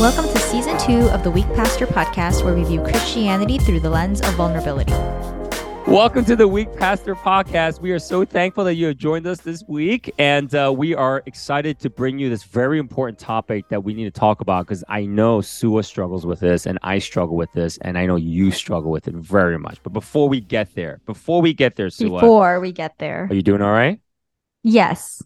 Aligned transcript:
Welcome 0.00 0.32
to 0.32 0.38
season 0.38 0.78
two 0.78 1.08
of 1.10 1.24
the 1.24 1.30
Weak 1.30 1.46
Pastor 1.54 1.84
podcast, 1.84 2.44
where 2.44 2.54
we 2.54 2.62
view 2.62 2.80
Christianity 2.82 3.58
through 3.58 3.80
the 3.80 3.90
lens 3.90 4.20
of 4.20 4.32
vulnerability. 4.34 4.92
Welcome 5.90 6.24
to 6.26 6.36
the 6.36 6.46
Weak 6.46 6.72
Pastor 6.76 7.16
podcast. 7.16 7.80
We 7.80 7.90
are 7.90 7.98
so 7.98 8.24
thankful 8.24 8.62
that 8.62 8.74
you 8.74 8.86
have 8.86 8.96
joined 8.96 9.26
us 9.26 9.40
this 9.40 9.64
week, 9.66 10.14
and 10.16 10.54
uh, 10.54 10.72
we 10.72 10.94
are 10.94 11.24
excited 11.26 11.80
to 11.80 11.90
bring 11.90 12.16
you 12.20 12.30
this 12.30 12.44
very 12.44 12.78
important 12.78 13.18
topic 13.18 13.68
that 13.70 13.82
we 13.82 13.92
need 13.92 14.04
to 14.04 14.12
talk 14.12 14.40
about 14.40 14.66
because 14.66 14.84
I 14.88 15.04
know 15.04 15.40
Suah 15.40 15.82
struggles 15.82 16.24
with 16.24 16.38
this, 16.38 16.64
and 16.66 16.78
I 16.84 17.00
struggle 17.00 17.34
with 17.34 17.52
this, 17.52 17.76
and 17.78 17.98
I 17.98 18.06
know 18.06 18.14
you 18.14 18.52
struggle 18.52 18.92
with 18.92 19.08
it 19.08 19.14
very 19.14 19.58
much. 19.58 19.82
But 19.82 19.92
before 19.92 20.28
we 20.28 20.40
get 20.40 20.76
there, 20.76 21.00
before 21.06 21.42
we 21.42 21.52
get 21.52 21.74
there, 21.74 21.90
Suah, 21.90 22.20
Before 22.20 22.60
we 22.60 22.70
get 22.70 22.98
there, 22.98 23.26
are 23.28 23.34
you 23.34 23.42
doing 23.42 23.62
all 23.62 23.72
right? 23.72 24.00
yes, 24.62 25.22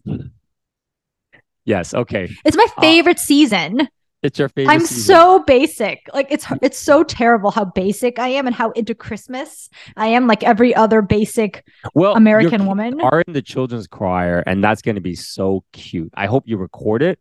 Yes. 1.65 1.93
Okay. 1.93 2.35
it's 2.43 2.57
my 2.57 2.67
favorite 2.81 3.19
season. 3.19 3.87
It's 4.23 4.39
your 4.39 4.47
favorite. 4.47 4.73
I'm 4.73 4.79
season. 4.79 5.03
so 5.03 5.43
basic. 5.43 6.07
Like 6.13 6.27
it's 6.31 6.47
it's 6.61 6.79
so 6.79 7.03
terrible 7.03 7.51
how 7.51 7.65
basic 7.65 8.19
I 8.19 8.29
am 8.29 8.47
and 8.47 8.55
how 8.55 8.71
into 8.71 8.95
Christmas 8.95 9.69
I 9.97 10.07
am. 10.07 10.27
Like 10.27 10.43
every 10.43 10.73
other 10.73 11.01
basic 11.01 11.67
well 11.93 12.15
American 12.15 12.65
woman. 12.65 13.01
Are 13.01 13.21
in 13.21 13.33
the 13.33 13.41
children's 13.41 13.85
choir, 13.85 14.41
and 14.47 14.63
that's 14.63 14.81
going 14.81 14.95
to 14.95 15.01
be 15.01 15.15
so 15.15 15.65
cute. 15.73 16.09
I 16.15 16.27
hope 16.27 16.43
you 16.47 16.55
record 16.55 17.03
it, 17.03 17.19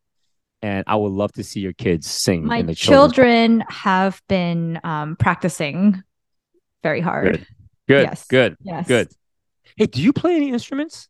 and 0.63 0.85
I 0.87 0.95
would 0.95 1.11
love 1.11 1.33
to 1.33 1.43
see 1.43 1.59
your 1.59 1.73
kids 1.73 2.09
sing. 2.09 2.47
My 2.47 2.59
in 2.59 2.67
the 2.67 2.75
children's 2.75 3.15
children 3.15 3.65
have 3.69 4.23
been 4.29 4.81
um, 4.85 5.17
practicing 5.17 6.03
very 6.85 7.01
hard. 7.01 7.33
Good. 7.33 7.47
Good. 7.89 8.03
Yes. 8.05 8.27
Good. 8.29 8.57
Yes. 8.63 8.87
Good. 8.87 9.09
Hey, 9.77 9.87
do 9.87 10.01
you 10.01 10.13
play 10.13 10.37
any 10.37 10.51
instruments? 10.51 11.09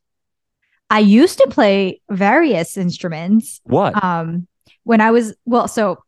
I 0.89 0.99
used 0.99 1.37
to 1.37 1.47
play 1.49 2.01
various 2.09 2.77
instruments. 2.77 3.61
What? 3.63 4.03
Um, 4.03 4.47
when 4.83 5.01
I 5.01 5.11
was 5.11 5.33
well, 5.45 5.67
so 5.67 6.03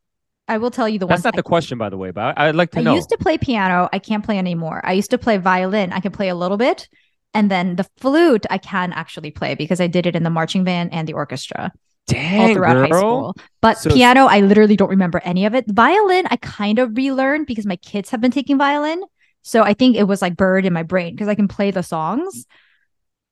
I 0.48 0.58
will 0.58 0.72
tell 0.72 0.88
you 0.88 1.00
the 1.00 1.08
That's 1.08 1.20
one. 1.20 1.24
That's 1.24 1.26
not 1.26 1.36
the 1.36 1.44
question, 1.44 1.78
by 1.78 1.90
the 1.90 1.98
way, 1.98 2.12
but 2.12 2.38
I, 2.38 2.48
would 2.48 2.56
like 2.56 2.72
to 2.72 2.80
I 2.80 2.84
know. 2.84 2.92
I 2.92 2.96
used 2.96 3.10
to 3.10 3.18
play 3.18 3.38
piano. 3.38 3.90
I 3.92 4.00
can't 4.00 4.24
play 4.24 4.38
anymore. 4.38 4.82
I 4.84 4.94
used 4.94 5.12
to 5.12 5.18
play 5.18 5.38
violin. 5.38 5.92
I 5.92 6.00
can 6.00 6.12
play 6.12 6.30
a 6.30 6.36
little 6.36 6.58
bit. 6.58 6.88
And 7.34 7.52
then 7.52 7.76
the 7.76 7.86
flute, 7.98 8.46
I 8.50 8.58
can 8.58 8.94
actually 8.94 9.32
play 9.32 9.56
because 9.56 9.82
I 9.82 9.88
did 9.88 10.06
it 10.06 10.16
in 10.16 10.24
the 10.24 10.30
marching 10.30 10.64
band 10.64 10.94
and 10.94 11.08
the 11.08 11.14
orchestra 11.14 11.74
all 12.14 12.54
throughout 12.54 12.74
girl. 12.74 12.82
high 12.82 12.98
school. 12.98 13.36
But 13.62 13.78
So- 13.80 13.90
piano, 13.90 14.26
I 14.26 14.42
literally 14.42 14.76
don't 14.76 14.90
remember 14.90 15.20
any 15.26 15.46
of 15.46 15.56
it. 15.56 15.66
Violin, 15.68 16.28
I 16.30 16.38
kind 16.38 16.80
of 16.80 16.96
relearned 16.96 17.48
because 17.48 17.66
my 17.66 17.76
kids 17.78 18.12
have 18.12 18.22
been 18.22 18.32
taking 18.32 18.58
violin. 18.58 19.04
So 19.42 19.64
I 19.64 19.74
think 19.74 19.96
it 19.96 20.04
was 20.04 20.22
like 20.22 20.36
bird 20.36 20.66
in 20.66 20.74
my 20.74 20.84
brain 20.84 21.14
because 21.14 21.28
I 21.28 21.36
can 21.36 21.48
play 21.48 21.72
the 21.72 21.84
songs. 21.84 22.46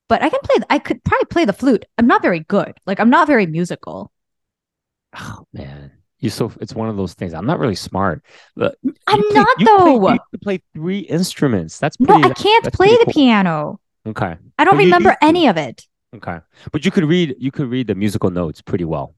But 0.10 0.22
I 0.22 0.30
can 0.30 0.40
play, 0.44 0.56
I 0.70 0.80
could 0.80 1.04
probably 1.04 1.26
play 1.26 1.46
the 1.46 1.54
flute. 1.54 1.86
I'm 1.98 2.08
not 2.08 2.22
very 2.22 2.42
good. 2.42 2.74
Like, 2.86 3.00
I'm 3.00 3.10
not 3.10 3.26
very 3.26 3.46
musical. 3.46 4.12
Oh 5.20 5.46
man, 5.54 5.92
you 6.20 6.30
so 6.30 6.52
it's 6.62 6.74
one 6.74 6.90
of 6.90 6.98
those 6.98 7.14
things. 7.14 7.34
I'm 7.34 7.46
not 7.46 7.60
really 7.60 7.76
smart. 7.76 8.24
But 8.56 8.78
I'm 9.08 9.20
you 9.20 9.30
play- 9.30 9.34
not, 9.40 9.48
you 9.60 9.66
play- 9.66 9.76
though. 10.00 10.12
you 10.14 10.40
play 10.42 10.62
three 10.74 11.00
instruments. 11.00 11.80
That's 11.80 12.00
No. 12.00 12.16
I 12.16 12.30
can't 12.34 12.74
play 12.74 12.90
the 12.92 13.06
cool. 13.06 13.14
piano. 13.14 13.80
Okay. 14.06 14.36
I 14.58 14.64
don't 14.66 14.76
you 14.76 14.86
remember 14.86 15.10
used 15.10 15.22
to. 15.22 15.26
any 15.26 15.48
of 15.48 15.58
it. 15.58 15.86
Okay. 16.16 16.40
But 16.72 16.86
you 16.86 16.92
could 16.92 17.06
read. 17.06 17.36
You 17.40 17.52
could 17.52 17.68
read 17.68 17.88
the 17.88 17.96
musical 17.96 18.30
notes 18.30 18.62
pretty 18.62 18.86
well. 18.86 19.16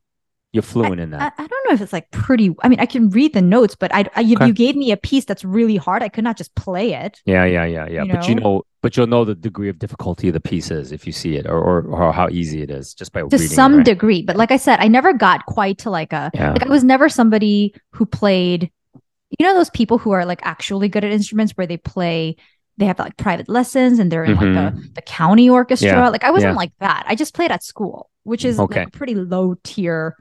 You're 0.56 0.64
fluent 0.64 1.02
in 1.02 1.10
that. 1.12 1.34
I 1.38 1.48
don't 1.48 1.64
know 1.68 1.74
if 1.74 1.82
it's 1.82 1.92
like 1.94 2.10
pretty. 2.12 2.56
I 2.64 2.70
mean, 2.70 2.80
I 2.80 2.86
can 2.86 3.10
read 3.10 3.34
the 3.34 3.42
notes, 3.42 3.76
but 3.76 3.94
I, 3.94 4.06
I 4.16 4.22
if 4.24 4.38
Okay. 4.38 4.48
you 4.48 4.54
gave 4.54 4.76
me 4.76 4.92
a 4.92 4.98
piece 4.98 5.26
that's 5.26 5.44
really 5.44 5.76
hard, 5.76 6.02
I 6.02 6.10
could 6.10 6.24
not 6.24 6.38
just 6.38 6.56
play 6.56 6.94
it. 6.94 7.20
yeah, 7.26 7.44
yeah, 7.46 7.66
yeah, 7.66 7.88
yeah. 7.88 8.04
you 8.04 8.14
but 8.14 8.28
you 8.30 8.36
know? 8.36 8.42
know, 8.44 8.64
but 8.82 8.96
you'll 8.96 9.08
know 9.08 9.26
the 9.26 9.36
degree 9.36 9.68
of 9.70 9.78
difficulty 9.80 10.30
of 10.30 10.34
the 10.34 10.40
pieces 10.40 10.92
if 10.92 11.06
you 11.08 11.12
see 11.12 11.36
it, 11.36 11.46
or 11.46 11.60
or, 11.60 11.82
or 11.88 12.14
how 12.14 12.30
easy 12.30 12.62
it 12.62 12.70
is 12.72 12.94
just 12.94 13.12
by 13.12 13.20
to 13.20 13.26
reading. 13.26 13.48
some 13.48 13.74
it, 13.74 13.78
right? 13.78 13.86
degree. 13.86 14.22
But 14.24 14.38
like 14.38 14.52
I 14.52 14.58
said, 14.58 14.80
I 14.80 14.88
never 14.88 15.12
got 15.14 15.46
quite 15.46 15.78
to 15.80 15.90
like 15.90 16.14
a 16.14 16.32
Yeah. 16.34 16.54
like 16.54 16.64
I 16.66 16.70
was 16.70 16.84
never 16.86 17.10
somebody 17.10 17.74
who 17.92 18.06
played. 18.06 18.72
You 19.38 19.46
know 19.46 19.54
those 19.56 19.72
people 19.72 19.98
who 19.98 20.12
are 20.12 20.26
like 20.26 20.40
actually 20.44 20.88
good 20.88 21.04
at 21.04 21.12
instruments 21.12 21.52
where 21.58 21.68
they 21.68 21.78
play. 21.78 22.38
They 22.78 22.86
have 22.86 23.00
like 23.00 23.16
private 23.16 23.48
lessons 23.48 24.00
and 24.00 24.12
they're 24.12 24.26
in 24.26 24.36
like 24.36 24.54
the, 24.76 24.90
the 24.96 25.02
county 25.02 25.50
orchestra. 25.50 25.90
Mm-hmm. 25.92 25.98
Yeah, 26.00 26.10
Like 26.10 26.26
I 26.26 26.32
wasn't 26.32 26.52
yeah. 26.54 26.58
like 26.58 26.74
that. 26.80 27.06
I 27.08 27.16
just 27.16 27.34
played 27.34 27.50
at 27.50 27.64
school, 27.64 28.10
which 28.24 28.44
is 28.44 28.60
Okay. 28.60 28.82
like 28.82 28.92
pretty 28.92 29.16
low 29.16 29.56
tier 29.64 30.18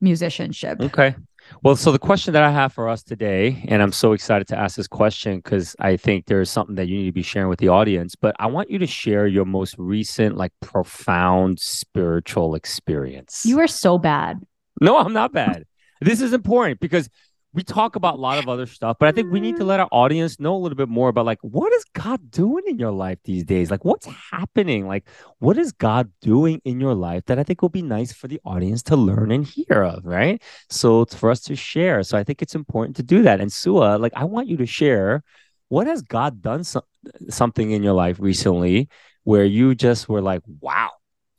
musicianship. 0.00 0.80
Okay. 0.80 1.14
Well, 1.62 1.76
so 1.76 1.92
the 1.92 1.98
question 1.98 2.32
that 2.34 2.42
I 2.42 2.50
have 2.50 2.72
for 2.72 2.88
us 2.88 3.02
today, 3.02 3.64
and 3.68 3.82
I'm 3.82 3.92
so 3.92 4.12
excited 4.12 4.48
to 4.48 4.58
ask 4.58 4.76
this 4.76 4.88
question 4.88 5.36
because 5.36 5.76
I 5.78 5.96
think 5.96 6.26
there's 6.26 6.50
something 6.50 6.74
that 6.76 6.88
you 6.88 6.96
need 6.98 7.06
to 7.06 7.12
be 7.12 7.22
sharing 7.22 7.48
with 7.48 7.60
the 7.60 7.68
audience, 7.68 8.14
but 8.16 8.34
I 8.38 8.46
want 8.46 8.70
you 8.70 8.78
to 8.78 8.86
share 8.86 9.26
your 9.26 9.44
most 9.44 9.76
recent, 9.78 10.36
like 10.36 10.52
profound 10.60 11.60
spiritual 11.60 12.54
experience. 12.56 13.42
You 13.44 13.60
are 13.60 13.68
so 13.68 13.98
bad. 13.98 14.40
no, 14.80 14.98
I'm 14.98 15.12
not 15.12 15.32
bad. 15.32 15.64
This 16.00 16.20
is 16.20 16.32
important 16.32 16.80
because 16.80 17.08
we 17.56 17.62
talk 17.62 17.96
about 17.96 18.16
a 18.16 18.18
lot 18.18 18.38
of 18.38 18.50
other 18.50 18.66
stuff, 18.66 18.98
but 19.00 19.08
I 19.08 19.12
think 19.12 19.32
we 19.32 19.40
need 19.40 19.56
to 19.56 19.64
let 19.64 19.80
our 19.80 19.88
audience 19.90 20.38
know 20.38 20.54
a 20.54 20.58
little 20.58 20.76
bit 20.76 20.90
more 20.90 21.08
about 21.08 21.24
like 21.24 21.38
what 21.40 21.72
is 21.72 21.84
God 21.94 22.30
doing 22.30 22.62
in 22.66 22.78
your 22.78 22.90
life 22.90 23.18
these 23.24 23.44
days? 23.44 23.70
Like 23.70 23.82
what's 23.82 24.06
happening? 24.06 24.86
Like 24.86 25.08
what 25.38 25.56
is 25.56 25.72
God 25.72 26.12
doing 26.20 26.60
in 26.66 26.80
your 26.80 26.94
life 26.94 27.24
that 27.26 27.38
I 27.38 27.44
think 27.44 27.62
will 27.62 27.70
be 27.70 27.80
nice 27.80 28.12
for 28.12 28.28
the 28.28 28.38
audience 28.44 28.82
to 28.84 28.96
learn 28.96 29.30
and 29.32 29.46
hear 29.46 29.82
of, 29.82 30.04
right? 30.04 30.42
So 30.68 31.00
it's 31.00 31.14
for 31.14 31.30
us 31.30 31.40
to 31.44 31.56
share. 31.56 32.02
So 32.02 32.18
I 32.18 32.24
think 32.24 32.42
it's 32.42 32.54
important 32.54 32.94
to 32.96 33.02
do 33.02 33.22
that. 33.22 33.40
And 33.40 33.50
Suah, 33.50 33.96
like 33.96 34.12
I 34.14 34.24
want 34.24 34.48
you 34.48 34.58
to 34.58 34.66
share 34.66 35.24
what 35.68 35.86
has 35.86 36.02
God 36.02 36.42
done 36.42 36.62
so- 36.62 36.84
something 37.30 37.70
in 37.70 37.82
your 37.82 37.94
life 37.94 38.18
recently 38.20 38.90
where 39.24 39.46
you 39.46 39.74
just 39.74 40.10
were 40.10 40.20
like, 40.20 40.42
wow, 40.60 40.90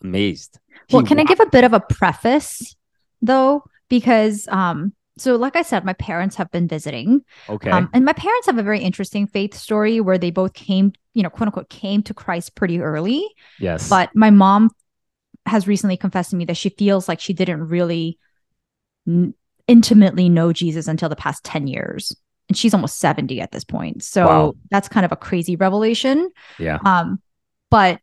amazed. 0.04 0.58
Well, 0.92 1.04
He 1.04 1.08
can 1.08 1.20
I 1.20 1.26
give 1.26 1.40
a 1.40 1.46
bit 1.46 1.64
of 1.64 1.74
a 1.74 1.80
preface 1.80 2.76
though? 3.22 3.64
Because 3.88 4.48
um, 4.48 4.94
so 5.18 5.36
like 5.36 5.56
I 5.56 5.62
said, 5.62 5.84
my 5.86 5.94
parents 5.94 6.36
have 6.36 6.50
been 6.52 6.68
visiting. 6.68 7.22
Okay. 7.50 7.70
Um, 7.70 7.90
and 7.94 8.06
my 8.06 8.14
parents 8.14 8.48
have 8.48 8.58
a 8.58 8.64
very 8.64 8.80
interesting 8.80 9.28
faith 9.28 9.54
story 9.54 10.00
where 10.02 10.18
they 10.18 10.32
both 10.32 10.54
came, 10.54 10.94
you 11.14 11.24
know, 11.24 11.30
quote 11.30 11.48
unquote, 11.48 11.70
came 11.70 12.04
to 12.04 12.14
Christ 12.14 12.56
pretty 12.56 12.80
early. 12.80 13.28
yes. 13.60 13.90
But 13.90 14.10
my 14.16 14.30
mom 14.30 14.70
has 15.46 15.68
recently 15.68 15.98
confessed 15.98 16.32
to 16.32 16.36
me 16.36 16.46
that 16.46 16.58
she 16.58 16.70
feels 16.70 17.08
like 17.08 17.20
she 17.20 17.34
didn't 17.34 17.68
really 17.68 18.18
n- 19.08 19.34
intimately 19.68 20.30
know 20.30 20.54
Jesus 20.54 20.88
until 20.88 21.10
the 21.10 21.16
past 21.16 21.44
10 21.44 21.68
years. 21.68 22.16
And 22.50 22.58
she's 22.58 22.74
almost 22.74 23.00
70 23.00 23.42
at 23.42 23.52
this 23.52 23.64
point. 23.64 24.04
So 24.04 24.26
Wow. 24.26 24.54
that's 24.72 24.88
kind 24.88 25.06
of 25.06 25.12
a 25.12 25.18
crazy 25.18 25.56
revelation. 25.56 26.30
yeah. 26.60 26.80
Um, 26.86 27.22
but 27.70 28.00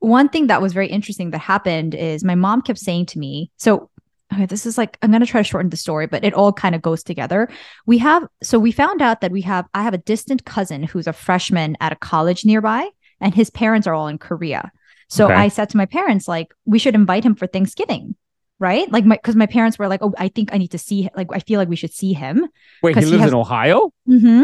one 0.00 0.28
thing 0.28 0.46
that 0.46 0.62
was 0.62 0.72
very 0.72 0.86
interesting 0.86 1.30
that 1.32 1.38
happened 1.38 1.94
is 1.94 2.22
my 2.22 2.36
mom 2.36 2.62
kept 2.62 2.78
saying 2.78 3.06
to 3.06 3.18
me, 3.18 3.50
so 3.56 3.90
okay, 4.32 4.46
this 4.46 4.66
is 4.66 4.76
like 4.78 4.98
I'm 5.02 5.10
gonna 5.10 5.26
try 5.26 5.40
to 5.40 5.44
shorten 5.48 5.70
the 5.70 5.76
story, 5.76 6.06
but 6.06 6.24
it 6.24 6.34
all 6.34 6.52
kind 6.52 6.74
of 6.74 6.82
goes 6.82 7.02
together. 7.02 7.48
We 7.86 7.98
have 7.98 8.26
so 8.42 8.58
we 8.58 8.72
found 8.72 9.02
out 9.02 9.20
that 9.20 9.32
we 9.32 9.42
have 9.42 9.66
I 9.74 9.82
have 9.82 9.94
a 9.94 9.98
distant 9.98 10.44
cousin 10.44 10.82
who's 10.82 11.06
a 11.06 11.12
freshman 11.12 11.76
at 11.80 11.92
a 11.92 11.96
college 11.96 12.44
nearby, 12.44 12.88
and 13.20 13.34
his 13.34 13.50
parents 13.50 13.86
are 13.86 13.94
all 13.94 14.08
in 14.08 14.18
Korea. 14.18 14.70
So 15.08 15.26
Okay. 15.26 15.34
I 15.34 15.48
said 15.48 15.70
to 15.70 15.76
my 15.78 15.86
parents, 15.86 16.28
like, 16.28 16.52
we 16.66 16.78
should 16.78 16.94
invite 16.94 17.24
him 17.24 17.34
for 17.34 17.46
Thanksgiving. 17.46 18.14
Right, 18.60 18.90
like 18.90 19.04
my 19.04 19.14
because 19.14 19.36
my 19.36 19.46
parents 19.46 19.78
were 19.78 19.86
like, 19.86 20.02
"Oh, 20.02 20.12
I 20.18 20.26
think 20.26 20.52
I 20.52 20.58
need 20.58 20.72
to 20.72 20.78
see. 20.78 21.08
Like, 21.16 21.28
I 21.32 21.38
feel 21.38 21.60
like 21.60 21.68
we 21.68 21.76
should 21.76 21.92
see 21.92 22.12
him." 22.12 22.44
Wait, 22.82 22.90
he 22.90 22.94
'cause 22.94 23.04
he 23.04 23.10
lives 23.12 23.22
has- 23.22 23.32
in 23.32 23.38
Ohio? 23.38 23.92
hmm 24.04 24.42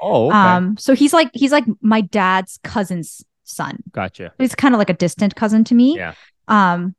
Oh, 0.00 0.28
okay. 0.28 0.36
Um, 0.38 0.76
so 0.78 0.94
he's 0.94 1.12
like 1.12 1.30
he's 1.34 1.50
like 1.50 1.64
my 1.80 2.00
dad's 2.00 2.60
cousin's 2.62 3.24
son 3.42 3.78
gotcha. 3.92 4.32
he's 4.38 4.54
kind 4.54 4.74
of 4.74 4.78
like 4.78 4.90
a 4.90 4.94
distant 4.94 5.34
cousin 5.34 5.64
to 5.64 5.74
me. 5.74 5.96
Yeah. 5.96 6.14
Um, 6.48 6.94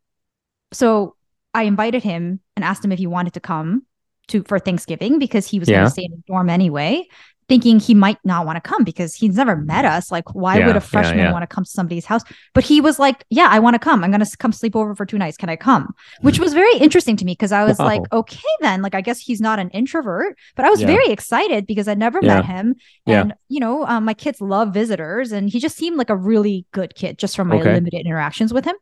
so 0.73 1.15
I 1.57 1.63
invited 1.63 2.03
him 2.03 2.39
and 2.55 2.63
asked 2.63 2.83
him 2.85 2.91
if 2.91 2.99
he 2.99 3.07
wanted 3.07 3.33
to 3.33 3.39
come 3.39 3.83
to 4.29 4.43
for 4.49 4.59
Thanksgiving 4.59 5.17
because 5.19 5.47
he 5.47 5.57
was 5.59 5.67
Yeah. 5.67 5.77
going 5.77 5.87
to 5.87 5.91
stay 5.91 6.03
in 6.03 6.11
the 6.11 6.23
dorm 6.27 6.49
anyway, 6.49 7.07
thinking 7.49 7.79
he 7.79 7.93
might 7.93 8.17
not 8.25 8.45
want 8.45 8.57
to 8.61 8.69
come 8.69 8.83
because 8.83 9.15
he's 9.15 9.37
never 9.37 9.55
met 9.55 9.85
us. 9.85 10.11
Like, 10.11 10.27
why 10.35 10.57
Yeah, 10.57 10.67
would 10.67 10.75
a 10.75 10.81
freshman 10.81 11.19
yeah. 11.19 11.31
want 11.31 11.43
to 11.43 11.47
come 11.55 11.63
to 11.63 11.69
somebody's 11.69 12.05
house? 12.05 12.23
But 12.53 12.65
he 12.65 12.81
was 12.81 12.99
like, 12.99 13.23
"Yeah, 13.29 13.47
I 13.49 13.59
want 13.59 13.75
to 13.75 13.79
come. 13.79 14.03
I'm 14.03 14.11
going 14.11 14.25
to 14.25 14.37
come 14.37 14.51
sleep 14.51 14.75
over 14.75 14.93
for 14.95 15.05
two 15.05 15.17
nights. 15.17 15.37
Can 15.37 15.49
I 15.49 15.55
come?" 15.55 15.83
Which 16.21 16.39
was 16.39 16.53
very 16.53 16.75
interesting 16.85 17.15
to 17.17 17.25
me 17.25 17.31
because 17.37 17.53
I 17.53 17.63
was 17.63 17.79
like, 17.91 18.01
"Okay, 18.19 18.53
then. 18.65 18.81
Like, 18.81 18.95
I 18.95 19.01
guess 19.07 19.19
he's 19.27 19.39
not 19.47 19.57
an 19.59 19.69
introvert." 19.69 20.37
But 20.57 20.65
I 20.65 20.69
was 20.69 20.81
very 20.93 21.07
excited 21.07 21.65
because 21.65 21.87
I 21.87 21.93
never 21.95 22.19
met 22.21 22.43
him, 22.53 22.75
and 23.21 23.33
you 23.47 23.61
know, 23.61 23.85
um, 23.91 24.03
my 24.03 24.13
kids 24.13 24.41
love 24.41 24.73
visitors, 24.73 25.31
and 25.31 25.49
he 25.49 25.59
just 25.65 25.77
seemed 25.77 25.97
like 25.97 26.09
a 26.09 26.17
really 26.31 26.65
good 26.73 26.91
kid 26.95 27.17
just 27.17 27.33
from 27.37 27.47
my 27.47 27.59
Okay. 27.61 27.73
limited 27.75 28.01
interactions 28.05 28.51
with 28.53 28.65
him. 28.65 28.75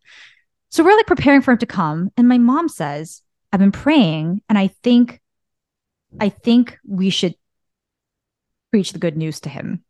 So 0.75 0.83
we're 0.83 0.97
like 0.97 1.07
preparing 1.07 1.41
for 1.41 1.53
him 1.53 1.57
to 1.59 1.65
come, 1.65 2.11
and 2.17 2.27
my 2.27 2.37
mom 2.37 2.67
says, 2.67 3.21
"I've 3.53 3.61
been 3.61 3.71
praying, 3.71 4.41
and 4.49 4.57
I 4.57 4.67
think, 4.83 5.21
I 6.19 6.27
think 6.27 6.77
we 6.85 7.09
should 7.09 7.35
preach 8.71 8.91
the 8.91 8.99
good 8.99 9.15
news 9.15 9.39
to 9.39 9.49
him." 9.49 9.85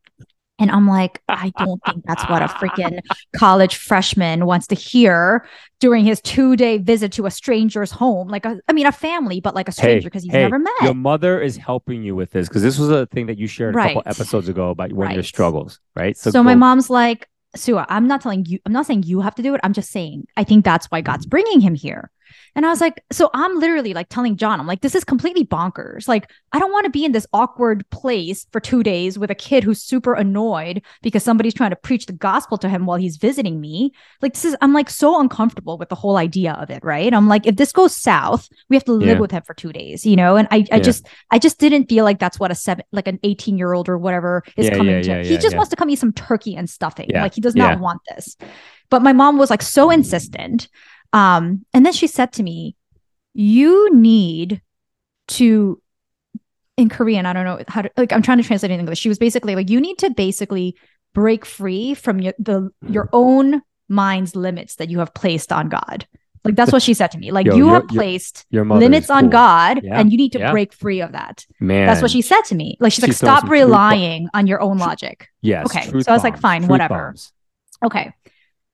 And 0.59 0.69
I'm 0.69 0.87
like, 0.87 1.23
I 1.27 1.51
don't 1.57 1.81
think 1.87 2.05
that's 2.05 2.23
what 2.29 2.43
a 2.43 2.45
freaking 2.45 2.99
college 3.35 3.77
freshman 3.77 4.45
wants 4.45 4.67
to 4.67 4.75
hear 4.75 5.47
during 5.79 6.05
his 6.05 6.21
two 6.21 6.55
day 6.55 6.77
visit 6.77 7.11
to 7.13 7.25
a 7.25 7.31
stranger's 7.31 7.89
home. 7.89 8.27
Like, 8.27 8.45
a, 8.45 8.59
I 8.67 8.73
mean, 8.73 8.85
a 8.85 8.91
family, 8.91 9.41
but 9.41 9.55
like 9.55 9.67
a 9.67 9.71
stranger 9.71 10.07
because 10.07 10.21
he's 10.21 10.33
hey, 10.33 10.43
never 10.43 10.59
met. 10.59 10.71
Your 10.83 10.93
mother 10.93 11.41
is 11.41 11.57
helping 11.57 12.03
you 12.03 12.15
with 12.15 12.29
this 12.29 12.47
because 12.47 12.61
this 12.61 12.77
was 12.77 12.91
a 12.91 13.07
thing 13.07 13.25
that 13.25 13.39
you 13.39 13.47
shared 13.47 13.75
a 13.75 13.79
couple 13.79 14.03
episodes 14.05 14.49
ago 14.49 14.69
about 14.69 14.93
one 14.93 15.07
of 15.07 15.13
your 15.13 15.23
struggles, 15.23 15.79
right? 15.95 16.15
So, 16.15 16.43
my 16.43 16.53
go- 16.53 16.59
mom's 16.59 16.91
like, 16.91 17.27
Suah, 17.55 17.85
I'm 17.89 18.07
not 18.07 18.21
telling 18.21 18.45
you, 18.45 18.59
I'm 18.65 18.73
not 18.73 18.85
saying 18.85 19.03
you 19.03 19.21
have 19.21 19.35
to 19.35 19.43
do 19.43 19.53
it. 19.53 19.61
I'm 19.63 19.73
just 19.73 19.91
saying, 19.91 20.27
I 20.37 20.43
think 20.43 20.65
that's 20.65 20.87
why 20.87 21.01
God's 21.01 21.25
bringing 21.25 21.61
him 21.61 21.75
here. 21.75 22.11
And 22.55 22.65
I 22.65 22.69
was 22.69 22.79
like, 22.81 23.03
so 23.11 23.29
I'm 23.33 23.59
literally 23.59 23.93
like 23.93 24.07
telling 24.09 24.37
John, 24.37 24.59
I'm 24.59 24.67
like, 24.67 24.81
this 24.81 24.95
is 24.95 25.03
completely 25.03 25.45
bonkers. 25.45 26.07
Like, 26.07 26.31
I 26.53 26.59
don't 26.59 26.71
want 26.71 26.85
to 26.85 26.89
be 26.89 27.03
in 27.03 27.11
this 27.11 27.27
awkward 27.33 27.89
place 27.89 28.47
for 28.51 28.59
two 28.61 28.81
days 28.81 29.19
with 29.19 29.29
a 29.29 29.35
kid 29.35 29.63
who's 29.63 29.81
super 29.81 30.13
annoyed 30.13 30.81
because 31.01 31.23
somebody's 31.23 31.53
trying 31.53 31.71
to 31.71 31.75
preach 31.75 32.05
the 32.05 32.13
gospel 32.13 32.57
to 32.59 32.69
him 32.69 32.85
while 32.85 32.97
he's 32.97 33.17
visiting 33.17 33.59
me. 33.59 33.91
Like, 34.21 34.33
this 34.33 34.45
is, 34.45 34.55
I'm 34.61 34.73
like 34.73 34.89
so 34.89 35.19
uncomfortable 35.19 35.77
with 35.77 35.89
the 35.89 35.95
whole 35.95 36.17
idea 36.17 36.53
of 36.53 36.69
it. 36.69 36.83
Right. 36.83 37.13
I'm 37.13 37.27
like, 37.27 37.45
if 37.45 37.57
this 37.57 37.71
goes 37.73 37.95
south, 37.95 38.47
we 38.69 38.75
have 38.75 38.85
to 38.85 38.93
live 38.93 39.17
Yeah. 39.17 39.19
with 39.19 39.31
him 39.31 39.43
for 39.45 39.53
two 39.53 39.73
days, 39.73 40.05
you 40.05 40.15
know? 40.15 40.38
And 40.38 40.47
I, 40.51 40.57
I 40.71 40.77
Yeah. 40.77 40.79
just, 40.79 41.07
I 41.31 41.39
just 41.39 41.59
didn't 41.59 41.89
feel 41.89 42.05
like 42.05 42.19
that's 42.19 42.39
what 42.39 42.51
a 42.51 42.55
seven, 42.55 42.85
like 42.91 43.07
an 43.07 43.19
18 43.23 43.57
year 43.57 43.73
old 43.73 43.89
or 43.89 43.97
whatever 43.97 44.43
is 44.55 44.67
Yeah, 44.67 44.75
coming 44.77 45.01
to. 45.03 45.23
he 45.23 45.38
just 45.38 45.55
wants 45.57 45.69
to 45.71 45.75
come 45.75 45.89
eat 45.89 45.99
some 45.99 46.13
turkey 46.13 46.55
and 46.55 46.69
stuffing. 46.69 47.09
Like, 47.13 47.33
he 47.35 47.41
does 47.41 47.55
not 47.55 47.79
want 47.81 48.01
this. 48.09 48.38
But 48.89 49.01
my 49.01 49.13
mom 49.13 49.38
was 49.38 49.49
like 49.49 49.61
so 49.63 49.89
insistent. 49.89 50.69
Um, 51.15 51.65
and 51.73 51.85
then 51.85 51.94
she 51.94 52.07
said 52.07 52.33
to 52.33 52.44
me, 52.44 52.75
You 53.33 53.89
need 53.95 54.62
to, 55.29 55.81
in 56.77 56.89
Korean, 56.89 57.25
I 57.25 57.33
don't 57.33 57.45
know 57.45 57.63
how 57.69 57.83
to, 57.83 57.91
like, 57.95 58.12
I'm 58.12 58.21
trying 58.21 58.38
to 58.39 58.44
translate 58.44 58.69
it 58.69 58.73
in 58.75 58.81
English. 58.81 59.00
She 59.00 59.09
was 59.09 59.17
basically 59.17 59.56
like, 59.56 59.69
You 59.69 59.79
need 59.79 59.97
to 60.00 60.09
basically 60.12 60.75
break 61.13 61.45
free 61.45 61.94
from 61.94 62.19
your, 62.19 62.33
the, 62.38 62.69
your 62.88 63.09
own 63.13 63.62
mind's 63.88 64.35
limits 64.35 64.75
that 64.75 64.89
you 64.89 65.00
have 65.00 65.13
placed 65.13 65.53
on 65.53 65.69
God. 65.69 66.06
Like, 66.44 66.56
that's 66.56 66.73
what 66.73 66.83
she 66.83 66.94
said 66.94 67.12
to 67.12 67.17
me. 67.17 67.31
Like, 67.31 67.47
Yo, 67.47 67.56
you 67.56 67.69
have 67.69 67.88
placed 67.88 68.45
Your 68.50 68.65
mother 68.65 68.81
limits 68.81 69.06
is 69.06 69.09
on. 69.09 69.29
God 69.29 69.79
Yeah, 69.83 69.97
and 69.97 70.12
you 70.12 70.17
need 70.17 70.33
to 70.33 70.39
yeah. 70.39 70.51
break 70.51 70.73
free 70.73 71.01
of 71.01 71.13
that. 71.13 71.45
Man, 71.62 71.88
That's 71.88 72.01
what 72.01 72.12
she 72.12 72.21
said 72.21 72.41
to 72.41 72.56
me. 72.56 72.77
Like, 72.81 72.91
she's 72.91 73.01
like, 73.01 73.12
She's 73.12 73.17
Stop 73.17 73.50
relying 73.50 74.27
on 74.33 74.47
your 74.47 74.62
own 74.62 74.77
logic. 74.77 75.29
Yes. 75.41 75.65
Okay, 75.65 75.89
so 76.01 76.12
I 76.12 76.13
was 76.13 76.23
like, 76.23 76.38
fine, 76.38 76.62
truth 76.62 76.71
whatever. 76.71 77.07
bombs. 77.07 77.31
Okay. 77.83 78.13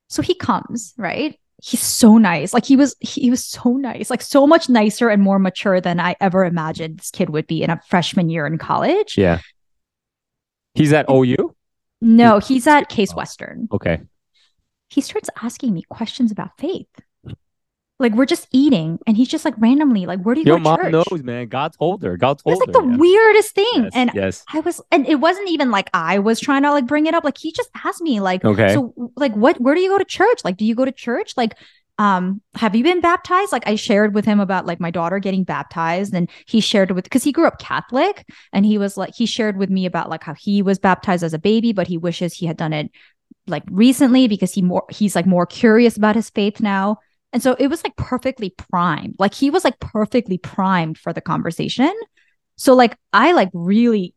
So 0.09 0.21
he 0.21 0.33
comes, 0.33 0.93
right? 0.97 1.39
He's 1.63 1.81
so 1.81 2.17
nice. 2.17 2.53
Like 2.53 2.65
he 2.65 2.75
was 2.75 2.95
he 2.99 3.29
was 3.29 3.45
so 3.45 3.73
nice. 3.77 4.09
Like 4.09 4.21
so 4.23 4.47
much 4.47 4.67
nicer 4.67 5.09
and 5.09 5.21
more 5.21 5.37
mature 5.37 5.79
than 5.79 5.99
I 5.99 6.15
ever 6.19 6.43
imagined 6.43 6.97
this 6.99 7.11
kid 7.11 7.29
would 7.29 7.45
be 7.45 7.61
in 7.61 7.69
a 7.69 7.79
freshman 7.87 8.29
year 8.29 8.47
in 8.47 8.57
college. 8.57 9.15
Yeah. 9.17 9.39
He's 10.73 10.91
at 10.91 11.05
OU. 11.09 11.55
No, 12.01 12.39
he's 12.39 12.65
at 12.65 12.89
Case 12.89 13.11
Oh. 13.13 13.17
Western. 13.17 13.67
Okay. 13.71 14.01
He 14.89 15.01
starts 15.01 15.29
asking 15.41 15.73
me 15.73 15.83
questions 15.83 16.31
about 16.31 16.57
faith. 16.57 16.87
Like 18.01 18.13
we're 18.13 18.25
just 18.25 18.47
eating 18.51 18.99
and 19.07 19.15
he's 19.17 19.29
just 19.29 19.45
like 19.45 19.53
randomly 19.57 20.05
like 20.05 20.21
where 20.21 20.35
do 20.35 20.41
you 20.41 20.45
Your 20.45 20.57
go 20.57 20.59
to 20.59 20.63
mom 20.63 20.79
church? 20.81 20.91
knows, 20.91 21.23
man. 21.23 21.47
God 21.47 21.73
told 21.77 22.03
her. 22.03 22.17
God 22.17 22.39
told 22.39 22.53
was 22.57 22.59
It's 22.59 22.67
like 22.67 22.75
her. 22.75 22.81
the 22.81 22.87
yeah. 22.91 22.97
weirdest 22.97 23.55
thing. 23.55 23.89
Yes, 23.91 23.91
And 23.93 24.11
yes. 24.13 24.43
I 24.53 24.59
was, 24.61 24.81
and 24.91 25.07
it 25.07 25.15
wasn't 25.15 25.49
even 25.49 25.71
like 25.71 25.89
I 25.93 26.19
was 26.19 26.39
trying 26.39 26.63
to 26.63 26.71
like 26.71 26.87
bring 26.87 27.05
it 27.05 27.13
up. 27.13 27.23
Like 27.23 27.37
he 27.37 27.51
just 27.51 27.69
asked 27.85 28.01
me, 28.01 28.19
like, 28.19 28.43
Okay. 28.43 28.73
so 28.73 28.93
like, 29.15 29.33
what, 29.35 29.59
where 29.61 29.75
do 29.75 29.81
you 29.81 29.89
go 29.89 29.97
to 29.97 30.05
church? 30.05 30.41
Like, 30.43 30.57
do 30.57 30.65
you 30.65 30.75
go 30.75 30.85
to 30.85 30.91
church? 30.91 31.33
Like, 31.37 31.55
um, 31.99 32.41
have 32.55 32.75
you 32.75 32.83
been 32.83 33.01
baptized? 33.01 33.51
Like, 33.51 33.67
I 33.67 33.75
shared 33.75 34.15
with 34.15 34.25
him 34.25 34.39
about 34.39 34.65
like 34.65 34.79
my 34.79 34.89
daughter 34.89 35.19
getting 35.19 35.43
baptized, 35.43 36.15
and 36.15 36.29
he 36.47 36.59
shared 36.59 36.89
with 36.91 37.03
because 37.03 37.23
he 37.23 37.31
grew 37.31 37.45
up 37.45 37.59
Catholic, 37.59 38.27
and 38.53 38.65
he 38.65 38.79
was 38.79 38.97
like, 38.97 39.13
he 39.15 39.27
shared 39.27 39.57
with 39.57 39.69
me 39.69 39.85
about 39.85 40.09
like 40.09 40.23
how 40.23 40.33
he 40.33 40.63
was 40.63 40.79
baptized 40.79 41.23
as 41.23 41.33
a 41.35 41.39
baby, 41.39 41.73
but 41.73 41.87
he 41.87 41.97
wishes 41.99 42.33
he 42.33 42.47
had 42.47 42.57
done 42.57 42.73
it 42.73 42.89
like 43.47 43.63
recently 43.69 44.27
because 44.27 44.53
he 44.53 44.61
more 44.61 44.85
he's 44.89 45.15
like 45.15 45.25
more 45.27 45.45
curious 45.45 45.95
about 45.97 46.15
his 46.15 46.29
faith 46.31 46.59
now. 46.59 46.97
And 47.33 47.41
so 47.41 47.55
it 47.57 47.67
was 47.67 47.83
like 47.83 47.95
perfectly 47.95 48.49
primed. 48.51 49.15
Like 49.17 49.33
he 49.33 49.49
was 49.49 49.63
like 49.63 49.79
perfectly 49.79 50.37
primed 50.37 50.97
for 50.97 51.13
the 51.13 51.21
conversation. 51.21 51.93
So 52.57 52.73
like 52.73 52.97
I 53.13 53.31
like 53.31 53.49
really 53.53 54.13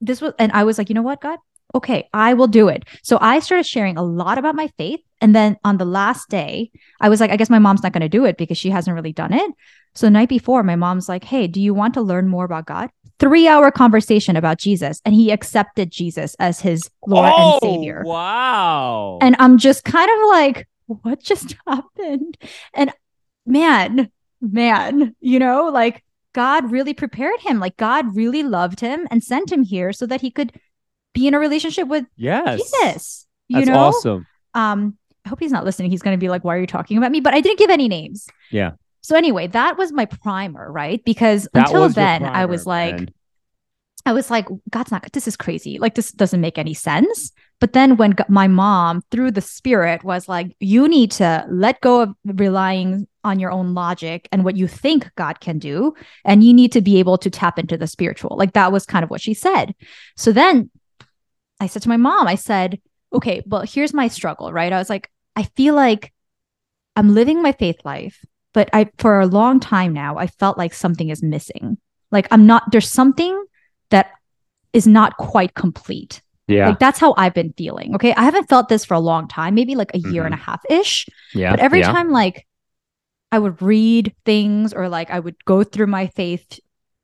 this 0.00 0.20
was 0.20 0.34
and 0.38 0.52
I 0.52 0.64
was 0.64 0.78
like, 0.78 0.88
you 0.88 0.94
know 0.94 1.02
what, 1.02 1.20
God? 1.20 1.38
Okay, 1.74 2.08
I 2.12 2.34
will 2.34 2.48
do 2.48 2.68
it. 2.68 2.84
So 3.02 3.16
I 3.20 3.38
started 3.38 3.64
sharing 3.64 3.96
a 3.96 4.02
lot 4.02 4.36
about 4.36 4.54
my 4.54 4.68
faith. 4.76 5.00
And 5.22 5.34
then 5.34 5.56
on 5.64 5.78
the 5.78 5.86
last 5.86 6.28
day, 6.28 6.70
I 7.00 7.08
was 7.08 7.18
like, 7.18 7.30
I 7.30 7.36
guess 7.36 7.48
my 7.48 7.60
mom's 7.60 7.82
not 7.82 7.92
going 7.92 8.02
to 8.02 8.08
do 8.10 8.26
it 8.26 8.36
because 8.36 8.58
she 8.58 8.68
hasn't 8.68 8.94
really 8.94 9.12
done 9.12 9.32
it. 9.32 9.50
So 9.94 10.06
the 10.06 10.10
night 10.10 10.28
before, 10.28 10.62
my 10.62 10.76
mom's 10.76 11.08
like, 11.08 11.24
Hey, 11.24 11.46
do 11.46 11.62
you 11.62 11.72
want 11.72 11.94
to 11.94 12.02
learn 12.02 12.28
more 12.28 12.44
about 12.44 12.66
God? 12.66 12.90
Three 13.18 13.46
hour 13.46 13.70
conversation 13.70 14.36
about 14.36 14.58
Jesus. 14.58 15.00
And 15.04 15.14
he 15.14 15.30
accepted 15.30 15.90
Jesus 15.90 16.34
as 16.38 16.60
his 16.60 16.90
Lord 17.06 17.32
oh, 17.34 17.52
and 17.52 17.60
Savior. 17.62 18.02
Wow. 18.04 19.18
And 19.22 19.36
I'm 19.38 19.58
just 19.58 19.84
kind 19.84 20.10
of 20.10 20.28
like, 20.28 20.66
what 20.86 21.20
just 21.20 21.56
happened? 21.66 22.36
And 22.74 22.92
man, 23.46 24.10
man, 24.40 25.14
you 25.20 25.38
know, 25.38 25.68
like 25.68 26.04
God 26.32 26.70
really 26.70 26.94
prepared 26.94 27.40
him. 27.40 27.60
Like 27.60 27.76
God 27.76 28.16
really 28.16 28.42
loved 28.42 28.80
him 28.80 29.06
and 29.10 29.22
sent 29.22 29.50
him 29.50 29.62
here 29.62 29.92
so 29.92 30.06
that 30.06 30.20
he 30.20 30.30
could 30.30 30.52
be 31.14 31.26
in 31.26 31.34
a 31.34 31.38
relationship 31.38 31.88
with 31.88 32.06
yes. 32.16 32.60
Jesus. 32.60 33.26
You 33.48 33.58
That's 33.58 33.68
know, 33.68 33.78
awesome. 33.78 34.26
um, 34.54 34.96
I 35.24 35.28
hope 35.28 35.40
he's 35.40 35.52
not 35.52 35.64
listening. 35.64 35.90
He's 35.90 36.02
going 36.02 36.16
to 36.16 36.20
be 36.20 36.28
like, 36.28 36.42
why 36.42 36.56
are 36.56 36.60
you 36.60 36.66
talking 36.66 36.96
about 36.96 37.10
me? 37.10 37.20
But 37.20 37.34
I 37.34 37.40
didn't 37.40 37.58
give 37.58 37.70
any 37.70 37.88
names. 37.88 38.28
Yeah. 38.50 38.72
So 39.02 39.16
anyway, 39.16 39.48
that 39.48 39.76
was 39.76 39.92
my 39.92 40.06
primer, 40.06 40.70
right? 40.70 41.04
Because 41.04 41.48
That 41.52 41.66
until 41.66 41.88
then, 41.88 42.24
I 42.24 42.46
was 42.46 42.66
like, 42.66 42.96
man. 42.96 43.08
I 44.06 44.12
was 44.12 44.30
like, 44.30 44.46
God's 44.70 44.90
not, 44.90 45.12
this 45.12 45.28
is 45.28 45.36
crazy. 45.36 45.78
Like, 45.78 45.94
this 45.94 46.10
doesn't 46.10 46.40
make 46.40 46.58
any 46.58 46.74
sense. 46.74 47.32
But 47.62 47.74
then 47.74 47.96
when 47.96 48.16
my 48.28 48.48
mom, 48.48 49.02
through 49.12 49.30
the 49.30 49.40
spirit, 49.40 50.02
was 50.02 50.28
like, 50.28 50.56
you 50.58 50.88
need 50.88 51.12
to 51.12 51.46
let 51.48 51.80
go 51.80 52.00
of 52.00 52.14
relying 52.24 53.06
on 53.22 53.38
your 53.38 53.52
own 53.52 53.72
logic 53.72 54.28
and 54.32 54.42
what 54.42 54.56
you 54.56 54.66
think 54.66 55.08
God 55.14 55.38
can 55.38 55.60
do. 55.60 55.94
And 56.24 56.42
you 56.42 56.52
need 56.52 56.72
to 56.72 56.80
be 56.80 56.98
able 56.98 57.18
to 57.18 57.30
tap 57.30 57.60
into 57.60 57.76
the 57.76 57.86
spiritual. 57.86 58.36
Like, 58.36 58.54
that 58.54 58.72
was 58.72 58.84
kind 58.84 59.04
of 59.04 59.10
what 59.10 59.20
she 59.20 59.32
said. 59.32 59.76
So 60.16 60.32
then 60.32 60.72
I 61.60 61.68
said 61.68 61.82
to 61.82 61.88
my 61.88 61.96
mom, 61.96 62.26
I 62.26 62.34
said, 62.34 62.80
okay, 63.12 63.44
well, 63.46 63.62
here's 63.62 63.94
my 63.94 64.08
struggle, 64.08 64.52
right? 64.52 64.72
I 64.72 64.78
was 64.78 64.90
like, 64.90 65.08
I 65.36 65.44
feel 65.54 65.76
like 65.76 66.12
I'm 66.96 67.14
living 67.14 67.42
my 67.42 67.52
faith 67.52 67.78
life, 67.84 68.24
but 68.52 68.70
I, 68.72 68.90
for 68.98 69.20
a 69.20 69.26
long 69.26 69.60
time 69.60 69.92
now, 69.92 70.18
I 70.18 70.26
felt 70.26 70.58
like 70.58 70.74
something 70.74 71.10
is 71.10 71.22
missing. 71.22 71.78
Like, 72.10 72.26
I'm 72.32 72.44
not, 72.44 72.72
there's 72.72 72.90
something 72.90 73.40
that 73.90 74.10
is 74.72 74.88
not 74.88 75.16
quite 75.16 75.54
complete. 75.54 76.22
Yeah. 76.48 76.68
Like 76.68 76.78
that's 76.78 76.98
how 76.98 77.14
I've 77.16 77.34
been 77.34 77.52
feeling. 77.56 77.94
Okay. 77.94 78.14
I 78.14 78.24
haven't 78.24 78.48
felt 78.48 78.68
this 78.68 78.84
for 78.84 78.94
a 78.94 79.00
long 79.00 79.28
time, 79.28 79.54
maybe 79.54 79.74
like 79.74 79.94
a 79.94 79.98
year 79.98 80.24
and 80.24 80.34
a 80.34 80.38
half 80.38 80.62
ish. 80.68 81.06
yeah. 81.34 81.50
But 81.50 81.60
every 81.60 81.80
yeah. 81.80 81.92
time 81.92 82.10
like 82.10 82.46
I 83.30 83.38
would 83.38 83.62
read 83.62 84.14
things 84.24 84.72
or 84.72 84.88
like 84.88 85.10
I 85.10 85.20
would 85.20 85.42
go 85.44 85.64
through 85.64 85.86
my 85.86 86.08
faith 86.08 86.60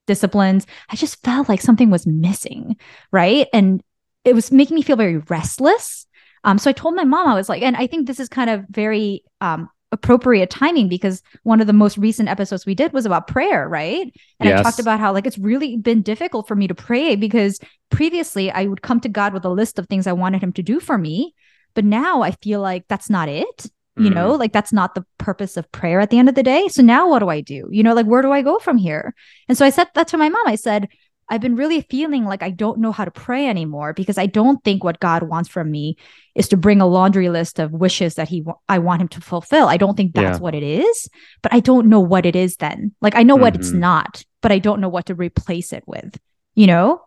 disciplines, 0.07 0.67
I 0.89 0.97
just 0.97 1.23
felt 1.23 1.49
like 1.49 1.61
something 1.61 1.91
was 1.91 2.07
missing. 2.07 2.77
Right. 3.13 3.47
And 3.53 3.83
it 4.25 4.35
was 4.35 4.51
making 4.51 4.75
me 4.75 4.83
feel 4.83 4.97
very 4.97 5.19
restless. 5.19 6.07
Um, 6.45 6.59
so 6.59 6.71
I 6.71 6.73
told 6.73 6.95
my 6.95 7.05
mom, 7.05 7.29
I 7.29 7.35
was 7.35 7.49
like, 7.49 7.63
and 7.63 7.77
I 7.77 7.87
think 7.87 8.07
this 8.07 8.21
is 8.21 8.29
kind 8.29 8.51
of 8.51 8.65
very 8.69 9.23
um 9.41 9.69
appropriate 9.91 10.51
timing 10.51 10.89
because 10.89 11.23
one 11.45 11.61
of 11.61 11.67
the 11.67 11.73
most 11.73 11.97
recent 11.97 12.29
episodes 12.29 12.67
we 12.67 12.75
did 12.75 12.93
was 12.93 13.07
about 13.07 13.27
prayer, 13.27 13.69
right? 13.69 14.13
And 14.39 14.49
I 14.49 14.63
talked 14.63 14.79
about 14.81 15.01
how 15.01 15.13
like 15.13 15.27
it's 15.27 15.39
really 15.39 15.77
been 15.79 16.03
difficult 16.03 16.47
for 16.47 16.55
me 16.55 16.67
to 16.69 16.75
pray 16.75 17.17
because 17.17 17.59
previously 17.91 18.51
I 18.51 18.67
would 18.67 18.83
come 18.83 19.01
to 19.01 19.09
God 19.09 19.33
with 19.33 19.45
a 19.45 19.51
list 19.51 19.79
of 19.79 19.87
things 19.87 20.07
I 20.07 20.13
wanted 20.13 20.43
him 20.43 20.53
to 20.55 20.63
do 20.63 20.79
for 20.79 20.99
me, 20.99 21.35
but 21.75 21.85
now 21.85 22.23
I 22.23 22.33
feel 22.33 22.61
like 22.61 22.85
that's 22.89 23.09
not 23.11 23.29
it. 23.29 23.71
You 23.97 24.11
Mm. 24.11 24.15
know, 24.15 24.31
like 24.35 24.53
that's 24.53 24.73
not 24.73 24.95
the 24.95 25.05
purpose 25.19 25.57
of 25.57 25.73
prayer 25.73 25.99
at 26.01 26.11
the 26.11 26.19
end 26.19 26.29
of 26.29 26.37
the 26.37 26.43
day. 26.45 26.69
So 26.69 26.83
now 26.83 27.09
what 27.09 27.19
do 27.19 27.29
I 27.31 27.41
do? 27.41 27.67
You 27.73 27.83
know, 27.83 27.95
like 27.95 28.07
where 28.07 28.23
do 28.23 28.31
I 28.31 28.43
go 28.43 28.61
from 28.61 28.77
here? 28.77 29.13
And 29.49 29.59
so 29.59 29.67
I 29.67 29.71
said 29.71 29.89
that 29.95 30.07
to 30.09 30.19
my 30.19 30.29
mom. 30.29 30.47
I 30.47 30.55
said, 30.55 30.87
I've 31.31 31.41
been 31.41 31.57
really 31.57 31.83
feeling 31.91 32.25
like 32.25 32.43
I 32.43 32.51
don't 32.51 32.79
know 32.79 32.93
how 32.93 33.05
to 33.05 33.11
pray 33.11 33.47
anymore 33.49 33.93
because 33.93 34.17
I 34.19 34.27
don't 34.27 34.63
think 34.65 34.83
what 34.83 35.01
God 35.01 35.25
wants 35.25 35.49
from 35.49 35.71
me 35.71 35.97
is 36.35 36.49
to 36.49 36.57
bring 36.57 36.81
a 36.81 36.87
laundry 36.87 37.29
list 37.29 37.59
of 37.59 37.73
wishes 37.73 38.15
that 38.15 38.29
he 38.29 38.43
wa- 38.43 38.57
I 38.69 38.79
want 38.79 39.03
him 39.03 39.09
to 39.09 39.21
fulfill. 39.21 39.69
I 39.69 39.77
don't 39.77 39.97
think 39.97 40.15
that's 40.15 40.39
Yeah. 40.39 40.43
what 40.43 40.55
it 40.55 40.63
is, 40.63 41.09
but 41.43 41.53
I 41.53 41.61
don't 41.61 41.89
know 41.89 42.01
what 42.01 42.25
it 42.25 42.35
is 42.35 42.57
then. 42.57 42.93
Like 43.01 43.15
I 43.15 43.23
know 43.25 43.37
what 43.37 43.55
it's 43.55 43.73
Mhm. 43.73 43.81
not, 43.81 44.25
but 44.41 44.53
I 44.53 44.59
don't 44.59 44.81
know 44.81 44.89
what 44.89 45.07
to 45.07 45.15
replace 45.15 45.73
it 45.73 45.85
with. 45.87 46.19
You 46.55 46.67
know? 46.67 47.03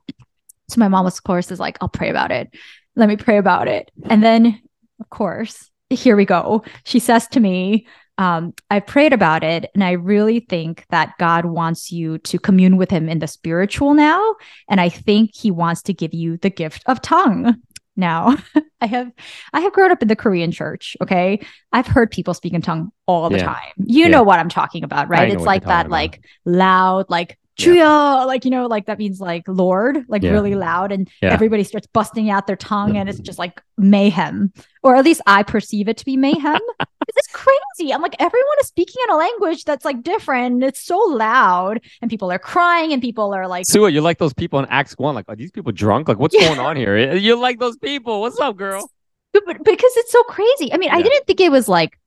So 0.69 0.79
my 0.79 0.87
mom, 0.87 1.05
of 1.05 1.23
course, 1.23 1.51
is 1.51 1.59
like, 1.59 1.77
I'll 1.81 1.89
pray 1.89 2.09
about 2.09 2.31
it. 2.31 2.53
Let 2.95 3.09
me 3.09 3.17
pray 3.17 3.37
about 3.37 3.67
it. 3.67 3.91
And 4.09 4.23
then, 4.23 4.61
of 4.99 5.09
course, 5.09 5.69
here 5.89 6.15
we 6.15 6.25
go. 6.25 6.63
She 6.85 6.99
says 6.99 7.27
to 7.29 7.39
me, 7.39 7.87
um, 8.21 8.53
I 8.69 8.79
prayed 8.79 9.13
about 9.13 9.43
it, 9.43 9.69
and 9.73 9.83
I 9.83 9.91
really 9.93 10.39
think 10.41 10.85
that 10.89 11.17
God 11.17 11.45
wants 11.45 11.91
you 11.91 12.19
to 12.19 12.37
commune 12.37 12.77
with 12.77 12.91
Him 12.91 13.09
in 13.09 13.19
the 13.19 13.27
spiritual 13.27 13.93
now. 13.95 14.35
And 14.69 14.79
I 14.79 14.89
think 14.89 15.31
He 15.33 15.49
wants 15.49 15.81
to 15.83 15.93
give 15.93 16.13
you 16.13 16.37
the 16.37 16.49
gift 16.51 16.83
of 16.85 17.01
tongue. 17.01 17.55
Now, 17.97 18.37
I 18.81 18.85
have 18.85 19.11
I 19.53 19.61
have 19.61 19.73
grown 19.73 19.91
up 19.91 20.01
in 20.01 20.07
the 20.07 20.15
Korean 20.15 20.51
church. 20.51 20.95
Okay, 21.01 21.41
I've 21.73 21.87
heard 21.87 22.11
people 22.11 22.33
speak 22.33 22.53
in 22.53 22.61
tongue 22.61 22.91
all 23.07 23.29
the 23.29 23.37
Yeah. 23.37 23.45
time. 23.45 23.73
You 23.77 24.03
Yeah. 24.05 24.09
know 24.09 24.23
what 24.23 24.39
I'm 24.39 24.49
talking 24.49 24.83
about, 24.83 25.09
right? 25.09 25.31
It's 25.31 25.45
like 25.45 25.63
that, 25.63 25.87
about. 25.87 25.91
like 25.91 26.21
loud, 26.45 27.05
like 27.09 27.37
Yeah. 27.57 27.65
Chuya, 27.65 28.25
like 28.25 28.45
you 28.45 28.51
know, 28.51 28.67
like 28.67 28.85
that 28.85 28.97
means 28.97 29.19
like 29.19 29.43
Lord, 29.47 30.05
like 30.07 30.23
Yeah. 30.23 30.31
really 30.31 30.55
loud, 30.55 30.91
and 30.91 31.09
Yeah. 31.21 31.33
everybody 31.33 31.63
starts 31.63 31.87
busting 31.87 32.29
out 32.29 32.47
their 32.47 32.55
tongue, 32.55 32.97
and 32.97 33.09
it's 33.09 33.17
mm-hmm. 33.17 33.25
just 33.25 33.39
like 33.39 33.61
mayhem, 33.77 34.51
or 34.83 34.95
at 34.95 35.05
least 35.05 35.21
I 35.27 35.43
perceive 35.43 35.87
it 35.87 35.97
to 35.97 36.05
be 36.05 36.17
mayhem. 36.17 36.59
this 36.79 37.17
is 37.17 37.33
crazy. 37.33 37.93
I'm 37.93 38.01
like, 38.01 38.15
everyone 38.19 38.55
is 38.61 38.67
speaking 38.67 39.01
in 39.07 39.13
a 39.13 39.17
language 39.17 39.63
that's 39.65 39.85
like 39.85 40.01
different. 40.03 40.63
It's 40.63 40.83
so 40.83 40.97
loud, 40.97 41.81
and 42.01 42.09
people 42.09 42.31
are 42.31 42.39
crying, 42.39 42.93
and 42.93 43.01
people 43.01 43.33
are 43.33 43.47
like, 43.47 43.65
Suah, 43.65 43.89
you're 43.89 44.01
like 44.01 44.17
those 44.17 44.33
people 44.33 44.59
in 44.59 44.65
Acts 44.69 44.97
One. 44.97 45.15
Like, 45.15 45.25
are 45.27 45.35
these 45.35 45.51
people 45.51 45.71
drunk? 45.71 46.07
Like, 46.07 46.19
what's 46.19 46.35
Yeah. 46.35 46.47
going 46.47 46.59
on 46.59 46.75
here? 46.75 46.97
You're 47.15 47.37
like 47.37 47.59
those 47.59 47.77
people. 47.77 48.21
What's 48.21 48.39
up, 48.39 48.57
girl? 48.57 48.89
but, 49.33 49.43
but- 49.45 49.63
because 49.63 49.91
it's 49.97 50.11
so 50.11 50.23
crazy. 50.23 50.73
I 50.73 50.77
mean, 50.77 50.91
I 50.91 51.01
didn't 51.01 51.25
think 51.25 51.39
it 51.39 51.51
was 51.51 51.67
like 51.67 51.97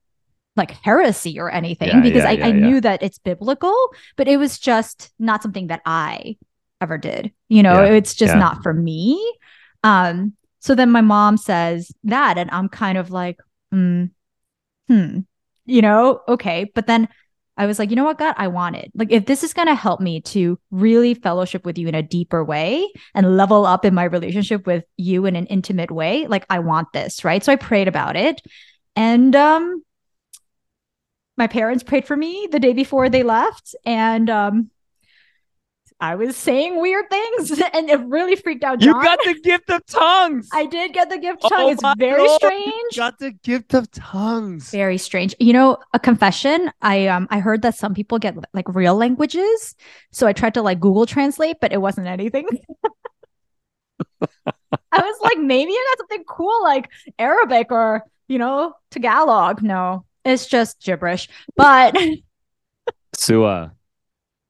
like 0.56 0.70
heresy 0.70 1.38
or 1.38 1.50
anything 1.50 1.88
Yeah, 1.88 2.00
because 2.00 2.22
yeah, 2.24 2.28
I, 2.28 2.32
yeah, 2.32 2.46
I 2.46 2.52
knew 2.52 2.80
that 2.80 3.02
it's 3.02 3.18
biblical, 3.18 3.74
but 4.16 4.28
it 4.28 4.36
was 4.36 4.58
just 4.58 5.12
not 5.18 5.42
something 5.42 5.68
that 5.68 5.82
I 5.84 6.36
ever 6.80 6.98
did. 6.98 7.32
You 7.48 7.62
know, 7.62 7.82
it's 7.82 8.14
just 8.14 8.34
not 8.34 8.62
for 8.62 8.72
me. 8.72 9.20
Um, 9.82 10.34
so 10.60 10.74
then 10.74 10.90
my 10.90 11.00
mom 11.00 11.36
says 11.36 11.92
that, 12.04 12.38
and 12.38 12.50
I'm 12.50 12.68
kind 12.68 12.98
of 12.98 13.10
like, 13.10 13.38
hmm, 13.70 14.04
hmm, 14.88 15.20
you 15.66 15.82
know, 15.82 16.20
okay. 16.28 16.70
But 16.74 16.86
then 16.86 17.08
I 17.56 17.66
was 17.66 17.78
like, 17.78 17.90
you 17.90 17.96
know 17.96 18.04
what, 18.04 18.18
God, 18.18 18.34
I 18.38 18.48
want 18.48 18.76
it. 18.76 18.90
Like, 18.94 19.12
if 19.12 19.26
this 19.26 19.44
is 19.44 19.52
going 19.52 19.68
to 19.68 19.74
help 19.74 20.00
me 20.00 20.20
to 20.22 20.58
really 20.70 21.14
fellowship 21.14 21.64
with 21.64 21.78
you 21.78 21.86
in 21.86 21.94
a 21.94 22.02
deeper 22.02 22.44
way 22.44 22.90
and 23.14 23.36
level 23.36 23.64
up 23.66 23.84
in 23.84 23.94
my 23.94 24.04
relationship 24.04 24.66
with 24.66 24.84
you 24.96 25.26
in 25.26 25.36
an 25.36 25.46
intimate 25.46 25.90
way, 25.90 26.26
like, 26.26 26.46
I 26.50 26.58
want 26.60 26.88
this. 26.92 27.24
Right. 27.24 27.44
So 27.44 27.52
I 27.52 27.56
prayed 27.56 27.86
about 27.86 28.16
it. 28.16 28.40
And, 28.96 29.36
um, 29.36 29.82
my 31.36 31.46
parents 31.46 31.82
prayed 31.82 32.06
for 32.06 32.16
me 32.16 32.48
the 32.50 32.60
day 32.60 32.72
before 32.72 33.08
they 33.08 33.22
left. 33.22 33.74
And, 33.84 34.30
um, 34.30 34.70
I 36.00 36.16
was 36.16 36.36
saying 36.36 36.80
weird 36.80 37.08
things 37.08 37.50
and 37.72 37.88
it 37.88 38.00
really 38.00 38.34
freaked 38.34 38.64
out 38.64 38.82
You 38.82 38.92
John. 38.92 39.02
got 39.04 39.18
the 39.24 39.40
gift 39.40 39.70
of 39.70 39.86
tongues. 39.86 40.48
I 40.52 40.66
did 40.66 40.92
get 40.92 41.08
the 41.08 41.18
gift 41.18 41.38
Oh 41.44 41.48
tongue. 41.48 41.70
it's 41.70 41.82
very 41.96 42.26
Lord, 42.26 42.40
strange. 42.40 42.64
You 42.92 42.96
got 42.96 43.18
the 43.20 43.30
gift 43.30 43.74
of 43.74 43.90
tongues. 43.92 44.70
very 44.70 44.98
strange 44.98 45.34
you 45.38 45.52
know 45.52 45.78
a 45.94 46.00
confession 46.00 46.70
i 46.82 47.06
um 47.06 47.28
i 47.30 47.38
heard 47.38 47.62
that 47.62 47.76
some 47.76 47.94
people 47.94 48.18
get 48.18 48.34
like 48.52 48.68
real 48.74 48.96
languages 48.96 49.76
so 50.10 50.26
i 50.26 50.32
tried 50.32 50.54
to 50.54 50.62
like 50.62 50.80
google 50.80 51.06
translate 51.06 51.56
but 51.60 51.72
it 51.72 51.80
wasn't 51.80 52.06
anything 52.06 52.46
i 54.20 55.00
was 55.00 55.16
like 55.22 55.38
maybe 55.38 55.72
i 55.72 55.86
got 55.90 55.98
something 55.98 56.24
cool 56.24 56.62
like 56.64 56.90
arabic 57.18 57.68
or 57.70 58.02
you 58.28 58.38
know 58.38 58.74
tagalog 58.90 59.62
no 59.62 60.04
it's 60.24 60.46
just 60.46 60.80
gibberish 60.80 61.28
but 61.56 61.96
Suah, 63.16 63.70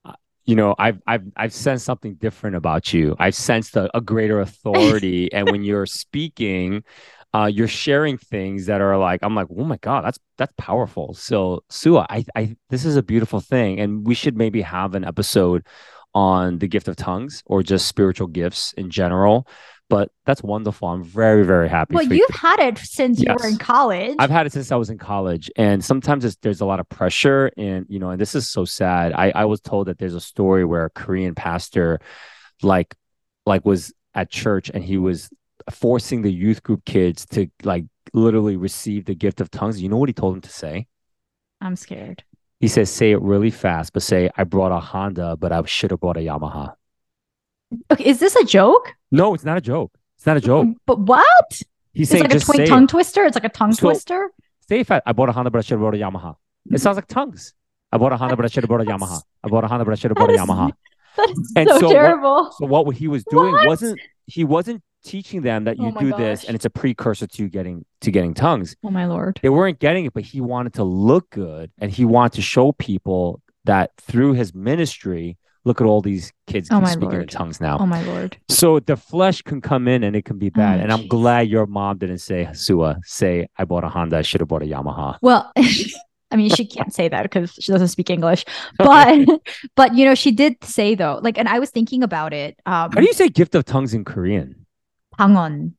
uh, 0.05 0.13
you 0.45 0.57
know, 0.57 0.75
I've 0.79 1.01
I've 1.07 1.25
I've 1.37 1.53
sensed 1.53 1.85
something 1.85 2.15
different 2.15 2.57
about 2.57 2.93
you. 2.93 3.17
I've 3.19 3.35
sensed 3.35 3.77
a, 3.77 3.95
a 3.97 4.01
greater 4.01 4.41
authority, 4.41 5.33
and 5.33 5.51
when 5.51 5.63
you're 5.63 5.87
speaking, 5.87 6.85
uh, 7.33 7.47
you're 7.47 7.69
sharing 7.69 8.19
things 8.19 8.67
that 8.67 8.81
are 8.81 8.97
like, 8.99 9.21
I'm 9.23 9.35
like, 9.35 9.49
oh 9.57 9.65
my 9.65 9.79
god, 9.79 10.05
that's 10.05 10.19
that's 10.39 10.53
powerful. 10.59 11.15
So, 11.15 11.63
Suah, 11.71 12.07
I 12.11 12.25
I 12.35 12.57
this 12.71 12.85
is 12.85 12.97
a 12.97 13.03
beautiful 13.03 13.41
thing, 13.41 13.81
and 13.81 14.07
we 14.07 14.15
should 14.15 14.37
maybe 14.37 14.63
have 14.63 14.95
an 14.95 15.05
episode 15.05 15.67
on 16.15 16.59
the 16.59 16.69
gift 16.69 16.87
of 16.89 16.97
tongues 16.97 17.43
or 17.47 17.63
just 17.63 17.89
spiritual 17.89 18.29
gifts 18.29 18.73
in 18.75 18.89
general. 18.89 19.49
But 19.91 20.11
that's 20.25 20.43
wonderful. 20.43 20.89
I'm 20.89 21.05
very 21.05 21.45
very 21.45 21.69
happy. 21.69 21.95
well 21.95 22.07
for 22.07 22.15
you. 22.15 22.27
you've 22.29 22.41
had 22.41 22.59
it 22.59 22.79
since 22.79 23.21
you 23.21 23.33
were 23.39 23.47
in 23.47 23.59
college 23.59 24.17
I've 24.19 24.31
had 24.31 24.47
it 24.47 24.53
since 24.53 24.73
I 24.73 24.77
was 24.77 24.91
in 24.91 24.99
college, 24.99 25.51
and 25.57 25.85
sometimes 25.85 26.25
it's, 26.25 26.37
there's 26.37 26.63
a 26.63 26.67
lot 26.67 26.81
of 26.81 26.89
pressure, 26.89 27.51
and 27.57 27.87
you 27.89 27.99
know, 27.99 28.11
and 28.11 28.21
this 28.21 28.35
is 28.35 28.49
so 28.49 28.65
sad. 28.65 29.13
I 29.13 29.31
I 29.35 29.45
was 29.45 29.61
told 29.61 29.89
that 29.89 29.99
there's 29.99 30.15
a 30.15 30.21
story 30.21 30.65
where 30.65 30.87
a 30.87 30.91
Korean 30.91 31.35
pastor, 31.35 32.01
like, 32.63 32.95
like 33.45 33.65
was 33.67 33.93
at 34.15 34.31
church 34.31 34.71
and 34.73 34.83
he 34.83 34.97
was 34.97 35.29
forcing 35.71 36.23
the 36.23 36.33
youth 36.33 36.63
group 36.63 36.85
kids 36.85 37.27
to 37.27 37.49
like 37.63 37.85
literally 38.13 38.57
receive 38.57 39.05
the 39.05 39.15
gift 39.15 39.41
of 39.41 39.51
tongues. 39.51 39.83
You 39.83 39.89
know 39.89 39.97
what 39.97 40.09
he 40.09 40.13
told 40.15 40.35
them 40.35 40.41
to 40.43 40.51
say? 40.51 40.87
i'm 41.61 41.77
scared 41.77 42.23
He 42.61 42.69
says, 42.69 42.91
"Say 42.91 43.13
it 43.13 43.21
really 43.23 43.51
fast, 43.51 43.93
but 43.93 44.03
say 44.03 44.31
I 44.37 44.45
brought 44.45 44.73
a 44.73 44.81
Honda, 44.81 45.37
but 45.37 45.53
I 45.53 45.63
should 45.65 45.91
have 45.91 46.01
brought 46.01 46.17
a 46.17 46.21
Yamaha." 46.21 46.75
okay 47.91 48.05
is 48.05 48.21
this 48.21 48.37
a 48.37 48.45
joke 48.45 48.93
No, 49.15 49.35
it's 49.35 49.45
not 49.45 49.57
a 49.57 49.61
joke. 49.61 49.93
It's 50.17 50.27
not 50.27 50.37
a 50.37 50.41
joke. 50.41 50.69
but 50.87 50.99
what 51.01 51.61
He's 51.93 52.11
it's 52.11 52.11
saying 52.11 52.25
like 52.25 52.35
a 52.35 52.41
twi- 52.41 52.67
tongue 52.67 52.85
it. 52.85 52.89
twister 52.91 53.25
it's 53.25 53.37
like 53.37 53.45
a 53.45 53.49
tongue 53.49 53.73
So- 53.73 53.89
twister 53.89 54.31
Say 54.69 54.81
it 54.81 54.87
fast. 54.87 55.03
I 55.07 55.13
bought 55.13 55.29
a 55.29 55.33
Honda, 55.33 55.51
but 55.51 55.59
I 55.59 55.61
should 55.61 55.73
have 55.73 55.81
bought 55.83 55.95
a 55.95 55.99
Yamaha. 55.99 56.37
It 56.71 56.81
sounds 56.81 56.97
like 56.97 57.07
tongues. 57.07 57.53
I 57.93 57.99
bought 57.99 58.13
a 58.13 58.17
Honda, 58.17 58.35
but 58.35 58.47
I 58.47 58.49
should 58.49 58.63
have 58.65 58.69
brought 58.69 58.81
a 58.81 58.85
Yamaha. 58.85 59.21
I 59.45 59.49
bought 59.49 59.63
a 59.63 59.67
Honda, 59.69 59.85
but 59.85 59.93
I 59.93 59.95
should 59.97 60.11
have 60.11 60.17
brought 60.17 60.31
a 60.31 60.33
Yamaha. 60.33 60.73
that 61.17 61.31
is 61.31 61.53
And 61.55 61.69
so, 61.69 61.79
so 61.81 61.87
what- 61.87 61.93
terrible 61.93 62.53
So 62.59 62.67
what 62.67 62.97
he 62.97 63.07
was 63.09 63.25
doing 63.25 63.53
What? 63.53 63.67
wasn't 63.69 64.01
he 64.27 64.43
wasn't 64.43 64.83
teaching 65.05 65.43
them 65.43 65.65
that 65.65 65.77
you 65.79 65.93
Oh 65.95 66.01
do 66.01 66.13
this 66.17 66.45
and 66.45 66.55
it's 66.55 66.65
a 66.65 66.71
precursor 66.71 67.27
to 67.27 67.49
getting 67.51 67.85
to 68.01 68.11
getting 68.11 68.33
tongues. 68.33 68.75
oh 68.83 68.91
my 68.91 69.05
lord 69.05 69.39
They 69.43 69.51
weren't 69.51 69.79
getting 69.79 70.07
it, 70.07 70.15
but 70.15 70.23
he 70.25 70.41
wanted 70.41 70.73
to 70.75 70.83
look 70.85 71.29
good 71.29 71.71
and 71.79 71.91
he 71.91 72.07
wanted 72.07 72.33
to 72.37 72.43
show 72.43 72.73
people 72.73 73.43
that 73.67 73.91
through 73.99 74.33
his 74.33 74.55
ministry, 74.55 75.37
Look 75.67 75.81
at 75.81 75.87
all 75.87 76.03
these 76.03 76.33
kids 76.47 76.69
oh 76.71 76.85
speaking 76.85 77.09
Lord. 77.09 77.23
in 77.23 77.29
tongues 77.29 77.61
now. 77.61 77.79
Oh 77.81 77.87
my 77.87 78.03
Lord. 78.03 78.37
So 78.51 78.81
the 78.81 78.97
flesh 78.97 79.41
can 79.41 79.61
come 79.61 79.89
in 79.89 80.05
and 80.05 80.15
it 80.15 80.25
can 80.25 80.39
be 80.39 80.49
oh 80.49 80.59
bad. 80.59 80.81
Oh, 80.81 80.83
and 80.83 80.93
I'm 80.93 81.09
glad 81.09 81.49
your 81.49 81.67
mom 81.67 81.99
didn't 81.99 82.19
say, 82.19 82.49
Suah, 82.53 82.97
say, 83.05 83.49
I 83.57 83.65
bought 83.65 83.85
a 83.85 83.89
Honda. 83.89 84.19
I 84.19 84.23
should 84.23 84.41
have 84.41 84.49
bought 84.49 84.63
a 84.63 84.67
Yamaha. 84.67 85.19
Well, 85.23 85.51
I 85.57 86.37
mean, 86.37 86.51
she 86.51 86.67
can't 86.67 86.93
say 86.93 87.09
that 87.09 87.23
because 87.23 87.53
she 87.53 87.73
doesn't 87.73 87.89
speak 87.89 88.11
English. 88.11 88.45
But 88.79 89.29
but 89.77 89.95
you 89.95 90.05
know, 90.05 90.15
she 90.15 90.33
did 90.33 90.63
say 90.65 90.95
though, 90.95 91.21
like, 91.23 91.39
and 91.39 91.49
I 91.49 91.59
was 91.59 91.71
thinking 91.71 92.03
about 92.03 92.33
it. 92.35 92.59
Um, 92.67 92.91
How 92.93 93.01
do 93.01 93.07
you 93.07 93.15
say 93.15 93.29
gift 93.29 93.55
of 93.55 93.65
tongues 93.65 93.95
in 93.95 94.05
Korean? 94.05 94.67
Pangon. 95.19 95.75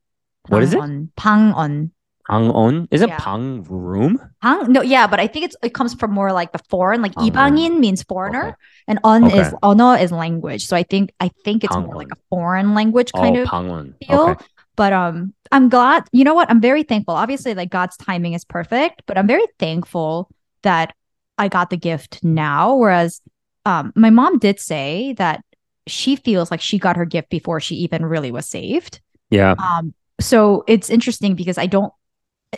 What 0.48 0.64
is 0.64 0.74
it? 0.74 0.80
방언. 1.16 1.92
Pang'on 2.30 2.88
is 2.90 3.02
it 3.02 3.10
yeah. 3.10 3.18
Pang 3.20 3.64
room? 3.64 4.20
Pang 4.42 4.72
no, 4.72 4.82
yeah, 4.82 5.06
but 5.06 5.20
I 5.20 5.28
think 5.28 5.46
it's 5.46 5.56
it 5.62 5.74
comes 5.74 5.94
from 5.94 6.12
more 6.12 6.34
like 6.34 6.52
the 6.52 6.60
foreign, 6.70 7.02
like 7.02 7.14
Ibangin 7.16 7.80
means 7.80 8.02
foreigner, 8.04 8.48
okay. 8.48 8.56
and 8.88 9.00
on 9.04 9.26
okay. 9.26 9.42
is 9.42 9.54
ono 9.62 9.92
is 9.92 10.12
language. 10.12 10.66
So 10.66 10.76
I 10.76 10.84
think 10.84 11.14
I 11.20 11.30
think 11.44 11.64
it's 11.64 11.74
Pang-on. 11.74 11.88
more 11.88 11.96
like 11.96 12.12
a 12.12 12.18
foreign 12.30 12.74
language 12.74 13.12
oh, 13.14 13.22
kind 13.22 13.38
oh, 13.38 13.42
of 13.44 13.94
feel. 14.08 14.30
Okay. 14.32 14.46
But 14.76 14.92
um, 14.92 15.34
I'm 15.52 15.70
glad. 15.70 16.08
You 16.12 16.24
know 16.24 16.34
what? 16.34 16.50
I'm 16.50 16.60
very 16.62 16.84
thankful. 16.84 17.16
Obviously, 17.16 17.54
like 17.54 17.70
God's 17.70 17.96
timing 17.96 18.34
is 18.34 18.44
perfect, 18.44 19.04
but 19.06 19.18
I'm 19.18 19.28
very 19.28 19.46
thankful 19.60 20.30
that 20.64 20.94
I 21.38 21.48
got 21.48 21.70
the 21.70 21.78
gift 21.78 22.24
now. 22.24 22.76
Whereas, 22.76 23.22
um, 23.66 23.94
my 23.96 24.10
mom 24.10 24.40
did 24.40 24.60
say 24.60 25.14
that 25.14 25.44
she 25.88 26.16
feels 26.16 26.50
like 26.50 26.60
she 26.60 26.80
got 26.80 26.98
her 26.98 27.06
gift 27.06 27.30
before 27.30 27.60
she 27.60 27.76
even 27.76 28.04
really 28.04 28.32
was 28.32 28.50
saved. 28.50 29.00
Yeah. 29.30 29.54
Um. 29.60 29.94
So 30.20 30.64
it's 30.68 30.90
interesting 30.90 31.36
because 31.36 31.58
I 31.58 31.68
don't 31.68 31.94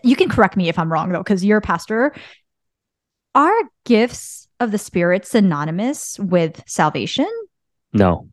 you 0.03 0.15
can 0.15 0.29
correct 0.29 0.57
me 0.57 0.69
if 0.69 0.77
I'm 0.79 0.91
wrong 0.91 1.09
though, 1.11 1.19
because 1.23 1.43
you're 1.43 1.57
a 1.59 1.61
pastor. 1.61 2.13
Are 3.35 3.53
gifts 3.85 4.47
of 4.59 4.71
the 4.71 4.77
Spirit 4.77 5.25
synonymous 5.25 6.17
with 6.19 6.63
salvation? 6.65 7.29
No. 7.93 8.29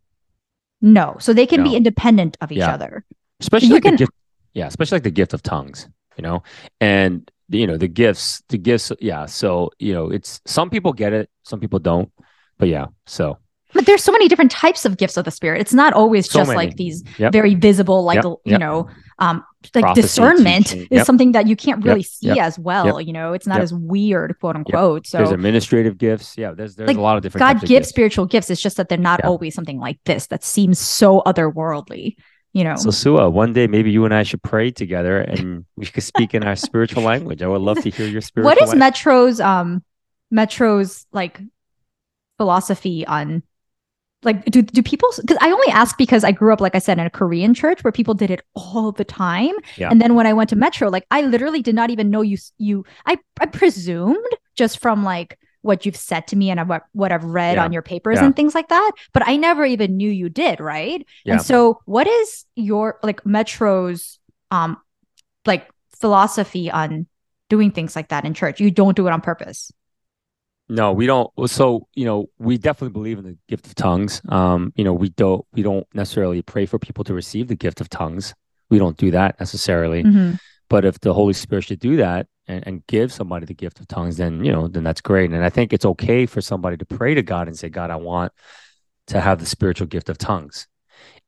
No. 0.81 1.17
So 1.21 1.33
they 1.33 1.47
can 1.47 1.63
be 1.63 1.77
independent 1.77 2.37
of 2.41 2.51
each 2.53 2.59
Yeah. 2.59 2.75
other. 2.75 3.05
Especially 3.41 3.69
you 3.69 3.75
like 3.75 3.83
can- 3.83 3.95
the 3.95 3.99
gift. 3.99 4.13
Yeah, 4.55 4.67
especially 4.67 4.97
like 4.97 5.03
the 5.03 5.11
gift 5.11 5.35
of 5.35 5.43
tongues, 5.43 5.89
you 6.17 6.23
know? 6.23 6.43
And 6.81 7.31
you 7.51 7.67
know, 7.67 7.77
the 7.77 7.89
gifts, 7.89 8.43
the 8.49 8.57
gifts, 8.57 8.91
yeah. 9.01 9.27
So, 9.27 9.71
you 9.79 9.93
know, 9.93 10.09
it's 10.11 10.41
some 10.47 10.71
people 10.71 10.95
get 10.95 11.13
it, 11.13 11.29
some 11.43 11.61
people 11.61 11.79
don't. 11.79 12.11
But 12.57 12.69
yeah, 12.69 12.87
so 13.05 13.39
But 13.75 13.87
there's 13.87 14.03
so 14.03 14.13
many 14.13 14.29
different 14.29 14.51
types 14.51 14.85
of 14.85 14.97
gifts 14.97 15.17
of 15.17 15.25
the 15.25 15.31
spirit. 15.31 15.61
It's 15.61 15.75
not 15.75 15.93
always 15.93 16.31
So 16.31 16.39
just 16.39 16.49
many. 16.49 16.57
like 16.57 16.77
these 16.77 17.03
Yep. 17.19 17.33
very 17.33 17.55
visible, 17.55 18.05
like 18.05 18.17
Yep, 18.17 18.25
you 18.25 18.39
yep. 18.53 18.61
know, 18.61 18.89
um, 19.19 19.45
like 19.75 19.83
Prophecy, 19.83 20.03
discernment 20.03 20.75
is 20.91 21.05
something 21.05 21.33
that 21.33 21.47
you 21.47 21.57
can't 21.57 21.85
really 21.85 22.03
see 22.03 22.39
as 22.39 22.59
well. 22.59 23.01
You 23.01 23.13
know, 23.13 23.33
it's 23.33 23.47
not 23.47 23.61
as 23.61 23.73
weird, 23.75 24.37
quote 24.41 24.57
unquote. 24.57 25.07
So 25.07 25.19
there's 25.19 25.31
administrative 25.33 25.99
gifts. 25.99 26.37
Yeah, 26.39 26.53
there's 26.53 26.77
there's 26.77 26.89
Like, 26.89 26.97
a 26.97 27.01
lot 27.01 27.17
of 27.17 27.23
different 27.23 27.41
God 27.41 27.55
gives 27.61 27.69
gifts. 27.69 27.89
spiritual 27.89 28.27
gifts. 28.27 28.51
It's 28.51 28.61
just 28.63 28.77
that 28.77 28.89
they're 28.89 28.99
not 28.99 29.25
always 29.25 29.55
something 29.55 29.79
like 29.79 29.99
this 30.05 30.27
that 30.29 30.45
seems 30.45 30.79
so 30.79 31.23
otherworldly. 31.27 32.17
You 32.53 32.63
know, 32.63 32.77
So 32.77 32.91
Suah, 32.93 33.29
one 33.29 33.53
day 33.53 33.67
maybe 33.67 33.91
you 33.91 34.05
and 34.05 34.15
I 34.15 34.23
should 34.23 34.41
pray 34.43 34.71
together 34.71 35.19
and 35.19 35.65
we 35.77 35.87
could 35.87 36.05
speak 36.05 36.35
in 36.35 36.45
our 36.45 36.55
spiritual 36.55 37.03
language. 37.13 37.43
I 37.43 37.49
would 37.49 37.61
love 37.63 37.83
to 37.83 37.91
hear 37.91 38.07
your 38.07 38.21
spiritual 38.21 38.49
what 38.49 38.59
is 38.63 38.69
language. 38.69 38.79
Metro's 38.79 39.41
um 39.41 39.83
Metro's 40.31 41.05
like 41.13 41.41
philosophy 42.39 43.07
on 43.07 43.43
like 44.25 44.45
do 44.47 44.63
do 44.63 44.83
people 44.83 45.09
because 45.21 45.39
I 45.41 45.51
only 45.51 45.69
ask 45.69 45.97
because 45.99 46.25
I 46.25 46.33
grew 46.33 46.53
up 46.53 46.61
like 46.61 46.75
I 46.75 46.79
said 46.79 46.99
in 46.99 47.07
a 47.07 47.11
Korean 47.11 47.55
church 47.55 47.85
where 47.85 47.93
people 47.93 48.15
did 48.15 48.31
it 48.31 48.43
all 48.55 48.93
the 48.93 49.05
time 49.05 49.53
Yeah. 49.77 49.91
and 49.91 50.01
then 50.01 50.15
when 50.15 50.27
I 50.27 50.33
went 50.33 50.51
to 50.51 50.57
Metro 50.57 50.89
like 50.91 51.07
I 51.11 51.23
literally 51.23 51.63
did 51.63 51.75
not 51.75 51.91
even 51.91 52.11
know 52.11 52.23
you 52.23 52.39
you 52.59 52.85
I 53.07 53.19
I 53.41 53.47
presumed 53.47 54.25
just 54.57 54.79
from 54.81 55.05
like 55.05 55.39
what 55.63 55.87
you've 55.87 55.97
said 55.97 56.27
to 56.29 56.37
me 56.37 56.51
and 56.51 56.69
what 56.69 56.83
what 56.93 57.11
I've 57.13 57.25
read 57.25 57.57
Yeah. 57.57 57.65
on 57.65 57.73
your 57.73 57.83
papers 57.83 58.19
Yeah. 58.19 58.27
and 58.27 58.37
things 58.37 58.55
like 58.55 58.69
that 58.69 58.93
but 59.13 59.27
I 59.27 59.37
never 59.37 59.65
even 59.65 59.97
knew 59.97 60.11
you 60.11 60.29
did 60.29 60.61
right 60.61 61.07
and 61.27 61.41
so 61.43 61.81
what 61.87 62.07
is 62.07 62.45
your 62.55 62.99
like 63.03 63.25
Metro's 63.25 64.19
um 64.51 64.77
like 65.47 65.69
philosophy 66.01 66.71
on 66.71 67.07
doing 67.49 67.71
things 67.71 67.97
like 67.97 68.09
that 68.09 68.25
in 68.25 68.35
church 68.35 68.61
you 68.61 68.71
don't 68.71 68.97
do 68.97 69.07
it 69.07 69.11
on 69.13 69.21
purpose 69.21 69.73
No, 70.69 70.93
we 70.93 71.07
don't. 71.07 71.31
So, 71.47 71.89
you 71.95 72.07
know, 72.07 72.31
we 72.39 72.57
definitely 72.57 72.93
believe 72.93 73.19
in 73.19 73.25
the 73.25 73.37
gift 73.49 73.67
of 73.67 73.75
tongues. 73.75 74.23
Um, 74.29 74.73
you 74.77 74.85
know, 74.85 74.95
we 74.95 75.11
don't 75.11 75.45
we 75.53 75.63
don't 75.63 75.87
necessarily 75.95 76.41
pray 76.43 76.65
for 76.67 76.79
people 76.79 77.05
to 77.05 77.15
receive 77.15 77.49
the 77.49 77.55
gift 77.55 77.81
of 77.81 77.91
tongues. 77.91 78.35
We 78.71 78.79
don't 78.79 78.97
do 78.97 79.11
that 79.11 79.39
necessarily. 79.39 80.05
Mhm. 80.05 80.39
But 80.71 80.85
if 80.87 81.01
the 81.01 81.13
Holy 81.13 81.35
Spirit 81.35 81.65
should 81.65 81.81
do 81.81 81.97
that 81.97 82.27
and, 82.49 82.67
and 82.67 82.87
give 82.87 83.13
somebody 83.13 83.45
the 83.45 83.55
gift 83.55 83.79
of 83.79 83.89
tongues, 83.89 84.17
then 84.17 84.43
you 84.43 84.53
know, 84.53 84.67
then 84.69 84.85
that's 84.85 85.03
great. 85.03 85.31
And 85.31 85.45
I 85.45 85.51
think 85.51 85.73
it's 85.73 85.85
okay 85.85 86.25
for 86.25 86.41
somebody 86.41 86.79
to 86.79 86.87
pray 86.87 87.15
to 87.15 87.23
God 87.23 87.47
and 87.47 87.59
say, 87.59 87.69
God, 87.69 87.91
I 87.91 87.97
want 87.97 88.33
to 89.09 89.21
have 89.21 89.41
the 89.41 89.47
spiritual 89.47 89.87
gift 89.87 90.09
of 90.09 90.17
tongues. 90.17 90.67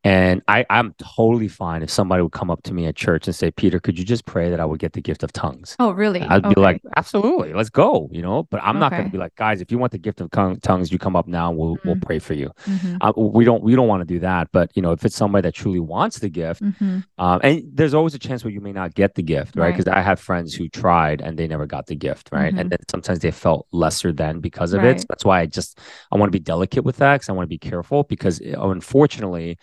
And 0.04 0.40
I, 0.46 0.64
I'm 0.70 0.94
totally 1.16 1.48
fine 1.48 1.82
if 1.82 1.90
somebody 1.90 2.22
would 2.22 2.30
come 2.30 2.48
up 2.48 2.62
to 2.64 2.72
me 2.74 2.86
at 2.86 2.94
church 2.94 3.26
and 3.26 3.34
say, 3.34 3.50
Peter, 3.50 3.80
could 3.80 3.98
you 3.98 4.04
just 4.04 4.24
pray 4.24 4.50
that 4.50 4.60
I 4.60 4.64
would 4.64 4.78
get 4.78 4.92
the 4.92 5.00
gift 5.00 5.24
of 5.24 5.32
tongues? 5.32 5.74
Oh, 5.80 5.90
really? 5.90 6.20
I'd 6.20 6.48
be 6.48 6.54
like, 6.60 6.80
absolutely, 6.96 7.54
let's 7.54 7.70
go, 7.70 8.08
you 8.12 8.22
know. 8.22 8.44
But 8.44 8.60
I'm 8.62 8.78
not 8.78 8.92
going 8.92 9.06
to 9.06 9.10
be 9.10 9.18
like, 9.18 9.34
guys, 9.34 9.60
if 9.60 9.72
you 9.72 9.78
want 9.78 9.90
the 9.90 9.98
gift 9.98 10.20
of 10.20 10.30
tongue- 10.30 10.60
tongues, 10.60 10.92
you 10.92 10.98
come 10.98 11.16
up 11.16 11.26
now, 11.26 11.48
and 11.48 11.58
we'll 11.58 11.76
we'll 11.84 11.96
Mm. 11.96 12.02
pray 12.02 12.18
for 12.20 12.34
you. 12.34 12.52
Mhm, 12.66 12.98
Uh, 13.00 13.12
we 13.16 13.44
don't 13.44 13.64
we 13.64 13.74
don't 13.74 13.88
want 13.88 14.00
to 14.02 14.04
do 14.04 14.20
that. 14.20 14.48
But 14.52 14.70
you 14.76 14.82
know, 14.82 14.92
if 14.92 15.04
it's 15.04 15.16
somebody 15.16 15.42
that 15.42 15.54
truly 15.54 15.80
wants 15.80 16.20
the 16.20 16.28
gift, 16.28 16.62
mhm. 16.62 17.02
um, 17.18 17.40
and 17.42 17.62
there's 17.74 17.94
always 17.94 18.14
a 18.14 18.18
chance 18.20 18.44
where 18.44 18.52
you 18.52 18.60
may 18.60 18.72
not 18.72 18.94
get 18.94 19.16
the 19.16 19.22
gift, 19.24 19.56
right? 19.56 19.64
Right. 19.64 19.76
Because 19.76 19.88
I 19.92 20.02
have 20.02 20.20
friends 20.20 20.54
who 20.54 20.68
tried 20.68 21.20
and 21.20 21.36
they 21.36 21.48
never 21.48 21.66
got 21.66 21.86
the 21.86 21.96
gift, 21.96 22.28
right? 22.30 22.54
And 22.56 22.70
then 22.70 22.78
sometimes 22.90 23.18
they 23.18 23.32
felt 23.32 23.66
lesser 23.72 24.12
than 24.12 24.38
because 24.38 24.72
of 24.72 24.82
Right. 24.82 24.90
it. 24.96 25.00
So 25.00 25.06
that's 25.08 25.24
why 25.24 25.40
I 25.40 25.46
just 25.46 25.80
I 26.12 26.16
want 26.16 26.28
to 26.30 26.38
be 26.38 26.44
delicate 26.44 26.84
with 26.84 26.98
that 26.98 27.14
because 27.16 27.28
I 27.28 27.32
want 27.32 27.46
to 27.46 27.48
be 27.48 27.58
careful 27.58 28.04
because 28.04 28.38
unfortunately, 28.40 29.58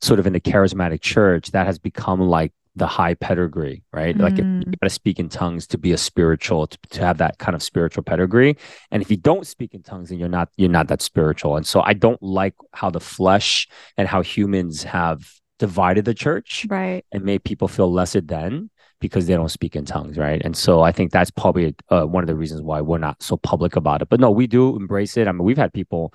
sort 0.00 0.20
of 0.20 0.26
in 0.26 0.32
the 0.32 0.40
charismatic 0.40 1.00
church, 1.00 1.50
that 1.52 1.66
has 1.66 1.78
become 1.78 2.20
like 2.20 2.52
the 2.76 2.86
high 2.86 3.14
pedigree, 3.14 3.82
right? 3.92 4.18
Like 4.20 4.38
if 4.38 4.46
you 4.58 4.64
Mm. 4.66 4.72
got 4.80 4.86
to 4.86 4.90
speak 4.90 5.18
in 5.18 5.28
tongues 5.28 5.66
to 5.68 5.78
be 5.78 5.92
a 5.92 5.98
spiritual, 5.98 6.66
to, 6.68 6.78
to 6.90 7.00
have 7.04 7.18
that 7.18 7.38
kind 7.38 7.54
of 7.56 7.62
spiritual 7.62 8.04
pedigree. 8.04 8.56
And 8.90 9.02
if 9.02 9.10
you 9.10 9.16
don't 9.16 9.46
speak 9.46 9.74
in 9.74 9.82
tongues, 9.82 10.10
then 10.10 10.18
you're 10.18 10.28
not 10.28 10.48
you're 10.56 10.70
not 10.70 10.88
that 10.88 11.02
spiritual. 11.02 11.56
And 11.56 11.66
so 11.66 11.80
I 11.82 11.92
don't 11.94 12.22
like 12.22 12.54
how 12.72 12.90
the 12.90 13.00
flesh 13.00 13.68
and 13.96 14.06
how 14.06 14.22
humans 14.22 14.84
have 14.84 15.28
divided 15.58 16.04
the 16.04 16.14
church 16.14 16.66
Right. 16.68 17.04
and 17.10 17.24
made 17.24 17.42
people 17.44 17.66
feel 17.68 17.92
lesser 17.92 18.20
than 18.20 18.70
because 19.00 19.26
they 19.26 19.34
don't 19.34 19.48
speak 19.50 19.76
in 19.76 19.84
tongues, 19.84 20.16
right? 20.18 20.40
And 20.44 20.56
so 20.56 20.82
I 20.82 20.92
think 20.92 21.12
that's 21.12 21.30
probably 21.30 21.74
uh, 21.88 22.04
one 22.04 22.22
of 22.22 22.28
the 22.28 22.34
reasons 22.34 22.62
why 22.62 22.80
we're 22.80 22.98
not 22.98 23.22
so 23.22 23.36
public 23.36 23.76
about 23.76 24.02
it. 24.02 24.08
But 24.08 24.20
no, 24.20 24.30
we 24.30 24.46
do 24.46 24.76
embrace 24.76 25.16
it. 25.16 25.28
I 25.28 25.32
mean, 25.32 25.44
we've 25.44 25.56
had 25.56 25.72
people, 25.72 26.12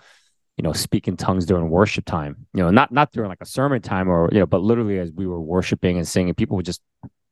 you 0.57 0.63
know, 0.63 0.73
speak 0.73 1.07
in 1.07 1.17
tongues 1.17 1.45
during 1.45 1.69
worship 1.69 2.05
time. 2.05 2.45
You 2.53 2.63
know, 2.63 2.69
not 2.71 2.91
not 2.91 3.11
during 3.11 3.29
like 3.29 3.41
a 3.41 3.45
sermon 3.45 3.81
time 3.81 4.07
or 4.09 4.29
you 4.31 4.39
know, 4.39 4.45
but 4.45 4.61
literally 4.61 4.99
as 4.99 5.11
we 5.11 5.25
were 5.27 5.41
worshiping 5.41 5.97
and 5.97 6.07
singing, 6.07 6.33
people 6.35 6.55
would 6.57 6.65
just 6.65 6.81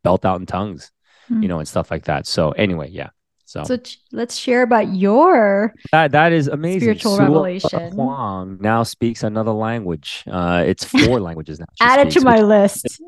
belt 0.04 0.26
out 0.26 0.40
in 0.40 0.46
tongues, 0.46 0.92
Hmm. 1.28 1.42
you 1.44 1.48
know, 1.48 1.60
and 1.60 1.68
stuff 1.68 1.92
like 1.92 2.06
that. 2.06 2.26
So 2.28 2.52
anyway, 2.52 2.90
yeah. 2.90 3.10
So, 3.46 3.64
So 3.66 3.76
ch- 3.78 4.00
let's 4.14 4.38
share 4.38 4.62
about 4.64 4.94
your 4.96 5.74
that 5.92 6.14
that 6.14 6.32
is 6.32 6.48
amazing. 6.48 6.80
Spiritual 6.82 7.18
Suah 7.18 7.24
revelation. 7.26 7.92
Huang 7.92 8.58
now 8.62 8.84
speaks 8.84 9.24
another 9.24 9.52
language. 9.52 10.24
Uh, 10.26 10.64
it's 10.66 10.86
four 10.86 11.20
languages 11.28 11.60
now. 11.60 11.66
add 11.82 12.00
it 12.08 12.12
to 12.14 12.22
my 12.22 12.36
which- 12.38 12.44
list. 12.46 13.02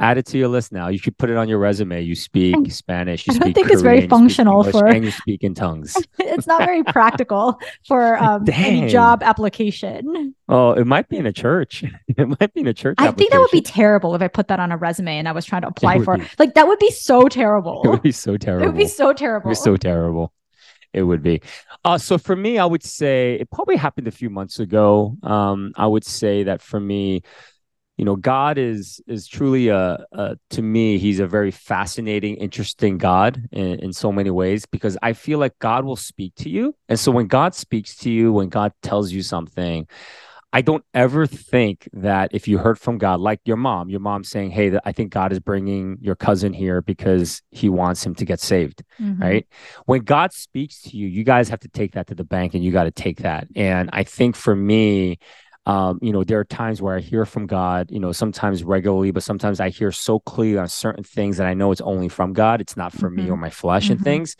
Add 0.00 0.18
it 0.18 0.26
to 0.26 0.38
your 0.38 0.48
list 0.48 0.72
now. 0.72 0.88
You 0.88 0.98
should 0.98 1.16
put 1.18 1.30
it 1.30 1.36
on 1.36 1.48
your 1.48 1.58
resume. 1.58 2.00
You 2.00 2.14
speak 2.16 2.72
Spanish. 2.72 3.26
You 3.26 3.34
I 3.34 3.38
don't 3.38 3.52
think 3.54 3.70
it's 3.70 3.82
very 3.82 3.98
Korean, 3.98 4.02
you 4.02 4.08
speak 4.08 4.10
functional 4.10 4.64
English, 4.64 4.72
for- 4.72 4.86
and 4.88 5.04
you 5.04 5.10
speak 5.10 5.44
in 5.44 5.54
tongues. 5.54 5.96
it's 6.18 6.46
not 6.46 6.60
very 6.64 6.82
practical 6.82 7.60
for 7.86 8.16
um, 8.22 8.44
any 8.52 8.88
job 8.88 9.22
application. 9.22 10.34
Oh, 10.48 10.72
it 10.72 10.86
might 10.86 11.08
be 11.08 11.18
in 11.18 11.26
a 11.26 11.32
church. 11.32 11.84
It 12.16 12.28
might 12.40 12.52
be 12.52 12.60
in 12.60 12.66
a 12.66 12.74
church. 12.74 12.96
I 12.98 13.12
think 13.12 13.30
that 13.30 13.38
would 13.38 13.50
be 13.52 13.62
terrible 13.62 14.14
if 14.14 14.20
I 14.20 14.28
put 14.28 14.48
that 14.48 14.58
on 14.60 14.72
a 14.72 14.76
resume 14.76 15.18
and 15.18 15.28
I 15.28 15.32
was 15.32 15.46
trying 15.46 15.62
to 15.62 15.68
apply 15.68 16.00
for 16.00 16.18
be. 16.18 16.24
Like 16.38 16.54
that 16.54 16.66
would 16.66 16.78
be 16.78 16.90
so 16.90 17.28
terrible. 17.28 17.82
It 17.84 17.88
would 17.88 18.02
be 18.02 18.12
so 18.12 18.36
terrible. 18.36 18.64
It 18.64 18.66
would 18.72 18.76
be 18.78 18.86
so 18.88 19.10
It 19.10 19.16
terrible. 19.16 19.48
would 19.48 19.52
be 19.52 19.54
so 19.54 19.76
terrible. 19.76 20.32
It 20.92 21.02
would 21.04 21.22
be. 21.22 21.40
Uh, 21.84 21.98
so 21.98 22.18
for 22.18 22.34
me, 22.34 22.58
I 22.58 22.64
would 22.64 22.82
say 22.82 23.34
it 23.40 23.48
probably 23.50 23.76
happened 23.76 24.08
a 24.08 24.10
few 24.10 24.28
months 24.28 24.58
ago. 24.58 25.16
Um, 25.22 25.72
I 25.76 25.86
would 25.86 26.04
say 26.04 26.42
that 26.42 26.60
for 26.60 26.80
me, 26.80 27.22
you 28.00 28.06
know, 28.06 28.16
God 28.16 28.56
is 28.56 28.98
is 29.06 29.28
truly 29.28 29.68
a, 29.68 30.02
a 30.12 30.36
to 30.52 30.62
me, 30.62 30.96
he's 30.96 31.20
a 31.20 31.26
very 31.26 31.50
fascinating, 31.50 32.36
interesting 32.36 32.96
God 32.96 33.46
in, 33.52 33.78
in 33.80 33.92
so 33.92 34.10
many 34.10 34.30
ways 34.30 34.64
because 34.64 34.96
I 35.02 35.12
feel 35.12 35.38
like 35.38 35.58
God 35.58 35.84
will 35.84 35.96
speak 35.96 36.34
to 36.36 36.48
you. 36.48 36.74
And 36.88 36.98
so 36.98 37.12
when 37.12 37.26
God 37.26 37.54
speaks 37.54 37.94
to 37.96 38.10
you, 38.10 38.32
when 38.32 38.48
God 38.48 38.72
tells 38.82 39.12
you 39.12 39.22
something, 39.22 39.86
I 40.50 40.62
don't 40.62 40.82
ever 40.94 41.26
think 41.26 41.90
that 41.92 42.30
if 42.32 42.48
you 42.48 42.56
heard 42.56 42.78
from 42.78 42.96
God, 42.96 43.20
like 43.20 43.40
your 43.44 43.58
mom, 43.58 43.90
your 43.90 44.00
mom 44.00 44.24
saying, 44.24 44.52
Hey, 44.52 44.78
I 44.82 44.92
think 44.92 45.12
God 45.12 45.30
is 45.30 45.38
bringing 45.38 45.98
your 46.00 46.16
cousin 46.16 46.54
here 46.54 46.80
because 46.80 47.42
he 47.50 47.68
wants 47.68 48.04
him 48.04 48.14
to 48.14 48.24
get 48.24 48.40
saved 48.40 48.82
Mhm. 48.98 49.20
right? 49.20 49.46
When 49.84 50.00
God 50.04 50.32
speaks 50.32 50.80
to 50.84 50.96
you, 50.96 51.06
you 51.06 51.22
guys 51.22 51.50
have 51.50 51.60
to 51.60 51.68
take 51.68 51.92
that 51.92 52.06
to 52.06 52.14
the 52.14 52.24
bank 52.24 52.54
and 52.54 52.64
you 52.64 52.72
got 52.72 52.84
to 52.84 52.90
take 52.90 53.18
that. 53.18 53.46
And 53.54 53.90
I 53.92 54.04
think 54.04 54.36
for 54.36 54.56
me, 54.56 55.18
um, 55.66 55.98
you 56.02 56.12
know, 56.12 56.24
there 56.24 56.40
are 56.40 56.44
times 56.44 56.80
where 56.80 56.96
I 56.96 57.00
hear 57.00 57.24
from 57.24 57.46
God, 57.46 57.90
you 57.90 58.00
know, 58.00 58.12
sometimes 58.12 58.64
regularly, 58.64 59.10
but 59.10 59.22
sometimes 59.22 59.60
I 59.60 59.68
hear 59.68 59.92
so 59.92 60.18
clearly 60.18 60.58
on 60.58 60.68
certain 60.68 61.04
things 61.04 61.36
that 61.36 61.46
I 61.46 61.54
know 61.54 61.70
it's 61.70 61.80
only 61.82 62.08
from 62.08 62.32
God. 62.32 62.60
It's 62.60 62.76
not 62.76 62.92
for 62.92 63.10
me 63.10 63.24
Mhm. 63.26 63.30
or 63.32 63.36
my 63.36 63.50
flesh 63.50 63.90
and 63.90 64.00
Mhm. 64.00 64.04
things. 64.04 64.36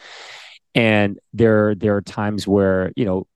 And 0.74 1.18
there, 1.33 1.74
there 1.74 1.96
are 1.96 2.02
times 2.02 2.48
where, 2.48 2.92
you 2.96 3.04
know, 3.04 3.26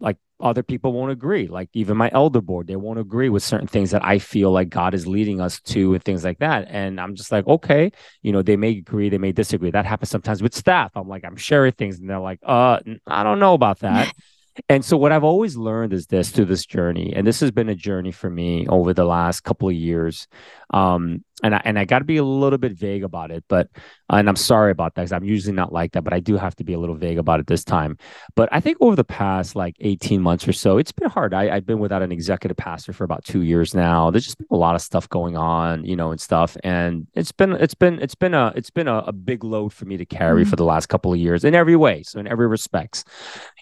like 0.00 0.16
other 0.40 0.62
people 0.62 0.92
won't 0.92 1.12
agree. 1.12 1.46
Like 1.48 1.70
even 1.72 1.96
my 1.96 2.10
elder 2.12 2.40
board, 2.40 2.66
they 2.66 2.76
won't 2.76 2.98
agree 2.98 3.28
with 3.30 3.42
certain 3.42 3.66
things 3.66 3.90
that 3.92 4.04
I 4.04 4.18
feel 4.18 4.50
like 4.50 4.68
God 4.68 4.94
is 4.94 5.06
leading 5.06 5.40
us 5.40 5.60
to 5.62 5.94
and 5.94 6.04
things 6.04 6.24
like 6.24 6.38
that. 6.38 6.66
And 6.68 7.00
I'm 7.00 7.14
just 7.14 7.32
like, 7.32 7.46
okay, 7.46 7.90
you 8.22 8.32
know, 8.32 8.42
they 8.42 8.56
may 8.56 8.70
agree, 8.70 9.08
they 9.08 9.18
may 9.18 9.32
disagree. 9.32 9.70
That 9.70 9.86
happens 9.86 10.10
sometimes 10.10 10.42
with 10.42 10.54
staff. 10.54 10.92
I'm 10.94 11.08
like, 11.08 11.24
I'm 11.24 11.36
sharing 11.36 11.72
things, 11.72 11.98
and 11.98 12.08
they're 12.08 12.18
like, 12.20 12.40
uh, 12.42 12.80
I 13.06 13.22
don't 13.22 13.40
know 13.40 13.54
about 13.54 13.80
that. 13.80 14.14
and 14.68 14.84
so 14.84 14.96
what 14.96 15.12
I've 15.12 15.24
always 15.24 15.56
learned 15.56 15.92
is 15.92 16.06
this 16.06 16.30
through 16.30 16.46
this 16.46 16.64
journey, 16.64 17.12
and 17.14 17.26
this 17.26 17.40
has 17.40 17.50
been 17.50 17.68
a 17.68 17.74
journey 17.74 18.12
for 18.12 18.30
me 18.30 18.66
over 18.68 18.94
the 18.94 19.04
last 19.04 19.40
couple 19.40 19.68
of 19.68 19.74
years. 19.74 20.28
Um, 20.70 21.24
and 21.44 21.54
I 21.54 21.62
and 21.64 21.78
I 21.78 21.84
got 21.84 22.00
to 22.00 22.04
be 22.04 22.16
a 22.16 22.24
little 22.24 22.58
bit 22.58 22.72
vague 22.72 23.04
about 23.04 23.30
it, 23.30 23.44
but 23.48 23.68
and 24.10 24.28
I'm 24.28 24.36
sorry 24.36 24.72
about 24.72 24.94
that 24.94 25.02
because 25.02 25.12
I'm 25.12 25.24
usually 25.24 25.54
not 25.54 25.72
like 25.72 25.92
that, 25.92 26.02
but 26.02 26.12
I 26.12 26.20
do 26.20 26.36
have 26.36 26.54
to 26.56 26.64
be 26.64 26.72
a 26.74 26.78
little 26.78 26.96
vague 26.96 27.18
about 27.18 27.40
it 27.40 27.46
this 27.46 27.64
time. 27.64 27.96
But 28.36 28.48
I 28.52 28.60
think 28.60 28.78
over 28.80 28.96
the 28.96 29.04
past 29.04 29.56
like 29.56 29.76
18 29.80 30.20
months 30.20 30.46
or 30.48 30.52
so, 30.52 30.78
it's 30.78 30.92
been 30.92 31.08
hard. 31.10 31.34
I, 31.34 31.54
I've 31.54 31.66
been 31.66 31.78
without 31.78 32.02
an 32.02 32.12
executive 32.12 32.56
pastor 32.56 32.92
for 32.92 33.04
about 33.04 33.24
two 33.24 33.42
years 33.42 33.74
now. 33.74 34.10
There's 34.10 34.24
just 34.24 34.38
been 34.38 34.46
a 34.50 34.56
lot 34.56 34.74
of 34.74 34.82
stuff 34.82 35.08
going 35.08 35.36
on, 35.36 35.84
you 35.84 35.96
know, 35.96 36.10
and 36.10 36.20
stuff. 36.20 36.56
And 36.64 37.06
it's 37.14 37.32
been 37.32 37.52
it's 37.52 37.74
been 37.74 38.00
it's 38.00 38.14
been 38.14 38.34
a 38.34 38.52
it's 38.56 38.70
been 38.70 38.88
a, 38.88 38.98
a 39.06 39.12
big 39.12 39.44
load 39.44 39.72
for 39.72 39.84
me 39.86 39.96
to 39.96 40.04
carry 40.06 40.44
Mhm. 40.44 40.48
for 40.48 40.56
the 40.56 40.64
last 40.64 40.86
couple 40.88 41.12
of 41.12 41.18
years 41.18 41.44
in 41.44 41.54
every 41.54 41.76
way. 41.76 42.02
So 42.02 42.18
in 42.20 42.26
every 42.26 42.46
respects, 42.46 43.04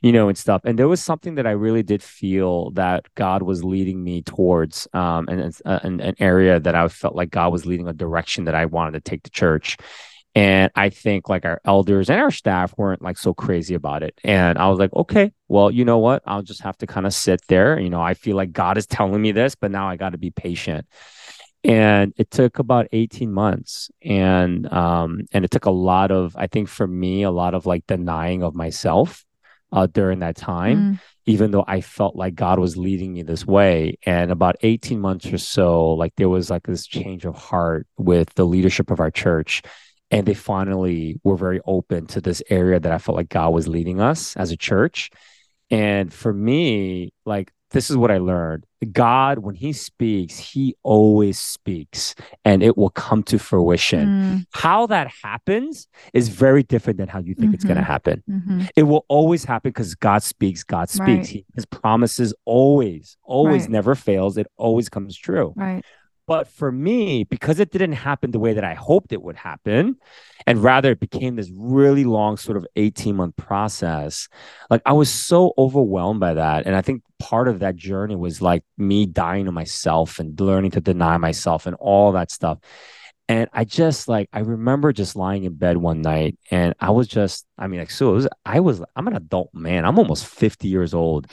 you 0.03 0.13
know, 0.13 0.29
and 0.29 0.37
stuff. 0.39 0.63
And 0.65 0.79
there 0.79 0.89
was 0.89 1.03
something 1.03 1.35
that 1.37 1.47
I 1.47 1.53
really 1.53 1.83
did 1.83 2.03
feel 2.03 2.71
that 2.73 3.07
God 3.15 3.43
was 3.43 3.65
leading 3.65 4.03
me 4.03 4.23
towards, 4.23 4.89
um, 4.93 5.29
uh, 5.29 5.79
an, 5.83 6.01
an 6.01 6.15
area 6.19 6.59
that 6.61 6.75
I 6.75 6.89
felt 6.89 7.15
like 7.15 7.31
God 7.31 7.53
was 7.53 7.67
leading 7.73 7.89
a 7.89 7.93
direction 7.93 8.45
that 8.45 8.55
I 8.55 8.67
wanted 8.67 8.93
to 8.93 9.01
take 9.01 9.23
the 9.23 9.31
church. 9.31 9.77
And 10.35 10.71
I 10.75 10.89
think 10.89 11.29
like 11.29 11.45
our 11.45 11.61
elders 11.65 12.09
and 12.09 12.21
our 12.21 12.31
staff 12.31 12.73
weren't 12.79 13.03
like 13.03 13.19
so 13.19 13.35
crazy 13.35 13.75
about 13.75 14.03
it. 14.03 14.19
And 14.25 14.59
I 14.59 14.69
was 14.69 14.79
like, 14.79 14.93
okay, 14.95 15.33
well, 15.49 15.71
you 15.71 15.85
know 15.85 15.99
what? 15.99 16.23
I'll 16.27 16.43
just 16.43 16.63
have 16.63 16.79
to 16.79 16.87
kind 16.87 17.07
of 17.07 17.13
sit 17.13 17.41
there. 17.49 17.79
You 17.79 17.91
know, 17.91 18.01
I 18.01 18.15
feel 18.15 18.37
like 18.37 18.53
God 18.53 18.79
is 18.79 18.87
telling 18.87 19.21
me 19.21 19.33
this, 19.33 19.55
but 19.55 19.71
now 19.71 19.89
I 19.89 19.97
got 19.97 20.11
to 20.11 20.19
be 20.19 20.31
patient. 20.31 20.87
And 21.65 22.13
it 22.17 22.31
took 22.31 22.59
about 22.59 22.89
18 22.93 23.31
months. 23.31 23.91
And 24.03 24.73
um, 24.73 25.21
and 25.33 25.45
it 25.45 25.51
took 25.51 25.67
a 25.67 25.71
lot 25.71 26.11
of, 26.11 26.35
I 26.37 26.47
think 26.47 26.69
for 26.69 26.87
me, 26.87 27.23
a 27.25 27.31
lot 27.31 27.55
of 27.55 27.67
like 27.67 27.87
denying 27.87 28.43
of 28.43 28.55
myself 28.55 29.25
uh 29.75 29.87
during 29.87 30.19
that 30.19 30.37
time 30.37 30.79
Mm. 30.79 30.99
Even 31.27 31.51
though 31.51 31.65
I 31.67 31.81
felt 31.81 32.17
like 32.17 32.35
God 32.35 32.59
was 32.59 32.77
leading 32.77 33.13
me 33.13 33.23
this 33.23 33.47
way. 33.47 33.99
And 34.05 34.31
about 34.31 34.57
18 34.63 35.01
months 35.01 35.27
or 35.27 35.39
so, 35.39 35.91
like 35.91 36.13
there 36.17 36.29
was 36.29 36.51
like 36.51 36.65
this 36.65 36.87
change 36.87 37.25
of 37.25 37.37
heart 37.37 37.87
with 37.97 38.35
the 38.35 38.45
leadership 38.45 38.91
of 38.91 39.01
our 39.01 39.11
church. 39.11 39.63
And 40.11 40.27
they 40.27 40.35
finally 40.35 41.21
were 41.25 41.37
very 41.37 41.61
open 41.65 42.07
to 42.09 42.21
this 42.21 42.43
area 42.51 42.79
that 42.79 42.93
I 42.93 42.99
felt 42.99 43.17
like 43.17 43.29
God 43.29 43.51
was 43.51 43.69
leading 43.69 44.01
us 44.01 44.37
as 44.37 44.51
a 44.51 44.57
church. 44.57 45.11
And 45.71 46.13
for 46.13 46.33
me, 46.33 47.15
like, 47.25 47.51
this 47.73 47.91
is 47.91 47.97
what 47.97 48.11
I 48.11 48.19
learned 48.19 48.65
God, 48.93 49.39
when 49.41 49.55
He 49.55 49.73
speaks, 49.73 50.39
He 50.39 50.75
always 50.83 51.39
speaks 51.39 52.15
and 52.45 52.63
it 52.63 52.77
will 52.77 52.91
come 52.91 53.23
to 53.25 53.39
fruition. 53.39 54.09
Mm. 54.09 54.47
How 54.53 54.87
that 54.87 55.11
happens 55.23 55.87
is 56.13 56.29
very 56.29 56.63
different 56.63 56.99
than 56.99 57.09
how 57.09 57.21
you 57.21 57.35
think 57.35 57.55
it's 57.55 57.65
going 57.65 57.77
to 57.77 57.83
happen 57.85 58.23
Mhm. 58.29 58.69
it 58.77 58.83
will 58.85 59.05
always 59.09 59.45
happen 59.45 59.71
because 59.71 59.95
God 59.95 60.23
speaks, 60.23 60.65
God 60.65 60.89
speaks. 60.91 61.01
Right. 61.01 61.27
He, 61.27 61.47
his 61.55 61.65
promises 61.67 62.35
always, 62.45 63.17
always 63.23 63.63
Right. 63.63 63.71
never 63.71 63.95
fails. 63.95 64.37
It 64.37 64.47
always 64.57 64.89
comes 64.89 65.17
true. 65.17 65.53
Right. 65.57 65.85
But 66.27 66.47
for 66.47 66.71
me, 66.71 67.25
because 67.25 67.59
it 67.59 67.71
didn't 67.73 67.93
happen 67.93 68.31
the 68.31 68.39
way 68.39 68.53
that 68.55 68.65
I 68.65 68.75
hoped 68.75 69.13
it 69.13 69.23
would 69.23 69.37
happen, 69.37 69.97
and 70.47 70.63
rather 70.63 70.93
it 70.93 71.01
became 71.01 71.37
this 71.37 71.51
really 71.55 72.05
long 72.05 72.37
sort 72.37 72.57
of 72.57 72.67
18 72.77 73.17
month 73.17 73.37
process, 73.37 74.29
like 74.71 74.83
I 74.87 74.93
was 74.93 75.11
so 75.11 75.53
overwhelmed 75.59 76.21
by 76.21 76.35
that. 76.35 76.67
And 76.67 76.77
I 76.77 76.83
think 76.83 77.03
part 77.19 77.49
of 77.49 77.61
that 77.61 77.77
journey 77.77 78.17
was 78.17 78.41
like 78.41 78.65
me 78.79 79.07
dying 79.07 79.47
to 79.47 79.53
myself 79.53 80.19
and 80.19 80.39
learning 80.41 80.73
to 80.73 80.81
deny 80.81 81.17
myself 81.17 81.67
and 81.67 81.77
all 81.77 82.13
that 82.13 82.31
stuff. 82.31 82.59
And 83.29 83.49
I 83.53 83.65
just 83.65 84.09
like 84.09 84.29
I 84.33 84.41
remember 84.41 84.93
just 84.93 85.17
lying 85.17 85.45
in 85.45 85.55
bed 85.55 85.77
one 85.77 86.03
night 86.03 86.39
and 86.51 86.75
I 86.81 86.91
was 86.91 87.09
just 87.09 87.47
I 87.57 87.67
mean 87.67 87.81
like 87.81 87.91
it 87.91 88.05
was, 88.05 88.29
I 88.45 88.61
was 88.61 88.83
I'm 88.97 89.07
an 89.09 89.17
adult 89.17 89.51
man. 89.55 89.85
I'm 89.85 89.99
almost 89.99 90.27
50 90.27 90.69
years 90.69 90.95
old. 90.95 91.29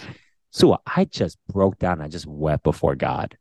So 0.52 0.80
I 0.86 1.06
just 1.06 1.38
broke 1.48 1.78
down. 1.78 2.02
I 2.02 2.08
just 2.08 2.26
wept 2.26 2.64
before 2.64 2.96
God. 2.96 3.38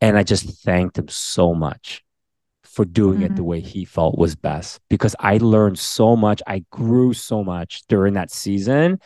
And 0.00 0.16
I 0.16 0.22
just 0.22 0.62
thanked 0.62 0.98
him 0.98 1.08
so 1.08 1.54
much 1.54 2.04
for 2.64 2.84
doing 2.84 3.22
it 3.22 3.34
the 3.34 3.42
way 3.42 3.58
he 3.58 3.84
felt 3.84 4.16
was 4.16 4.36
best 4.36 4.80
because 4.88 5.16
I 5.18 5.38
learned 5.38 5.78
so 5.78 6.14
much. 6.14 6.40
I 6.46 6.64
grew 6.70 7.12
so 7.12 7.42
much 7.42 7.82
during 7.88 8.14
that 8.14 8.30
season 8.30 9.00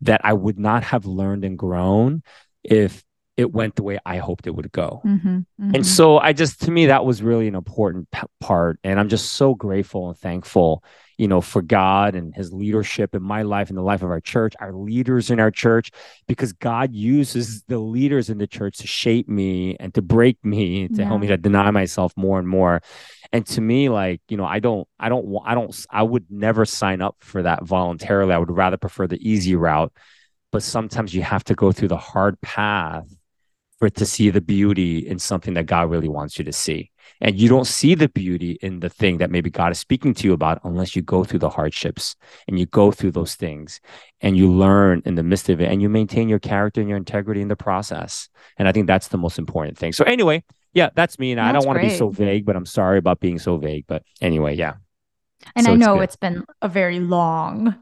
that 0.00 0.20
I 0.24 0.32
would 0.32 0.58
not 0.58 0.82
have 0.82 1.06
learned 1.06 1.44
and 1.44 1.56
grown 1.56 2.22
if 2.64 3.04
it 3.36 3.52
went 3.52 3.76
the 3.76 3.82
way 3.82 3.98
I 4.04 4.16
hoped 4.16 4.46
it 4.46 4.54
would 4.54 4.72
go. 4.72 5.02
Mm-hmm, 5.04 5.28
mm-hmm. 5.28 5.74
And 5.74 5.86
so 5.86 6.18
I 6.18 6.32
just, 6.32 6.62
to 6.62 6.70
me, 6.70 6.86
that 6.86 7.04
was 7.04 7.22
really 7.22 7.48
an 7.48 7.54
important 7.54 8.10
p- 8.10 8.26
part. 8.40 8.78
And 8.84 8.98
I'm 8.98 9.08
just 9.08 9.32
so 9.32 9.54
grateful 9.54 10.08
and 10.08 10.18
thankful, 10.18 10.82
you 11.16 11.28
know, 11.28 11.40
for 11.40 11.62
God 11.62 12.14
and 12.14 12.34
his 12.34 12.52
leadership 12.52 13.14
in 13.14 13.22
my 13.22 13.42
life 13.42 13.68
and 13.68 13.78
the 13.78 13.82
life 13.82 14.02
of 14.02 14.10
our 14.10 14.20
church, 14.20 14.54
our 14.60 14.72
leaders 14.72 15.30
in 15.30 15.38
our 15.38 15.50
church, 15.50 15.90
because 16.26 16.52
God 16.52 16.92
uses 16.94 17.62
the 17.68 17.78
leaders 17.78 18.30
in 18.30 18.38
the 18.38 18.46
church 18.46 18.78
to 18.78 18.86
shape 18.86 19.28
me 19.28 19.76
and 19.78 19.94
to 19.94 20.02
break 20.02 20.44
me, 20.44 20.88
to 20.88 21.02
Yeah. 21.02 21.06
help 21.06 21.20
me 21.20 21.28
to 21.28 21.36
deny 21.36 21.70
myself 21.70 22.12
more 22.16 22.38
and 22.38 22.48
more. 22.48 22.82
And 23.32 23.46
to 23.46 23.60
me, 23.60 23.88
like, 23.88 24.20
you 24.28 24.36
know, 24.36 24.44
I 24.44 24.58
don't, 24.58 24.86
I 24.98 25.08
don't, 25.08 25.26
I 25.44 25.54
don't, 25.54 25.86
I 25.90 26.02
would 26.02 26.26
never 26.30 26.64
sign 26.64 27.00
up 27.00 27.16
for 27.20 27.42
that 27.42 27.64
voluntarily. 27.64 28.32
I 28.32 28.38
would 28.38 28.50
rather 28.50 28.76
prefer 28.76 29.06
the 29.06 29.18
easy 29.28 29.54
route. 29.54 29.92
But 30.52 30.62
sometimes 30.62 31.14
you 31.14 31.22
have 31.22 31.42
to 31.44 31.54
go 31.54 31.72
through 31.72 31.88
the 31.88 31.96
hard 31.96 32.40
path 32.40 33.06
for 33.78 33.86
it 33.86 33.96
to 33.96 34.06
see 34.06 34.30
the 34.30 34.40
beauty 34.40 34.98
in 34.98 35.18
something 35.18 35.54
that 35.54 35.66
God 35.66 35.90
really 35.90 36.08
wants 36.08 36.38
you 36.38 36.44
to 36.44 36.52
see. 36.52 36.90
And 37.20 37.38
you 37.38 37.48
don't 37.48 37.66
see 37.66 37.94
the 37.94 38.08
beauty 38.08 38.58
in 38.60 38.80
the 38.80 38.88
thing 38.88 39.18
that 39.18 39.30
maybe 39.30 39.50
God 39.50 39.72
is 39.72 39.78
speaking 39.78 40.14
to 40.14 40.26
you 40.26 40.32
about 40.32 40.60
unless 40.64 40.94
you 40.96 41.02
go 41.02 41.24
through 41.24 41.38
the 41.38 41.48
hardships 41.48 42.16
and 42.48 42.58
you 42.58 42.66
go 42.66 42.90
through 42.90 43.12
those 43.12 43.34
things 43.34 43.80
and 44.20 44.36
you 44.36 44.50
learn 44.50 45.02
in 45.04 45.14
the 45.14 45.22
midst 45.22 45.48
of 45.48 45.60
it 45.60 45.70
and 45.70 45.80
you 45.80 45.88
maintain 45.88 46.28
your 46.28 46.38
character 46.38 46.80
and 46.80 46.88
your 46.88 46.98
integrity 46.98 47.40
in 47.40 47.48
the 47.48 47.56
process. 47.56 48.28
And 48.58 48.68
I 48.68 48.72
think 48.72 48.86
that's 48.86 49.08
the 49.08 49.18
most 49.18 49.38
important 49.38 49.78
thing. 49.78 49.92
So, 49.92 50.04
anyway, 50.04 50.44
yeah, 50.72 50.90
that's 50.94 51.18
me. 51.18 51.32
And 51.32 51.40
I 51.40 51.52
don't 51.52 51.66
want 51.66 51.78
to 51.80 51.86
be 51.86 51.94
so 51.94 52.08
vague, 52.08 52.44
but 52.44 52.56
I'm 52.56 52.66
sorry 52.66 52.98
about 52.98 53.20
being 53.20 53.38
so 53.38 53.56
vague. 53.56 53.84
But 53.86 54.02
anyway, 54.20 54.56
yeah. 54.56 54.74
And 55.56 55.66
So 55.66 55.72
I 55.72 55.76
know 55.76 55.96
good. 55.96 56.02
it's 56.02 56.16
been 56.16 56.44
a 56.62 56.68
very 56.68 57.00
long, 57.00 57.76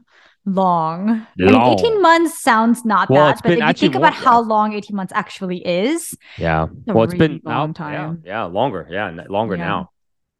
long. 0.45 1.09
I 1.09 1.25
mean, 1.37 1.55
18 1.79 2.01
months 2.01 2.41
sounds 2.41 2.83
not 2.85 3.09
Well, 3.09 3.25
that, 3.25 3.31
it's 3.33 3.41
but 3.41 3.51
if 3.51 3.59
you 3.59 3.73
think 3.73 3.95
about 3.95 4.13
how 4.13 4.41
long 4.41 4.73
18 4.73 4.95
months 4.95 5.13
actually 5.15 5.65
is, 5.65 6.15
Yeah. 6.37 6.67
well, 6.85 7.03
it's 7.03 7.13
really 7.13 7.27
been 7.39 7.41
now, 7.45 7.59
long 7.59 7.69
yeah, 7.69 7.73
time. 7.73 8.23
yeah, 8.25 8.43
longer. 8.43 8.87
Yeah, 8.89 9.11
longer 9.29 9.55
Yeah. 9.55 9.65
now. 9.67 9.89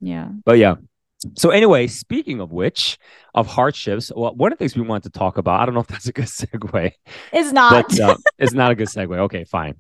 yeah. 0.02 0.28
But 0.46 0.58
yeah. 0.58 0.76
So 1.38 1.52
anyway, 1.52 1.88
speaking 1.88 2.42
of 2.42 2.52
which, 2.52 2.98
of 3.34 3.48
hardships, 3.48 4.12
well, 4.13 4.36
one 4.36 4.52
of 4.52 4.58
the 4.58 4.63
things 4.63 4.76
we 4.76 4.82
wanted 4.82 5.13
to 5.13 5.18
talk 5.18 5.38
about, 5.38 5.62
I 5.62 5.66
don't 5.66 5.74
know 5.74 5.80
if 5.82 5.88
that's 5.88 6.08
a 6.08 6.12
good 6.12 6.26
segue, 6.39 6.92
It's 7.32 7.54
not. 7.54 7.88
but 7.88 8.00
uh, 8.00 8.16
it's 8.38 8.54
not 8.54 8.72
a 8.72 8.76
good 8.76 8.89
segue. 8.89 9.18
Okay, 9.20 9.46
fine. 9.46 9.76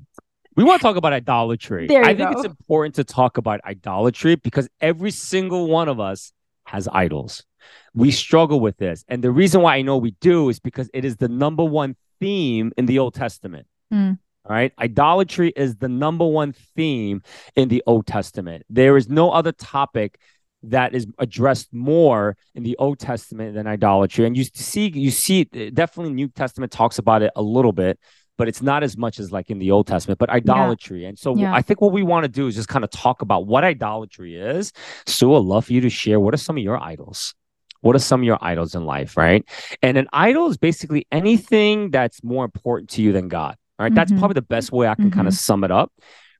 We 0.55 0.63
want 0.63 0.79
to 0.79 0.83
talk 0.87 0.95
about 0.95 1.11
idolatry. 1.13 1.87
There 1.87 2.01
you 2.03 2.07
I 2.09 2.15
think 2.15 2.31
it's 2.31 2.45
important 2.45 2.95
to 2.95 3.03
talk 3.03 3.37
about 3.37 3.59
idolatry 3.65 4.35
because 4.35 4.69
every 4.79 5.11
single 5.11 5.67
one 5.67 5.89
of 5.89 5.99
us 5.99 6.31
has 6.65 6.87
idols. 6.91 7.43
We 7.93 8.11
struggle 8.11 8.59
with 8.59 8.77
this. 8.77 9.05
And 9.07 9.23
the 9.23 9.31
reason 9.31 9.61
why 9.61 9.75
I 9.75 9.81
know 9.81 9.97
we 9.97 10.11
do 10.19 10.49
is 10.49 10.59
because 10.59 10.89
it 10.93 11.05
is 11.05 11.17
the 11.17 11.29
number 11.29 11.63
one 11.63 11.95
theme 12.19 12.71
in 12.77 12.85
the 12.85 12.99
Old 12.99 13.13
Testament. 13.13 13.67
Mm. 13.93 14.17
All 14.45 14.55
right. 14.55 14.73
Idolatry 14.79 15.53
is 15.55 15.77
the 15.77 15.87
number 15.89 16.25
one 16.25 16.53
theme 16.75 17.21
in 17.55 17.69
the 17.69 17.83
Old 17.87 18.07
Testament. 18.07 18.65
There 18.69 18.97
is 18.97 19.07
no 19.09 19.31
other 19.31 19.51
topic 19.51 20.19
that 20.63 20.95
is 20.95 21.05
addressed 21.19 21.73
more 21.73 22.37
in 22.55 22.63
the 22.63 22.75
Old 22.77 22.99
Testament 22.99 23.53
than 23.53 23.67
idolatry. 23.67 24.25
And 24.25 24.35
you 24.35 24.45
see, 24.45 24.87
you 24.93 25.11
see, 25.11 25.43
definitely 25.43 26.13
New 26.13 26.29
Testament 26.29 26.71
talks 26.71 26.97
about 26.97 27.21
it 27.21 27.31
a 27.35 27.41
little 27.41 27.73
bit, 27.73 27.99
but 28.37 28.47
it's 28.47 28.61
not 28.61 28.81
as 28.81 28.97
much 28.97 29.19
as 29.19 29.31
like 29.31 29.49
in 29.49 29.59
the 29.59 29.71
Old 29.71 29.87
Testament. 29.87 30.19
But 30.19 30.29
idolatry, 30.29 31.05
and 31.05 31.19
so 31.19 31.35
Yeah. 31.35 31.53
I 31.53 31.61
think 31.61 31.81
what 31.81 31.91
we 31.91 32.01
want 32.03 32.23
to 32.23 32.29
do 32.29 32.47
is 32.47 32.55
just 32.55 32.69
kind 32.69 32.83
of 32.83 32.89
talk 32.91 33.21
about 33.21 33.45
what 33.45 33.63
idolatry 33.63 34.35
is. 34.35 34.71
Sue, 35.05 35.33
I'd 35.35 35.43
love 35.43 35.65
for 35.65 35.73
you 35.73 35.81
to 35.81 35.89
share 35.89 36.19
what 36.19 36.33
are 36.33 36.37
some 36.37 36.57
of 36.57 36.63
your 36.63 36.81
idols. 36.81 37.35
What 37.83 37.95
are 37.95 37.99
some 37.99 38.21
of 38.21 38.25
your 38.25 38.37
idols 38.41 38.75
in 38.75 38.85
life, 38.85 39.17
right? 39.17 39.43
And 39.81 39.97
an 39.97 40.07
idol 40.13 40.49
is 40.49 40.57
basically 40.57 41.05
anything 41.11 41.91
that's 41.91 42.23
more 42.23 42.45
important 42.45 42.89
to 42.91 43.01
you 43.01 43.11
than 43.11 43.27
God. 43.27 43.55
All 43.77 43.83
right. 43.83 43.93
That's 43.93 44.11
Mhm. 44.11 44.19
probably 44.19 44.35
the 44.35 44.41
best 44.43 44.71
way 44.71 44.87
I 44.87 44.95
can 44.95 45.11
kind 45.11 45.27
of 45.27 45.33
sum 45.33 45.63
it 45.63 45.71
up. 45.71 45.91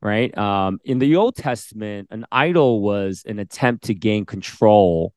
Right. 0.02 0.36
Um, 0.38 0.80
in 0.84 1.00
the 1.00 1.16
Old 1.16 1.36
Testament, 1.36 2.08
an 2.12 2.26
idol 2.32 2.82
was 2.82 3.24
an 3.26 3.40
attempt 3.40 3.86
to 3.86 3.94
gain 3.94 4.26
control 4.26 5.14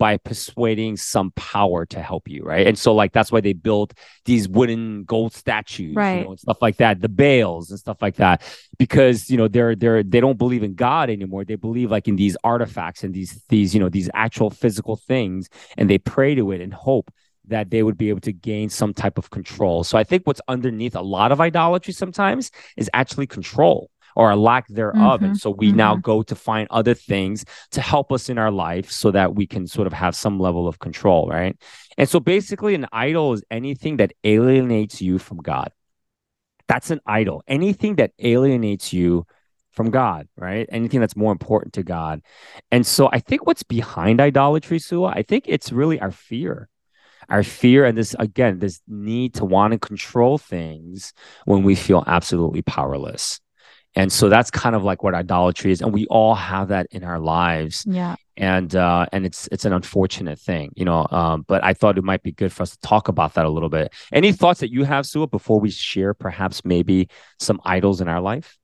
by 0.00 0.16
persuading 0.16 0.96
some 0.96 1.30
power 1.36 1.84
to 1.84 2.00
help 2.00 2.26
you. 2.26 2.42
Right. 2.42 2.66
And 2.66 2.78
so, 2.78 2.94
like, 2.94 3.12
that's 3.12 3.30
why 3.30 3.42
they 3.42 3.52
built 3.52 3.92
these 4.24 4.48
wooden 4.48 5.04
gold 5.04 5.34
statues, 5.34 5.94
Right. 5.94 6.20
you 6.20 6.24
know, 6.24 6.30
and 6.30 6.40
stuff 6.40 6.56
like 6.62 6.78
that, 6.78 7.02
the 7.02 7.08
Baals 7.10 7.68
and 7.68 7.78
stuff 7.78 8.00
like 8.00 8.16
that, 8.16 8.42
because, 8.78 9.28
you 9.28 9.36
know, 9.36 9.46
they're, 9.46 9.76
they're, 9.76 10.02
they 10.02 10.20
don't 10.20 10.38
believe 10.38 10.62
in 10.62 10.74
God 10.74 11.10
anymore. 11.10 11.44
They 11.44 11.56
believe 11.56 11.90
like 11.90 12.08
in 12.08 12.16
these 12.16 12.34
artifacts 12.42 13.04
and 13.04 13.12
these, 13.12 13.44
these, 13.50 13.74
you 13.74 13.80
know, 13.80 13.90
these 13.90 14.08
actual 14.14 14.48
physical 14.48 14.96
things, 14.96 15.50
and 15.76 15.90
they 15.90 15.98
pray 15.98 16.34
to 16.34 16.50
it 16.50 16.62
and 16.62 16.72
hope 16.72 17.12
that 17.48 17.68
they 17.68 17.82
would 17.82 17.98
be 17.98 18.08
able 18.08 18.20
to 18.20 18.32
gain 18.32 18.70
some 18.70 18.94
type 18.94 19.18
of 19.18 19.28
control. 19.28 19.84
So 19.84 19.98
I 19.98 20.04
think 20.04 20.26
what's 20.26 20.40
underneath 20.48 20.96
a 20.96 21.02
lot 21.02 21.30
of 21.30 21.42
idolatry 21.42 21.92
sometimes 21.92 22.50
is 22.78 22.88
actually 22.94 23.26
control 23.26 23.90
or 24.16 24.30
a 24.30 24.36
lack 24.36 24.68
thereof. 24.68 25.22
And 25.22 25.34
Mhm, 25.34 25.38
so 25.40 25.50
we 25.50 25.72
now 25.72 25.96
go 25.96 26.22
to 26.22 26.34
find 26.34 26.68
other 26.70 26.94
things 26.94 27.44
to 27.72 27.80
help 27.80 28.12
us 28.12 28.28
in 28.28 28.38
our 28.38 28.50
life 28.50 28.90
so 28.90 29.10
that 29.10 29.34
we 29.34 29.46
can 29.46 29.66
sort 29.66 29.86
of 29.86 29.92
have 29.92 30.14
some 30.14 30.38
level 30.38 30.68
of 30.68 30.78
control, 30.78 31.28
right? 31.28 31.56
And 31.98 32.08
so 32.08 32.20
basically, 32.20 32.74
an 32.74 32.86
idol 32.92 33.32
is 33.32 33.44
anything 33.50 33.96
that 33.98 34.12
alienates 34.24 35.00
you 35.00 35.18
from 35.18 35.38
God. 35.38 35.72
That's 36.68 36.90
an 36.90 37.00
idol. 37.06 37.42
Anything 37.48 37.96
that 37.96 38.12
alienates 38.18 38.92
you 38.92 39.26
from 39.72 39.90
God, 39.90 40.28
right? 40.36 40.68
Anything 40.70 41.00
that's 41.00 41.16
more 41.16 41.32
important 41.32 41.74
to 41.74 41.82
God. 41.82 42.22
And 42.70 42.86
so 42.86 43.08
I 43.12 43.18
think 43.20 43.46
what's 43.46 43.62
behind 43.62 44.20
idolatry, 44.20 44.78
Suah, 44.78 45.12
I 45.14 45.22
think 45.22 45.44
it's 45.46 45.72
really 45.72 46.00
our 46.00 46.10
fear. 46.10 46.68
Our 47.28 47.42
fear 47.44 47.84
and 47.84 47.96
this 47.96 48.14
again, 48.18 48.58
this 48.58 48.80
need 48.88 49.34
to 49.34 49.44
want 49.44 49.72
to 49.72 49.78
control 49.78 50.38
things 50.38 51.12
when 51.44 51.62
we 51.62 51.74
feel 51.76 52.02
absolutely 52.06 52.62
powerless. 52.62 53.40
And 53.96 54.12
so 54.12 54.28
that's 54.28 54.50
kind 54.52 54.76
of 54.76 54.84
like 54.84 55.02
what 55.02 55.14
idolatry 55.14 55.72
is. 55.72 55.80
And 55.80 55.92
we 55.92 56.06
all 56.06 56.34
have 56.36 56.68
that 56.68 56.86
in 56.92 57.02
our 57.02 57.18
lives 57.18 57.84
Yeah. 57.88 58.14
and 58.36 58.74
uh, 58.76 59.06
and 59.12 59.26
it's 59.26 59.48
it's 59.50 59.64
an 59.64 59.72
unfortunate 59.72 60.38
thing, 60.38 60.72
you 60.76 60.84
know. 60.84 61.06
Um, 61.10 61.44
but 61.48 61.64
I 61.64 61.74
thought 61.74 61.98
it 61.98 62.04
might 62.04 62.22
be 62.22 62.30
good 62.30 62.52
for 62.52 62.62
us 62.62 62.70
to 62.70 62.78
talk 62.80 63.08
about 63.08 63.34
that 63.34 63.46
a 63.46 63.50
little 63.50 63.68
bit. 63.68 63.92
Any 64.12 64.30
thoughts 64.32 64.60
that 64.60 64.70
you 64.70 64.84
have, 64.84 65.06
Sue, 65.06 65.26
before 65.26 65.58
we 65.58 65.70
share 65.70 66.14
perhaps 66.14 66.64
maybe 66.64 67.08
some 67.40 67.60
idols 67.64 68.00
in 68.00 68.06
our 68.08 68.20
life? 68.20 68.56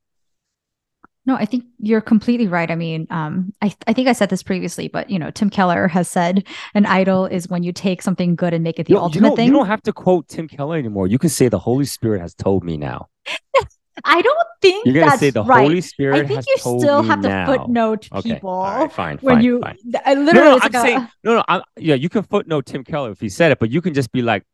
No, 1.28 1.34
I 1.34 1.44
think 1.44 1.64
you're 1.80 2.00
completely 2.00 2.46
right. 2.46 2.70
I 2.70 2.76
mean, 2.76 3.08
um, 3.10 3.52
I, 3.60 3.74
I 3.88 3.92
think 3.94 4.06
I 4.06 4.12
said 4.12 4.30
this 4.30 4.44
previously, 4.44 4.86
but 4.86 5.10
you 5.10 5.18
know, 5.18 5.32
Tim 5.32 5.50
Keller 5.50 5.88
has 5.88 6.08
said 6.08 6.46
an 6.72 6.86
idol 6.86 7.26
is 7.26 7.48
when 7.48 7.64
you 7.64 7.72
take 7.72 8.00
something 8.00 8.36
good 8.36 8.54
and 8.54 8.62
make 8.62 8.78
it 8.78 8.86
the 8.86 8.92
you 8.92 8.98
ultimate 9.00 9.34
thing. 9.34 9.46
you 9.48 9.52
don't 9.52 9.66
have 9.66 9.82
to 9.82 9.92
quote 9.92 10.28
Tim 10.28 10.46
Keller 10.46 10.76
anymore. 10.78 11.08
You 11.08 11.18
can 11.18 11.30
say 11.30 11.48
the 11.48 11.58
Holy 11.58 11.84
Spirit 11.84 12.20
has 12.20 12.32
told 12.32 12.62
me 12.62 12.76
now. 12.76 13.08
I 14.04 14.22
don't 14.22 14.48
think 14.62 14.84
You're 14.86 14.94
gonna 14.94 15.06
that's 15.06 15.20
say 15.20 15.30
the 15.30 15.42
right. 15.42 15.62
Holy 15.62 15.80
Spirit 15.80 16.24
I 16.24 16.28
think 16.28 16.44
you 16.46 16.56
still 16.58 17.02
have 17.02 17.22
to 17.22 17.28
now. 17.28 17.46
footnote 17.46 18.08
Okay, 18.12 18.34
people 18.34 18.62
right, 18.62 18.92
fine, 18.92 19.18
when 19.18 19.36
fine, 19.36 19.44
you 19.44 19.60
fine. 19.60 19.78
I 20.04 20.14
literally 20.14 20.50
no, 20.50 20.56
it's 20.56 20.66
I'm 20.66 20.72
like 20.72 21.02
a- 21.02 21.12
no, 21.24 21.36
no. 21.36 21.44
I'm, 21.48 21.62
yeah, 21.76 21.94
you 21.94 22.08
can 22.08 22.22
footnote 22.22 22.66
Tim 22.66 22.84
Keller 22.84 23.10
if 23.10 23.20
he 23.20 23.28
said 23.28 23.52
it, 23.52 23.58
but 23.58 23.70
you 23.70 23.80
can 23.80 23.94
just 23.94 24.12
be 24.12 24.22
like, 24.22 24.44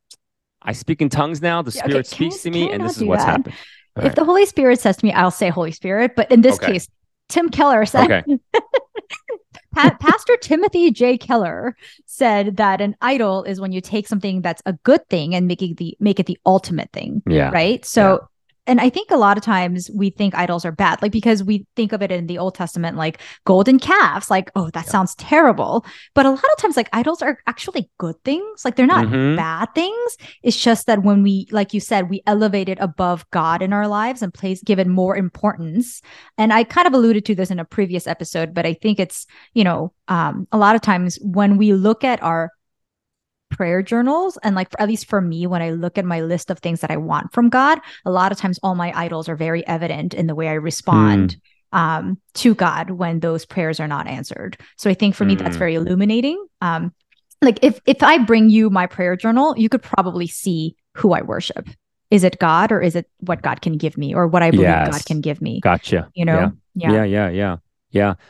I 0.62 0.72
speak 0.72 1.02
in 1.02 1.09
tongues 1.09 1.42
now. 1.42 1.61
The 1.62 1.72
Yeah, 1.72 1.83
okay, 1.83 1.90
Spirit 1.90 2.07
can 2.09 2.31
speaks 2.31 2.46
I- 2.46 2.48
to 2.48 2.50
me, 2.50 2.70
and 2.70 2.85
this 2.85 2.96
is 2.96 3.05
what's 3.05 3.24
that? 3.24 3.31
happened. 3.31 3.55
All 3.96 4.05
if 4.05 4.09
right. 4.11 4.16
the 4.16 4.24
Holy 4.24 4.46
Spirit 4.46 4.81
says 4.81 4.96
to 4.98 5.05
me, 5.05 5.12
I'll 5.12 5.31
say 5.31 5.48
Holy 5.50 5.72
Spirit. 5.72 6.12
But 6.16 6.31
in 6.31 6.40
this 6.40 6.55
Okay. 6.57 6.72
case, 6.72 6.88
Tim 7.28 7.48
Keller 7.50 7.85
said, 7.85 8.05
Okay. 8.11 8.38
Pa- 9.74 9.96
Pastor 10.00 10.37
Timothy 10.37 10.90
J. 10.90 11.16
Keller 11.16 11.76
said 12.07 12.59
that 12.59 12.81
an 12.83 12.94
idol 13.00 13.42
is 13.44 13.61
when 13.61 13.72
you 13.72 13.81
take 13.81 14.07
something 14.07 14.42
that's 14.42 14.62
a 14.66 14.74
good 14.85 15.07
thing 15.09 15.35
and 15.35 15.46
make 15.46 15.62
it 15.62 15.78
the 15.78 15.96
make 15.98 16.20
it 16.20 16.26
the 16.26 16.38
ultimate 16.46 16.90
thing, 16.92 17.22
Yeah. 17.26 17.50
right? 17.50 17.85
So. 17.85 18.28
And 18.66 18.81
I 18.81 18.90
think 18.90 19.11
a 19.11 19.16
lot 19.16 19.37
of 19.37 19.42
times 19.42 19.90
we 19.92 20.11
think 20.11 20.37
idols 20.37 20.64
are 20.64 20.70
bad, 20.70 21.03
like 21.03 21.11
because 21.11 21.42
we 21.42 21.66
think 21.75 21.92
of 21.92 22.01
it 22.01 22.12
in 22.12 22.29
the 22.29 22.38
Old 22.38 22.55
Testament, 22.55 22.96
like 22.96 23.20
golden 23.44 23.81
calves, 23.81 24.31
like, 24.31 24.53
oh, 24.55 24.70
that 24.70 24.85
Yeah. 24.87 24.90
sounds 24.92 25.16
terrible. 25.16 25.85
But 26.14 26.27
a 26.27 26.31
lot 26.31 26.44
of 26.44 26.57
times, 26.59 26.77
like 26.77 26.88
idols 26.92 27.22
are 27.22 27.38
actually 27.48 27.90
good 27.98 28.14
things. 28.25 28.64
Like 28.64 28.77
they're 28.77 28.87
not 28.87 29.07
Mhm. 29.07 29.37
bad 29.37 29.75
things. 29.75 30.16
It's 30.44 30.57
just 30.57 30.87
that 30.87 31.03
when 31.03 31.25
we, 31.25 31.48
like 31.51 31.75
you 31.75 31.81
said, 31.81 32.09
we 32.09 32.22
elevate 32.25 32.68
it 32.68 32.79
above 32.81 33.29
God 33.33 33.62
in 33.62 33.72
our 33.72 33.88
lives 33.88 34.22
and 34.22 34.33
place 34.33 34.62
give 34.62 34.79
it 34.79 34.87
more 34.87 35.16
importance. 35.16 36.01
And 36.38 36.53
I 36.53 36.62
kind 36.62 36.87
of 36.87 36.94
alluded 36.94 37.25
to 37.27 37.35
this 37.35 37.51
in 37.51 37.59
a 37.59 37.64
previous 37.64 38.07
episode, 38.07 38.55
but 38.55 38.64
I 38.64 38.75
think 38.75 39.01
it's, 39.01 39.27
you 39.55 39.64
know, 39.64 39.92
um, 40.07 40.46
a 40.53 40.57
lot 40.59 40.77
of 40.77 40.83
times 40.83 41.18
when 41.20 41.57
we 41.57 41.72
look 41.72 42.05
at 42.05 42.22
our 42.22 42.51
prayer 43.53 43.83
journals. 43.83 44.38
And 44.43 44.57
like 44.57 44.71
for, 44.71 44.81
at 44.81 44.88
least 44.88 45.07
for 45.09 45.21
me 45.21 45.47
when 45.47 45.62
i 45.62 45.71
look 45.71 45.99
at 45.99 46.05
my 46.05 46.21
list 46.23 46.51
of 46.51 46.59
things 46.59 46.81
that 46.81 46.91
i 46.91 46.97
want 46.97 47.33
from 47.33 47.49
god 47.49 47.79
a 48.05 48.11
lot 48.11 48.33
of 48.33 48.38
times 48.38 48.59
all 48.62 48.75
my 48.75 48.91
idols 48.97 49.29
are 49.29 49.37
very 49.37 49.65
evident 49.67 50.15
in 50.15 50.27
the 50.27 50.35
way 50.35 50.49
i 50.49 50.55
respond 50.55 51.37
um, 51.73 52.19
to 52.35 52.55
god 52.55 52.91
when 52.91 53.21
those 53.21 53.47
prayers 53.47 53.79
are 53.81 53.88
not 53.88 54.07
answered. 54.09 54.57
So 54.77 54.91
i 54.91 54.95
think 54.95 55.15
for 55.15 55.25
me 55.25 55.37
that's 55.37 55.57
Mm. 55.57 55.65
very 55.65 55.75
illuminating. 55.77 56.38
Um, 56.61 56.93
like 57.41 57.59
if 57.62 57.81
if 57.87 58.03
i 58.03 58.19
bring 58.19 58.51
you 58.51 58.71
my 58.71 58.87
prayer 58.87 59.17
journal 59.17 59.55
you 59.57 59.69
could 59.69 59.83
probably 59.83 60.27
see 60.27 60.75
who 60.99 61.12
i 61.12 61.23
worship. 61.23 61.69
Is 62.11 62.25
it 62.25 62.38
god 62.38 62.73
or 62.73 62.81
is 62.81 62.95
it 62.95 63.07
what 63.21 63.43
god 63.43 63.61
can 63.62 63.77
give 63.79 63.97
me 63.97 64.15
or 64.15 64.27
what 64.27 64.43
i 64.43 64.51
believe 64.51 64.91
god 64.93 65.05
can 65.07 65.21
give 65.21 65.41
me? 65.41 65.61
Gotcha. 65.61 66.09
you 66.15 66.25
know? 66.25 66.53
Yeah, 66.75 66.93
yeah, 66.93 67.05
yeah, 67.05 67.29
yeah. 67.31 67.57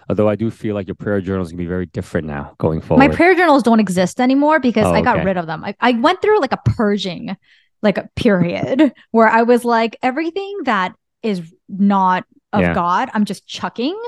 Although 0.08 0.28
I 0.28 0.36
do 0.36 0.50
feel 0.50 0.74
like 0.74 0.86
your 0.88 0.94
prayer 0.94 1.20
journal 1.20 1.42
is 1.42 1.50
gonna 1.50 1.58
be 1.58 1.66
very 1.66 1.86
different 1.86 2.26
now 2.26 2.54
going 2.58 2.80
forward. 2.80 3.08
My 3.08 3.14
prayer 3.14 3.34
journals 3.34 3.62
don't 3.62 3.80
exist 3.80 4.20
anymore 4.20 4.60
because 4.60 4.86
Oh, 4.86 4.92
I 4.92 5.02
got 5.02 5.16
okay. 5.18 5.24
rid 5.26 5.36
of 5.36 5.46
them. 5.46 5.64
I, 5.64 5.74
I 5.80 5.92
went 5.92 6.20
through 6.20 6.40
like 6.40 6.52
a 6.52 6.58
purging, 6.76 7.36
like 7.82 7.98
a 7.98 8.08
period 8.16 8.92
where 9.12 9.28
I 9.28 9.42
was 9.42 9.64
like, 9.64 9.96
everything 10.02 10.58
that 10.64 10.94
is 11.22 11.40
not 11.68 12.24
of 12.52 12.60
Yeah. 12.62 12.74
God, 12.74 13.10
I'm 13.14 13.24
just 13.24 13.46
chucking. 13.46 13.98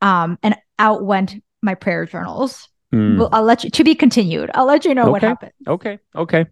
Um, 0.00 0.38
and 0.42 0.56
out 0.78 1.04
went 1.04 1.42
my 1.62 1.74
prayer 1.74 2.06
journals. 2.06 2.68
Hmm. 2.92 3.18
Well, 3.18 3.28
I'll 3.32 3.42
let 3.42 3.64
you 3.64 3.70
to 3.70 3.84
be 3.84 3.94
continued. 3.94 4.50
I'll 4.54 4.64
let 4.66 4.84
you 4.84 4.94
know 4.94 5.10
what 5.10 5.22
happened. 5.22 5.52
Okay. 5.66 5.98
Okay. 6.16 6.46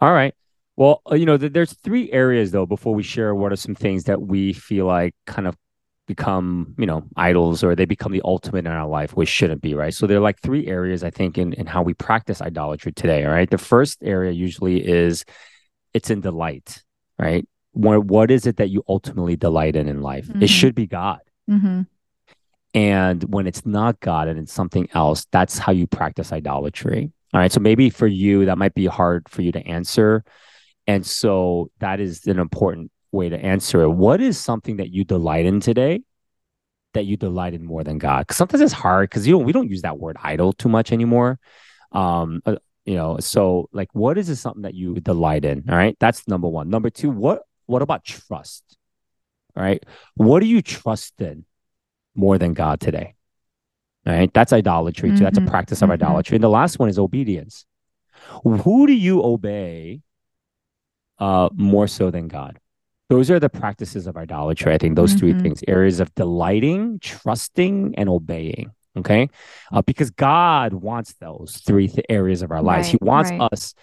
All 0.00 0.12
right. 0.12 0.34
Well, 0.76 1.02
uh, 1.10 1.16
you 1.16 1.26
know, 1.26 1.36
th- 1.36 1.52
there's 1.52 1.72
three 1.82 2.10
areas 2.12 2.52
though 2.52 2.66
before 2.66 2.94
we 2.94 3.02
share 3.02 3.34
what 3.34 3.52
are 3.52 3.56
some 3.56 3.74
things 3.74 4.04
that 4.04 4.22
we 4.22 4.52
feel 4.52 4.86
like 4.86 5.14
kind 5.26 5.48
of 5.48 5.56
become, 6.10 6.74
you 6.76 6.86
know, 6.86 7.04
idols 7.16 7.62
or 7.62 7.76
they 7.76 7.84
become 7.84 8.10
the 8.10 8.22
ultimate 8.24 8.66
in 8.66 8.72
our 8.72 8.88
life, 8.88 9.14
which 9.14 9.28
shouldn't 9.28 9.62
be, 9.62 9.74
right? 9.74 9.94
So 9.94 10.06
there 10.06 10.18
are 10.18 10.26
like 10.28 10.40
three 10.40 10.66
areas 10.66 11.04
I 11.04 11.10
think 11.10 11.38
in, 11.38 11.52
in 11.52 11.66
how 11.66 11.82
we 11.82 11.94
practice 11.94 12.42
idolatry 12.42 12.92
today. 12.92 13.24
All 13.24 13.30
right. 13.30 13.48
The 13.48 13.58
first 13.58 13.98
area 14.02 14.32
usually 14.32 14.84
is 14.84 15.24
it's 15.94 16.10
in 16.10 16.20
delight, 16.20 16.82
right? 17.16 17.46
What 17.72 18.04
what 18.06 18.32
is 18.32 18.46
it 18.46 18.56
that 18.56 18.70
you 18.70 18.82
ultimately 18.88 19.36
delight 19.36 19.76
in 19.76 19.88
in 19.88 20.02
life? 20.02 20.26
Mhm. 20.26 20.42
It 20.42 20.50
should 20.50 20.74
be 20.74 20.88
God. 20.88 21.20
Mm-hmm. 21.48 21.82
And 22.74 23.22
when 23.24 23.46
it's 23.46 23.64
not 23.64 24.00
God 24.00 24.26
and 24.26 24.38
it's 24.38 24.52
something 24.52 24.88
else, 24.92 25.26
that's 25.30 25.58
how 25.58 25.70
you 25.72 25.86
practice 25.86 26.32
idolatry. 26.32 27.12
All 27.32 27.40
right. 27.40 27.52
So 27.52 27.60
maybe 27.60 27.88
for 27.90 28.08
you, 28.08 28.46
that 28.46 28.58
might 28.58 28.74
be 28.74 28.86
hard 28.86 29.28
for 29.28 29.42
you 29.42 29.52
to 29.52 29.64
answer. 29.64 30.24
And 30.88 31.06
so 31.06 31.70
that 31.78 32.00
is 32.00 32.26
an 32.26 32.40
important 32.40 32.90
way 33.12 33.28
to 33.28 33.38
answer 33.38 33.82
it. 33.82 33.90
What 33.90 34.20
is 34.20 34.38
something 34.38 34.76
that 34.76 34.90
you 34.90 35.04
delight 35.04 35.46
in 35.46 35.60
today 35.60 36.02
that 36.94 37.04
you 37.06 37.16
delight 37.16 37.54
in 37.54 37.64
more 37.64 37.84
than 37.84 37.98
God? 37.98 38.20
Because 38.20 38.36
sometimes 38.36 38.60
it's 38.60 38.72
hard 38.72 39.08
because 39.10 39.26
you 39.26 39.32
know 39.32 39.38
we 39.38 39.52
don't 39.52 39.70
use 39.70 39.82
that 39.82 39.98
word 39.98 40.16
idol 40.22 40.52
too 40.52 40.68
much 40.68 40.92
anymore. 40.92 41.38
Um, 41.92 42.42
uh, 42.46 42.56
you 42.84 42.94
know, 42.94 43.18
so 43.18 43.68
like 43.72 43.88
what 43.92 44.18
is 44.18 44.28
it 44.28 44.36
something 44.36 44.62
that 44.62 44.74
you 44.74 44.94
delight 45.00 45.44
in? 45.44 45.64
All 45.68 45.76
right. 45.76 45.96
That's 46.00 46.26
number 46.28 46.48
one. 46.48 46.70
Number 46.70 46.90
two, 46.90 47.10
what 47.10 47.42
what 47.66 47.82
about 47.82 48.04
trust? 48.04 48.64
All 49.56 49.62
right. 49.62 49.84
What 50.14 50.40
do 50.40 50.46
you 50.46 50.62
trust 50.62 51.20
in 51.20 51.44
more 52.14 52.38
than 52.38 52.54
God 52.54 52.80
today? 52.80 53.14
All 54.06 54.12
right. 54.14 54.32
That's 54.32 54.52
idolatry 54.52 55.12
too. 55.12 55.24
That's 55.24 55.38
a 55.38 55.42
Mhm, 55.42 55.46
practice 55.48 55.82
of 55.82 55.88
mhm. 55.90 55.94
idolatry. 55.94 56.36
And 56.36 56.44
the 56.44 56.48
last 56.48 56.78
one 56.78 56.88
is 56.88 56.98
obedience. 56.98 57.66
Who 58.44 58.86
do 58.86 58.92
you 58.92 59.22
obey 59.22 60.02
uh, 61.18 61.50
more 61.54 61.86
so 61.86 62.10
than 62.10 62.28
God? 62.28 62.58
Those 63.10 63.28
are 63.30 63.40
the 63.40 63.50
practices 63.50 64.06
of 64.06 64.16
idolatry. 64.16 64.72
I 64.72 64.78
think 64.78 64.94
those 64.94 65.14
three 65.14 65.34
Mhm. 65.34 65.42
things 65.42 65.64
areas 65.66 65.98
of 65.98 66.14
delighting, 66.14 67.00
trusting, 67.00 67.96
and 67.98 68.08
obeying. 68.08 68.70
Okay. 68.96 69.28
Uh, 69.72 69.82
because 69.82 70.10
God 70.10 70.72
wants 70.72 71.14
those 71.14 71.60
three 71.66 71.88
th- 71.88 72.06
areas 72.08 72.40
of 72.42 72.50
our 72.52 72.62
lives. 72.62 72.88
he 72.88 72.98
wants 73.02 73.30
right. 73.32 73.52
us 73.52 73.74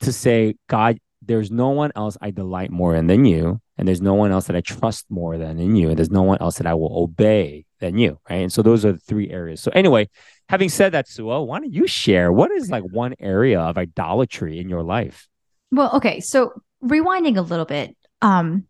to 0.00 0.12
say, 0.12 0.54
God, 0.68 0.98
there's 1.20 1.50
no 1.50 1.70
one 1.70 1.90
else 1.96 2.16
I 2.20 2.30
delight 2.30 2.70
more 2.70 2.94
in 2.94 3.08
than 3.08 3.24
you. 3.24 3.60
And 3.76 3.86
there's 3.88 4.00
no 4.00 4.14
one 4.14 4.30
else 4.30 4.46
that 4.46 4.56
I 4.56 4.60
trust 4.60 5.06
more 5.10 5.36
than 5.36 5.58
in 5.58 5.74
you. 5.76 5.88
And 5.88 5.98
there's 5.98 6.10
no 6.10 6.22
one 6.22 6.38
else 6.40 6.58
that 6.58 6.66
I 6.66 6.74
will 6.74 6.96
obey 6.96 7.64
than 7.80 7.98
you. 7.98 8.18
Right. 8.30 8.36
And 8.36 8.52
so 8.52 8.62
those 8.62 8.84
are 8.84 8.92
the 8.92 8.98
three 8.98 9.30
areas. 9.30 9.60
So, 9.60 9.70
anyway, 9.74 10.08
having 10.48 10.68
said 10.68 10.92
that, 10.92 11.08
Suah, 11.08 11.42
why 11.42 11.58
don't 11.58 11.72
you 11.72 11.86
share 11.86 12.32
what 12.32 12.50
is 12.52 12.70
like 12.70 12.84
one 12.84 13.14
area 13.18 13.60
of 13.60 13.76
idolatry 13.76 14.58
in 14.60 14.68
your 14.68 14.82
life? 14.82 15.26
Well, 15.72 15.90
okay. 15.96 16.20
So 16.20 16.52
rewinding 16.82 17.36
a 17.36 17.42
little 17.42 17.66
bit. 17.66 17.96
Um, 18.22 18.64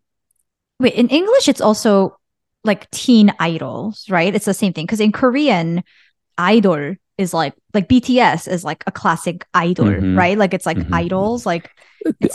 wait, 0.79 0.93
in 0.93 1.07
English, 1.09 1.47
it's 1.47 1.61
also 1.61 2.17
like 2.63 2.89
teen 2.91 3.33
idols, 3.39 4.05
right? 4.09 4.33
It's 4.33 4.45
the 4.45 4.53
same 4.53 4.73
thing. 4.73 4.85
Because 4.85 4.99
in 4.99 5.11
Korean, 5.11 5.83
idol 6.37 6.95
is 7.17 7.33
like 7.33 7.53
like 7.73 7.87
BTS 7.89 8.47
is 8.47 8.63
like 8.63 8.83
a 8.85 8.91
classic 8.91 9.45
idol, 9.53 9.85
Mhm. 9.87 10.17
right? 10.17 10.37
Like 10.37 10.53
it's 10.53 10.65
like 10.65 10.77
Mhm. 10.77 10.93
idols, 10.93 11.45
like 11.45 11.71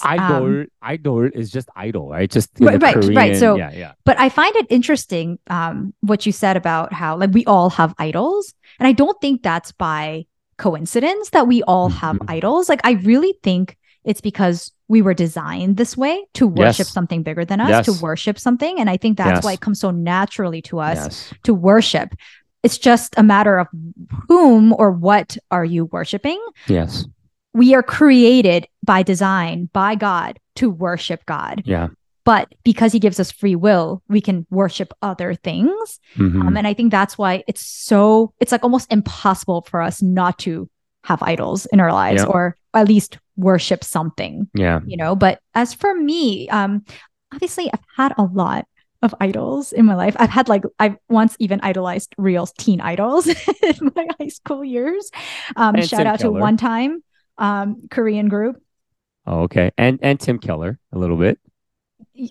idol, 0.03 0.47
um, 0.47 0.67
idol 0.83 1.23
is 1.33 1.51
just 1.51 1.69
idol, 1.77 2.09
right? 2.09 2.29
Just 2.31 2.51
in 2.59 2.67
Right, 2.67 2.81
the 2.81 2.87
right, 2.87 3.17
right. 3.17 3.37
So- 3.37 3.57
yeah, 3.57 3.71
yeah. 3.73 3.93
but 4.05 4.19
I 4.19 4.29
find 4.29 4.55
it 4.57 4.67
interesting 4.71 5.39
um 5.49 5.95
what 6.01 6.27
you 6.27 6.33
said 6.33 6.57
about 6.57 6.93
how 6.93 7.17
like 7.17 7.31
we 7.33 7.45
all 7.45 7.71
have 7.71 7.95
idols. 7.99 8.55
And 8.81 8.87
I 8.89 8.93
don't 8.93 9.21
think 9.21 9.43
that's 9.43 9.71
by 9.73 10.27
coincidence 10.59 11.31
that 11.31 11.47
we 11.47 11.63
all 11.63 11.89
have 11.89 12.17
Mhm. 12.19 12.27
idols. 12.31 12.69
Like 12.69 12.81
I 12.85 12.93
really 12.93 13.35
think 13.43 13.77
it's 14.05 14.21
because 14.21 14.73
we 14.93 15.01
were 15.01 15.15
designed 15.15 15.79
this 15.79 15.97
way 15.97 16.23
to 16.35 16.47
worship 16.47 16.87
Yes. 16.87 16.93
something 16.93 17.23
bigger 17.23 17.47
than 17.47 17.61
us, 17.63 17.71
Yes. 17.71 17.87
to 17.87 17.93
worship 18.05 18.39
something. 18.39 18.79
And 18.79 18.91
I 18.91 18.99
think 18.99 19.17
that's 19.17 19.43
why 19.43 19.55
it 19.55 19.61
comes 19.61 19.81
so 19.81 19.91
naturally 19.91 20.61
to 20.63 20.81
us 20.81 20.99
Yes. 20.99 21.35
to 21.45 21.55
worship. 21.55 22.15
It's 22.63 22.77
just 22.77 23.15
a 23.17 23.23
matter 23.23 23.57
of 23.59 23.69
whom 24.29 24.75
or 24.79 24.91
what 24.93 25.39
are 25.51 25.65
you 25.65 25.87
worshiping? 25.87 26.39
Yes. 26.69 27.07
We 27.55 27.75
are 27.75 27.83
created 27.83 28.69
by 28.85 29.03
design 29.03 29.71
by 29.73 29.95
God 29.95 30.39
to 30.57 30.69
worship 30.69 31.25
God. 31.25 31.63
Yeah. 31.65 31.89
But 32.25 32.55
because 32.63 32.93
he 32.93 33.01
gives 33.01 33.19
us 33.19 33.33
free 33.33 33.57
will, 33.57 34.03
we 34.11 34.21
can 34.21 34.47
worship 34.51 34.93
other 35.01 35.35
things. 35.35 35.99
Mhm. 36.17 36.47
Um, 36.47 36.57
and 36.59 36.67
I 36.67 36.75
think 36.75 36.91
that's 36.93 37.17
why 37.17 37.43
it's 37.49 37.67
so, 37.67 38.35
it's 38.41 38.53
like 38.53 38.63
almost 38.63 38.93
impossible 38.93 39.63
for 39.71 39.81
us 39.81 40.03
not 40.03 40.39
to 40.41 40.69
have 41.05 41.23
idols 41.23 41.67
in 41.73 41.81
our 41.81 41.93
lives 41.93 42.23
or 42.25 42.57
at 42.75 42.89
least 42.89 43.19
worship 43.37 43.85
something, 43.85 44.49
yeah. 44.55 44.81
you 44.87 44.97
know? 44.97 45.15
But 45.15 45.41
as 45.55 45.75
for 45.75 45.95
me, 45.95 46.49
um, 46.49 46.85
obviously 47.33 47.71
I've 47.73 47.81
had 47.97 48.15
a 48.19 48.25
lot 48.25 48.67
of 49.03 49.15
idols 49.21 49.73
in 49.73 49.85
my 49.85 49.95
life. 49.95 50.17
I've 50.19 50.31
had 50.31 50.49
like, 50.49 50.63
I've 50.79 50.97
once 51.09 51.37
even 51.39 51.61
idolized 51.63 52.15
real 52.19 52.47
teen 52.47 52.81
idols 52.81 53.27
in 53.63 53.93
my 53.97 54.07
high 54.21 54.29
school 54.29 54.65
years. 54.65 55.11
Um, 55.57 55.75
And 55.75 55.89
shout 55.89 55.99
Tim 55.99 56.07
out 56.07 56.21
Keller. 56.21 56.35
to 56.35 56.41
one 56.41 56.57
time 56.57 57.03
um, 57.39 57.89
Korean 57.91 58.29
group. 58.29 58.63
Oh, 59.27 59.43
okay. 59.43 59.71
And 59.79 60.01
and 60.03 60.19
Tim 60.19 60.39
Keller 60.39 60.79
a 60.93 60.99
little 60.99 61.17
bit. 61.17 61.39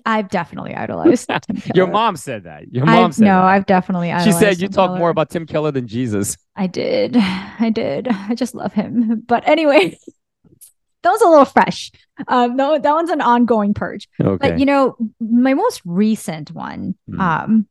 I've 0.06 0.30
definitely 0.30 0.75
idolized. 0.75 1.30
Your 1.75 1.88
mom 1.88 2.15
said 2.15 2.43
that. 2.43 2.71
Your 2.71 2.86
mom 2.86 3.06
I've, 3.06 3.15
said 3.15 3.23
no, 3.23 3.36
that. 3.36 3.43
I've 3.43 3.65
definitely 3.65 4.12
idolized. 4.12 4.38
she 4.38 4.45
said 4.45 4.62
you 4.62 4.67
Tim 4.67 4.73
talk 4.73 4.88
Keller. 4.89 4.99
more 4.99 5.10
about 5.10 5.30
Tim 5.30 5.45
Keller 5.45 5.71
than 5.71 5.88
Jesus. 5.88 6.38
I 6.56 6.67
did. 6.67 7.15
I 7.17 7.71
did. 7.73 8.08
I 8.10 8.36
just 8.36 8.54
love 8.54 8.73
him. 8.73 9.23
But 9.25 9.47
anyway, 9.47 9.97
that 11.03 11.09
was 11.09 11.21
a 11.21 11.27
little 11.29 11.45
fresh. 11.45 11.91
Um, 12.27 12.55
no, 12.55 12.77
that 12.77 12.93
one's 12.93 13.09
an 13.09 13.21
ongoing 13.21 13.73
purge. 13.73 14.07
Okay. 14.19 14.37
But 14.49 14.59
you 14.59 14.65
know, 14.65 14.95
my 15.19 15.53
most 15.53 15.81
recent 15.85 16.51
one, 16.51 16.95
Hmm. 17.09 17.19
um, 17.21 17.67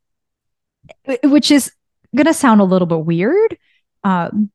which 1.24 1.50
is 1.50 1.72
gonna 2.16 2.34
sound 2.34 2.60
a 2.60 2.64
little 2.64 2.86
bit 2.86 3.04
weird. 3.04 3.56
Um, 4.04 4.50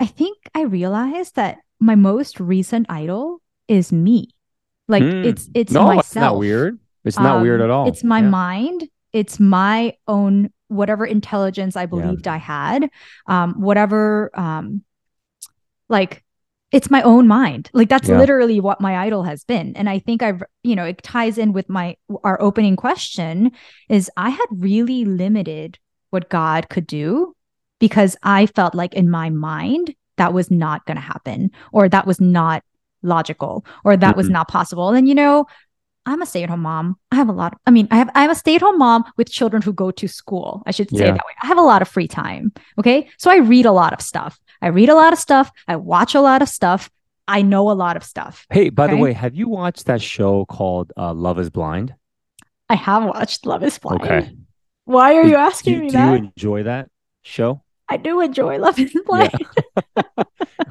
I 0.00 0.06
think 0.06 0.38
I 0.54 0.62
realized 0.62 1.36
that 1.36 1.58
my 1.80 1.94
most 1.94 2.40
recent 2.40 2.86
idol 2.88 3.40
is 3.66 3.92
me. 3.92 4.30
Like 4.88 5.02
Hmm. 5.02 5.24
it's 5.24 5.50
it's 5.54 5.72
no, 5.72 5.84
myself. 5.84 6.04
it's 6.06 6.14
not 6.14 6.38
weird. 6.38 6.78
It's 7.04 7.18
not 7.18 7.42
weird 7.42 7.60
Um, 7.60 7.64
at 7.64 7.70
all. 7.70 7.88
It's 7.88 8.02
my 8.04 8.20
Yeah. 8.20 8.28
mind. 8.30 8.88
It's 9.12 9.38
my 9.40 9.94
own 10.06 10.50
whatever 10.68 11.04
intelligence 11.06 11.76
I 11.76 11.86
believed 11.86 12.28
I 12.28 12.36
had. 12.36 12.90
Um, 13.26 13.60
whatever 13.60 14.30
um 14.34 14.82
like 15.88 16.24
it's 16.70 16.90
my 16.90 17.02
own 17.02 17.26
mind. 17.26 17.70
Like 17.72 17.88
that's 17.88 18.08
Yeah. 18.08 18.18
literally 18.18 18.60
what 18.60 18.80
my 18.80 18.96
idol 18.98 19.22
has 19.22 19.44
been. 19.44 19.74
And 19.76 19.88
I 19.88 19.98
think 19.98 20.22
I've 20.22 20.42
you 20.62 20.76
know, 20.76 20.84
it 20.84 21.02
ties 21.02 21.38
in 21.38 21.52
with 21.52 21.68
my 21.68 21.96
our 22.24 22.40
opening 22.42 22.76
question 22.76 23.52
is 23.88 24.10
I 24.16 24.30
had 24.30 24.46
really 24.50 25.04
limited 25.04 25.78
what 26.10 26.28
God 26.28 26.68
could 26.68 26.86
do 26.86 27.34
because 27.78 28.16
I 28.22 28.46
felt 28.46 28.74
like 28.74 28.94
in 28.94 29.08
my 29.10 29.30
mind 29.30 29.94
that 30.16 30.32
was 30.34 30.50
not 30.50 30.84
going 30.84 30.96
to 30.96 31.02
happen 31.02 31.50
or 31.72 31.88
that 31.88 32.06
was 32.06 32.20
not 32.20 32.62
logical 33.02 33.64
or 33.84 33.96
that 33.96 34.16
was 34.16 34.26
Mhm. 34.28 34.32
not 34.32 34.48
possible. 34.48 34.90
And 34.90 35.08
you 35.08 35.14
know, 35.14 35.46
I'm 36.06 36.22
a 36.22 36.26
stay-at-home 36.26 36.62
mom. 36.62 36.96
I 37.12 37.16
have 37.16 37.28
a 37.28 37.32
lot. 37.32 37.52
Of, 37.52 37.58
I 37.66 37.70
mean, 37.70 37.86
I 37.90 37.96
have 37.96 38.10
I'm 38.14 38.30
a 38.30 38.34
stay-at-home 38.34 38.78
mom 38.78 39.04
with 39.16 39.30
children 39.30 39.62
who 39.62 39.72
go 39.72 39.90
to 39.90 40.08
school. 40.08 40.62
I 40.66 40.70
should 40.70 40.90
say 40.90 41.04
Yeah. 41.04 41.10
it 41.10 41.12
that 41.12 41.26
way. 41.26 41.34
I 41.42 41.46
have 41.46 41.58
a 41.58 41.62
lot 41.62 41.82
of 41.82 41.88
free 41.88 42.08
time. 42.08 42.52
Okay. 42.78 43.08
So 43.18 43.30
I 43.30 43.36
read 43.36 43.66
a 43.66 43.72
lot 43.72 43.92
of 43.92 44.00
stuff. 44.00 44.38
I 44.60 44.68
read 44.68 44.88
a 44.88 44.94
lot 44.94 45.12
of 45.12 45.18
stuff. 45.18 45.50
I 45.66 45.76
watch 45.76 46.14
a 46.14 46.20
lot 46.20 46.42
of 46.42 46.48
stuff. 46.48 46.90
I 47.26 47.42
know 47.42 47.70
a 47.70 47.72
lot 47.72 47.96
of 47.96 48.04
stuff. 48.04 48.46
Hey, 48.50 48.70
by 48.70 48.86
the 48.86 48.96
way, 48.96 49.12
have 49.12 49.34
you 49.34 49.48
watched 49.48 49.86
that 49.86 50.00
show 50.00 50.46
called 50.46 50.92
uh, 50.96 51.12
Love 51.12 51.38
Is 51.38 51.50
Blind? 51.50 51.94
I 52.70 52.74
have 52.74 53.04
watched 53.04 53.44
Love 53.46 53.62
is 53.62 53.78
Blind. 53.78 54.02
Okay. 54.02 54.30
Why 54.84 55.14
are 55.14 55.24
you 55.24 55.36
asking 55.36 55.74
do, 55.74 55.80
me 55.80 55.86
do 55.88 55.92
that? 55.92 56.06
Do 56.06 56.10
you 56.22 56.32
enjoy 56.36 56.62
that 56.64 56.88
show? 57.22 57.62
I 57.88 57.98
do 57.98 58.20
enjoy 58.20 58.58
Love 58.58 58.78
is 58.78 58.96
Blind. 59.04 59.32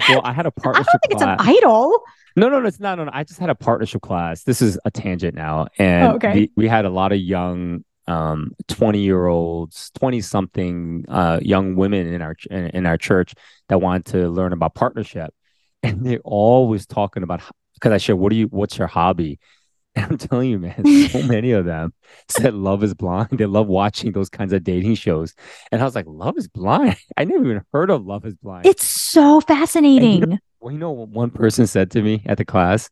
Well, 0.09 0.21
I 0.23 0.31
had 0.31 0.45
a 0.45 0.51
partnership 0.63 0.87
I 0.89 0.91
don't 0.93 1.01
think 1.01 1.13
it's 1.13 1.21
an 1.21 1.55
idol. 1.57 2.03
No, 2.35 2.49
no, 2.49 2.59
no, 2.59 2.67
it's 2.67 2.79
not. 2.79 2.97
No, 2.99 3.05
no. 3.05 3.11
I 3.13 3.23
just 3.23 3.39
had 3.39 3.49
a 3.49 3.55
partnership 3.55 4.01
class. 4.01 4.43
This 4.43 4.61
is 4.61 4.79
a 4.85 4.91
tangent 4.91 5.33
now. 5.35 5.67
And 5.79 6.03
Oh, 6.11 6.15
okay. 6.15 6.33
the- 6.33 6.51
we 6.55 6.67
had 6.67 6.85
a 6.85 6.89
lot 6.89 7.11
of 7.11 7.19
young, 7.19 7.83
um, 8.07 8.51
20 8.67 8.99
year 8.99 9.27
olds, 9.27 9.91
20 9.99 10.21
something, 10.21 11.05
uh, 11.07 11.39
young 11.41 11.75
women 11.75 12.07
in 12.07 12.21
our, 12.21 12.33
ch- 12.33 12.47
in, 12.47 12.85
our 12.85 12.97
church 12.97 13.33
that 13.69 13.81
wanted 13.81 14.05
to 14.05 14.29
learn 14.29 14.53
about 14.53 14.75
partnership. 14.75 15.33
And 15.83 16.03
they're 16.03 16.19
always 16.23 16.87
talking 16.87 17.21
about, 17.21 17.41
because 17.75 17.91
I 17.91 17.97
said, 17.97 18.15
what 18.15 18.31
do 18.31 18.35
you, 18.35 18.47
what's 18.47 18.77
your 18.77 18.87
hobby? 18.87 19.39
And 19.95 20.11
I'm 20.11 20.17
telling 20.17 20.49
you, 20.51 20.59
man, 20.59 21.09
so 21.09 21.23
many 21.23 21.51
of 21.51 21.65
them 21.65 21.91
said 22.29 22.53
Love 22.53 22.83
is 22.83 22.93
Blind. 22.93 23.29
They 23.31 23.47
love 23.47 23.65
watching 23.65 24.11
those 24.11 24.29
kinds 24.29 24.53
of 24.53 24.63
dating 24.63 24.93
shows. 24.93 25.33
And 25.71 25.81
I 25.81 25.85
was 25.85 25.95
like, 25.95 26.05
Love 26.07 26.37
is 26.37 26.47
Blind? 26.47 26.97
I 27.15 27.23
never 27.23 27.43
even 27.43 27.63
heard 27.73 27.89
of 27.89 28.05
Love 28.05 28.23
is 28.25 28.35
Blind. 28.35 28.67
It's 28.67 28.85
so 28.85 29.41
fascinating. 29.41 30.37
Well, 30.59 30.71
you 30.71 30.77
know 30.77 30.91
what 30.91 31.09
one 31.09 31.31
person 31.31 31.65
said 31.65 31.89
to 31.91 32.01
me 32.01 32.21
at 32.25 32.37
the 32.37 32.45
class? 32.45 32.89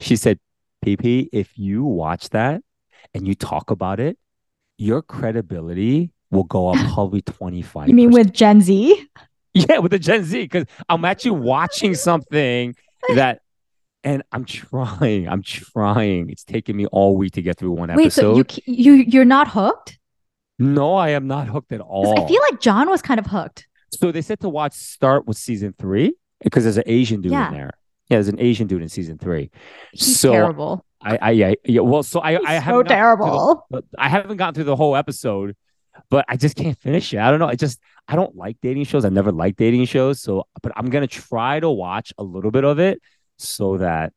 She 0.00 0.16
said, 0.16 0.40
PP, 0.84 1.28
if 1.32 1.56
you 1.58 1.84
watch 1.84 2.30
that 2.30 2.62
and 3.14 3.26
you 3.26 3.34
talk 3.34 3.70
about 3.70 4.00
it, 4.00 4.18
your 4.78 5.02
credibility 5.02 6.10
will 6.30 6.44
go 6.44 6.68
up 6.68 6.76
probably 6.94 7.20
25. 7.22 7.88
You 7.88 7.94
mean 7.94 8.10
with 8.10 8.32
Gen 8.32 8.60
Z? 8.60 9.06
Yeah, 9.54 9.78
with 9.78 9.90
the 9.90 9.98
Gen 9.98 10.22
Z, 10.24 10.42
because 10.42 10.66
I'm 10.88 11.04
actually 11.04 11.32
watching 11.32 11.94
something 11.94 12.76
that, 13.14 13.40
and 14.04 14.22
I'm 14.30 14.44
trying. 14.44 15.26
I'm 15.26 15.42
trying. 15.42 16.30
It's 16.30 16.44
taking 16.44 16.76
me 16.76 16.86
all 16.86 17.16
week 17.16 17.32
to 17.32 17.42
get 17.42 17.58
through 17.58 17.72
one 17.72 17.92
Wait, 17.96 18.12
so 18.12 18.38
episode. 18.38 18.62
you 18.66 18.74
you 18.74 18.92
you're 19.08 19.24
not 19.24 19.48
hooked? 19.48 19.98
no, 20.60 20.94
I 20.94 21.08
am 21.10 21.26
not 21.26 21.48
hooked 21.48 21.72
at 21.72 21.80
all. 21.80 22.20
I 22.22 22.28
feel 22.28 22.40
like 22.50 22.60
John 22.60 22.88
was 22.88 23.02
kind 23.02 23.18
of 23.18 23.26
hooked. 23.26 23.66
so 23.90 24.12
they 24.12 24.22
said 24.22 24.38
to 24.40 24.48
watch 24.48 24.74
start 24.74 25.26
with 25.26 25.38
season 25.38 25.74
three 25.76 26.12
because 26.44 26.62
there's 26.62 26.76
an 26.76 26.84
Asian 26.86 27.20
dude 27.22 27.32
Yeah. 27.32 27.48
in 27.48 27.54
there. 27.54 27.70
Yeah, 28.10 28.16
there's 28.18 28.28
an 28.28 28.38
Asian 28.38 28.68
dude 28.68 28.82
in 28.82 28.88
season 28.90 29.18
three. 29.18 29.50
He's 29.92 30.20
So, 30.20 30.30
terrible. 30.30 30.84
I, 31.00 31.18
I, 31.20 31.30
yeah, 31.30 31.54
yeah. 31.64 31.80
Well, 31.80 32.02
so 32.02 32.20
I, 32.20 32.38
I 32.44 32.54
haven't 32.54 32.54
gotten 32.54 32.62
through 32.64 32.82
the- 32.84 32.88
terrible. 32.88 33.66
I 33.98 34.08
haven't 34.08 34.36
gotten 34.36 34.54
through 34.54 34.64
the 34.64 34.76
whole 34.76 34.96
episode, 34.96 35.56
but 36.10 36.24
I 36.28 36.36
just 36.36 36.56
can't 36.56 36.78
finish 36.78 37.14
it. 37.14 37.18
I 37.18 37.30
don't 37.30 37.38
know. 37.38 37.46
I 37.48 37.54
just 37.54 37.78
I 38.08 38.16
don't 38.16 38.34
like 38.36 38.56
dating 38.62 38.84
shows. 38.84 39.04
I 39.04 39.08
never 39.10 39.30
liked 39.30 39.58
dating 39.58 39.84
shows. 39.84 40.20
So, 40.20 40.46
but 40.62 40.72
I'm 40.76 40.90
gonna 40.90 41.06
try 41.06 41.60
to 41.60 41.70
watch 41.70 42.12
a 42.18 42.22
little 42.24 42.50
bit 42.50 42.64
of 42.64 42.78
it 42.78 43.00
so 43.36 43.78
that 43.78 44.12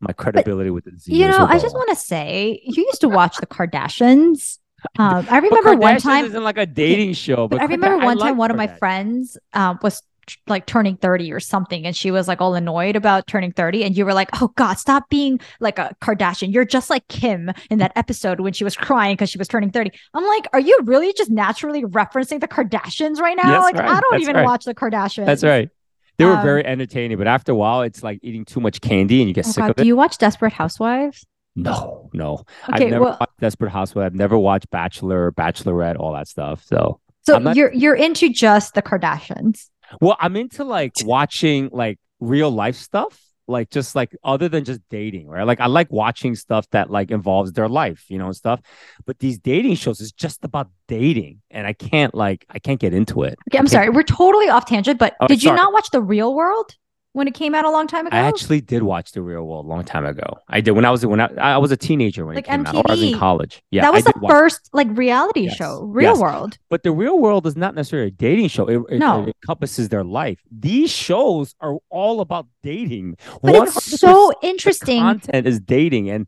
my 0.00 0.12
credibility 0.12 0.70
with 0.70 0.84
the 0.84 0.96
Z. 0.98 1.14
You 1.14 1.28
know, 1.28 1.46
I 1.46 1.58
just 1.58 1.74
want 1.74 1.88
to 1.90 1.96
say 1.96 2.60
you 2.64 2.84
used 2.84 3.00
to 3.02 3.08
watch 3.08 3.36
the 3.38 3.46
Kardashians. 3.46 4.58
Um, 4.98 5.26
I 5.30 5.38
remember 5.38 5.76
one 5.76 5.98
time 5.98 6.26
isn't 6.26 6.44
like 6.44 6.58
a 6.58 6.66
dating 6.66 7.14
show, 7.14 7.48
but, 7.48 7.56
But 7.56 7.60
I 7.62 7.64
remember 7.64 8.04
one 8.04 8.18
like 8.18 8.30
time 8.30 8.36
one 8.36 8.50
of 8.50 8.56
my 8.56 8.66
friends 8.66 9.38
um, 9.54 9.78
was 9.82 10.02
like 10.46 10.66
turning 10.66 10.96
30 10.96 11.32
or 11.32 11.40
something 11.40 11.86
and 11.86 11.96
she 11.96 12.10
was 12.10 12.28
like 12.28 12.40
all 12.40 12.54
annoyed 12.54 12.96
about 12.96 13.26
turning 13.26 13.52
30 13.52 13.84
and 13.84 13.96
you 13.96 14.04
were 14.04 14.14
like 14.14 14.28
oh 14.40 14.48
god 14.56 14.74
stop 14.74 15.08
being 15.08 15.40
like 15.60 15.78
a 15.78 15.94
kardashian 16.00 16.52
you're 16.52 16.64
just 16.64 16.90
like 16.90 17.06
kim 17.08 17.50
in 17.70 17.78
that 17.78 17.92
episode 17.96 18.40
when 18.40 18.52
she 18.52 18.64
was 18.64 18.76
crying 18.76 19.14
because 19.14 19.30
she 19.30 19.38
was 19.38 19.48
turning 19.48 19.70
30 19.70 19.90
i'm 20.14 20.24
like 20.26 20.46
are 20.52 20.60
you 20.60 20.78
really 20.84 21.12
just 21.14 21.30
naturally 21.30 21.82
referencing 21.84 22.40
the 22.40 22.48
kardashians 22.48 23.18
right 23.20 23.36
now 23.42 23.60
like 23.60 23.74
right. 23.76 23.88
i 23.88 24.00
don't 24.00 24.12
That's 24.12 24.22
even 24.22 24.36
right. 24.36 24.44
watch 24.44 24.64
the 24.64 24.74
kardashians 24.74 25.26
That's 25.26 25.44
right. 25.44 25.68
They 26.16 26.24
were 26.24 26.36
Um, 26.36 26.42
very 26.44 26.64
entertaining, 26.64 27.18
but 27.18 27.26
after 27.26 27.50
a 27.50 27.54
while, 27.56 27.82
it's 27.82 28.04
like 28.04 28.20
eating 28.22 28.44
too 28.44 28.60
much 28.60 28.80
candy 28.80 29.20
and 29.20 29.28
you 29.28 29.34
get 29.34 29.46
oh 29.48 29.50
sick 29.50 29.62
god 29.62 29.70
of 29.70 29.76
do 29.76 29.84
you 29.86 29.96
watch 29.96 30.16
desperate 30.18 30.52
housewives 30.52 31.26
No, 31.56 32.08
no. 32.12 32.34
okay 32.68 32.84
I've 32.84 32.90
never 32.90 33.04
well 33.04 33.16
watched 33.18 33.40
Desperate 33.40 33.70
Housewives. 33.70 34.06
I've 34.06 34.14
never 34.14 34.38
watched 34.38 34.70
Bachelor, 34.70 35.32
Bachelorette, 35.32 35.98
all 35.98 36.12
that 36.12 36.28
stuff. 36.28 36.62
So 36.64 37.00
so 37.26 37.38
not- 37.38 37.56
you're 37.56 37.72
you're 37.72 37.94
into 37.96 38.28
just 38.28 38.74
the 38.74 38.82
kardashians 38.82 39.68
Well, 40.00 40.16
I'm 40.20 40.36
into 40.36 40.64
like 40.64 40.92
watching 41.04 41.70
like 41.72 41.98
real 42.20 42.50
life 42.50 42.76
stuff, 42.76 43.20
like 43.46 43.70
just 43.70 43.94
like 43.94 44.14
other 44.24 44.48
than 44.48 44.64
just 44.64 44.80
dating, 44.90 45.28
right? 45.28 45.46
Like 45.46 45.60
I 45.60 45.66
like 45.66 45.90
watching 45.92 46.34
stuff 46.34 46.68
that 46.70 46.90
like 46.90 47.10
involves 47.10 47.52
their 47.52 47.68
life, 47.68 48.04
you 48.08 48.18
know, 48.18 48.26
and 48.26 48.36
stuff. 48.36 48.60
But 49.06 49.18
these 49.18 49.38
dating 49.38 49.74
shows 49.76 50.00
is 50.00 50.12
just 50.12 50.44
about 50.44 50.70
dating, 50.88 51.42
and 51.50 51.66
I 51.66 51.72
can't 51.74 52.14
like 52.14 52.46
I 52.48 52.58
can't 52.58 52.80
get 52.80 52.94
into 52.94 53.22
it. 53.22 53.38
okay 53.48 53.58
i'm 53.58 53.66
sorry 53.66 53.90
we're 53.90 54.02
totally 54.02 54.48
off 54.48 54.64
tangent 54.66 54.98
but 54.98 55.14
Oh, 55.20 55.26
did 55.26 55.42
you 55.42 55.48
sorry. 55.48 55.56
not 55.56 55.72
watch 55.72 55.88
the 55.90 56.00
real 56.02 56.34
world 56.34 56.74
when 57.14 57.26
it 57.28 57.32
came 57.34 57.54
out 57.54 57.64
a 57.64 57.70
long 57.70 57.86
time 57.86 58.06
ago 58.06 58.14
I 58.16 58.20
actually 58.20 58.60
did 58.60 58.82
watch 58.82 59.12
The 59.12 59.22
Real 59.22 59.44
World 59.44 59.64
a 59.64 59.68
long 59.68 59.84
time 59.84 60.04
ago. 60.04 60.24
I 60.48 60.60
did 60.60 60.72
when 60.72 60.84
I 60.84 60.90
was 60.90 61.06
when 61.06 61.20
I, 61.20 61.26
I 61.38 61.58
was 61.58 61.70
a 61.72 61.76
teenager 61.76 62.26
when 62.26 62.34
Like 62.34 62.44
it 62.46 62.50
came 62.50 62.66
out, 62.66 62.74
or 62.74 62.82
I 62.86 62.90
was 62.92 63.02
in 63.02 63.14
MTV. 63.14 63.18
college. 63.18 63.62
Yeah, 63.70 63.82
that 63.82 63.92
was 63.94 64.04
I 64.06 64.12
the 64.12 64.28
first 64.28 64.68
like 64.72 64.88
reality 64.90 65.42
Yes. 65.42 65.56
show, 65.56 65.82
Real 65.84 66.10
Yes. 66.12 66.18
World. 66.20 66.58
But 66.68 66.82
the 66.82 66.90
real 66.92 67.18
world 67.18 67.46
is 67.46 67.56
not 67.56 67.74
necessarily 67.74 68.08
a 68.08 68.10
dating 68.10 68.48
show. 68.48 68.66
It, 68.66 68.82
it- 68.90 68.98
No. 68.98 69.22
it 69.22 69.34
encompasses 69.42 69.88
their 69.88 70.04
life. 70.04 70.40
These 70.50 70.90
shows 70.90 71.54
are 71.60 71.76
all 71.88 72.20
about 72.20 72.46
dating. 72.62 73.16
But 73.42 73.54
it's 73.54 74.00
so 74.00 74.32
interesting. 74.42 75.00
content 75.00 75.46
is 75.46 75.60
dating 75.60 76.10
and 76.10 76.26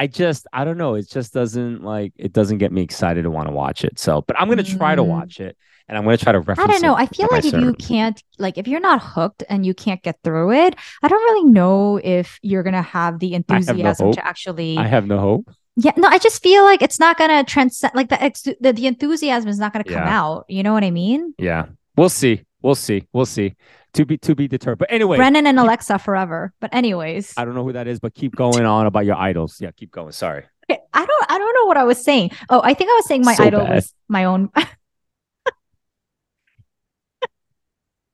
i 0.00 0.06
just 0.06 0.46
i 0.52 0.64
don't 0.64 0.78
know 0.78 0.94
it 0.94 1.10
just 1.10 1.32
doesn't 1.34 1.82
like 1.82 2.12
it 2.16 2.32
doesn't 2.32 2.58
get 2.58 2.70
me 2.70 2.82
excited 2.82 3.22
to 3.22 3.30
want 3.32 3.48
to 3.48 3.52
watch 3.52 3.84
it 3.84 3.98
so 3.98 4.22
but 4.28 4.38
i'm 4.38 4.48
gonna 4.48 4.62
try 4.62 4.94
to 4.94 5.02
Mm. 5.02 5.08
watch 5.08 5.40
it 5.40 5.56
and 5.88 5.96
i'm 5.98 6.04
gonna 6.04 6.16
try 6.16 6.32
to 6.32 6.40
reference. 6.40 6.60
I 6.60 6.72
don't 6.72 6.82
know. 6.82 6.94
I 6.94 7.06
feel 7.06 7.28
like 7.30 7.44
if 7.44 7.52
you 7.54 7.72
can't, 7.74 8.22
like, 8.38 8.58
if 8.58 8.68
you're 8.68 8.80
not 8.80 9.02
hooked 9.02 9.42
and 9.48 9.64
you 9.64 9.74
can't 9.74 10.02
get 10.02 10.18
through 10.22 10.52
it, 10.52 10.74
I 11.02 11.08
don't 11.08 11.22
really 11.22 11.50
know 11.50 11.96
if 12.02 12.38
you're 12.42 12.62
gonna 12.62 12.82
have 12.82 13.18
the 13.18 13.32
have 13.32 13.44
no 13.48 13.54
enthusiasm 13.56 14.12
to 14.12 14.26
actually. 14.26 14.76
i 14.78 14.86
have 14.86 15.06
no 15.06 15.18
hope 15.18 15.50
yeah, 15.80 15.92
no, 15.96 16.08
I 16.08 16.18
just 16.18 16.42
feel 16.42 16.64
like 16.64 16.82
it's 16.82 16.98
not 16.98 17.16
gonna 17.18 17.44
transcend. 17.44 17.94
Like 17.94 18.08
the 18.08 18.20
ex- 18.20 18.42
the, 18.60 18.72
the 18.72 18.88
enthusiasm 18.88 19.48
is 19.48 19.60
not 19.60 19.72
gonna 19.72 19.84
come 19.84 20.02
Yeah. 20.02 20.20
out. 20.22 20.44
You 20.48 20.64
know 20.64 20.72
what 20.72 20.82
I 20.82 20.90
mean? 20.90 21.34
yeah 21.38 21.66
we'll 21.96 22.08
see 22.08 22.42
we'll 22.62 22.74
see 22.74 23.04
we'll 23.12 23.26
see 23.26 23.54
to 23.94 24.04
be 24.04 24.18
to 24.18 24.34
be 24.34 24.48
determined 24.48 24.78
but 24.80 24.92
anyway 24.92 25.16
Brennon 25.16 25.46
and 25.46 25.58
Alexa 25.58 26.00
forever. 26.00 26.52
But 26.60 26.74
anyways, 26.74 27.34
i 27.36 27.44
don't 27.44 27.54
know 27.54 27.62
who 27.64 27.72
that 27.74 27.86
is 27.86 28.00
but 28.00 28.12
keep 28.14 28.34
going 28.34 28.64
on 28.64 28.86
about 28.86 29.06
your 29.06 29.16
idols 29.16 29.60
yeah 29.60 29.70
keep 29.70 29.92
going 29.92 30.12
sorry 30.12 30.44
I 30.70 31.06
don't. 31.06 31.24
I 31.30 31.38
don't 31.38 31.54
know 31.54 31.64
what 31.66 31.78
I 31.78 31.84
was 31.84 31.96
saying. 32.04 32.32
Oh, 32.50 32.60
I 32.62 32.74
think 32.74 32.90
I 32.90 32.94
was 32.94 33.06
saying 33.06 33.22
my 33.24 33.32
So 33.34 33.44
idol 33.44 33.64
bad. 33.64 33.74
was 33.76 33.94
my 34.08 34.24
own. 34.24 34.50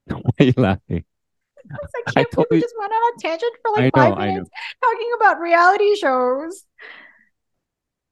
why 0.09 0.21
are 0.41 0.45
you 0.45 0.53
laughing 0.57 1.05
I 1.71 1.77
I 2.07 2.13
can't 2.13 2.31
believe 2.31 2.37
we 2.37 2.45
totally- 2.45 2.61
just 2.61 2.75
went 2.79 2.93
on 2.93 3.13
a 3.15 3.21
tangent 3.21 3.53
for 3.63 3.81
like 3.81 3.97
know, 3.97 4.03
five 4.03 4.19
minutes 4.19 4.51
talking 4.83 5.11
about 5.17 5.41
reality 5.41 5.97
shows. 5.97 6.65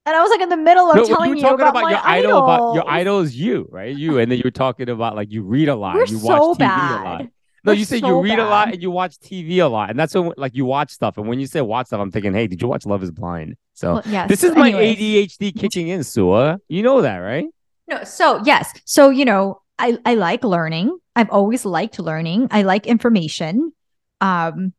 And 0.05 0.17
I 0.17 0.23
was 0.23 0.31
like 0.31 0.41
in 0.41 0.49
the 0.49 0.57
middle 0.57 0.91
of 0.91 0.97
no, 0.97 1.05
telling 1.05 1.31
you 1.31 1.37
you 1.37 1.43
talking 1.43 1.61
about, 1.61 1.71
about, 1.71 1.83
my 1.85 1.91
your 1.91 2.01
idol 2.03 2.39
about 2.43 2.75
your 2.75 2.91
idol 2.91 3.21
is 3.21 3.37
you 3.37 3.69
right 3.71 3.95
you 3.95 4.19
and 4.19 4.33
then 4.33 4.39
you 4.39 4.43
were 4.45 4.51
talking 4.51 4.89
about 4.89 5.15
like 5.15 5.31
you 5.31 5.43
read 5.43 5.69
a 5.69 5.77
lot 5.77 5.95
We're 5.95 6.07
you 6.07 6.19
so 6.19 6.49
watch 6.49 6.59
tv 6.59 7.01
a 7.01 7.05
lot. 7.05 7.27
No, 7.65 7.71
We're 7.71 7.75
you 7.79 7.85
said 7.85 8.01
so 8.01 8.09
you 8.09 8.21
read 8.21 8.41
a 8.41 8.45
lot 8.45 8.73
and 8.73 8.83
you 8.83 8.91
watch 8.91 9.19
TV 9.19 9.59
a 9.59 9.67
lot, 9.67 9.91
and 9.91 9.97
that's 9.97 10.13
when 10.15 10.33
like 10.37 10.57
you 10.57 10.65
watch 10.65 10.91
stuff. 10.91 11.17
And 11.17 11.29
when 11.29 11.39
you 11.39 11.47
say 11.47 11.61
watch 11.61 11.87
stuff, 11.87 12.01
I'm 12.01 12.11
thinking, 12.11 12.35
hey, 12.35 12.49
did 12.49 12.61
you 12.61 12.67
watch 12.67 12.85
Love 12.87 13.05
Is 13.05 13.13
Blind? 13.13 13.57
So 13.75 13.95
Well, 13.95 14.03
yes. 14.07 14.29
this 14.29 14.43
is 14.43 14.57
my 14.57 14.71
anyways. 14.71 15.39
ADHD 15.39 15.57
kicking 15.57 15.87
in, 15.87 16.03
Suah. 16.03 16.57
You 16.69 16.83
know 16.83 17.03
that, 17.03 17.19
right? 17.19 17.47
No, 17.87 18.03
so 18.03 18.43
yes. 18.45 18.73
So, 18.85 19.11
you 19.11 19.25
know, 19.25 19.62
I, 19.79 19.99
I 20.05 20.15
like 20.15 20.45
learning. 20.45 20.97
I've 21.17 21.31
always 21.31 21.65
liked 21.65 21.99
learning. 21.99 22.49
I 22.51 22.63
like 22.63 22.87
information. 22.87 23.73
Um, 24.21 24.73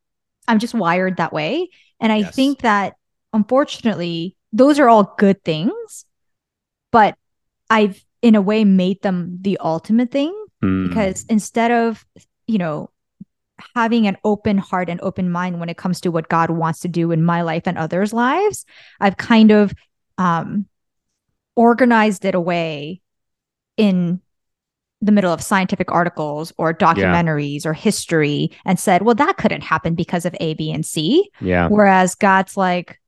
I'm 0.47 0.59
just 0.59 0.73
wired 0.73 1.17
that 1.17 1.33
way. 1.33 1.69
And 1.99 2.11
I 2.11 2.17
Yes. 2.17 2.35
think 2.35 2.61
that 2.61 2.95
unfortunately, 3.33 4.35
those 4.51 4.79
are 4.79 4.89
all 4.89 5.15
good 5.17 5.43
things, 5.43 6.05
but 6.91 7.15
I've 7.69 8.03
in 8.21 8.35
a 8.35 8.41
way 8.41 8.63
made 8.63 9.01
them 9.01 9.39
the 9.41 9.57
ultimate 9.59 10.11
thing 10.11 10.33
Hmm. 10.61 10.87
because 10.87 11.25
instead 11.27 11.71
of, 11.71 12.05
you 12.47 12.57
know, 12.57 12.89
having 13.75 14.07
an 14.07 14.17
open 14.23 14.57
heart 14.57 14.89
and 14.89 14.99
open 15.01 15.29
mind 15.29 15.59
when 15.59 15.69
it 15.69 15.77
comes 15.77 16.01
to 16.01 16.11
what 16.11 16.29
God 16.29 16.49
wants 16.49 16.79
to 16.81 16.87
do 16.87 17.11
in 17.11 17.23
my 17.23 17.41
life 17.41 17.63
and 17.65 17.77
others' 17.77 18.13
lives, 18.13 18.65
I've 18.99 19.17
kind 19.17 19.51
of 19.51 19.73
um, 20.17 20.67
organized 21.55 22.25
it 22.25 22.35
away 22.35 23.01
in 23.77 24.21
the 25.05 25.11
middle 25.11 25.33
of 25.33 25.41
scientific 25.41 25.91
articles 25.91 26.53
or 26.57 26.73
documentaries 26.73 27.65
or 27.65 27.73
history 27.73 28.49
and 28.65 28.79
said, 28.79 29.01
well, 29.01 29.15
that 29.15 29.37
couldn't 29.37 29.61
happen 29.61 29.95
because 29.95 30.25
of 30.25 30.35
A, 30.39 30.53
B, 30.53 30.71
and 30.71 30.85
C. 30.85 31.29
yeah, 31.41 31.67
Whereas 31.67 32.15
God's 32.15 32.55
like, 32.55 32.99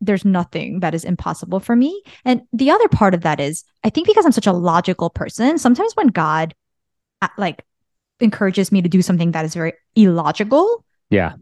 there's 0.00 0.24
nothing 0.24 0.80
that 0.80 0.94
is 0.94 1.04
impossible 1.04 1.60
for 1.60 1.74
me. 1.76 2.02
And 2.24 2.42
the 2.52 2.70
other 2.70 2.88
part 2.88 3.14
of 3.14 3.22
that 3.22 3.40
is, 3.40 3.64
I 3.84 3.90
think 3.90 4.06
because 4.06 4.24
I'm 4.24 4.32
such 4.32 4.46
a 4.46 4.52
logical 4.52 5.10
person, 5.10 5.58
sometimes 5.58 5.92
when 5.94 6.08
God 6.08 6.54
uh, 7.20 7.28
like 7.38 7.64
encourages 8.20 8.70
me 8.72 8.82
to 8.82 8.88
do 8.88 9.02
something 9.02 9.32
that 9.32 9.44
is 9.44 9.54
very 9.54 9.72
illogical, 9.96 10.84
yeah, 11.10 11.34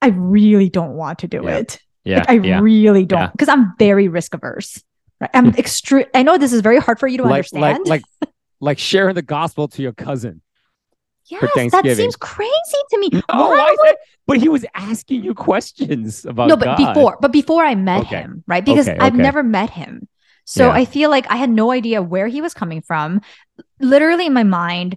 I 0.00 0.08
really 0.08 0.68
don't 0.68 0.94
want 0.94 1.18
to 1.20 1.28
do 1.28 1.42
Yeah. 1.44 1.56
it. 1.56 1.80
yeah, 2.04 2.18
Like, 2.20 2.30
I 2.30 2.34
yeah. 2.34 2.60
really 2.60 3.04
don't 3.04 3.20
Yeah. 3.22 3.30
because 3.32 3.48
I'm 3.48 3.72
very 3.78 4.08
risk 4.08 4.34
averse. 4.34 4.82
Right? 5.20 5.30
I'm 5.34 5.48
extreme. 5.54 6.06
I 6.14 6.22
know 6.22 6.38
this 6.38 6.52
is 6.52 6.60
very 6.60 6.78
hard 6.78 6.98
for 7.00 7.06
you 7.08 7.18
to 7.18 7.24
like, 7.24 7.32
understand. 7.52 7.86
like, 7.86 8.02
like, 8.20 8.30
like 8.60 8.78
sharing 8.78 9.14
the 9.14 9.22
gospel 9.22 9.68
to 9.68 9.82
your 9.82 9.92
cousin. 9.92 10.42
yes, 11.26 11.40
that 11.72 11.84
seems 11.96 12.16
crazy 12.16 12.52
to 12.90 12.98
me. 12.98 13.08
No, 13.12 13.20
Why 13.28 13.48
why 13.50 13.70
is 13.70 13.78
would- 13.80 13.96
But 14.26 14.38
he 14.38 14.48
was 14.48 14.64
asking 14.74 15.24
you 15.24 15.34
questions 15.34 16.24
about 16.24 16.48
no, 16.48 16.56
but 16.56 16.76
God. 16.76 16.94
before, 16.94 17.18
but 17.20 17.32
before 17.32 17.64
I 17.64 17.74
met 17.74 18.02
Okay. 18.02 18.16
him, 18.20 18.44
right? 18.46 18.64
Because 18.64 18.88
Okay, 18.88 18.98
I've 18.98 19.14
never 19.14 19.42
met 19.42 19.70
him. 19.70 20.08
So 20.44 20.66
Yeah. 20.66 20.72
I 20.72 20.84
feel 20.84 21.10
like 21.10 21.30
I 21.30 21.36
had 21.36 21.50
no 21.50 21.70
idea 21.72 22.02
where 22.02 22.26
he 22.28 22.40
was 22.40 22.54
coming 22.54 22.80
from. 22.82 23.20
Literally 23.80 24.26
in 24.26 24.32
my 24.32 24.44
mind, 24.44 24.96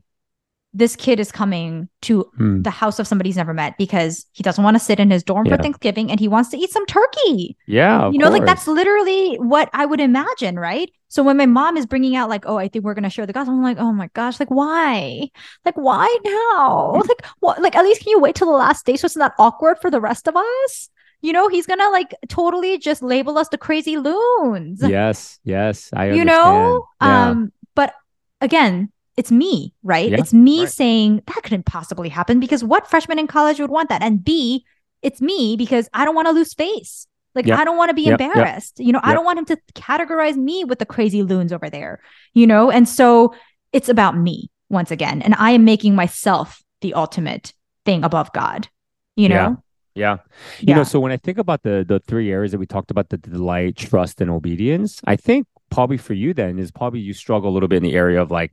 this 0.73 0.95
kid 0.95 1.19
is 1.19 1.31
coming 1.31 1.89
to 2.03 2.25
Hmm. 2.37 2.61
the 2.61 2.69
house 2.69 2.97
of 2.99 3.05
somebody 3.07 3.27
he's 3.29 3.35
never 3.37 3.53
met 3.53 3.77
because 3.77 4.25
he 4.31 4.41
doesn't 4.41 4.63
want 4.63 4.75
to 4.75 4.79
sit 4.79 4.99
in 5.01 5.11
his 5.11 5.21
dorm 5.23 5.45
Yeah. 5.45 5.57
for 5.57 5.61
Thanksgiving 5.61 6.09
and 6.09 6.19
he 6.19 6.29
wants 6.29 6.49
to 6.51 6.57
eat 6.57 6.71
some 6.71 6.85
turkey. 6.85 7.57
Yeah, 7.67 8.09
you 8.09 8.17
know, 8.19 8.29
like 8.29 8.45
that's 8.45 8.67
literally 8.67 9.35
what 9.35 9.69
I 9.73 9.85
would 9.85 9.99
imagine, 9.99 10.57
right? 10.57 10.89
So 11.09 11.23
when 11.23 11.35
my 11.35 11.45
mom 11.45 11.75
is 11.75 11.85
bringing 11.85 12.15
out 12.15 12.29
like, 12.29 12.45
oh, 12.47 12.55
I 12.57 12.69
think 12.69 12.85
we're 12.85 12.93
gonna 12.93 13.09
share 13.09 13.25
the 13.25 13.33
gospel, 13.33 13.53
I'm 13.53 13.61
like, 13.63 13.79
oh 13.79 13.91
my 13.91 14.09
gosh, 14.13 14.39
like 14.39 14.49
why? 14.49 15.27
Like 15.65 15.75
why 15.75 16.07
now? 16.23 16.93
Like 17.07 17.25
what? 17.41 17.61
Like 17.61 17.75
at 17.75 17.83
least 17.83 18.01
can 18.03 18.11
you 18.11 18.19
wait 18.19 18.35
till 18.35 18.47
the 18.47 18.53
last 18.57 18.85
day 18.85 18.95
so 18.95 19.05
it's 19.07 19.17
not 19.17 19.33
awkward 19.37 19.77
for 19.81 19.91
the 19.91 19.99
rest 19.99 20.27
of 20.29 20.37
us? 20.37 20.89
You 21.21 21.33
know, 21.33 21.49
he's 21.49 21.67
gonna 21.67 21.89
like 21.89 22.15
totally 22.29 22.77
just 22.77 23.03
label 23.03 23.37
us 23.37 23.49
the 23.49 23.57
crazy 23.57 23.97
loons. 23.97 24.81
Yes, 24.81 25.37
yes, 25.43 25.89
I 25.93 26.05
you 26.05 26.21
understand. 26.21 26.27
know, 26.27 26.85
Yeah. 27.01 27.29
um, 27.29 27.51
but 27.75 27.93
again. 28.39 28.89
It's 29.17 29.31
me, 29.31 29.73
right? 29.83 30.09
Yeah, 30.09 30.17
it's 30.19 30.33
me 30.33 30.61
right. 30.61 30.69
saying 30.69 31.21
that 31.27 31.41
couldn't 31.43 31.65
possibly 31.65 32.09
happen 32.09 32.39
because 32.39 32.63
what 32.63 32.89
freshman 32.89 33.19
in 33.19 33.27
college 33.27 33.59
would 33.59 33.69
want 33.69 33.89
that? 33.89 34.01
And 34.01 34.23
B, 34.23 34.65
it's 35.01 35.21
me 35.21 35.55
because 35.57 35.89
I 35.93 36.05
don't 36.05 36.15
want 36.15 36.27
to 36.27 36.31
lose 36.31 36.53
face. 36.53 37.07
Like 37.35 37.47
Yep. 37.47 37.59
I 37.59 37.63
don't 37.63 37.77
want 37.77 37.89
to 37.89 37.93
be 37.93 38.03
Yep, 38.03 38.19
yep, 38.19 38.29
embarrassed. 38.29 38.79
You 38.79 38.91
know, 38.91 38.99
I 39.03 39.13
don't 39.13 39.25
want 39.25 39.39
him 39.39 39.45
to 39.45 39.57
categorize 39.73 40.35
me 40.35 40.63
with 40.63 40.79
the 40.79 40.85
crazy 40.85 41.23
loons 41.23 41.51
over 41.53 41.69
there. 41.69 41.99
You 42.33 42.47
know, 42.47 42.71
and 42.71 42.87
so 42.87 43.33
it's 43.73 43.89
about 43.89 44.17
me 44.17 44.49
once 44.69 44.91
again, 44.91 45.21
and 45.21 45.35
I 45.35 45.51
am 45.51 45.65
making 45.65 45.95
myself 45.95 46.61
the 46.81 46.93
ultimate 46.93 47.53
thing 47.85 48.03
above 48.03 48.31
God. 48.33 48.67
You 49.15 49.29
Yeah. 49.29 49.47
know, 49.47 49.63
Yeah. 49.93 50.17
You 50.59 50.67
Yeah. 50.69 50.75
know, 50.77 50.83
so 50.83 50.99
when 51.01 51.11
I 51.11 51.17
think 51.17 51.37
about 51.37 51.63
the 51.63 51.85
the 51.87 51.99
three 51.99 52.31
areas 52.31 52.51
that 52.53 52.59
we 52.59 52.65
talked 52.65 52.91
about, 52.91 53.09
the 53.09 53.17
delight, 53.17 53.75
trust, 53.75 54.21
and 54.21 54.29
obedience, 54.31 55.01
I 55.05 55.15
think 55.17 55.47
probably 55.69 55.97
for 55.97 56.13
you 56.13 56.33
then 56.33 56.59
is 56.59 56.71
probably 56.71 56.99
you 57.01 57.13
struggle 57.13 57.49
a 57.49 57.53
little 57.53 57.67
bit 57.69 57.77
in 57.77 57.83
the 57.83 57.93
area 57.95 58.21
of 58.21 58.29
like 58.31 58.51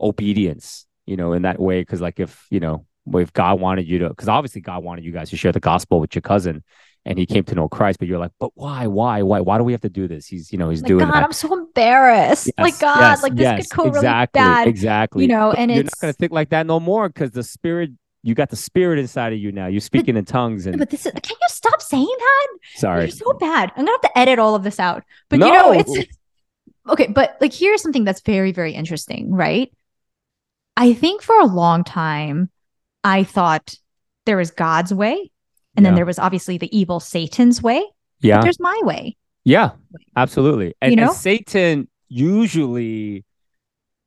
obedience, 0.00 0.86
you 1.06 1.16
know, 1.16 1.32
in 1.32 1.42
that 1.42 1.60
way. 1.60 1.84
Cause 1.84 2.00
like 2.00 2.20
if, 2.20 2.46
you 2.50 2.60
know, 2.60 2.86
if 3.14 3.32
God 3.32 3.60
wanted 3.60 3.86
you 3.86 4.00
to, 4.00 4.08
because 4.10 4.28
obviously 4.28 4.60
God 4.60 4.82
wanted 4.84 5.04
you 5.04 5.12
guys 5.12 5.30
to 5.30 5.36
share 5.36 5.52
the 5.52 5.60
gospel 5.60 6.00
with 6.00 6.14
your 6.14 6.22
cousin 6.22 6.62
and 7.04 7.18
he 7.18 7.24
came 7.24 7.44
to 7.44 7.54
know 7.54 7.68
Christ, 7.68 7.98
but 7.98 8.08
you're 8.08 8.18
like, 8.18 8.32
but 8.38 8.50
why, 8.54 8.86
why, 8.86 9.22
why, 9.22 9.40
why 9.40 9.56
do 9.56 9.64
we 9.64 9.72
have 9.72 9.80
to 9.82 9.88
do 9.88 10.08
this? 10.08 10.26
He's, 10.26 10.52
you 10.52 10.58
know, 10.58 10.68
he's 10.68 10.82
like 10.82 10.88
doing 10.88 11.06
God, 11.06 11.14
that. 11.14 11.24
I'm 11.24 11.32
so 11.32 11.52
embarrassed. 11.56 12.50
like 12.58 12.78
God, 12.78 13.00
yes, 13.00 13.22
like 13.22 13.34
this 13.34 13.44
yes, 13.44 13.68
could 13.68 13.84
go 13.84 13.88
exactly, 13.88 14.42
really 14.42 14.54
bad. 14.54 14.68
Exactly. 14.68 15.24
You 15.24 15.28
know, 15.28 15.50
But 15.50 15.58
and 15.58 15.70
you're 15.70 15.80
it's 15.80 15.94
not 15.96 16.00
gonna 16.00 16.12
think 16.12 16.32
like 16.32 16.50
that 16.50 16.66
no 16.66 16.78
more 16.80 17.08
because 17.08 17.30
the 17.30 17.42
spirit, 17.42 17.90
you 18.22 18.34
got 18.34 18.50
the 18.50 18.56
spirit 18.56 18.98
inside 18.98 19.32
of 19.32 19.38
you 19.38 19.52
now. 19.52 19.68
You're 19.68 19.80
speaking 19.80 20.16
in 20.16 20.24
tongues 20.24 20.66
and 20.66 20.78
but 20.78 20.90
this 20.90 21.06
is 21.06 21.12
can 21.12 21.36
you 21.40 21.48
stop 21.48 21.80
saying 21.80 22.06
that? 22.18 22.46
sorry. 22.76 23.04
You're 23.04 23.10
so 23.10 23.32
bad. 23.34 23.72
I'm 23.76 23.84
gonna 23.84 23.92
have 23.92 24.12
to 24.12 24.18
edit 24.18 24.38
all 24.38 24.54
of 24.54 24.62
this 24.62 24.78
out. 24.78 25.04
But 25.28 25.38
you 25.38 25.50
know, 25.50 25.72
it's 25.72 26.08
okay. 26.88 27.06
But 27.06 27.38
like, 27.40 27.52
here's 27.52 27.80
something 27.80 28.04
that's 28.04 28.20
very, 28.20 28.52
very 28.52 28.72
interesting, 28.72 29.32
right? 29.32 29.72
I 30.78 30.94
think 30.94 31.22
for 31.22 31.38
a 31.38 31.44
long 31.46 31.82
time, 31.84 32.50
I 33.04 33.24
thought 33.24 33.74
there 34.26 34.36
was 34.36 34.50
God's 34.52 34.94
way, 34.94 35.30
and 35.76 35.84
then 35.84 35.94
there 35.96 36.06
was 36.06 36.18
obviously 36.18 36.56
the 36.56 36.74
evil 36.76 37.00
Satan's 37.00 37.60
way. 37.62 37.84
Yeah. 38.20 38.40
There's 38.42 38.60
my 38.60 38.78
way. 38.84 39.16
Yeah, 39.44 39.70
absolutely. 40.16 40.74
And, 40.80 40.92
You 40.92 40.98
and 40.98 41.06
know? 41.08 41.12
Satan 41.14 41.88
usually 42.08 43.24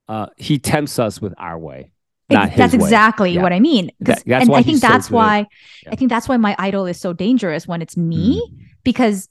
uh 0.07 0.27
he 0.37 0.59
tempts 0.59 0.97
us 0.99 1.21
with 1.21 1.33
our 1.37 1.57
way, 1.59 1.91
not 2.29 2.49
his 2.49 2.57
that's 2.57 2.73
exactly 2.73 3.31
Yeah. 3.33 3.41
what 3.43 3.53
I 3.53 3.59
mean. 3.59 3.91
That- 3.99 4.23
that's 4.25 4.45
and 4.45 4.51
I 4.51 4.55
think 4.57 4.65
he's 4.67 4.81
so 4.81 4.87
that's 4.87 5.09
why 5.11 5.47
Yeah. 5.83 5.91
I 5.91 5.95
think 5.95 6.09
that's 6.09 6.27
why 6.27 6.37
my 6.37 6.55
idol 6.59 6.85
is 6.85 6.99
so 6.99 7.13
dangerous 7.13 7.67
when 7.67 7.81
it's 7.81 7.95
me 7.97 8.41
Mm. 8.41 8.57
because 8.83 9.29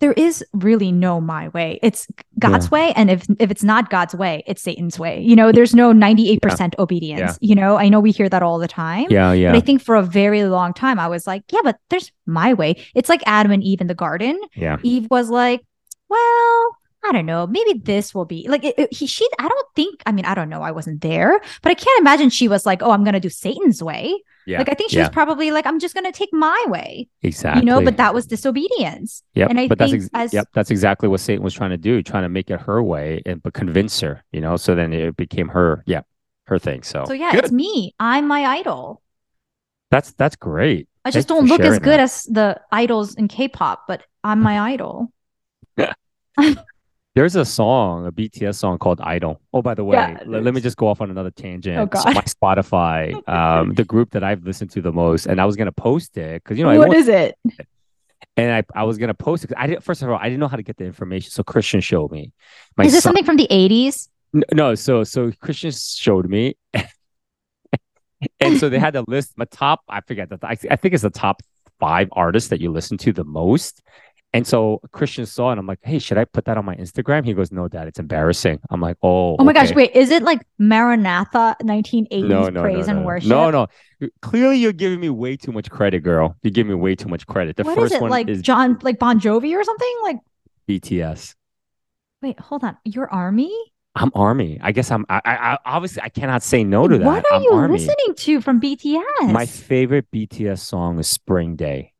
there 0.00 0.12
is 0.12 0.44
really 0.52 0.90
no 0.92 1.20
my 1.20 1.48
way. 1.48 1.78
It's 1.82 2.06
God's 2.38 2.70
way, 2.70 2.92
and 2.96 3.10
if 3.10 3.26
if 3.38 3.50
it's 3.50 3.62
not 3.62 3.90
God's 3.90 4.14
way, 4.14 4.42
it's 4.46 4.62
Satan's 4.62 4.98
way. 4.98 5.20
You 5.20 5.36
know, 5.36 5.52
there's 5.52 5.74
no 5.74 5.92
ninety 5.92 6.30
eight 6.30 6.42
percent 6.42 6.74
obedience. 6.78 7.38
You 7.40 7.54
know, 7.54 7.76
I 7.76 7.88
know 7.88 8.00
we 8.00 8.10
hear 8.10 8.28
that 8.28 8.42
all 8.42 8.58
the 8.58 8.68
time. 8.68 9.06
Yeah, 9.10 9.32
yeah. 9.32 9.52
But 9.52 9.58
I 9.58 9.60
think 9.60 9.82
for 9.82 9.94
a 9.96 10.02
very 10.02 10.44
long 10.44 10.74
time, 10.74 10.98
I 10.98 11.08
was 11.08 11.26
like, 11.26 11.42
yeah, 11.52 11.60
but 11.62 11.76
there's 11.90 12.10
my 12.26 12.54
way. 12.54 12.76
It's 12.94 13.08
like 13.08 13.22
Adam 13.26 13.52
and 13.52 13.62
Eve 13.62 13.80
in 13.80 13.86
the 13.86 13.94
garden. 13.94 14.40
yeah. 14.54 14.76
Eve 14.82 15.06
was 15.10 15.30
like, 15.30 15.60
well, 16.08 16.76
I 17.04 17.12
don't 17.12 17.26
know. 17.26 17.46
Maybe 17.46 17.78
this 17.78 18.14
will 18.14 18.24
be 18.24 18.46
like 18.48 18.64
it, 18.64 18.74
it- 18.78 18.92
he. 18.94 19.06
She. 19.06 19.28
I 19.38 19.48
don't 19.48 19.66
think. 19.76 20.02
I 20.06 20.12
mean, 20.12 20.24
I 20.24 20.34
don't 20.34 20.48
know. 20.48 20.62
I 20.62 20.70
wasn't 20.70 21.00
there, 21.02 21.40
but 21.62 21.70
I 21.70 21.74
can't 21.74 22.00
imagine 22.00 22.30
she 22.30 22.48
was 22.48 22.64
like, 22.66 22.82
oh, 22.82 22.90
I'm 22.90 23.04
gonna 23.04 23.20
do 23.20 23.28
Satan's 23.30 23.82
way. 23.82 24.14
Yeah. 24.46 24.58
Like 24.58 24.68
I 24.68 24.74
think 24.74 24.90
she 24.90 24.96
yeah, 24.96 25.02
was 25.04 25.10
probably 25.10 25.50
like, 25.50 25.66
I'm 25.66 25.78
just 25.78 25.94
gonna 25.94 26.12
take 26.12 26.30
my 26.32 26.62
way. 26.68 27.08
exactly. 27.22 27.60
You 27.62 27.66
know, 27.66 27.80
but 27.82 27.96
that 27.96 28.12
was 28.14 28.26
disobedience. 28.26 29.22
Yeah. 29.34 29.46
and 29.48 29.58
I 29.58 29.68
but 29.68 29.78
that's 29.78 29.90
think 29.92 30.04
ex- 30.04 30.10
as- 30.14 30.32
yep, 30.34 30.48
that's 30.52 30.70
exactly 30.70 31.08
what 31.08 31.20
Satan 31.20 31.42
was 31.42 31.54
trying 31.54 31.70
to 31.70 31.76
do, 31.78 32.02
trying 32.02 32.22
to 32.24 32.28
make 32.28 32.50
it 32.50 32.60
her 32.60 32.82
way 32.82 33.22
and 33.26 33.42
but 33.42 33.54
convince 33.54 34.00
her, 34.00 34.22
you 34.32 34.40
know. 34.40 34.56
So 34.56 34.74
then 34.74 34.92
it 34.92 35.16
became 35.16 35.48
her, 35.48 35.82
yeah, 35.86 36.02
her 36.46 36.58
thing. 36.58 36.82
So, 36.82 37.04
So 37.06 37.12
yeah, 37.14 37.32
good. 37.32 37.44
it's 37.44 37.52
me. 37.52 37.94
I'm 37.98 38.28
my 38.28 38.44
idol. 38.44 39.00
that's 39.90 40.12
that's 40.12 40.36
great. 40.36 40.88
I 41.06 41.10
just 41.10 41.28
Thank 41.28 41.42
you 41.42 41.48
don't 41.48 41.58
look 41.58 41.66
as 41.66 41.78
good 41.78 41.98
that. 41.98 42.00
as 42.00 42.22
the 42.24 42.60
idols 42.72 43.14
in 43.14 43.28
K-pop, 43.28 43.84
but 43.86 44.02
I'm 44.22 44.40
my 44.40 44.58
idol. 44.72 45.12
There's 47.14 47.36
a 47.36 47.44
song, 47.44 48.06
a 48.06 48.12
BTS 48.12 48.56
song 48.56 48.76
called 48.78 49.00
Idol. 49.00 49.40
Oh, 49.52 49.62
by 49.62 49.74
the 49.74 49.84
way, 49.84 49.96
Yeah, 49.96 50.18
le- 50.26 50.38
let 50.40 50.52
me 50.52 50.60
just 50.60 50.76
go 50.76 50.88
off 50.88 51.00
on 51.00 51.10
another 51.12 51.30
tangent. 51.30 51.78
Oh, 51.78 51.84
So 51.96 52.04
God. 52.04 52.14
my 52.16 52.22
Spotify, 52.22 53.28
um, 53.28 53.72
the 53.74 53.84
group 53.84 54.10
that 54.12 54.24
I've 54.24 54.42
listened 54.44 54.70
to 54.72 54.82
the 54.82 54.90
most, 54.90 55.26
and 55.26 55.40
I 55.40 55.44
was 55.44 55.54
gonna 55.54 55.70
post 55.72 56.16
it 56.18 56.42
because 56.42 56.58
you 56.58 56.64
know 56.64 56.76
what 56.76 56.92
is 56.94 57.06
what 57.06 57.14
it? 57.16 57.38
and 58.36 58.52
I, 58.52 58.80
I 58.80 58.82
was 58.82 58.98
gonna 58.98 59.14
post 59.14 59.44
it 59.44 59.48
'cause 59.48 59.56
I 59.58 59.68
didn't 59.68 59.84
first 59.84 60.02
of 60.02 60.10
all 60.10 60.18
I 60.20 60.24
didn't 60.24 60.40
know 60.40 60.48
how 60.48 60.56
to 60.56 60.62
get 60.64 60.76
the 60.76 60.84
information, 60.86 61.30
so 61.30 61.44
Christian 61.44 61.80
showed 61.80 62.10
me. 62.10 62.32
My 62.76 62.84
Is 62.86 62.92
this 62.92 63.04
son- 63.04 63.10
something 63.10 63.24
from 63.24 63.36
the 63.36 63.46
80s? 63.48 64.08
N- 64.34 64.42
No, 64.52 64.74
so 64.74 65.04
so 65.04 65.30
Christian 65.40 65.70
showed 65.70 66.28
me, 66.28 66.56
and 68.40 68.58
so 68.58 68.68
they 68.68 68.80
had 68.80 68.96
a 68.96 69.04
list. 69.06 69.34
My 69.36 69.44
top, 69.44 69.82
I 69.88 70.00
forget 70.00 70.30
that. 70.30 70.42
I, 70.42 70.56
I 70.68 70.74
think 70.76 70.94
it's 70.94 71.04
the 71.04 71.10
top 71.10 71.42
five 71.78 72.08
artists 72.12 72.48
that 72.50 72.60
you 72.60 72.72
listen 72.72 72.96
to 72.98 73.12
the 73.12 73.24
most. 73.24 73.82
And 74.34 74.46
so 74.46 74.80
Christian 74.92 75.24
saw, 75.26 75.48
it 75.48 75.52
and 75.52 75.60
I'm 75.60 75.66
like, 75.66 75.78
"Hey, 75.82 75.98
should 75.98 76.18
I 76.18 76.24
put 76.24 76.44
that 76.46 76.58
on 76.58 76.64
my 76.64 76.74
Instagram?" 76.74 77.24
He 77.24 77.32
goes, 77.34 77.52
"No, 77.52 77.68
Dad, 77.68 77.86
it's 77.88 77.98
embarrassing." 78.00 78.58
I'm 78.68 78.80
like, 78.80 78.96
"Oh, 79.02 79.36
Oh 79.38 79.44
my 79.44 79.52
gosh, 79.52 79.72
wait, 79.74 79.92
is 79.94 80.10
it 80.10 80.22
like 80.24 80.40
Maranatha 80.58 81.56
1980s 81.62 82.28
No, 82.28 82.48
no, 82.48 82.60
praise 82.60 82.86
no, 82.88 82.92
and 82.92 83.00
no, 83.00 83.06
worship? 83.06 83.28
No, 83.30 83.50
no. 83.50 83.66
Clearly, 84.20 84.58
you're 84.58 84.72
giving 84.72 85.00
me 85.00 85.08
way 85.08 85.36
too 85.36 85.52
much 85.52 85.70
credit, 85.70 86.00
girl. 86.02 86.36
You're 86.42 86.50
giving 86.50 86.70
me 86.70 86.74
way 86.74 86.94
too 86.96 87.08
much 87.08 87.26
credit. 87.26 87.56
The 87.56 87.62
What 87.62 87.78
is 87.78 87.84
first 87.84 87.94
it 87.94 88.02
one 88.02 88.10
like 88.10 88.28
is 88.28 88.42
John 88.42 88.76
like 88.82 88.98
Bon 88.98 89.20
Jovi 89.20 89.54
or 89.56 89.62
something? 89.64 89.94
Like 90.02 90.18
BTS. 90.68 91.34
wait, 92.20 92.38
hold 92.40 92.64
on. 92.64 92.76
Your 92.84 93.10
army? 93.10 93.54
I'm 93.96 94.10
Army. 94.16 94.58
I 94.60 94.72
guess 94.72 94.90
I'm. 94.90 95.06
I, 95.08 95.20
I 95.24 95.52
I- 95.52 95.58
obviously 95.64 96.02
I 96.02 96.08
cannot 96.08 96.42
say 96.42 96.64
no 96.64 96.88
to 96.88 96.98
that. 96.98 97.06
What 97.06 97.24
are 97.30 97.36
I'm 97.36 97.42
you 97.42 97.52
Army. 97.52 97.78
listening 97.78 98.16
to 98.16 98.40
from 98.40 98.60
BTS? 98.60 99.30
My 99.32 99.46
favorite 99.46 100.10
BTS 100.12 100.58
song 100.58 100.98
is 100.98 101.06
Spring 101.06 101.54
Day. 101.54 101.92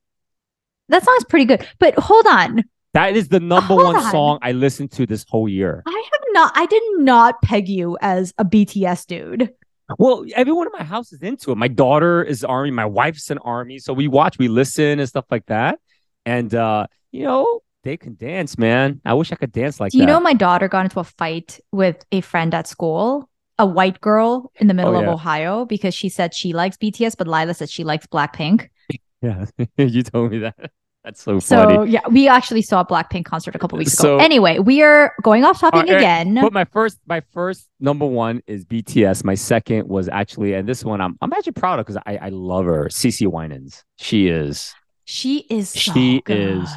That 0.89 1.05
song's 1.05 1.25
pretty 1.25 1.45
good. 1.47 1.67
But 1.79 1.95
hold 1.99 2.27
on. 2.27 2.63
That 2.93 3.17
is 3.17 3.27
the 3.29 3.41
number 3.41 3.67
Hold 3.75 3.83
one 3.85 3.97
on. 3.97 4.11
song 4.13 4.39
I 4.41 4.53
listened 4.53 4.93
to 4.93 5.05
this 5.07 5.25
whole 5.29 5.49
year. 5.49 5.83
I 5.85 6.05
have 6.13 6.21
not 6.33 6.53
I 6.55 6.67
did 6.67 6.83
not 6.99 7.43
peg 7.43 7.69
you 7.69 7.99
as 8.01 8.33
a 8.39 8.45
BTS 8.45 9.07
dude. 9.07 9.51
Well, 9.99 10.25
everyone 10.35 10.67
in 10.69 10.73
my 10.79 10.85
house 10.85 11.13
is 11.13 11.21
into 11.21 11.51
it. 11.51 11.57
My 11.57 11.69
daughter 11.69 12.23
is 12.23 12.45
army. 12.45 12.71
My 12.71 12.87
wife's 12.87 13.31
an 13.31 13.39
army. 13.39 13.79
So 13.81 13.93
we 13.93 14.07
watch, 14.09 14.39
we 14.39 14.49
listen, 14.49 14.99
and 15.01 15.09
stuff 15.09 15.25
like 15.31 15.45
that. 15.47 15.79
And 16.25 16.55
uh, 16.55 16.87
you 17.11 17.25
know, 17.25 17.61
they 17.83 17.97
can 17.97 18.15
dance, 18.15 18.57
man. 18.59 19.01
I 19.05 19.15
wish 19.15 19.33
I 19.33 19.37
could 19.37 19.53
dance 19.53 19.81
like 19.81 19.91
Do 19.93 19.99
you 19.99 20.07
that. 20.07 20.13
know 20.13 20.21
my 20.21 20.33
daughter 20.33 20.69
got 20.69 20.87
into 20.87 21.01
a 21.01 21.05
fight 21.05 21.59
with 21.73 22.03
a 22.13 22.21
friend 22.23 22.55
at 22.55 22.67
school, 22.69 23.29
a 23.59 23.67
white 23.67 24.01
girl 24.01 24.53
in 24.57 24.69
the 24.69 24.75
middle 24.75 24.97
Oh, 24.97 25.03
of. 25.03 25.09
Ohio, 25.09 25.65
because 25.67 25.95
she 25.95 26.09
said 26.09 26.33
she 26.33 26.53
likes 26.53 26.77
BTS, 26.77 27.17
but 27.19 27.27
Lila 27.27 27.55
said 27.55 27.69
she 27.69 27.83
likes 27.85 28.07
Blackpink. 28.07 28.69
Yeah, 29.25 29.47
you 29.79 30.03
told 30.03 30.31
me 30.33 30.39
that. 30.39 30.71
That's 31.05 31.23
so 31.23 31.39
So 31.39 31.57
funny. 31.65 31.91
yeah, 31.93 32.01
we 32.09 32.29
actually 32.29 32.63
saw 32.63 32.81
a 32.81 32.87
Blackpink 32.87 33.27
concert 33.27 33.55
a 33.55 33.59
couple 33.59 33.77
weeks 33.79 33.93
So- 33.93 34.15
ago. 34.17 34.25
Anyway, 34.25 34.59
we 34.59 34.83
are 34.83 35.13
going 35.23 35.45
off 35.45 35.61
topic 35.61 35.83
right, 35.83 35.97
again. 35.99 36.35
But 36.35 36.53
my 36.53 36.65
first, 36.65 36.99
my 37.07 37.21
first 37.33 37.69
number 37.79 38.07
one 38.07 38.41
is 38.47 38.65
BTS. 38.65 39.23
My 39.25 39.35
second 39.35 39.87
was 39.89 40.09
actually, 40.09 40.55
and 40.55 40.67
this 40.69 40.83
one 40.85 41.01
I'm, 41.03 41.17
I'm 41.21 41.33
actually 41.35 41.53
proud 41.53 41.79
of 41.79 41.85
because 41.87 42.01
I, 42.07 42.17
I 42.17 42.29
love 42.31 42.65
her. 42.65 42.87
CeCe 42.91 43.27
Winans. 43.31 43.85
She 43.99 44.29
is 44.29 44.75
she 45.05 45.41
is 45.51 45.69
so 45.69 45.93
She 45.93 46.23
good. 46.25 46.63
is 46.63 46.71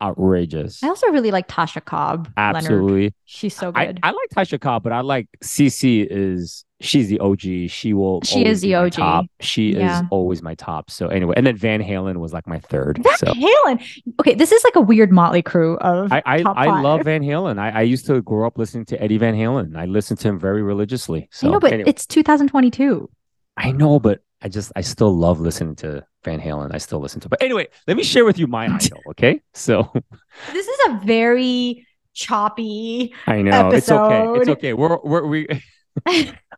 outrageous. 0.00 0.82
I 0.82 0.88
also 0.88 1.08
really 1.08 1.30
like 1.30 1.48
Tasha 1.48 1.84
Cobb. 1.84 2.28
Leonard. 2.36 2.56
Absolutely. 2.56 3.14
She's 3.24 3.54
so 3.56 3.72
I, 3.74 3.86
good. 3.86 4.00
I 4.02 4.10
like 4.10 4.28
Tasha 4.34 4.60
Cobb, 4.60 4.82
but 4.82 4.92
I 4.92 5.00
like 5.00 5.26
CC 5.44 6.06
is 6.08 6.64
she's 6.82 7.08
the 7.08 7.18
OG. 7.20 7.70
She 7.70 7.94
will 7.94 8.20
She 8.22 8.44
is 8.44 8.60
the 8.60 8.74
OG. 8.74 8.92
top. 8.92 9.26
She 9.40 9.72
Yeah. 9.74 10.00
is 10.00 10.06
always 10.10 10.42
my 10.42 10.54
top. 10.54 10.90
So 10.90 11.08
anyway, 11.08 11.34
and 11.36 11.46
then 11.46 11.56
Van 11.56 11.82
Halen 11.82 12.16
was 12.18 12.32
like 12.32 12.46
my 12.46 12.58
third. 12.58 13.00
Van 13.02 13.16
so 13.16 13.26
Halen. 13.28 13.82
Okay, 14.20 14.34
this 14.34 14.52
is 14.52 14.62
like 14.64 14.76
a 14.76 14.80
weird 14.80 15.10
motley 15.12 15.42
crew 15.42 15.76
of 15.78 16.12
I 16.12 16.22
I, 16.26 16.42
I 16.42 16.80
love. 16.82 17.02
Van 17.04 17.22
Halen. 17.22 17.58
I, 17.58 17.70
I 17.70 17.82
used 17.82 18.06
to 18.06 18.20
grow 18.22 18.46
up 18.46 18.58
listening 18.58 18.84
to 18.86 19.02
Eddie 19.02 19.18
Van 19.18 19.34
Halen. 19.34 19.76
I 19.76 19.86
listened 19.86 20.20
to 20.20 20.28
him 20.28 20.38
very 20.38 20.62
religiously. 20.62 21.28
So 21.32 21.48
I 21.48 21.50
know, 21.52 21.60
but 21.60 21.72
anyway, 21.72 21.88
it's 21.88 22.06
2022. 22.06 23.08
I 23.56 23.72
know, 23.72 23.98
but 24.00 24.20
I 24.40 24.48
just 24.48 24.72
I 24.76 24.80
still 24.80 25.16
love 25.16 25.40
listening 25.40 25.76
to 25.76 26.04
Van 26.24 26.40
Halen. 26.40 26.74
I 26.74 26.78
still 26.78 27.00
listen 27.00 27.20
to. 27.20 27.28
But 27.28 27.42
anyway, 27.42 27.68
let 27.86 27.96
me 27.96 28.02
share 28.02 28.24
with 28.24 28.38
you 28.38 28.46
my 28.46 28.66
idol. 28.66 29.00
Okay, 29.10 29.40
so 29.54 29.92
This 30.52 30.66
is 30.66 30.78
a 30.88 31.00
very 31.04 31.86
choppy. 32.14 33.14
I 33.26 33.42
know 33.42 33.70
it's 33.70 33.90
okay. 33.90 34.24
It's 34.40 34.48
okay. 34.48 34.72
We're 34.72 34.98
we're 35.02 35.26
we. 35.26 35.46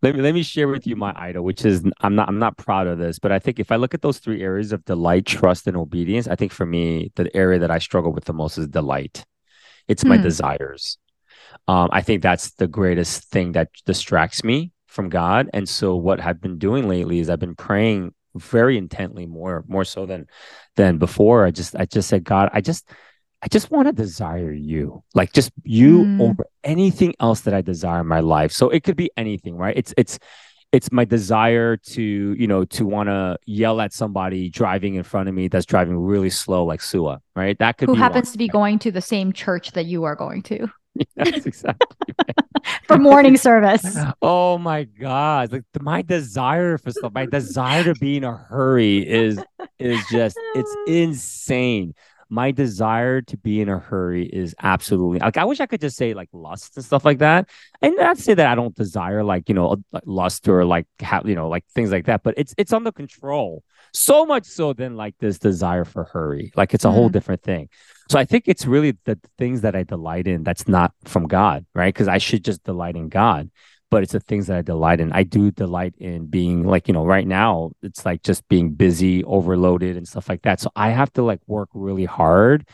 let 0.02 0.14
me 0.14 0.20
let 0.20 0.34
me 0.34 0.42
share 0.42 0.68
with 0.68 0.86
you 0.86 0.96
my 0.96 1.12
idol, 1.16 1.44
which 1.44 1.64
is 1.64 1.84
I'm 2.00 2.14
not 2.14 2.28
I'm 2.28 2.38
not 2.38 2.56
proud 2.56 2.86
of 2.86 2.98
this, 2.98 3.18
but 3.18 3.32
I 3.32 3.38
think 3.38 3.58
if 3.58 3.72
I 3.72 3.76
look 3.76 3.94
at 3.94 4.02
those 4.02 4.18
three 4.18 4.42
areas 4.42 4.72
of 4.72 4.84
delight, 4.84 5.26
trust, 5.26 5.66
and 5.66 5.76
obedience, 5.76 6.28
I 6.28 6.36
think 6.36 6.52
for 6.52 6.66
me 6.66 7.12
the 7.16 7.34
area 7.36 7.58
that 7.58 7.70
I 7.70 7.78
struggle 7.78 8.12
with 8.12 8.24
the 8.24 8.32
most 8.32 8.58
is 8.58 8.68
delight. 8.68 9.24
It's 9.88 10.06
my 10.06 10.16
Hmm. 10.16 10.22
desires. 10.22 10.98
Um, 11.68 11.88
I 11.92 12.02
think 12.02 12.22
that's 12.22 12.52
the 12.52 12.68
greatest 12.68 13.24
thing 13.30 13.52
that 13.52 13.70
distracts 13.86 14.44
me 14.44 14.72
from 14.88 15.08
God. 15.08 15.50
And 15.54 15.68
so 15.68 15.96
what 15.96 16.20
I've 16.20 16.40
been 16.40 16.58
doing 16.58 16.88
lately 16.88 17.20
is 17.20 17.30
I've 17.30 17.40
been 17.40 17.56
praying 17.56 18.14
very 18.36 18.78
intently 18.78 19.26
more 19.26 19.64
more 19.68 19.84
so 19.84 20.06
than 20.06 20.26
than 20.76 20.98
before. 20.98 21.46
I 21.46 21.50
just 21.50 21.76
I 21.76 21.86
just 21.86 22.08
said, 22.08 22.24
God, 22.24 22.50
I 22.52 22.60
just 22.60 22.88
I 23.44 23.48
just 23.48 23.70
want 23.70 23.88
to 23.88 23.92
desire 23.92 24.52
you. 24.52 25.02
Like 25.14 25.32
just 25.34 25.52
you 25.64 26.06
Mm. 26.06 26.20
over 26.20 26.46
anything 26.64 27.14
else 27.20 27.42
that 27.42 27.52
I 27.52 27.60
desire 27.60 28.00
in 28.00 28.06
my 28.06 28.20
life. 28.20 28.52
So 28.52 28.70
it 28.70 28.82
could 28.84 28.96
be 28.96 29.10
anything, 29.18 29.56
right? 29.56 29.76
It's 29.76 29.92
it's 29.98 30.18
it's 30.72 30.90
my 30.90 31.04
desire 31.04 31.76
to 31.76 32.02
you 32.02 32.46
know 32.46 32.64
to 32.64 32.86
want 32.86 33.08
to 33.10 33.36
yell 33.46 33.80
at 33.82 33.92
somebody 33.92 34.48
driving 34.48 34.94
in 34.94 35.02
front 35.04 35.28
of 35.28 35.34
me 35.34 35.48
that's 35.48 35.66
driving 35.66 35.96
really 35.96 36.30
slow 36.30 36.64
like 36.64 36.80
Suah 36.80 37.20
right 37.36 37.56
that 37.60 37.76
could 37.78 37.86
be 37.90 37.96
Who 37.96 38.02
happens 38.02 38.28
one. 38.28 38.32
to 38.32 38.38
be 38.38 38.48
going 38.48 38.78
to 38.80 38.90
the 38.90 39.00
same 39.02 39.32
church 39.32 39.70
that 39.72 39.84
you 39.86 40.02
are 40.04 40.16
going 40.16 40.42
to 40.44 40.68
That's 41.16 41.46
exactly 41.46 41.86
for 42.88 42.98
morning 42.98 43.36
service. 43.36 43.96
oh 44.22 44.58
my 44.58 44.82
god 44.84 45.52
like 45.52 45.62
my 45.80 46.02
desire 46.02 46.76
for 46.78 46.90
stuff 46.90 47.12
my 47.14 47.26
desire 47.26 47.84
to 47.84 47.94
be 47.94 48.16
in 48.16 48.24
a 48.24 48.36
hurry 48.36 48.98
is 49.08 49.38
is 49.78 50.04
just 50.10 50.36
it's 50.56 50.76
insane 50.88 51.94
my 52.34 52.50
desire 52.50 53.20
to 53.22 53.36
be 53.36 53.60
in 53.60 53.68
a 53.68 53.78
hurry 53.78 54.26
is 54.26 54.54
absolutely 54.62 55.20
like 55.20 55.36
I 55.36 55.44
wish 55.44 55.60
I 55.60 55.66
could 55.66 55.80
just 55.80 55.96
say 55.96 56.14
like 56.14 56.28
lust 56.32 56.76
and 56.76 56.84
stuff 56.84 57.04
like 57.04 57.18
that. 57.18 57.48
And 57.80 57.94
not 57.96 58.18
say 58.18 58.34
that 58.34 58.46
I 58.46 58.54
don't 58.56 58.74
desire 58.74 59.22
like 59.22 59.48
you 59.48 59.54
know 59.54 59.76
lust 60.04 60.48
or 60.48 60.64
like 60.64 60.86
have 61.00 61.28
you 61.28 61.36
know 61.36 61.48
like 61.48 61.64
things 61.74 61.92
like 61.92 62.06
that, 62.06 62.22
but 62.24 62.34
it's 62.36 62.54
it's 62.58 62.72
under 62.72 62.92
control 62.92 63.62
so 63.92 64.26
much 64.26 64.44
so 64.46 64.72
than 64.72 64.96
like 64.96 65.14
this 65.20 65.38
desire 65.38 65.84
for 65.84 66.04
hurry. 66.04 66.50
Like 66.56 66.74
it's 66.74 66.84
a 66.84 66.90
whole 66.90 67.08
Mm. 67.08 67.12
different 67.12 67.42
thing. 67.42 67.68
So 68.10 68.18
I 68.18 68.24
think 68.24 68.44
it's 68.46 68.66
really 68.66 68.96
the 69.04 69.18
things 69.38 69.62
that 69.62 69.74
I 69.76 69.82
delight 69.84 70.26
in 70.26 70.42
that's 70.42 70.68
not 70.68 70.92
from 71.04 71.26
God, 71.26 71.64
right? 71.74 71.94
Because 71.94 72.08
I 72.08 72.18
should 72.18 72.44
just 72.44 72.62
delight 72.64 72.96
in 72.96 73.08
God 73.08 73.50
but 73.94 74.02
it's 74.02 74.12
the 74.12 74.18
things 74.18 74.48
that 74.48 74.56
I 74.58 74.62
delight 74.62 75.00
in. 75.00 75.12
I 75.12 75.22
do 75.22 75.52
delight 75.52 75.94
in 75.98 76.26
being 76.26 76.64
like, 76.64 76.88
you 76.88 76.94
know, 76.94 77.04
right 77.04 77.28
now 77.28 77.70
it's 77.80 78.04
like 78.04 78.24
just 78.24 78.42
being 78.48 78.70
busy, 78.70 79.22
overloaded 79.22 79.96
and 79.96 80.08
stuff 80.08 80.28
like 80.28 80.42
that. 80.42 80.58
So 80.58 80.72
I 80.74 80.90
have 80.90 81.12
to 81.12 81.22
like 81.22 81.38
work 81.46 81.68
really 81.74 82.04
hard 82.04 82.66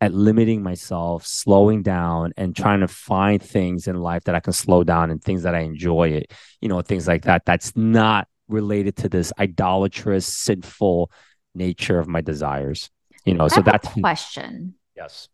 at 0.00 0.14
limiting 0.14 0.62
myself, 0.62 1.26
slowing 1.26 1.82
down 1.82 2.32
and 2.36 2.54
trying 2.54 2.78
to 2.78 2.86
find 2.86 3.42
things 3.42 3.88
in 3.88 3.96
life 3.96 4.22
that 4.26 4.36
I 4.36 4.38
can 4.38 4.52
slow 4.52 4.84
down 4.84 5.10
and 5.10 5.20
things 5.20 5.42
that 5.42 5.56
I 5.56 5.62
enjoy 5.62 6.10
it, 6.10 6.32
you 6.60 6.68
know, 6.68 6.80
things 6.80 7.08
like 7.08 7.24
that. 7.24 7.44
That's 7.44 7.76
not 7.76 8.28
related 8.46 8.94
to 8.98 9.08
this 9.08 9.32
idolatrous, 9.36 10.28
sinful 10.28 11.10
nature 11.56 11.98
of 11.98 12.06
my 12.06 12.20
desires. 12.20 12.88
You 13.24 13.34
know, 13.34 13.46
I 13.46 13.48
so 13.48 13.62
that's 13.62 13.88
question. 13.94 14.74
yes. 14.96 15.28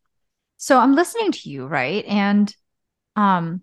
So 0.56 0.78
I'm 0.78 0.94
listening 0.94 1.32
to 1.32 1.50
you, 1.50 1.66
right? 1.66 2.02
And 2.06 2.50
um 3.14 3.60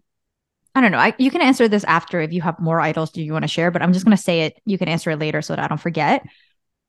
I 0.74 0.82
don't 0.82 0.92
know. 0.92 0.98
I, 0.98 1.14
you 1.18 1.32
can 1.32 1.42
answer 1.42 1.68
this 1.68 1.84
after 1.84 2.22
if 2.22 2.32
you 2.32 2.42
have 2.42 2.60
more 2.60 2.80
idols 2.80 3.12
do 3.12 3.22
you 3.22 3.34
want 3.34 3.44
to 3.44 3.50
share, 3.50 3.72
but 3.72 3.82
I'm 3.82 3.94
just 3.94 4.06
going 4.06 4.16
to 4.16 4.24
say 4.24 4.42
it. 4.42 4.62
You 4.66 4.78
can 4.78 4.88
answer 4.88 5.12
it 5.12 5.20
later 5.20 5.42
so 5.42 5.56
that 5.56 5.64
I 5.64 5.68
don't 5.68 5.82
forget. 5.82 6.24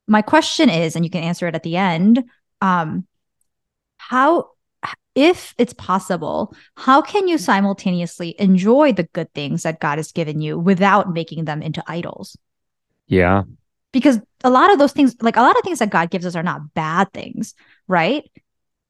My 0.07 0.23
question 0.23 0.71
is, 0.71 0.95
and 0.95 1.05
you 1.05 1.11
can 1.11 1.25
answer 1.25 1.49
it 1.49 1.55
at 1.55 1.63
the 1.63 1.77
end. 1.77 2.23
Um, 2.61 3.07
how, 3.97 4.51
if 5.15 5.55
it's 5.59 5.73
possible, 5.73 6.55
how 6.77 7.03
can 7.03 7.27
you 7.27 7.39
simultaneously 7.39 8.37
enjoy 8.39 8.93
the 8.93 9.05
good 9.05 9.33
things 9.35 9.65
that 9.65 9.81
God 9.81 9.99
has 9.99 10.13
given 10.13 10.41
you 10.41 10.59
without 10.59 11.13
making 11.13 11.45
them 11.45 11.61
into 11.61 11.83
idols? 11.87 12.37
Yeah. 13.09 13.43
Because 13.93 14.21
a 14.45 14.51
lot 14.51 14.73
of 14.73 14.79
those 14.79 14.93
things, 14.93 15.17
like 15.21 15.37
a 15.37 15.43
lot 15.43 15.57
of 15.57 15.63
things 15.65 15.81
that 15.81 15.91
God 15.91 16.11
gives 16.11 16.25
us, 16.25 16.37
are 16.37 16.43
not 16.43 16.73
bad 16.75 17.13
things, 17.13 17.55
right? 17.89 18.31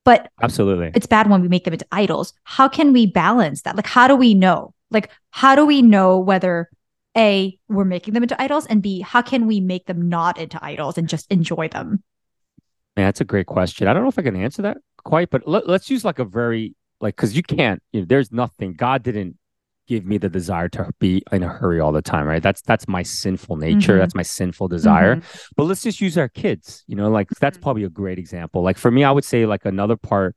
But 0.05 0.31
Absolutely. 0.43 0.91
it's 0.95 1.07
bad 1.07 1.31
when 1.31 1.43
we 1.43 1.49
make 1.49 1.65
them 1.65 1.73
into 1.73 1.87
idols. 1.93 2.35
How 2.45 2.69
can 2.69 2.93
we 2.93 3.07
balance 3.07 3.63
that? 3.63 3.77
Like, 3.77 3.87
how 3.87 4.07
do 4.07 4.17
we 4.17 4.35
know? 4.35 4.75
Like, 4.93 5.11
how 5.31 5.55
do 5.55 5.67
we 5.67 5.83
know 5.83 6.19
whether 6.19 6.69
A, 7.17 7.59
we're 7.69 7.85
making 7.85 8.15
them 8.15 8.23
into 8.23 8.41
idols, 8.41 8.67
and 8.67 8.83
B, 8.83 9.01
how 9.01 9.23
can 9.23 9.47
we 9.47 9.61
make 9.61 9.87
them 9.87 10.09
not 10.09 10.39
into 10.39 10.63
idols 10.65 10.99
and 10.99 11.09
just 11.09 11.31
enjoy 11.31 11.69
them? 11.69 12.03
Man, 12.97 13.07
that's 13.07 13.21
a 13.21 13.25
great 13.25 13.47
question. 13.47 13.89
I 13.89 13.93
don't 13.95 14.03
know 14.03 14.09
if 14.09 14.19
I 14.19 14.23
can 14.23 14.37
answer 14.37 14.63
that 14.63 14.79
quite, 15.05 15.31
but 15.31 15.49
let, 15.49 15.67
let's 15.67 15.89
use 15.91 16.05
like 16.05 16.19
a 16.19 16.25
very 16.25 16.75
like 17.01 17.17
because 17.17 17.35
you 17.37 17.43
can't. 17.43 17.83
You 17.93 18.01
know, 18.01 18.07
there's 18.07 18.31
nothing. 18.31 18.75
God 18.75 19.03
didn't 19.03 19.37
give 19.89 20.05
me 20.05 20.17
the 20.17 20.29
desire 20.29 20.69
to 20.69 20.91
be 21.01 21.23
in 21.33 21.43
a 21.43 21.49
hurry 21.49 21.81
all 21.81 21.91
the 21.91 22.03
time, 22.03 22.27
right? 22.27 22.43
That's 22.43 22.63
that's 22.63 22.87
my 22.87 23.03
sinful 23.03 23.57
nature. 23.57 23.97
Mhm. 23.97 23.99
That's 23.99 24.15
my 24.15 24.23
sinful 24.23 24.69
desire. 24.69 25.17
Mhm. 25.17 25.25
But 25.57 25.65
let's 25.65 25.83
just 25.83 26.01
use 26.01 26.17
our 26.19 26.29
kids. 26.29 26.85
You 26.87 26.97
know, 26.97 27.11
like 27.11 27.29
that's 27.41 27.59
Mhm. 27.59 27.63
probably 27.63 27.85
a 27.85 27.89
great 27.91 28.19
example. 28.19 28.63
Like 28.63 28.79
for 28.79 28.91
me, 28.91 29.05
I 29.05 29.11
would 29.11 29.25
say 29.25 29.47
like 29.47 29.65
another 29.65 29.97
part 29.97 30.37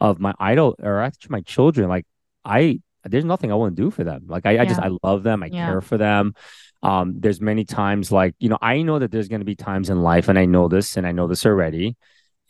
of 0.00 0.18
my 0.20 0.32
idol 0.38 0.76
or 0.80 1.00
actually 1.00 1.32
my 1.32 1.40
children. 1.42 1.88
Like 1.88 2.06
I, 2.44 2.80
there's 3.08 3.24
nothing 3.24 3.50
I 3.52 3.54
won't 3.54 3.74
do 3.74 3.90
for 3.90 4.04
them. 4.04 4.24
Like 4.28 4.46
I, 4.46 4.60
I 4.60 4.64
just 4.66 4.80
I 4.80 4.90
love 5.02 5.22
them. 5.22 5.42
I 5.42 5.46
Yeah. 5.48 5.64
care 5.66 5.80
for 5.80 5.96
them. 5.98 6.34
Um, 6.82 7.14
there's 7.18 7.40
many 7.40 7.64
times 7.64 8.12
like 8.12 8.34
you 8.38 8.48
know 8.48 8.58
I 8.60 8.82
know 8.82 8.98
that 8.98 9.10
there's 9.10 9.28
going 9.28 9.40
to 9.40 9.46
be 9.46 9.56
times 9.56 9.90
in 9.90 10.02
life, 10.02 10.28
and 10.28 10.38
I 10.38 10.44
know 10.44 10.68
this, 10.68 10.96
and 10.96 11.06
I 11.06 11.12
know 11.12 11.26
this 11.26 11.44
already, 11.46 11.96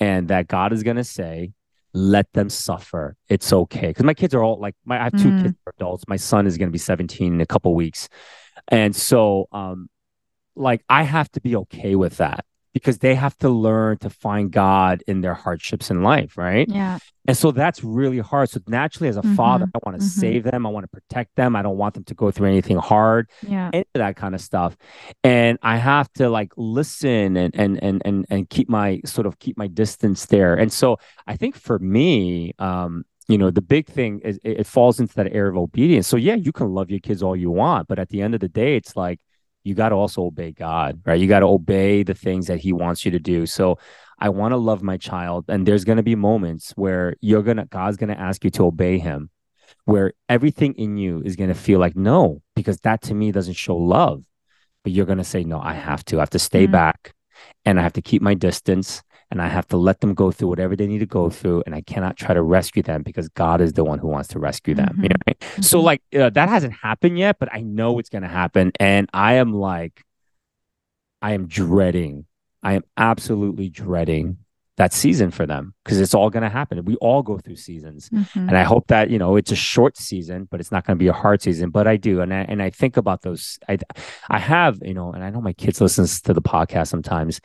and 0.00 0.28
that 0.28 0.48
God 0.48 0.72
is 0.72 0.82
going 0.82 0.96
to 0.96 1.04
say, 1.04 1.52
let 1.94 2.30
them 2.32 2.50
suffer. 2.50 3.16
It's 3.28 3.52
okay. 3.52 3.88
Because 3.88 4.04
my 4.04 4.14
kids 4.14 4.34
are 4.34 4.42
all 4.42 4.58
like, 4.58 4.74
my 4.84 4.98
I 5.00 5.04
have 5.04 5.16
two 5.16 5.32
Mm. 5.32 5.42
kids 5.42 5.54
are 5.66 5.72
adults. 5.78 6.04
My 6.08 6.16
son 6.16 6.46
is 6.46 6.58
going 6.58 6.68
to 6.68 6.72
be 6.72 6.78
17 6.78 7.34
in 7.34 7.40
a 7.40 7.46
couple 7.46 7.74
weeks, 7.74 8.08
and 8.68 8.94
so 8.94 9.48
um, 9.52 9.88
like 10.56 10.82
I 10.88 11.04
have 11.04 11.30
to 11.32 11.40
be 11.40 11.56
okay 11.56 11.94
with 11.94 12.16
that 12.18 12.44
because 12.76 12.98
they 12.98 13.14
have 13.14 13.34
to 13.38 13.48
learn 13.48 13.96
to 14.04 14.10
find 14.10 14.50
God 14.50 15.02
in 15.06 15.22
their 15.22 15.32
hardships 15.32 15.90
in 15.90 16.02
life, 16.02 16.36
right? 16.36 16.68
Yeah. 16.68 16.98
And 17.26 17.34
so 17.36 17.50
that's 17.50 17.82
really 17.82 18.18
hard. 18.18 18.50
So 18.50 18.60
naturally, 18.68 19.08
as 19.08 19.16
a 19.16 19.22
father, 19.40 19.64
Mhm. 19.64 19.70
I 19.76 19.78
want 19.86 19.98
to 19.98 20.04
Mhm. 20.06 20.10
save 20.10 20.42
them. 20.44 20.66
I 20.66 20.68
want 20.68 20.84
to 20.84 20.88
protect 21.00 21.30
them. 21.36 21.56
I 21.56 21.62
don't 21.62 21.78
want 21.78 21.94
them 21.94 22.04
to 22.04 22.14
go 22.14 22.30
through 22.30 22.48
anything 22.48 22.76
hard 22.76 23.30
Yeah. 23.48 23.70
into 23.72 23.88
that 23.94 24.14
kind 24.16 24.34
of 24.34 24.40
stuff 24.42 24.76
and 25.24 25.58
i 25.62 25.76
have 25.78 26.08
to 26.18 26.28
like 26.38 26.50
listen 26.56 27.36
and 27.42 27.52
and 27.62 27.72
and 27.82 28.02
and, 28.04 28.26
and 28.32 28.48
keep 28.50 28.68
my 28.68 29.00
sort 29.06 29.26
of 29.26 29.38
keep 29.38 29.56
my 29.56 29.68
distance 29.82 30.26
there 30.26 30.54
and 30.62 30.70
so 30.80 30.98
i 31.26 31.34
think 31.36 31.54
for 31.56 31.78
me 31.78 32.52
um 32.58 32.92
you 33.28 33.38
know 33.38 33.50
the 33.50 33.62
big 33.62 33.86
thing 33.86 34.20
is 34.20 34.38
it 34.44 34.66
falls 34.66 35.00
into 35.00 35.14
that 35.14 35.28
area 35.32 35.50
of 35.50 35.56
obedience 35.56 36.06
so 36.06 36.16
yeah 36.16 36.34
you 36.46 36.52
can 36.52 36.68
love 36.78 36.88
your 36.90 37.00
kids 37.00 37.22
all 37.22 37.36
you 37.44 37.50
want 37.50 37.88
but 37.88 37.98
at 37.98 38.08
the 38.10 38.20
end 38.24 38.34
of 38.34 38.40
the 38.40 38.48
day 38.62 38.76
it's 38.76 38.94
like 39.04 39.18
you 39.66 39.74
got 39.74 39.90
to 39.90 39.94
also 39.96 40.22
obey 40.24 40.52
god 40.52 41.00
right 41.04 41.20
you 41.20 41.26
got 41.26 41.40
to 41.40 41.46
obey 41.46 42.02
the 42.02 42.14
things 42.14 42.46
that 42.46 42.58
he 42.58 42.72
wants 42.72 43.04
you 43.04 43.10
to 43.10 43.18
do 43.18 43.46
so 43.46 43.78
i 44.18 44.28
want 44.28 44.52
to 44.52 44.56
love 44.56 44.82
my 44.82 44.96
child 44.96 45.44
and 45.48 45.66
there's 45.66 45.84
going 45.84 45.96
to 45.96 46.02
be 46.02 46.14
moments 46.14 46.72
where 46.76 47.14
you're 47.20 47.42
going 47.42 47.56
to 47.56 47.64
god's 47.66 47.96
going 47.96 48.14
to 48.14 48.20
ask 48.20 48.44
you 48.44 48.50
to 48.50 48.64
obey 48.64 48.98
him 48.98 49.30
where 49.84 50.12
everything 50.28 50.74
in 50.74 50.96
you 50.96 51.22
is 51.24 51.36
going 51.36 51.48
to 51.48 51.54
feel 51.54 51.78
like 51.78 51.96
no, 51.96 52.42
because 52.54 52.78
that 52.80 53.02
to 53.02 53.14
me 53.14 53.32
doesn't 53.32 53.54
show 53.54 53.76
love. 53.76 54.22
But 54.82 54.92
you're 54.92 55.06
going 55.06 55.18
to 55.18 55.24
say, 55.24 55.44
no, 55.44 55.60
I 55.60 55.74
have 55.74 56.04
to. 56.06 56.18
I 56.18 56.20
have 56.20 56.30
to 56.30 56.38
stay 56.38 56.66
Mhm. 56.66 56.72
back 56.72 57.14
and 57.64 57.78
I 57.78 57.82
have 57.82 57.92
to 57.94 58.02
keep 58.02 58.22
my 58.22 58.34
distance 58.34 59.02
and 59.30 59.42
I 59.42 59.48
have 59.48 59.66
to 59.68 59.76
let 59.76 60.00
them 60.00 60.14
go 60.14 60.30
through 60.30 60.48
whatever 60.48 60.76
they 60.76 60.86
need 60.86 61.00
to 61.00 61.06
go 61.06 61.30
through. 61.30 61.62
And 61.66 61.74
I 61.74 61.80
cannot 61.80 62.16
try 62.16 62.32
to 62.34 62.42
rescue 62.42 62.82
them 62.82 63.02
because 63.02 63.28
God 63.28 63.60
is 63.60 63.72
the 63.72 63.84
one 63.84 63.98
who 63.98 64.06
wants 64.08 64.28
to 64.28 64.38
rescue 64.38 64.74
them. 64.74 64.98
You 65.02 65.08
know 65.08 65.16
I 65.26 65.30
mean? 65.30 65.62
So, 65.62 65.80
Mhm. 65.80 65.84
like, 65.84 66.02
uh, 66.16 66.30
that 66.30 66.48
hasn't 66.48 66.74
happened 66.74 67.18
yet, 67.18 67.38
but 67.40 67.48
I 67.52 67.60
know 67.62 67.98
it's 67.98 68.08
going 68.08 68.22
to 68.22 68.28
happen. 68.28 68.72
And 68.78 69.08
I 69.12 69.34
am 69.34 69.52
like, 69.52 70.02
I 71.22 71.32
am 71.32 71.46
dreading, 71.46 72.26
I 72.62 72.74
am 72.74 72.82
absolutely 72.96 73.68
dreading 73.68 74.38
that 74.76 74.92
season 74.92 75.30
for 75.30 75.46
them 75.46 75.72
because 75.82 75.98
it's 75.98 76.12
all 76.12 76.28
going 76.28 76.42
to 76.42 76.50
happen. 76.50 76.84
We 76.84 76.96
all 76.96 77.22
go 77.22 77.38
through 77.38 77.56
seasons. 77.56 78.10
Mhm. 78.10 78.48
And 78.48 78.56
I 78.58 78.62
hope 78.62 78.88
that, 78.88 79.08
you 79.08 79.18
know, 79.18 79.36
it's 79.36 79.50
a 79.50 79.56
short 79.56 79.96
season, 79.96 80.46
but 80.50 80.60
it's 80.60 80.70
not 80.70 80.84
going 80.86 80.98
to 80.98 81.02
be 81.02 81.08
a 81.08 81.14
hard 81.14 81.40
season. 81.40 81.70
But 81.70 81.86
I 81.88 81.96
do. 81.96 82.20
And 82.20 82.32
I, 82.32 82.40
and 82.42 82.60
I 82.62 82.68
think 82.70 82.98
about 82.98 83.22
those. 83.22 83.58
I, 83.68 83.78
I 84.28 84.38
have, 84.38 84.78
you 84.82 84.92
know, 84.92 85.12
and 85.12 85.24
I 85.24 85.30
know 85.30 85.40
my 85.40 85.54
kids 85.54 85.80
listens 85.80 86.20
to 86.22 86.34
the 86.34 86.42
podcast 86.42 86.88
sometimes, 86.88 87.40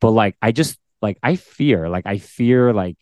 but 0.00 0.10
like, 0.12 0.36
I 0.40 0.52
just 0.52 0.78
like, 1.02 1.18
I 1.22 1.36
fear, 1.36 1.88
like, 1.88 2.06
I 2.06 2.18
fear 2.18 2.72
like, 2.72 2.96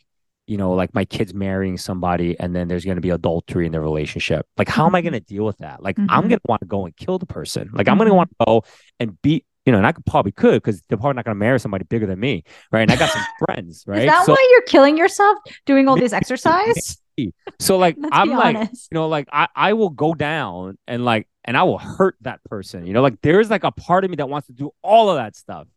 you 0.47 0.57
know, 0.59 0.73
like 0.73 0.93
my 0.95 1.05
kids 1.07 1.33
marrying 1.33 1.79
somebody 1.79 2.39
and 2.39 2.55
then 2.55 2.69
there's 2.69 2.85
going 2.85 2.97
to 2.97 3.01
be 3.01 3.11
adultery 3.11 3.65
in 3.67 3.73
their 3.73 3.81
relationship. 3.81 4.47
Like, 4.59 4.69
how 4.69 4.87
am 4.87 4.95
I 4.95 5.01
going 5.01 5.15
to 5.15 5.21
deal 5.21 5.45
with 5.45 5.59
that? 5.59 5.83
Like, 5.83 5.99
I'm 5.99 6.07
Mhm. 6.07 6.29
going 6.29 6.31
to 6.31 6.41
want 6.49 6.61
to 6.61 6.67
go 6.67 6.85
and 6.85 6.95
kill 6.97 7.19
the 7.19 7.25
person. 7.27 7.71
Like, 7.73 7.89
I'm 7.89 7.97
going 7.97 8.09
to 8.09 8.13
Mhm. 8.13 8.17
want 8.17 8.31
to 8.31 8.45
go 8.47 8.63
and 9.01 9.21
beat, 9.23 9.47
you 9.65 9.73
know, 9.73 9.79
and 9.79 9.87
I 9.87 9.93
could 9.93 10.05
probably 10.05 10.33
could 10.33 10.63
because 10.63 10.83
they're 10.83 10.99
probably 10.99 11.15
not 11.17 11.25
going 11.25 11.35
to 11.37 11.39
marry 11.39 11.59
somebody 11.59 11.85
bigger 11.85 12.07
than 12.07 12.21
me. 12.21 12.45
Right. 12.71 12.83
And 12.83 12.91
I 12.91 12.97
got 12.97 13.09
some 13.11 13.23
friends. 13.47 13.85
Right. 13.89 14.01
Is 14.03 14.07
that 14.11 14.27
So- 14.27 14.33
why 14.33 14.49
you're 14.53 14.63
killing 14.63 14.99
yourself 14.99 15.39
doing 15.65 15.89
all 15.89 15.97
this 15.97 16.13
Maybe, 16.13 16.19
exercise? 16.19 16.99
so 17.61 17.79
like 17.79 17.97
I'm 18.13 18.29
like, 18.31 18.57
honest. 18.57 18.89
you 18.91 18.97
know, 18.97 19.09
like 19.09 19.29
I, 19.33 19.49
I 19.57 19.73
will 19.75 19.91
go 19.91 20.15
down 20.15 20.77
and 20.87 21.05
like 21.05 21.29
and 21.45 21.57
I 21.57 21.63
will 21.63 21.79
hurt 21.79 22.17
that 22.23 22.43
person. 22.45 22.87
You 22.87 22.93
know, 22.93 23.03
like 23.03 23.21
there 23.23 23.41
is 23.41 23.51
like 23.51 23.65
a 23.65 23.71
part 23.71 24.05
of 24.05 24.11
me 24.11 24.17
that 24.17 24.29
wants 24.29 24.49
to 24.49 24.53
do 24.53 24.73
all 24.83 25.09
of 25.11 25.17
that 25.17 25.37
stuff. 25.37 25.69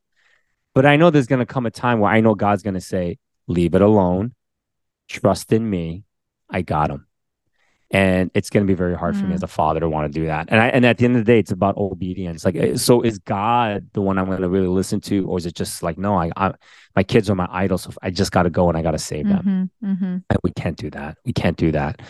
But 0.78 0.86
I 0.86 0.96
know 0.96 1.10
there's 1.10 1.28
gonna 1.28 1.46
come 1.46 1.66
a 1.66 1.72
time 1.72 2.00
where 2.00 2.12
I 2.12 2.22
know 2.22 2.36
God's 2.36 2.64
gonna 2.64 2.82
say, 2.82 3.18
leave 3.48 3.74
it 3.76 3.82
alone, 3.82 4.34
trust 5.10 5.52
in 5.52 5.68
me, 5.70 6.04
I 6.50 6.62
got 6.62 6.90
him. 6.92 7.08
And 7.90 8.32
it's 8.34 8.50
going 8.50 8.66
to 8.66 8.70
be 8.70 8.74
very 8.76 8.96
hard 8.98 9.16
for 9.16 9.24
me 9.24 9.32
Mm. 9.32 9.36
as 9.36 9.44
a 9.44 9.48
father 9.48 9.80
to 9.80 9.88
want 9.88 10.12
to 10.12 10.20
do 10.20 10.26
that. 10.26 10.50
And 10.52 10.60
I, 10.60 10.68
and 10.68 10.86
at 10.86 10.98
the 10.98 11.06
end 11.06 11.16
of 11.16 11.24
the 11.26 11.32
day, 11.32 11.40
it's 11.40 11.54
about 11.54 11.78
obedience. 11.78 12.44
Like, 12.44 12.58
eh, 12.58 12.76
so 12.76 13.02
is 13.02 13.18
God 13.18 13.88
the 13.94 14.02
one 14.02 14.18
I'm 14.18 14.26
going 14.26 14.42
to 14.42 14.50
really 14.50 14.68
listen 14.68 15.00
to, 15.02 15.26
or 15.26 15.38
is 15.38 15.46
it 15.46 15.56
just 15.56 15.82
like, 15.82 15.98
no, 15.98 16.14
I, 16.18 16.30
I 16.36 16.54
my 16.98 17.04
kids 17.04 17.30
are 17.30 17.36
my 17.36 17.48
idols, 17.50 17.84
so 17.84 17.92
I 18.02 18.10
just 18.10 18.34
got 18.34 18.44
to 18.44 18.50
go 18.50 18.68
and 18.68 18.78
I 18.78 18.82
got 18.82 18.92
to 18.92 18.98
save 19.00 19.30
them 19.30 19.72
Mhm. 19.82 19.90
Mhm. 19.90 20.24
and 20.30 20.40
we 20.44 20.52
can't 20.52 20.76
do 20.76 20.90
that. 20.90 21.18
We 21.26 21.32
can't 21.32 21.56
do 21.56 21.72
that. 21.72 22.02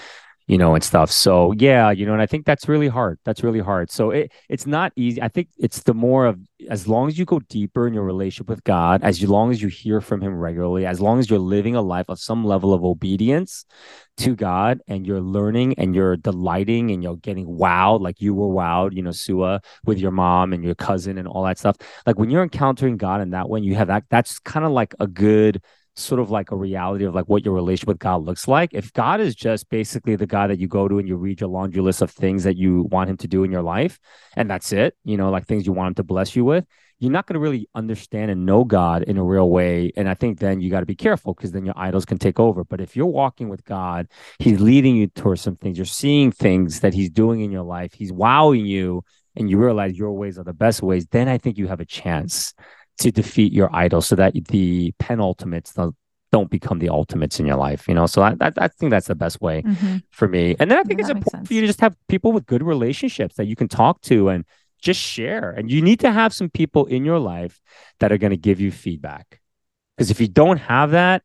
You 0.48 0.58
know, 0.58 0.76
and 0.76 0.84
stuff. 0.84 1.12
So 1.12 1.52
yeah, 1.58 1.92
you 1.92 2.06
know, 2.06 2.14
and 2.14 2.22
I 2.22 2.26
think 2.26 2.46
that's 2.46 2.70
really 2.70 2.88
hard. 2.88 3.20
That's 3.26 3.44
really 3.44 3.60
hard. 3.60 3.92
So 3.92 4.12
it 4.12 4.32
it's 4.48 4.66
not 4.66 4.94
easy. 4.96 5.22
I 5.22 5.28
think 5.28 5.50
it's 5.58 5.84
the 5.84 5.94
more 5.94 6.26
of 6.26 6.40
as 6.70 6.88
long 6.88 7.10
as 7.10 7.20
you 7.20 7.26
go 7.26 7.40
deeper 7.40 7.86
in 7.86 7.94
your 7.94 8.04
relationship 8.06 8.50
with 8.50 8.64
God, 8.64 9.04
as 9.04 9.22
long 9.22 9.52
as 9.52 9.62
you 9.62 9.68
hear 9.68 10.00
from 10.00 10.22
Him 10.22 10.36
regularly, 10.40 10.86
as 10.86 11.02
long 11.02 11.20
as 11.20 11.30
you're 11.30 11.38
living 11.38 11.76
a 11.76 11.82
life 11.82 12.08
of 12.08 12.18
some 12.20 12.46
level 12.46 12.74
of 12.74 12.84
obedience 12.86 13.66
to 14.18 14.36
God, 14.36 14.80
and 14.88 15.06
you're 15.06 15.22
learning 15.22 15.76
and 15.78 15.94
you're 15.94 16.16
delighting 16.18 16.92
and 16.92 17.04
you're 17.04 17.18
getting 17.18 17.46
wowed, 17.46 18.02
like 18.02 18.22
you 18.22 18.34
were 18.34 18.48
wowed, 18.48 18.96
you 18.96 19.04
know, 19.04 19.12
Suah 19.12 19.60
with 19.86 20.00
your 20.00 20.12
mom 20.12 20.54
and 20.54 20.64
your 20.64 20.76
cousin 20.76 21.18
and 21.18 21.28
all 21.28 21.44
that 21.44 21.60
stuff. 21.60 21.76
Like 22.06 22.18
when 22.18 22.30
you're 22.30 22.44
encountering 22.44 22.98
God 22.98 23.22
in 23.22 23.32
that 23.32 23.50
way, 23.50 23.60
you 23.60 23.76
have 23.76 23.90
that. 23.90 24.06
That's 24.10 24.40
kind 24.40 24.66
of 24.66 24.72
like 24.72 24.96
a 25.00 25.08
good 25.08 25.62
sort 25.98 26.20
of 26.20 26.30
like 26.30 26.52
a 26.52 26.56
reality 26.56 27.06
of 27.06 27.16
like 27.16 27.26
what 27.28 27.44
your 27.44 27.54
relationship 27.54 27.88
with 27.88 28.00
God 28.00 28.24
looks 28.24 28.48
like. 28.48 28.74
If 28.74 28.94
God 28.94 29.20
is 29.20 29.36
just 29.36 29.70
basically 29.70 30.16
the 30.16 30.28
guy 30.28 30.48
that 30.48 30.60
you 30.60 30.68
go 30.68 30.88
to 30.88 31.00
and 31.00 31.08
you 31.08 31.16
read 31.16 31.42
your 31.42 31.50
laundry 31.50 31.82
list 31.82 32.02
of 32.02 32.12
things 32.12 32.44
that 32.44 32.58
you 32.58 32.84
want 32.92 33.10
him 33.10 33.18
to 33.18 33.28
do 33.28 33.44
in 33.44 33.52
your 33.52 33.62
life, 33.62 34.00
and 34.36 34.50
that's 34.50 34.72
it, 34.72 34.96
you 35.04 35.18
know, 35.18 35.30
like 35.30 35.46
things 35.46 35.66
you 35.66 35.74
want 35.74 35.90
him 35.90 35.96
to 35.96 36.04
bless 36.04 36.36
you 36.36 36.46
with, 36.46 36.66
you're 37.00 37.12
not 37.12 37.28
going 37.28 37.36
to 37.36 37.40
really 37.40 37.68
understand 37.76 38.32
and 38.32 38.46
know 38.46 38.64
God 38.64 39.04
in 39.04 39.18
a 39.18 39.24
real 39.24 39.50
way. 39.50 39.92
And 39.96 40.10
I 40.10 40.16
think 40.16 40.40
then 40.40 40.62
you 40.62 40.72
got 40.72 40.80
to 40.80 40.86
be 40.86 40.96
careful 40.96 41.34
because 41.34 41.52
then 41.52 41.66
your 41.66 41.78
idols 41.78 42.06
can 42.06 42.18
take 42.18 42.40
over. 42.40 42.64
But 42.64 42.82
if 42.82 42.96
you're 42.96 43.06
walking 43.06 43.50
with 43.50 43.64
God, 43.66 44.08
He's 44.40 44.60
leading 44.60 44.96
you 44.96 45.08
towards 45.08 45.42
some 45.42 45.56
things, 45.56 45.78
you're 45.78 45.86
seeing 45.86 46.32
things 46.32 46.80
that 46.80 46.94
He's 46.94 47.10
doing 47.10 47.42
in 47.42 47.52
your 47.52 47.64
life, 47.64 47.94
He's 47.94 48.12
wowing 48.12 48.66
you, 48.66 49.04
and 49.38 49.50
you 49.50 49.60
realize 49.60 49.98
your 49.98 50.14
ways 50.14 50.40
are 50.40 50.44
the 50.44 50.54
best 50.54 50.82
ways, 50.82 51.06
then 51.12 51.28
I 51.30 51.38
think 51.38 51.58
you 51.58 51.68
have 51.68 51.80
a 51.80 51.86
chance 51.86 52.54
to 53.00 53.12
defeat 53.12 53.54
your 53.54 53.74
idol 53.76 54.02
so 54.02 54.16
that 54.16 54.34
the 54.50 54.92
penultimates 55.00 55.74
don't 56.32 56.50
become 56.50 56.80
the 56.80 56.90
ultimates 56.90 57.40
in 57.40 57.46
your 57.46 57.56
life, 57.56 57.88
you 57.88 57.94
know? 57.94 58.06
So 58.06 58.22
I, 58.22 58.36
I, 58.42 58.52
I 58.58 58.68
think 58.68 58.90
that's 58.90 59.08
the 59.08 59.16
best 59.16 59.40
way 59.40 59.62
mm-hmm. 59.62 59.98
for 60.12 60.28
me. 60.28 60.56
And 60.60 60.70
then 60.70 60.78
I 60.78 60.84
think 60.84 61.00
yeah, 61.00 61.06
it's 61.06 61.12
important 61.12 61.48
for 61.48 61.54
you 61.54 61.62
to 61.62 61.68
just 61.68 61.82
have 61.82 61.96
people 62.08 62.32
with 62.32 62.46
good 62.46 62.64
relationships 62.64 63.36
that 63.36 63.46
you 63.46 63.56
can 63.56 63.68
talk 63.68 64.02
to 64.02 64.30
and 64.30 64.46
just 64.82 65.00
share. 65.00 65.52
And 65.52 65.72
you 65.72 65.82
need 65.82 66.00
to 66.02 66.12
have 66.12 66.34
some 66.34 66.50
people 66.50 66.86
in 66.86 67.06
your 67.06 67.20
life 67.20 67.62
that 68.00 68.12
are 68.12 68.18
going 68.18 68.32
to 68.32 68.38
give 68.38 68.60
you 68.60 68.72
feedback. 68.72 69.40
Because 69.96 70.12
if 70.12 70.20
you 70.20 70.28
don't 70.28 70.58
have 70.58 70.92
that, 70.92 71.24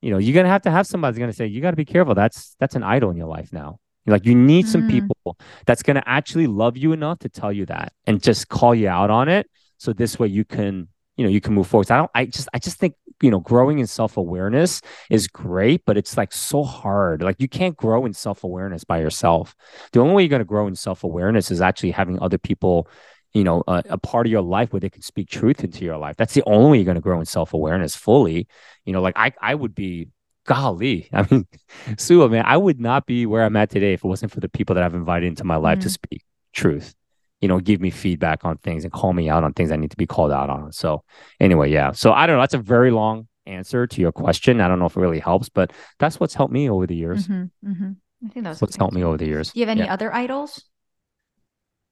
you 0.00 0.10
know, 0.10 0.18
you're 0.18 0.34
going 0.34 0.44
to 0.44 0.50
have 0.50 0.62
to 0.62 0.70
have 0.70 0.86
somebody 0.86 1.12
that's 1.12 1.18
going 1.18 1.30
to 1.30 1.36
say, 1.36 1.46
you 1.46 1.60
got 1.60 1.70
to 1.70 1.76
be 1.76 1.84
careful. 1.84 2.14
That's, 2.14 2.54
that's 2.60 2.76
an 2.76 2.82
idol 2.82 3.10
in 3.10 3.16
your 3.16 3.26
life 3.26 3.52
now. 3.52 3.78
Like 4.06 4.26
you 4.26 4.34
need 4.34 4.68
some 4.68 4.86
people 4.88 5.38
that's 5.64 5.82
going 5.82 5.96
to 5.96 6.06
actually 6.06 6.46
love 6.46 6.76
you 6.76 6.92
enough 6.92 7.20
to 7.20 7.30
tell 7.30 7.50
you 7.50 7.64
that 7.66 7.94
and 8.06 8.22
just 8.22 8.48
call 8.48 8.74
you 8.74 8.88
out 8.88 9.08
on 9.08 9.30
it. 9.30 9.48
So 9.78 9.94
this 9.94 10.18
way 10.18 10.28
you 10.28 10.44
can 10.44 10.88
you 11.16 11.24
know 11.24 11.30
you 11.30 11.40
can 11.40 11.54
move 11.54 11.66
forward. 11.66 11.86
So 11.86 11.94
I 11.94 11.98
don't. 11.98 12.10
I 12.14 12.24
just 12.26 12.48
I 12.54 12.58
just 12.58 12.78
think 12.78 12.94
you 13.22 13.30
know 13.30 13.40
growing 13.40 13.78
in 13.78 13.86
self 13.86 14.16
awareness 14.16 14.80
is 15.10 15.28
great, 15.28 15.82
but 15.84 15.96
it's 15.96 16.16
like 16.16 16.32
so 16.32 16.62
hard. 16.62 17.22
Like 17.22 17.40
you 17.40 17.48
can't 17.48 17.76
grow 17.76 18.06
in 18.06 18.12
self 18.12 18.44
awareness 18.44 18.84
by 18.84 19.00
yourself. 19.00 19.54
The 19.92 20.00
only 20.00 20.14
way 20.14 20.22
you're 20.22 20.30
going 20.30 20.40
to 20.40 20.44
grow 20.44 20.66
in 20.66 20.74
self 20.74 21.04
awareness 21.04 21.50
is 21.50 21.60
actually 21.60 21.92
having 21.92 22.20
other 22.20 22.38
people. 22.38 22.88
You 23.32 23.42
know, 23.42 23.64
a, 23.66 23.82
a 23.90 23.98
part 23.98 24.26
of 24.26 24.30
your 24.30 24.42
life 24.42 24.72
where 24.72 24.78
they 24.78 24.88
can 24.88 25.02
speak 25.02 25.28
truth 25.28 25.64
into 25.64 25.84
your 25.84 25.96
life. 25.96 26.14
That's 26.16 26.34
the 26.34 26.44
only 26.46 26.70
way 26.70 26.76
you're 26.76 26.84
going 26.84 26.94
to 26.94 27.00
grow 27.00 27.18
in 27.18 27.26
self 27.26 27.52
awareness 27.52 27.96
fully. 27.96 28.46
You 28.84 28.92
know, 28.92 29.02
like 29.02 29.16
I, 29.16 29.32
I 29.40 29.56
would 29.56 29.74
be 29.74 30.10
golly, 30.46 31.08
I 31.12 31.26
mean, 31.28 31.46
Sue, 31.98 32.28
man, 32.28 32.44
I 32.46 32.56
would 32.56 32.78
not 32.78 33.06
be 33.06 33.26
where 33.26 33.42
I'm 33.42 33.56
at 33.56 33.70
today 33.70 33.94
if 33.94 34.04
it 34.04 34.06
wasn't 34.06 34.30
for 34.30 34.38
the 34.38 34.48
people 34.48 34.74
that 34.74 34.84
I've 34.84 34.94
invited 34.94 35.26
into 35.26 35.42
my 35.42 35.56
life 35.56 35.78
mm-hmm. 35.78 35.82
to 35.84 35.90
speak 35.90 36.22
truth 36.52 36.94
you 37.44 37.48
know, 37.48 37.60
give 37.60 37.78
me 37.78 37.90
feedback 37.90 38.42
on 38.42 38.56
things 38.56 38.84
and 38.84 38.92
call 38.94 39.12
me 39.12 39.28
out 39.28 39.44
on 39.44 39.52
things 39.52 39.70
I 39.70 39.76
need 39.76 39.90
to 39.90 39.98
be 39.98 40.06
called 40.06 40.32
out 40.32 40.48
on. 40.48 40.72
So 40.72 41.04
anyway, 41.38 41.70
yeah. 41.70 41.92
So 41.92 42.10
I 42.10 42.26
don't 42.26 42.36
know. 42.36 42.40
That's 42.40 42.54
a 42.54 42.58
very 42.58 42.90
long 42.90 43.28
answer 43.44 43.86
to 43.86 44.00
your 44.00 44.12
question. 44.12 44.62
I 44.62 44.66
don't 44.66 44.78
know 44.78 44.86
if 44.86 44.96
it 44.96 45.00
really 45.00 45.18
helps, 45.18 45.50
but 45.50 45.70
that's 45.98 46.18
what's 46.18 46.32
helped 46.32 46.54
me 46.54 46.70
over 46.70 46.86
the 46.86 46.96
years. 46.96 47.28
Mm-hmm, 47.28 47.70
mm-hmm. 47.70 47.90
I 48.24 48.28
think 48.30 48.44
that's 48.46 48.62
what's 48.62 48.76
helped 48.76 48.94
me 48.94 49.04
over 49.04 49.18
the 49.18 49.26
years. 49.26 49.52
Do 49.52 49.60
you 49.60 49.66
have 49.66 49.76
any 49.76 49.84
yeah. 49.84 49.92
other 49.92 50.10
idols? 50.14 50.64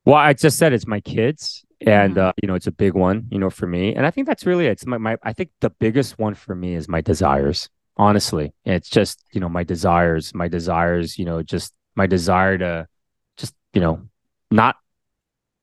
Well, 0.06 0.14
I 0.14 0.32
just 0.32 0.56
said 0.56 0.72
it's 0.72 0.86
my 0.86 1.00
kids, 1.00 1.66
and 1.82 2.14
mm-hmm. 2.14 2.28
uh, 2.28 2.32
you 2.42 2.46
know, 2.46 2.54
it's 2.54 2.66
a 2.66 2.72
big 2.72 2.94
one, 2.94 3.26
you 3.30 3.38
know, 3.38 3.50
for 3.50 3.66
me. 3.66 3.94
And 3.94 4.06
I 4.06 4.10
think 4.10 4.26
that's 4.26 4.46
really 4.46 4.68
it's 4.68 4.86
my, 4.86 4.96
my 4.96 5.18
I 5.22 5.34
think 5.34 5.50
the 5.60 5.68
biggest 5.68 6.18
one 6.18 6.34
for 6.34 6.54
me 6.54 6.76
is 6.76 6.88
my 6.88 7.02
desires. 7.02 7.68
Honestly, 7.98 8.54
it's 8.64 8.88
just 8.88 9.22
you 9.34 9.40
know 9.42 9.50
my 9.50 9.64
desires, 9.64 10.32
my 10.32 10.48
desires, 10.48 11.18
you 11.18 11.26
know, 11.26 11.42
just 11.42 11.74
my 11.94 12.06
desire 12.06 12.56
to 12.56 12.88
just 13.36 13.54
you 13.74 13.82
know 13.82 14.08
not 14.50 14.76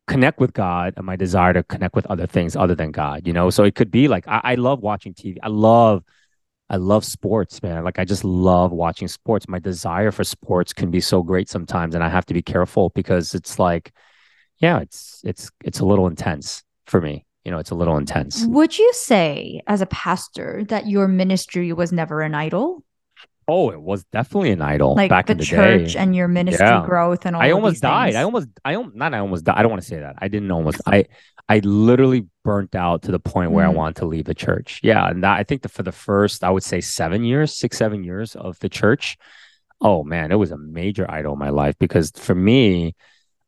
connect 0.09 0.39
with 0.39 0.53
God 0.53 0.95
and 0.97 1.05
my 1.05 1.15
desire 1.15 1.53
to 1.53 1.63
connect 1.63 1.95
with 1.95 2.05
other 2.07 2.25
things 2.25 2.55
other 2.55 2.75
than 2.75 2.91
God, 2.91 3.27
you 3.27 3.31
know? 3.31 3.49
So 3.51 3.63
it 3.63 3.75
could 3.75 3.91
be 3.91 4.07
like, 4.07 4.27
I, 4.27 4.41
I 4.43 4.55
love 4.55 4.81
watching 4.81 5.13
TV. 5.13 5.37
I 5.43 5.47
love, 5.47 6.03
I 6.69 6.77
love 6.77 7.05
sports, 7.05 7.61
man. 7.61 7.83
Like 7.83 7.99
I 7.99 8.05
just 8.05 8.23
love 8.25 8.71
watching 8.71 9.07
sports. 9.07 9.47
My 9.47 9.59
desire 9.59 10.11
for 10.11 10.23
sports 10.23 10.73
can 10.73 10.89
be 10.89 10.99
so 10.99 11.21
great 11.21 11.47
sometimes. 11.47 11.93
And 11.93 12.03
I 12.03 12.09
have 12.09 12.25
to 12.25 12.33
be 12.33 12.41
careful 12.41 12.89
because 12.95 13.35
it's 13.35 13.59
like, 13.59 13.93
yeah, 14.57 14.79
it's, 14.79 15.21
it's, 15.23 15.51
it's 15.63 15.79
a 15.79 15.85
little 15.85 16.07
intense 16.07 16.63
for 16.87 16.99
me. 16.99 17.25
You 17.45 17.51
know, 17.51 17.59
it's 17.59 17.71
a 17.71 17.75
little 17.75 17.97
intense. 17.97 18.45
Would 18.45 18.77
you 18.77 18.91
say 18.93 19.61
as 19.67 19.81
a 19.81 19.85
pastor 19.85 20.63
that 20.69 20.87
your 20.87 21.07
ministry 21.07 21.71
was 21.71 21.91
never 21.91 22.21
an 22.21 22.35
idol? 22.35 22.83
Oh, 23.49 23.71
it 23.71 23.81
was 23.81 24.03
definitely 24.05 24.51
an 24.51 24.61
idol 24.61 24.93
like 24.93 25.09
back 25.09 25.25
the 25.25 25.31
in 25.31 25.37
the 25.39 25.45
church 25.45 25.93
day. 25.93 25.99
and 25.99 26.15
your 26.15 26.27
ministry 26.27 26.65
yeah. 26.65 26.85
growth 26.85 27.25
and 27.25 27.35
all. 27.35 27.41
That. 27.41 27.47
I 27.47 27.51
almost 27.51 27.81
died. 27.81 28.07
Things. 28.09 28.15
I 28.17 28.23
almost, 28.23 28.47
I 28.63 28.75
almost, 28.75 28.95
not. 28.95 29.13
I 29.15 29.19
almost 29.19 29.43
died. 29.43 29.57
I 29.57 29.61
don't 29.63 29.71
want 29.71 29.81
to 29.81 29.87
say 29.87 29.99
that. 29.99 30.17
I 30.19 30.27
didn't 30.27 30.51
almost. 30.51 30.81
I, 30.85 31.05
I 31.49 31.59
literally 31.59 32.27
burnt 32.43 32.75
out 32.75 33.01
to 33.03 33.11
the 33.11 33.19
point 33.19 33.51
where 33.51 33.65
mm. 33.65 33.69
I 33.69 33.73
wanted 33.73 33.95
to 33.97 34.05
leave 34.05 34.25
the 34.25 34.35
church. 34.35 34.81
Yeah, 34.83 35.09
and 35.09 35.23
that, 35.23 35.39
I 35.39 35.43
think 35.43 35.63
that 35.63 35.69
for 35.69 35.81
the 35.81 35.91
first, 35.91 36.43
I 36.43 36.51
would 36.51 36.63
say 36.63 36.79
seven 36.79 37.23
years, 37.23 37.55
six, 37.55 37.77
seven 37.77 38.03
years 38.03 38.35
of 38.35 38.59
the 38.59 38.69
church. 38.69 39.17
Oh 39.81 40.03
man, 40.03 40.31
it 40.31 40.35
was 40.35 40.51
a 40.51 40.57
major 40.57 41.09
idol 41.09 41.33
in 41.33 41.39
my 41.39 41.49
life 41.49 41.75
because 41.79 42.11
for 42.11 42.35
me, 42.35 42.95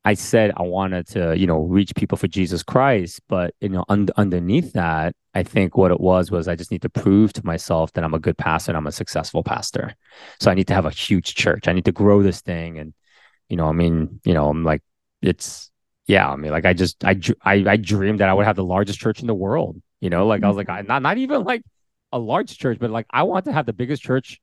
I 0.04 0.16
said 0.16 0.52
I 0.58 0.64
wanted 0.64 1.08
to, 1.10 1.38
you 1.38 1.46
know, 1.46 1.60
reach 1.60 1.94
people 1.96 2.18
for 2.18 2.28
Jesus 2.28 2.64
Christ, 2.64 3.22
but 3.28 3.54
you 3.62 3.70
know, 3.70 3.86
un- 3.88 4.10
underneath 4.18 4.74
that, 4.74 5.16
I 5.36 5.44
think 5.44 5.78
what 5.78 5.92
it 5.92 6.00
was 6.00 6.32
was 6.32 6.48
I 6.48 6.56
just 6.56 6.72
need 6.72 6.82
to 6.82 6.90
prove 6.90 7.34
to 7.34 7.46
myself 7.46 7.94
that 7.94 8.04
I'm 8.04 8.16
a 8.16 8.20
good 8.20 8.38
pastor 8.38 8.72
and 8.72 8.78
I'm 8.78 8.88
a 8.88 8.92
successful 8.92 9.44
pastor. 9.44 9.96
So 10.40 10.50
I 10.50 10.56
need 10.56 10.68
to 10.68 10.74
have 10.74 10.86
a 10.86 10.92
huge 10.92 11.36
church. 11.36 11.68
I 11.68 11.74
need 11.74 11.86
to 11.86 11.92
grow 11.92 12.24
this 12.24 12.42
thing, 12.42 12.80
and 12.80 12.94
you 13.48 13.58
know, 13.58 13.68
I 13.68 13.74
mean, 13.74 14.20
you 14.24 14.34
know, 14.34 14.50
I'm 14.50 14.64
like, 14.64 14.82
it's 15.22 15.70
yeah. 16.08 16.28
I 16.30 16.36
mean, 16.36 16.52
like 16.52 16.66
I 16.66 16.74
just 16.74 17.06
I 17.06 17.20
I, 17.44 17.64
I 17.68 17.78
dreamed 17.78 18.22
that 18.22 18.30
I 18.30 18.34
would 18.34 18.46
have 18.46 18.56
the 18.56 18.64
largest 18.64 19.00
church 19.00 19.22
in 19.22 19.28
the 19.28 19.36
world. 19.36 19.82
You 20.00 20.10
know, 20.10 20.26
like 20.26 20.44
I 20.44 20.48
was 20.48 20.58
like, 20.58 20.68
mm-hmm. 20.68 20.92
I, 20.92 20.94
not 20.94 21.04
not 21.04 21.18
even 21.20 21.44
like 21.44 21.62
a 22.12 22.18
large 22.18 22.58
church, 22.58 22.80
but 22.80 22.90
like 22.90 23.06
I 23.12 23.24
want 23.24 23.46
to 23.46 23.54
have 23.54 23.68
the 23.68 23.74
biggest 23.74 24.02
church 24.02 24.42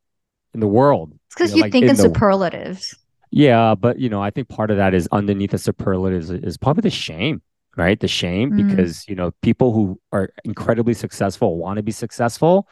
in 0.54 0.60
the 0.60 0.68
world. 0.68 1.12
It's 1.26 1.34
because 1.34 1.50
you, 1.50 1.56
know, 1.56 1.58
you 1.58 1.62
like 1.64 1.72
think 1.72 1.84
in, 1.84 1.90
in 1.90 1.96
superlatives. 1.96 2.94
Yeah, 3.30 3.74
but 3.74 3.98
you 3.98 4.08
know, 4.08 4.22
I 4.22 4.30
think 4.30 4.48
part 4.48 4.70
of 4.70 4.78
that 4.78 4.94
is 4.94 5.08
underneath 5.12 5.50
the 5.50 5.58
superlatives 5.58 6.30
is, 6.30 6.42
is 6.42 6.56
probably 6.56 6.82
the 6.82 6.90
shame, 6.90 7.42
right? 7.76 7.98
The 7.98 8.08
shame 8.08 8.52
mm. 8.52 8.68
because 8.68 9.06
you 9.08 9.14
know 9.14 9.32
people 9.42 9.72
who 9.72 10.00
are 10.12 10.30
incredibly 10.44 10.94
successful 10.94 11.58
want 11.58 11.76
to 11.76 11.82
be 11.82 11.92
successful. 11.92 12.68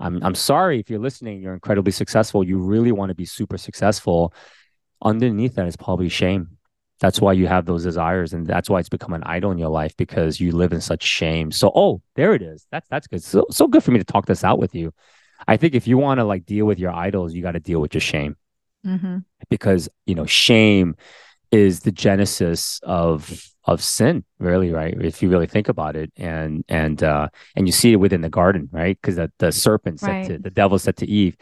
I'm 0.00 0.22
I'm 0.24 0.34
sorry 0.34 0.80
if 0.80 0.90
you're 0.90 0.98
listening, 0.98 1.40
you're 1.40 1.54
incredibly 1.54 1.92
successful. 1.92 2.42
You 2.42 2.58
really 2.58 2.92
want 2.92 3.10
to 3.10 3.14
be 3.14 3.24
super 3.24 3.58
successful. 3.58 4.34
Underneath 5.02 5.54
that 5.54 5.66
is 5.66 5.76
probably 5.76 6.08
shame. 6.08 6.58
That's 7.00 7.20
why 7.20 7.32
you 7.32 7.48
have 7.48 7.66
those 7.66 7.82
desires, 7.82 8.32
and 8.32 8.46
that's 8.46 8.70
why 8.70 8.78
it's 8.78 8.88
become 8.88 9.12
an 9.12 9.24
idol 9.24 9.50
in 9.50 9.58
your 9.58 9.70
life 9.70 9.96
because 9.96 10.40
you 10.40 10.52
live 10.52 10.72
in 10.72 10.80
such 10.80 11.02
shame. 11.02 11.50
So, 11.50 11.72
oh, 11.74 12.00
there 12.14 12.34
it 12.34 12.42
is. 12.42 12.66
That's 12.70 12.88
that's 12.88 13.06
good. 13.06 13.22
So 13.22 13.46
so 13.50 13.68
good 13.68 13.84
for 13.84 13.92
me 13.92 13.98
to 13.98 14.04
talk 14.04 14.26
this 14.26 14.44
out 14.44 14.58
with 14.58 14.74
you. 14.74 14.92
I 15.46 15.56
think 15.56 15.74
if 15.74 15.86
you 15.86 15.98
want 15.98 16.18
to 16.18 16.24
like 16.24 16.44
deal 16.46 16.66
with 16.66 16.78
your 16.78 16.92
idols, 16.92 17.34
you 17.34 17.42
got 17.42 17.52
to 17.52 17.60
deal 17.60 17.80
with 17.80 17.94
your 17.94 18.00
shame 18.00 18.36
mm-hmm. 18.86 19.18
because 19.48 19.88
you 20.06 20.14
know 20.14 20.26
shame 20.26 20.94
is 21.50 21.80
the 21.80 21.92
genesis 21.92 22.80
of 22.82 23.44
of 23.64 23.82
sin 23.82 24.24
really 24.38 24.72
right 24.72 25.00
if 25.00 25.22
you 25.22 25.28
really 25.28 25.46
think 25.46 25.68
about 25.68 25.94
it 25.94 26.10
and 26.16 26.64
and 26.68 27.02
uh 27.02 27.28
and 27.54 27.68
you 27.68 27.72
see 27.72 27.92
it 27.92 27.96
within 27.96 28.20
the 28.20 28.28
garden 28.28 28.68
right 28.72 28.98
because 29.00 29.16
the, 29.16 29.30
the 29.38 29.52
serpent 29.52 30.00
said 30.00 30.08
right. 30.08 30.26
to 30.26 30.38
the 30.38 30.50
devil 30.50 30.78
said 30.78 30.96
to 30.96 31.06
eve 31.06 31.36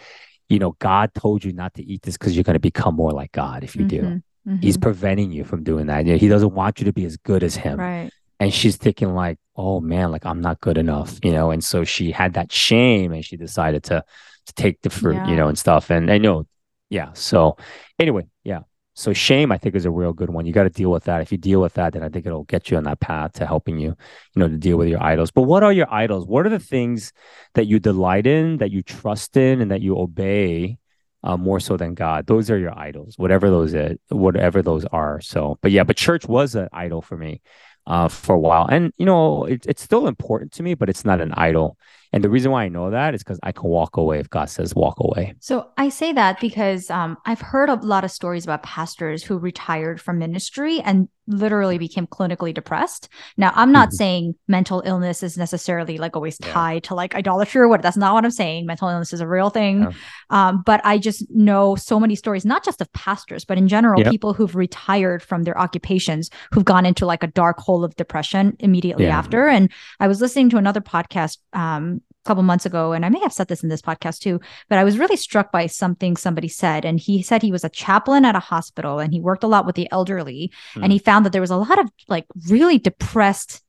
you 0.49 0.59
know 0.59 0.77
god 0.81 1.13
told 1.15 1.45
you 1.45 1.53
not 1.53 1.73
to 1.75 1.83
eat 1.83 2.03
this 2.03 2.19
because 2.19 2.37
you're 2.37 2.45
going 2.45 2.55
to 2.55 2.61
become 2.61 2.95
more 2.95 3.13
like 3.13 3.33
god 3.33 3.65
if 3.65 3.75
you 3.75 3.87
mm-hmm. 3.87 4.09
do 4.09 4.23
mm-hmm. 4.49 4.57
he's 4.57 4.77
preventing 4.77 5.33
you 5.33 5.45
from 5.45 5.63
doing 5.63 5.87
that 5.87 6.05
he 6.07 6.29
doesn't 6.29 6.53
want 6.53 6.79
you 6.79 6.85
to 6.85 6.93
be 6.93 7.05
as 7.05 7.17
good 7.17 7.43
as 7.43 7.57
him 7.57 7.79
right 7.79 8.11
and 8.41 8.53
she's 8.53 8.77
thinking 8.77 9.15
like 9.15 9.39
oh 9.57 9.81
man 9.81 10.11
like 10.11 10.27
i'm 10.27 10.41
not 10.41 10.61
good 10.61 10.77
enough 10.77 11.19
you 11.23 11.31
know 11.31 11.51
and 11.51 11.63
so 11.63 11.85
she 11.85 12.11
had 12.11 12.35
that 12.35 12.51
shame 12.51 13.13
and 13.13 13.25
she 13.25 13.37
decided 13.37 13.85
to 13.85 14.03
to 14.47 14.53
take 14.55 14.81
the 14.83 14.91
fruit 14.91 15.15
yeah. 15.15 15.29
you 15.29 15.37
know 15.37 15.49
and 15.49 15.59
stuff 15.59 15.91
and 15.91 16.11
i 16.11 16.19
know 16.19 16.47
yeah. 16.91 17.13
So 17.15 17.57
anyway, 17.99 18.27
yeah. 18.45 18.61
So 18.95 19.15
shame, 19.15 19.51
I 19.51 19.57
think, 19.57 19.75
is 19.77 19.87
a 19.87 19.91
real 19.91 20.13
good 20.13 20.29
one. 20.29 20.45
You 20.45 20.53
got 20.53 20.65
to 20.65 20.71
deal 20.71 20.91
with 20.91 21.05
that. 21.05 21.23
If 21.23 21.33
you 21.33 21.39
deal 21.39 21.61
with 21.61 21.75
that, 21.75 21.95
then 21.95 22.03
I 22.03 22.11
think 22.11 22.27
it'll 22.27 22.45
get 22.45 22.71
you 22.71 22.77
on 22.77 22.85
that 22.85 23.01
path 23.01 23.33
to 23.35 23.47
helping 23.47 23.79
you, 23.79 23.97
you 24.35 24.41
know, 24.41 24.49
to 24.49 24.59
deal 24.59 24.77
with 24.77 24.89
your 24.89 25.03
idols. 25.03 25.31
But 25.31 25.43
what 25.43 25.63
are 25.63 25.73
your 25.73 25.91
idols? 25.91 26.27
What 26.27 26.45
are 26.45 26.51
the 26.51 26.59
things 26.59 27.13
that 27.55 27.67
you 27.67 27.79
delight 27.79 28.27
in, 28.27 28.59
that 28.59 28.73
you 28.73 28.83
trust 28.83 29.37
in, 29.39 29.63
and 29.63 29.71
that 29.71 29.81
you 29.81 29.97
obey 29.97 30.77
uh, 31.23 31.37
more 31.37 31.61
so 31.61 31.77
than 31.79 31.95
God? 31.95 32.27
Those 32.27 32.51
are 32.51 32.59
your 32.59 32.77
idols, 32.79 33.15
whatever 33.17 33.49
those 33.49 33.73
is, 33.73 33.97
whatever 34.09 34.61
those 34.61 34.85
are. 34.87 35.21
So, 35.23 35.59
but 35.63 35.71
yeah, 35.71 35.85
but 35.85 35.97
church 35.97 36.27
was 36.27 36.55
an 36.55 36.69
idol 36.73 37.01
for 37.01 37.17
me 37.17 37.41
uh, 37.87 38.09
for 38.09 38.35
a 38.35 38.41
while, 38.41 38.67
and 38.67 38.93
you 38.99 39.07
know, 39.07 39.45
it, 39.45 39.65
it's 39.67 39.83
still 39.83 40.09
important 40.09 40.53
to 40.53 40.63
me, 40.63 40.75
but 40.75 40.91
it's 40.91 41.07
not 41.07 41.23
an 41.23 41.33
idol 41.33 41.79
And 42.13 42.25
the 42.25 42.31
reason 42.31 42.51
why 42.51 42.65
I 42.65 42.69
know 42.69 42.91
that 42.91 43.15
is 43.15 43.23
because 43.23 43.39
I 43.43 43.53
can 43.53 43.69
walk 43.69 43.97
away 43.97 44.19
if 44.19 44.29
God 44.31 44.51
says 44.51 44.75
walk 44.75 44.97
away. 44.99 45.35
So 45.39 45.69
I 45.77 45.89
say 45.89 46.13
that 46.13 46.41
because 46.41 46.91
um, 46.91 47.17
I've 47.25 47.41
heard 47.41 47.69
a 47.69 47.75
lot 47.75 48.05
of 48.05 48.11
stories 48.11 48.45
about 48.45 48.63
pastors 48.63 49.23
who 49.23 49.39
retired 49.39 50.01
from 50.01 50.19
ministry 50.19 50.81
and 50.81 51.09
literally 51.31 51.79
became 51.79 52.07
clinically 52.07 52.53
depressed. 52.53 53.09
Now, 53.37 53.53
I'm 53.55 53.71
not 53.71 53.89
mm-hmm. 53.89 53.97
saying 53.97 54.35
mental 54.49 54.83
illness 54.85 55.23
is 55.23 55.39
necessarily 55.39 55.99
like 55.99 56.17
always 56.17 56.37
tied 56.39 56.75
yeah. 56.75 56.89
to 56.89 56.95
like 56.95 57.15
idolatry 57.15 57.61
or 57.61 57.69
what. 57.69 57.83
That's 57.83 57.97
not 57.97 58.15
what 58.15 58.25
I'm 58.25 58.31
saying. 58.31 58.67
Mental 58.67 58.89
illness 58.89 59.13
is 59.13 59.21
a 59.21 59.29
real 59.29 59.51
thing. 59.51 59.83
Yeah. 59.83 59.93
Um, 60.31 60.63
but 60.67 60.81
I 60.85 60.99
just 60.99 61.31
know 61.31 61.77
so 61.77 62.01
many 62.01 62.17
stories, 62.17 62.45
not 62.45 62.65
just 62.65 62.81
of 62.81 62.93
pastors, 62.93 63.45
but 63.45 63.59
in 63.59 63.69
general, 63.69 64.01
yep. 64.01 64.11
people 64.11 64.35
who've 64.35 64.57
retired 64.57 65.23
from 65.23 65.45
their 65.45 65.59
occupations 65.59 66.31
who've 66.53 66.65
gone 66.65 66.85
into 66.85 67.07
like 67.07 67.23
a 67.23 67.29
dark 67.29 67.59
hole 67.59 67.85
of 67.85 67.95
depression 67.97 68.57
immediately 68.59 69.05
yeah. 69.05 69.17
after. 69.17 69.47
And 69.47 69.71
I 70.01 70.09
was 70.09 70.21
listening 70.21 70.51
to 70.51 70.57
another 70.57 70.81
podcast 70.81 71.39
um, 71.53 72.00
couple 72.25 72.43
months 72.43 72.67
ago, 72.67 72.93
and 72.93 73.05
I 73.05 73.09
may 73.09 73.21
have 73.21 73.33
said 73.33 73.49
this 73.49 73.63
in 73.63 73.69
this 73.69 73.83
podcast 73.83 74.19
too, 74.21 74.41
but 74.69 74.79
I 74.79 74.85
was 74.85 74.99
really 74.99 75.17
struck 75.17 75.51
by 75.51 75.67
something 75.67 76.17
somebody 76.17 76.49
said. 76.49 76.85
And 76.85 77.01
he 77.01 77.23
said 77.23 77.43
he 77.43 77.53
was 77.53 77.65
a 77.65 77.71
chaplain 77.71 78.25
at 78.25 78.37
a 78.37 78.41
hospital 78.41 78.99
and 78.99 79.13
he 79.13 79.21
worked 79.21 79.45
a 79.45 79.49
lot 79.49 79.67
with 79.67 79.75
the 79.75 79.89
elderly. 79.91 80.53
Mm. 80.75 80.85
And 80.85 80.93
he 80.93 80.99
found 80.99 81.25
that 81.25 81.33
there 81.33 81.41
was 81.41 81.51
a 81.51 81.57
lot 81.57 81.79
of 81.79 81.91
like 82.09 82.27
really 82.49 82.79
depressed 82.79 83.63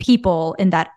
people 0.00 0.54
in 0.54 0.70
that 0.70 0.90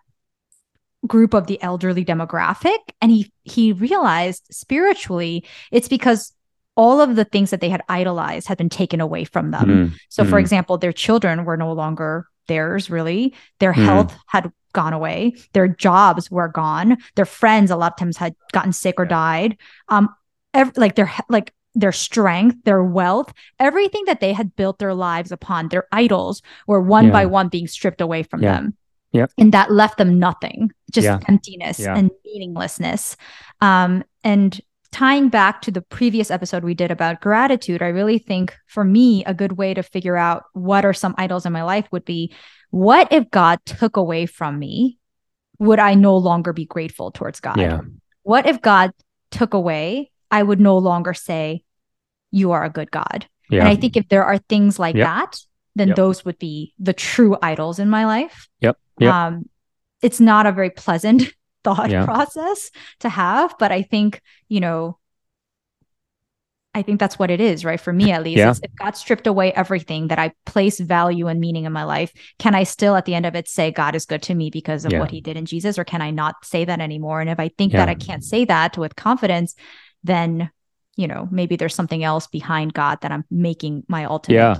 group 1.06 1.34
of 1.34 1.46
the 1.46 1.62
elderly 1.62 2.04
demographic. 2.04 2.78
And 3.00 3.12
he 3.12 3.32
he 3.44 3.72
realized 3.72 4.46
spiritually 4.50 5.44
it's 5.70 5.88
because 5.88 6.32
all 6.76 7.00
of 7.00 7.16
the 7.16 7.24
things 7.24 7.50
that 7.50 7.60
they 7.60 7.70
had 7.70 7.82
idolized 7.88 8.48
had 8.48 8.58
been 8.58 8.68
taken 8.68 9.00
away 9.00 9.24
from 9.24 9.50
them. 9.50 9.66
Mm. 9.66 9.92
So, 10.10 10.24
mm. 10.24 10.28
for 10.28 10.38
example, 10.38 10.76
their 10.76 10.92
children 10.92 11.44
were 11.44 11.56
no 11.56 11.72
longer 11.72 12.26
theirs, 12.48 12.90
really. 12.90 13.34
Their 13.60 13.72
mm. 13.72 13.84
health 13.84 14.14
had 14.26 14.52
gone 14.76 14.92
away. 14.92 15.34
Their 15.54 15.66
jobs 15.66 16.30
were 16.30 16.48
gone. 16.48 16.98
Their 17.16 17.26
friends 17.26 17.72
a 17.72 17.76
lot 17.76 17.94
of 17.94 17.98
times 17.98 18.16
had 18.16 18.36
gotten 18.52 18.72
sick 18.72 18.94
or 18.98 19.04
yeah. 19.04 19.08
died. 19.08 19.56
Um, 19.88 20.14
like 20.76 20.94
their 20.94 21.12
like 21.28 21.52
their 21.74 21.92
strength, 21.92 22.56
their 22.64 22.82
wealth, 22.82 23.32
everything 23.58 24.04
that 24.06 24.20
they 24.20 24.32
had 24.32 24.54
built 24.56 24.78
their 24.78 24.94
lives 24.94 25.32
upon, 25.32 25.68
their 25.68 25.86
idols 25.92 26.42
were 26.66 26.80
one 26.80 27.06
yeah. 27.06 27.12
by 27.12 27.26
one 27.26 27.48
being 27.48 27.66
stripped 27.66 28.00
away 28.00 28.22
from 28.22 28.42
yeah. 28.42 28.52
them. 28.54 28.76
Yep. 29.12 29.30
And 29.38 29.52
that 29.52 29.70
left 29.70 29.98
them 29.98 30.18
nothing, 30.18 30.70
just 30.92 31.06
yeah. 31.06 31.20
emptiness 31.28 31.80
and 31.80 32.10
meaninglessness. 32.24 33.16
Um, 33.60 34.04
and 34.24 34.60
tying 34.92 35.28
back 35.28 35.62
to 35.62 35.70
the 35.70 35.82
previous 35.82 36.30
episode 36.30 36.64
we 36.64 36.74
did 36.74 36.90
about 36.90 37.20
gratitude, 37.20 37.82
I 37.82 37.88
really 37.88 38.18
think 38.18 38.56
for 38.66 38.84
me, 38.84 39.24
a 39.24 39.34
good 39.34 39.52
way 39.52 39.74
to 39.74 39.82
figure 39.82 40.16
out 40.16 40.44
what 40.54 40.84
are 40.84 40.94
some 40.94 41.14
idols 41.18 41.46
in 41.46 41.52
my 41.52 41.62
life 41.62 41.86
would 41.92 42.04
be 42.04 42.32
what 42.70 43.12
if 43.12 43.30
God 43.30 43.58
took 43.64 43.96
away 43.96 44.26
from 44.26 44.58
me? 44.58 44.98
Would 45.58 45.78
I 45.78 45.94
no 45.94 46.16
longer 46.16 46.52
be 46.52 46.66
grateful 46.66 47.10
towards 47.10 47.40
God? 47.40 47.58
Yeah. 47.58 47.80
What 48.22 48.46
if 48.46 48.60
God 48.60 48.92
took 49.30 49.54
away? 49.54 50.10
I 50.30 50.42
would 50.42 50.60
no 50.60 50.76
longer 50.78 51.14
say, 51.14 51.62
You 52.30 52.52
are 52.52 52.64
a 52.64 52.70
good 52.70 52.90
God. 52.90 53.26
Yeah. 53.48 53.60
And 53.60 53.68
I 53.68 53.76
think 53.76 53.96
if 53.96 54.08
there 54.08 54.24
are 54.24 54.38
things 54.38 54.78
like 54.78 54.96
yep. 54.96 55.06
that, 55.06 55.40
then 55.76 55.88
yep. 55.88 55.96
those 55.96 56.24
would 56.24 56.38
be 56.38 56.74
the 56.78 56.92
true 56.92 57.36
idols 57.42 57.78
in 57.78 57.88
my 57.88 58.04
life. 58.06 58.48
Yep. 58.60 58.78
yep. 58.98 59.14
Um, 59.14 59.48
it's 60.02 60.20
not 60.20 60.46
a 60.46 60.52
very 60.52 60.70
pleasant 60.70 61.32
thought 61.64 61.90
yeah. 61.90 62.04
process 62.04 62.70
to 63.00 63.08
have, 63.08 63.54
but 63.58 63.72
I 63.72 63.82
think, 63.82 64.20
you 64.48 64.60
know, 64.60 64.98
I 66.76 66.82
think 66.82 67.00
that's 67.00 67.18
what 67.18 67.30
it 67.30 67.40
is, 67.40 67.64
right? 67.64 67.80
For 67.80 67.90
me, 67.90 68.12
at 68.12 68.22
least, 68.22 68.36
yeah. 68.36 68.52
if 68.62 68.70
God 68.76 68.98
stripped 68.98 69.26
away 69.26 69.50
everything 69.54 70.08
that 70.08 70.18
I 70.18 70.32
place 70.44 70.78
value 70.78 71.26
and 71.26 71.40
meaning 71.40 71.64
in 71.64 71.72
my 71.72 71.84
life, 71.84 72.12
can 72.38 72.54
I 72.54 72.64
still, 72.64 72.96
at 72.96 73.06
the 73.06 73.14
end 73.14 73.24
of 73.24 73.34
it, 73.34 73.48
say 73.48 73.70
God 73.70 73.94
is 73.94 74.04
good 74.04 74.22
to 74.24 74.34
me 74.34 74.50
because 74.50 74.84
of 74.84 74.92
yeah. 74.92 75.00
what 75.00 75.10
He 75.10 75.22
did 75.22 75.38
in 75.38 75.46
Jesus, 75.46 75.78
or 75.78 75.84
can 75.84 76.02
I 76.02 76.10
not 76.10 76.44
say 76.44 76.66
that 76.66 76.80
anymore? 76.80 77.22
And 77.22 77.30
if 77.30 77.40
I 77.40 77.48
think 77.48 77.72
yeah. 77.72 77.78
that 77.78 77.88
I 77.88 77.94
can't 77.94 78.22
say 78.22 78.44
that 78.44 78.76
with 78.76 78.94
confidence, 78.94 79.54
then 80.04 80.50
you 80.96 81.08
know 81.08 81.28
maybe 81.30 81.56
there's 81.56 81.74
something 81.74 82.04
else 82.04 82.26
behind 82.26 82.74
God 82.74 83.00
that 83.00 83.10
I'm 83.10 83.24
making 83.30 83.84
my 83.88 84.04
ultimate 84.04 84.36
yeah 84.36 84.56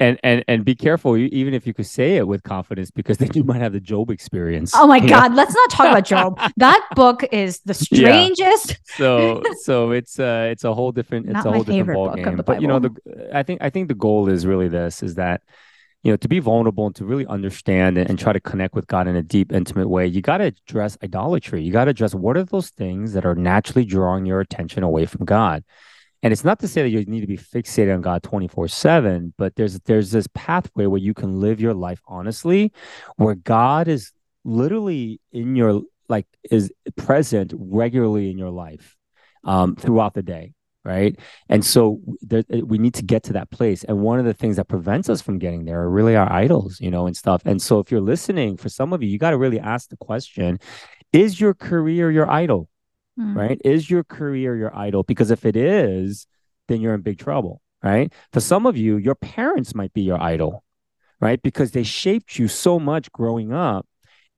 and 0.00 0.18
and 0.24 0.42
and 0.48 0.64
be 0.64 0.74
careful 0.74 1.16
even 1.16 1.54
if 1.54 1.66
you 1.66 1.74
could 1.74 1.86
say 1.86 2.16
it 2.16 2.26
with 2.26 2.42
confidence 2.42 2.90
because 2.90 3.18
then 3.18 3.30
you 3.34 3.44
might 3.44 3.60
have 3.60 3.72
the 3.72 3.80
job 3.80 4.10
experience. 4.10 4.72
Oh 4.74 4.86
my 4.86 4.98
god 5.14 5.34
let's 5.34 5.54
not 5.54 5.70
talk 5.70 5.88
about 5.88 6.04
job. 6.04 6.40
That 6.56 6.88
book 6.96 7.22
is 7.30 7.60
the 7.60 7.74
strangest. 7.86 8.70
Yeah. 8.70 8.96
so 8.96 9.42
so 9.62 9.90
it's 9.92 10.18
uh 10.18 10.48
it's 10.50 10.64
a 10.64 10.74
whole 10.74 10.90
different 10.90 11.26
it's 11.26 11.34
not 11.34 11.46
a 11.46 11.50
whole 11.52 11.62
different 11.62 11.94
ball 11.94 12.14
game 12.14 12.42
but 12.44 12.60
you 12.60 12.66
know 12.66 12.78
the 12.78 12.90
i 13.32 13.42
think 13.42 13.62
i 13.62 13.70
think 13.70 13.88
the 13.88 13.94
goal 13.94 14.28
is 14.28 14.46
really 14.46 14.68
this 14.68 15.02
is 15.02 15.14
that 15.16 15.42
you 16.02 16.10
know 16.10 16.16
to 16.16 16.28
be 16.28 16.38
vulnerable 16.38 16.86
and 16.86 16.96
to 16.96 17.04
really 17.04 17.26
understand 17.26 17.98
and, 17.98 18.08
and 18.08 18.18
try 18.18 18.32
to 18.32 18.40
connect 18.40 18.74
with 18.74 18.86
god 18.86 19.06
in 19.06 19.16
a 19.16 19.22
deep 19.22 19.52
intimate 19.52 19.88
way 19.88 20.06
you 20.06 20.22
got 20.22 20.38
to 20.38 20.44
address 20.44 20.96
idolatry. 21.04 21.62
You 21.62 21.72
got 21.72 21.84
to 21.84 21.90
address 21.90 22.14
what 22.14 22.36
are 22.38 22.44
those 22.44 22.70
things 22.70 23.12
that 23.12 23.26
are 23.26 23.34
naturally 23.34 23.84
drawing 23.84 24.24
your 24.24 24.40
attention 24.40 24.82
away 24.82 25.04
from 25.04 25.26
god 25.26 25.62
and 26.22 26.32
it's 26.32 26.44
not 26.44 26.58
to 26.60 26.68
say 26.68 26.82
that 26.82 26.90
you 26.90 27.04
need 27.04 27.20
to 27.20 27.26
be 27.26 27.38
fixated 27.38 27.94
on 27.94 28.02
God 28.02 28.22
24/7, 28.22 29.32
but 29.38 29.56
there's 29.56 29.78
there's 29.80 30.10
this 30.10 30.28
pathway 30.34 30.86
where 30.86 31.00
you 31.00 31.14
can 31.14 31.40
live 31.40 31.60
your 31.60 31.74
life 31.74 32.00
honestly, 32.06 32.72
where 33.16 33.34
God 33.34 33.88
is 33.88 34.12
literally 34.44 35.20
in 35.32 35.56
your 35.56 35.82
like 36.08 36.26
is 36.50 36.72
present 36.96 37.52
regularly 37.56 38.30
in 38.30 38.38
your 38.38 38.50
life 38.50 38.96
um, 39.44 39.76
throughout 39.76 40.14
the 40.14 40.22
day 40.22 40.54
right? 40.82 41.18
And 41.50 41.62
so 41.62 42.00
there, 42.22 42.42
we 42.64 42.78
need 42.78 42.94
to 42.94 43.02
get 43.02 43.22
to 43.24 43.34
that 43.34 43.50
place. 43.50 43.84
And 43.84 44.00
one 44.00 44.18
of 44.18 44.24
the 44.24 44.32
things 44.32 44.56
that 44.56 44.66
prevents 44.66 45.10
us 45.10 45.20
from 45.20 45.38
getting 45.38 45.66
there 45.66 45.82
are 45.82 45.90
really 45.90 46.16
our 46.16 46.32
idols 46.32 46.80
you 46.80 46.90
know 46.90 47.06
and 47.06 47.16
stuff. 47.16 47.42
And 47.44 47.60
so 47.60 47.80
if 47.80 47.90
you're 47.90 48.00
listening 48.00 48.56
for 48.56 48.68
some 48.68 48.92
of 48.92 49.02
you 49.02 49.08
you 49.08 49.18
got 49.18 49.30
to 49.30 49.38
really 49.38 49.60
ask 49.60 49.90
the 49.90 49.96
question 49.96 50.58
is 51.12 51.40
your 51.40 51.54
career 51.54 52.10
your 52.10 52.30
idol 52.30 52.68
mm. 53.18 53.34
right? 53.34 53.60
Is 53.64 53.90
your 53.90 54.04
career 54.04 54.56
your 54.56 54.76
idol? 54.76 55.02
Because 55.02 55.30
if 55.30 55.44
it 55.44 55.56
is, 55.56 56.26
then 56.68 56.80
you're 56.80 56.94
in 56.94 57.00
big 57.00 57.18
trouble, 57.18 57.60
right? 57.82 58.12
For 58.32 58.40
some 58.40 58.66
of 58.66 58.76
you, 58.76 58.96
your 58.96 59.14
parents 59.14 59.74
might 59.74 59.92
be 59.92 60.02
your 60.02 60.20
idol, 60.22 60.64
right? 61.20 61.40
Because 61.42 61.72
they 61.72 61.82
shaped 61.82 62.38
you 62.38 62.48
so 62.48 62.78
much 62.78 63.10
growing 63.12 63.52
up 63.52 63.86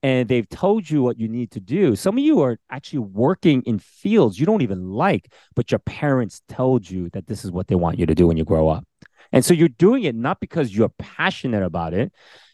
and 0.02 0.28
they've 0.28 0.48
told 0.48 0.90
you 0.90 1.02
what 1.02 1.18
you 1.18 1.28
need 1.28 1.52
to 1.52 1.60
do. 1.60 1.94
Some 1.94 2.18
of 2.18 2.24
you 2.24 2.40
are 2.40 2.58
actually 2.70 3.00
working 3.00 3.62
in 3.62 3.78
fields 3.78 4.38
you 4.38 4.46
don't 4.46 4.62
even 4.62 4.88
like, 4.90 5.32
but 5.54 5.70
your 5.70 5.78
parents 5.78 6.42
told 6.48 6.90
you 6.90 7.08
that 7.10 7.26
this 7.26 7.44
is 7.44 7.52
what 7.52 7.68
they 7.68 7.76
want 7.76 7.98
you 7.98 8.06
to 8.06 8.14
do 8.14 8.26
when 8.26 8.36
you 8.36 8.44
grow 8.44 8.68
up. 8.68 8.84
And 9.30 9.44
so 9.44 9.54
you're 9.54 9.68
doing 9.68 10.02
it 10.02 10.14
not 10.14 10.40
because 10.40 10.74
you're 10.74 10.90
passionate 10.98 11.62
about 11.62 11.94
it, 11.94 12.12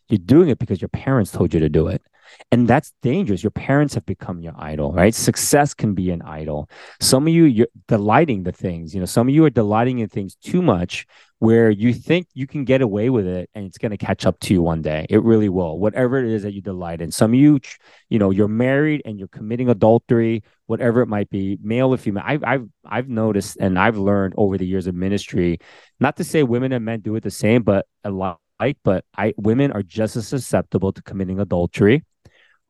you're 0.08 0.18
doing 0.18 0.48
it 0.48 0.58
because 0.58 0.80
your 0.80 0.88
parents 0.90 1.30
told 1.30 1.54
you 1.54 1.60
to 1.60 1.68
do 1.68 1.88
it. 1.88 2.02
And 2.50 2.66
that's 2.66 2.92
dangerous. 3.02 3.42
Your 3.42 3.50
parents 3.50 3.94
have 3.94 4.06
become 4.06 4.40
your 4.40 4.54
idol, 4.56 4.92
right? 4.92 5.14
Success 5.14 5.74
can 5.74 5.94
be 5.94 6.10
an 6.10 6.22
idol. 6.22 6.68
Some 7.00 7.26
of 7.26 7.32
you, 7.32 7.44
you're 7.44 7.68
delighting 7.86 8.42
the 8.42 8.52
things, 8.52 8.94
you 8.94 9.00
know, 9.00 9.06
some 9.06 9.28
of 9.28 9.34
you 9.34 9.44
are 9.44 9.50
delighting 9.50 9.98
in 9.98 10.08
things 10.08 10.36
too 10.36 10.62
much 10.62 11.06
where 11.40 11.70
you 11.70 11.94
think 11.94 12.26
you 12.34 12.46
can 12.46 12.64
get 12.64 12.82
away 12.82 13.10
with 13.10 13.26
it 13.26 13.48
and 13.54 13.64
it's 13.64 13.78
going 13.78 13.92
to 13.92 13.96
catch 13.96 14.26
up 14.26 14.40
to 14.40 14.52
you 14.52 14.60
one 14.60 14.82
day. 14.82 15.06
It 15.08 15.22
really 15.22 15.48
will. 15.48 15.78
Whatever 15.78 16.18
it 16.18 16.30
is 16.32 16.42
that 16.42 16.52
you 16.52 16.60
delight 16.60 17.00
in. 17.00 17.12
Some 17.12 17.32
of 17.32 17.38
you, 17.38 17.60
you 18.08 18.18
know, 18.18 18.30
you're 18.30 18.48
married 18.48 19.02
and 19.04 19.18
you're 19.18 19.28
committing 19.28 19.68
adultery, 19.68 20.42
whatever 20.66 21.00
it 21.00 21.06
might 21.06 21.30
be, 21.30 21.56
male 21.62 21.94
or 21.94 21.96
female. 21.96 22.24
I've, 22.26 22.42
I've, 22.42 22.68
I've 22.84 23.08
noticed 23.08 23.56
and 23.60 23.78
I've 23.78 23.96
learned 23.96 24.34
over 24.36 24.58
the 24.58 24.66
years 24.66 24.88
of 24.88 24.96
ministry, 24.96 25.60
not 26.00 26.16
to 26.16 26.24
say 26.24 26.42
women 26.42 26.72
and 26.72 26.84
men 26.84 27.00
do 27.00 27.14
it 27.14 27.22
the 27.22 27.30
same, 27.30 27.62
but 27.62 27.86
a 28.02 28.10
lot 28.10 28.40
like, 28.60 28.78
but 28.82 29.04
I 29.16 29.34
women 29.36 29.72
are 29.72 29.82
just 29.82 30.16
as 30.16 30.26
susceptible 30.26 30.92
to 30.92 31.02
committing 31.02 31.38
adultery 31.38 32.04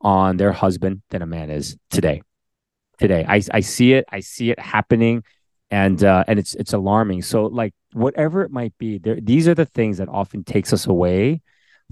on 0.01 0.37
their 0.37 0.51
husband 0.51 1.01
than 1.09 1.21
a 1.21 1.25
man 1.25 1.49
is 1.49 1.77
today. 1.89 2.21
Today, 2.99 3.25
I, 3.27 3.41
I 3.51 3.59
see 3.61 3.93
it. 3.93 4.05
I 4.09 4.19
see 4.19 4.51
it 4.51 4.59
happening, 4.59 5.23
and 5.71 6.03
uh, 6.03 6.25
and 6.27 6.37
it's 6.37 6.53
it's 6.55 6.73
alarming. 6.73 7.21
So 7.21 7.45
like 7.45 7.73
whatever 7.93 8.43
it 8.43 8.51
might 8.51 8.77
be, 8.77 8.97
there 8.97 9.19
these 9.21 9.47
are 9.47 9.55
the 9.55 9.65
things 9.65 9.99
that 9.99 10.09
often 10.09 10.43
takes 10.43 10.73
us 10.73 10.85
away 10.85 11.41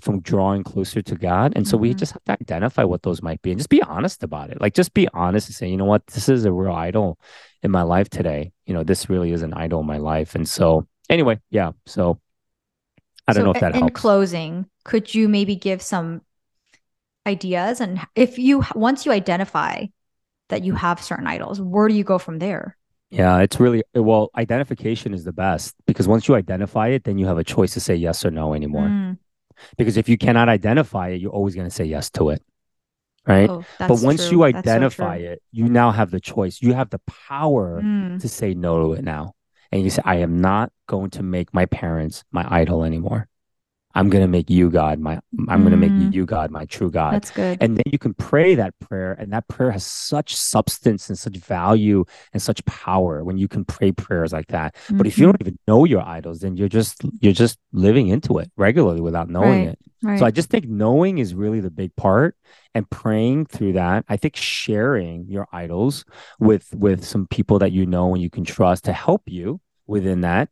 from 0.01 0.21
drawing 0.21 0.63
closer 0.63 1.01
to 1.01 1.15
God. 1.15 1.53
And 1.55 1.67
so 1.67 1.75
mm-hmm. 1.75 1.83
we 1.83 1.93
just 1.93 2.13
have 2.13 2.23
to 2.25 2.31
identify 2.33 2.83
what 2.83 3.01
those 3.01 3.21
might 3.21 3.41
be 3.41 3.51
and 3.51 3.59
just 3.59 3.69
be 3.69 3.81
honest 3.81 4.23
about 4.23 4.51
it. 4.51 4.61
Like 4.61 4.73
just 4.73 4.93
be 4.93 5.07
honest 5.13 5.47
and 5.47 5.55
say, 5.55 5.69
you 5.69 5.77
know 5.77 5.85
what, 5.85 6.05
this 6.07 6.29
is 6.29 6.45
a 6.45 6.51
real 6.51 6.71
idol 6.71 7.19
in 7.63 7.71
my 7.71 7.81
life 7.81 8.09
today. 8.09 8.51
You 8.65 8.73
know, 8.73 8.83
this 8.83 9.09
really 9.09 9.31
is 9.31 9.41
an 9.41 9.53
idol 9.53 9.79
in 9.79 9.87
my 9.87 9.97
life. 9.97 10.35
And 10.35 10.47
so 10.47 10.87
anyway, 11.09 11.39
yeah. 11.49 11.71
So 11.85 12.19
I 13.27 13.33
don't 13.33 13.41
so 13.41 13.45
know 13.45 13.51
if 13.53 13.61
that 13.61 13.73
in 13.73 13.79
helps. 13.79 13.99
closing, 13.99 14.67
could 14.83 15.13
you 15.13 15.27
maybe 15.27 15.55
give 15.55 15.81
some 15.81 16.21
ideas 17.27 17.81
and 17.81 17.99
if 18.15 18.39
you 18.39 18.63
once 18.75 19.05
you 19.05 19.11
identify 19.11 19.85
that 20.49 20.63
you 20.63 20.73
have 20.73 21.01
certain 21.01 21.27
idols 21.27 21.61
where 21.61 21.87
do 21.87 21.93
you 21.93 22.03
go 22.03 22.17
from 22.17 22.39
there? 22.39 22.75
Yeah 23.11 23.39
it's 23.39 23.59
really 23.59 23.83
well 23.93 24.29
identification 24.35 25.13
is 25.13 25.23
the 25.23 25.33
best 25.33 25.75
because 25.85 26.07
once 26.07 26.27
you 26.27 26.35
identify 26.35 26.87
it 26.87 27.03
then 27.03 27.17
you 27.17 27.27
have 27.27 27.37
a 27.37 27.43
choice 27.43 27.73
to 27.73 27.79
say 27.79 27.95
yes 27.95 28.25
or 28.25 28.31
no 28.31 28.53
anymore. 28.53 28.87
Mm. 28.87 29.17
because 29.77 29.97
if 29.97 30.07
you 30.09 30.17
cannot 30.17 30.49
identify 30.49 31.09
it 31.09 31.21
you're 31.21 31.31
always 31.31 31.53
going 31.53 31.67
to 31.67 31.73
say 31.73 31.85
yes 31.85 32.09
to 32.11 32.29
it 32.29 32.41
right? 33.27 33.49
Oh, 33.49 33.63
but 33.77 33.99
once 34.01 34.27
true. 34.27 34.37
you 34.37 34.43
identify 34.43 35.17
so 35.19 35.23
it 35.31 35.43
you 35.51 35.65
now 35.65 35.91
have 35.91 36.11
the 36.11 36.19
choice. 36.19 36.61
You 36.61 36.73
have 36.73 36.89
the 36.89 37.01
power 37.05 37.81
mm. 37.81 38.21
to 38.21 38.29
say 38.29 38.53
no 38.53 38.81
to 38.81 38.93
it 38.93 39.03
now. 39.03 39.33
And 39.69 39.83
you 39.83 39.89
say 39.89 40.01
i 40.05 40.15
am 40.17 40.39
not 40.39 40.71
going 40.87 41.09
to 41.11 41.23
make 41.23 41.53
my 41.53 41.65
parents 41.65 42.23
my 42.31 42.47
idol 42.49 42.85
anymore 42.85 43.27
I'm 43.97 44.09
going 44.09 44.21
to 44.21 44.27
make 44.27 44.47
you 44.47 44.69
God, 44.69 44.99
my 44.99 45.19
I'm 45.49 45.61
going 45.61 45.71
to 45.71 45.89
make 45.89 46.13
you 46.13 46.27
God, 46.27 46.51
my 46.51 46.65
true 46.65 46.91
God. 46.91 47.15
That's 47.15 47.31
good. 47.31 47.57
And 47.61 47.75
then 47.75 47.83
you 47.91 47.97
can 47.97 48.13
pray 48.13 48.53
that 48.53 48.77
prayer 48.79 49.13
and 49.13 49.33
that 49.33 49.47
prayer 49.47 49.71
has 49.71 49.83
such 49.83 50.35
substance 50.35 51.09
and 51.09 51.17
such 51.17 51.35
value 51.37 52.05
and 52.31 52.39
such 52.39 52.63
power 52.65 53.23
when 53.23 53.39
you 53.39 53.47
can 53.47 53.65
pray 53.65 53.91
prayers 53.91 54.31
like 54.31 54.49
that. 54.49 54.75
Mm-hmm. 54.75 54.97
But 54.97 55.07
if 55.07 55.17
you 55.17 55.25
don't 55.25 55.41
even 55.41 55.57
know 55.67 55.85
your 55.85 56.01
idols, 56.01 56.41
then 56.41 56.55
you're 56.57 56.67
just 56.67 57.01
you're 57.21 57.33
just 57.33 57.57
living 57.71 58.09
into 58.09 58.37
it 58.37 58.51
regularly 58.55 59.01
without 59.01 59.29
knowing 59.29 59.65
right. 59.65 59.69
it. 59.69 59.79
Right. 60.03 60.19
So 60.19 60.25
I 60.27 60.31
just 60.31 60.51
think 60.51 60.67
knowing 60.67 61.17
is 61.17 61.33
really 61.33 61.59
the 61.59 61.71
big 61.71 61.95
part 61.95 62.35
and 62.75 62.87
praying 62.87 63.47
through 63.47 63.73
that. 63.73 64.05
I 64.07 64.17
think 64.17 64.35
sharing 64.35 65.25
your 65.27 65.47
idols 65.51 66.05
with 66.39 66.71
with 66.75 67.03
some 67.03 67.25
people 67.25 67.57
that 67.59 67.71
you 67.71 67.87
know 67.87 68.13
and 68.13 68.21
you 68.21 68.29
can 68.29 68.43
trust 68.43 68.85
to 68.85 68.93
help 68.93 69.23
you 69.25 69.59
within 69.87 70.21
that 70.21 70.49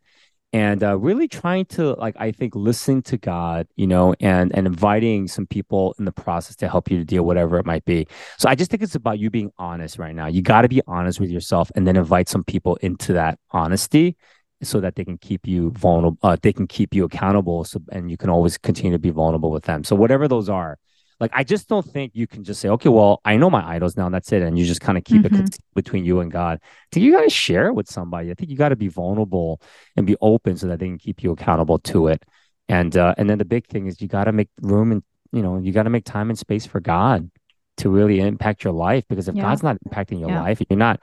and 0.56 0.86
uh, 0.86 0.98
really 0.98 1.28
trying 1.28 1.66
to 1.66 1.92
like 1.96 2.16
i 2.18 2.32
think 2.32 2.56
listen 2.56 3.02
to 3.02 3.18
god 3.18 3.68
you 3.76 3.86
know 3.86 4.16
and 4.22 4.56
and 4.56 4.66
inviting 4.66 5.28
some 5.28 5.46
people 5.46 5.94
in 6.00 6.06
the 6.06 6.14
process 6.14 6.56
to 6.56 6.70
help 6.70 6.90
you 6.90 6.98
to 6.98 7.04
deal 7.04 7.24
whatever 7.24 7.60
it 7.60 7.66
might 7.66 7.84
be. 7.84 8.08
So 8.38 8.48
i 8.48 8.56
just 8.56 8.72
think 8.72 8.82
it's 8.82 8.96
about 8.96 9.20
you 9.20 9.30
being 9.30 9.52
honest 9.58 10.00
right 10.00 10.16
now. 10.16 10.28
You 10.28 10.42
got 10.42 10.62
to 10.62 10.70
be 10.70 10.82
honest 10.88 11.20
with 11.20 11.30
yourself 11.30 11.70
and 11.76 11.86
then 11.86 11.98
invite 11.98 12.30
some 12.30 12.46
people 12.46 12.78
into 12.78 13.12
that 13.14 13.38
honesty 13.52 14.16
so 14.64 14.80
that 14.80 14.96
they 14.96 15.04
can 15.04 15.18
keep 15.18 15.46
you 15.46 15.72
vulnerable 15.72 16.18
uh, 16.24 16.38
they 16.42 16.54
can 16.54 16.68
keep 16.68 16.96
you 16.96 17.04
accountable 17.04 17.66
so 17.66 17.82
and 17.92 18.10
you 18.10 18.16
can 18.16 18.30
always 18.30 18.58
continue 18.58 18.94
to 18.94 19.00
be 19.00 19.10
vulnerable 19.10 19.52
with 19.52 19.66
them. 19.66 19.84
So 19.84 19.94
whatever 19.94 20.26
those 20.30 20.48
are 20.48 20.78
like 21.20 21.32
I 21.34 21.44
just 21.44 21.70
don't 21.70 21.86
think 21.86 22.12
you 22.14 22.28
can 22.28 22.44
just 22.44 22.60
say, 22.60 22.70
okay, 22.70 22.90
well, 22.90 23.22
I 23.24 23.38
know 23.38 23.50
my 23.50 23.66
idols 23.66 23.96
now, 23.96 24.06
and 24.06 24.14
that's 24.14 24.32
it, 24.32 24.42
and 24.42 24.60
you 24.60 24.66
just 24.66 24.82
kind 24.82 24.98
of 24.98 25.04
keep 25.04 25.22
mm-hmm. 25.22 25.46
it 25.46 25.58
between 25.74 26.04
you 26.04 26.20
and 26.20 26.32
God. 26.32 26.60
I 26.62 26.68
think 26.92 27.06
you 27.06 27.14
got 27.14 27.24
to 27.24 27.30
share 27.30 27.68
it 27.68 27.74
with 27.74 27.90
somebody. 27.90 28.32
I 28.32 28.34
think 28.34 28.50
you 28.50 28.58
got 28.58 28.70
to 28.70 28.76
be 28.76 28.90
vulnerable 28.90 29.62
and 29.96 30.06
be 30.06 30.18
open 30.20 30.58
so 30.58 30.68
that 30.68 30.80
they 30.80 30.88
can 30.88 30.98
keep 30.98 31.24
you 31.24 31.32
accountable 31.32 31.80
to 31.80 32.08
it. 32.08 32.24
And 32.68 32.96
uh, 32.98 33.16
and 33.18 33.30
then 33.30 33.38
the 33.38 33.46
big 33.46 33.68
thing 33.68 33.88
is 33.88 34.02
you 34.02 34.08
got 34.08 34.26
to 34.26 34.34
make 34.34 34.50
room 34.62 34.92
and 34.92 35.04
you 35.32 35.42
know 35.42 35.58
you 35.58 35.72
got 35.72 35.84
to 35.84 35.90
make 35.90 36.06
time 36.06 36.30
and 36.30 36.38
space 36.38 36.66
for 36.66 36.80
God 36.82 37.30
to 37.78 37.90
really 37.90 38.20
impact 38.20 38.64
your 38.64 38.74
life 38.74 39.06
because 39.08 39.28
if 39.28 39.36
yeah. 39.36 39.44
God's 39.44 39.64
not 39.64 39.78
impacting 39.88 40.20
your 40.20 40.30
yeah. 40.30 40.42
life, 40.42 40.62
you're 40.70 40.78
not 40.78 41.00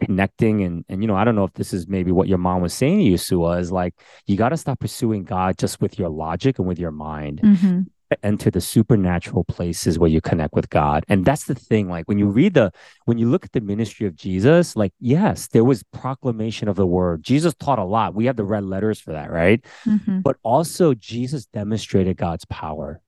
connecting 0.00 0.64
and 0.64 0.84
and 0.88 1.00
you 1.02 1.06
know 1.06 1.14
I 1.14 1.22
don't 1.22 1.36
know 1.36 1.44
if 1.44 1.52
this 1.52 1.72
is 1.72 1.86
maybe 1.86 2.10
what 2.10 2.26
your 2.26 2.38
mom 2.38 2.62
was 2.62 2.74
saying 2.74 2.98
to 2.98 3.04
you, 3.04 3.16
Suah, 3.16 3.58
is 3.58 3.70
like 3.70 3.94
you 4.26 4.36
got 4.36 4.48
to 4.48 4.56
stop 4.56 4.80
pursuing 4.80 5.22
God 5.22 5.56
just 5.56 5.80
with 5.80 6.00
your 6.00 6.08
logic 6.08 6.58
and 6.58 6.66
with 6.66 6.80
your 6.80 6.90
mind. 6.90 7.40
Mm-hmm 7.44 7.82
enter 8.22 8.50
the 8.50 8.60
supernatural 8.60 9.44
places 9.44 9.98
where 9.98 10.10
you 10.10 10.20
connect 10.20 10.54
with 10.54 10.70
God. 10.70 11.04
And 11.08 11.24
that's 11.24 11.44
the 11.44 11.54
thing. 11.54 11.88
Like 11.88 12.06
when 12.08 12.18
you 12.18 12.28
read 12.28 12.54
the, 12.54 12.72
when 13.04 13.18
you 13.18 13.28
look 13.28 13.44
at 13.44 13.52
the 13.52 13.60
ministry 13.60 14.06
of 14.06 14.16
Jesus, 14.16 14.76
like, 14.76 14.92
yes, 15.00 15.48
there 15.48 15.64
was 15.64 15.82
proclamation 15.82 16.68
of 16.68 16.76
the 16.76 16.86
word. 16.86 17.22
Jesus 17.22 17.54
taught 17.54 17.78
a 17.78 17.84
lot. 17.84 18.14
We 18.14 18.26
have 18.26 18.36
the 18.36 18.44
red 18.44 18.64
letters 18.64 19.00
for 19.00 19.12
that, 19.12 19.30
right? 19.30 19.64
Mm-hmm. 19.86 20.20
But 20.20 20.36
also, 20.42 20.94
Jesus 20.94 21.46
demonstrated 21.46 22.16
God's 22.16 22.44
power. 22.46 23.00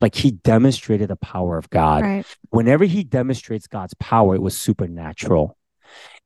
Like 0.00 0.14
he 0.14 0.30
demonstrated 0.30 1.08
the 1.10 1.16
power 1.16 1.58
of 1.58 1.68
God. 1.70 2.02
Right. 2.02 2.26
Whenever 2.50 2.84
he 2.84 3.02
demonstrates 3.02 3.66
God's 3.66 3.94
power, 3.94 4.34
it 4.34 4.42
was 4.42 4.56
supernatural. 4.56 5.56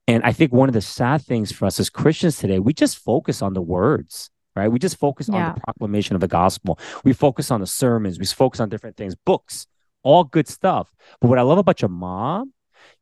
And 0.07 0.23
I 0.25 0.33
think 0.33 0.53
one 0.53 0.69
of 0.69 0.75
the 0.75 0.81
sad 0.81 1.23
things 1.23 1.53
for 1.53 1.67
us 1.67 1.81
as 1.81 1.89
Christians 1.89 2.37
today, 2.37 2.59
we 2.59 2.75
just 2.75 2.99
focus 2.99 3.41
on 3.41 3.55
the 3.55 3.63
words 3.63 4.31
right? 4.55 4.69
We 4.69 4.79
just 4.79 4.99
focus 4.99 5.29
yeah. 5.29 5.49
on 5.49 5.55
the 5.55 5.61
proclamation 5.61 6.15
of 6.15 6.21
the 6.21 6.29
gospel. 6.29 6.79
We 7.05 7.13
focus 7.13 7.51
on 7.51 7.61
the 7.61 7.67
sermons. 7.67 8.19
We 8.19 8.27
focus 8.27 8.61
on 8.61 8.69
different 8.69 8.97
things, 8.97 9.15
books, 9.15 9.67
all 10.03 10.25
good 10.25 10.49
stuff. 10.49 10.93
But 11.21 11.29
what 11.29 11.39
I 11.39 11.43
love 11.43 11.59
about 11.59 11.81
your 11.81 11.89
mom, 11.89 12.53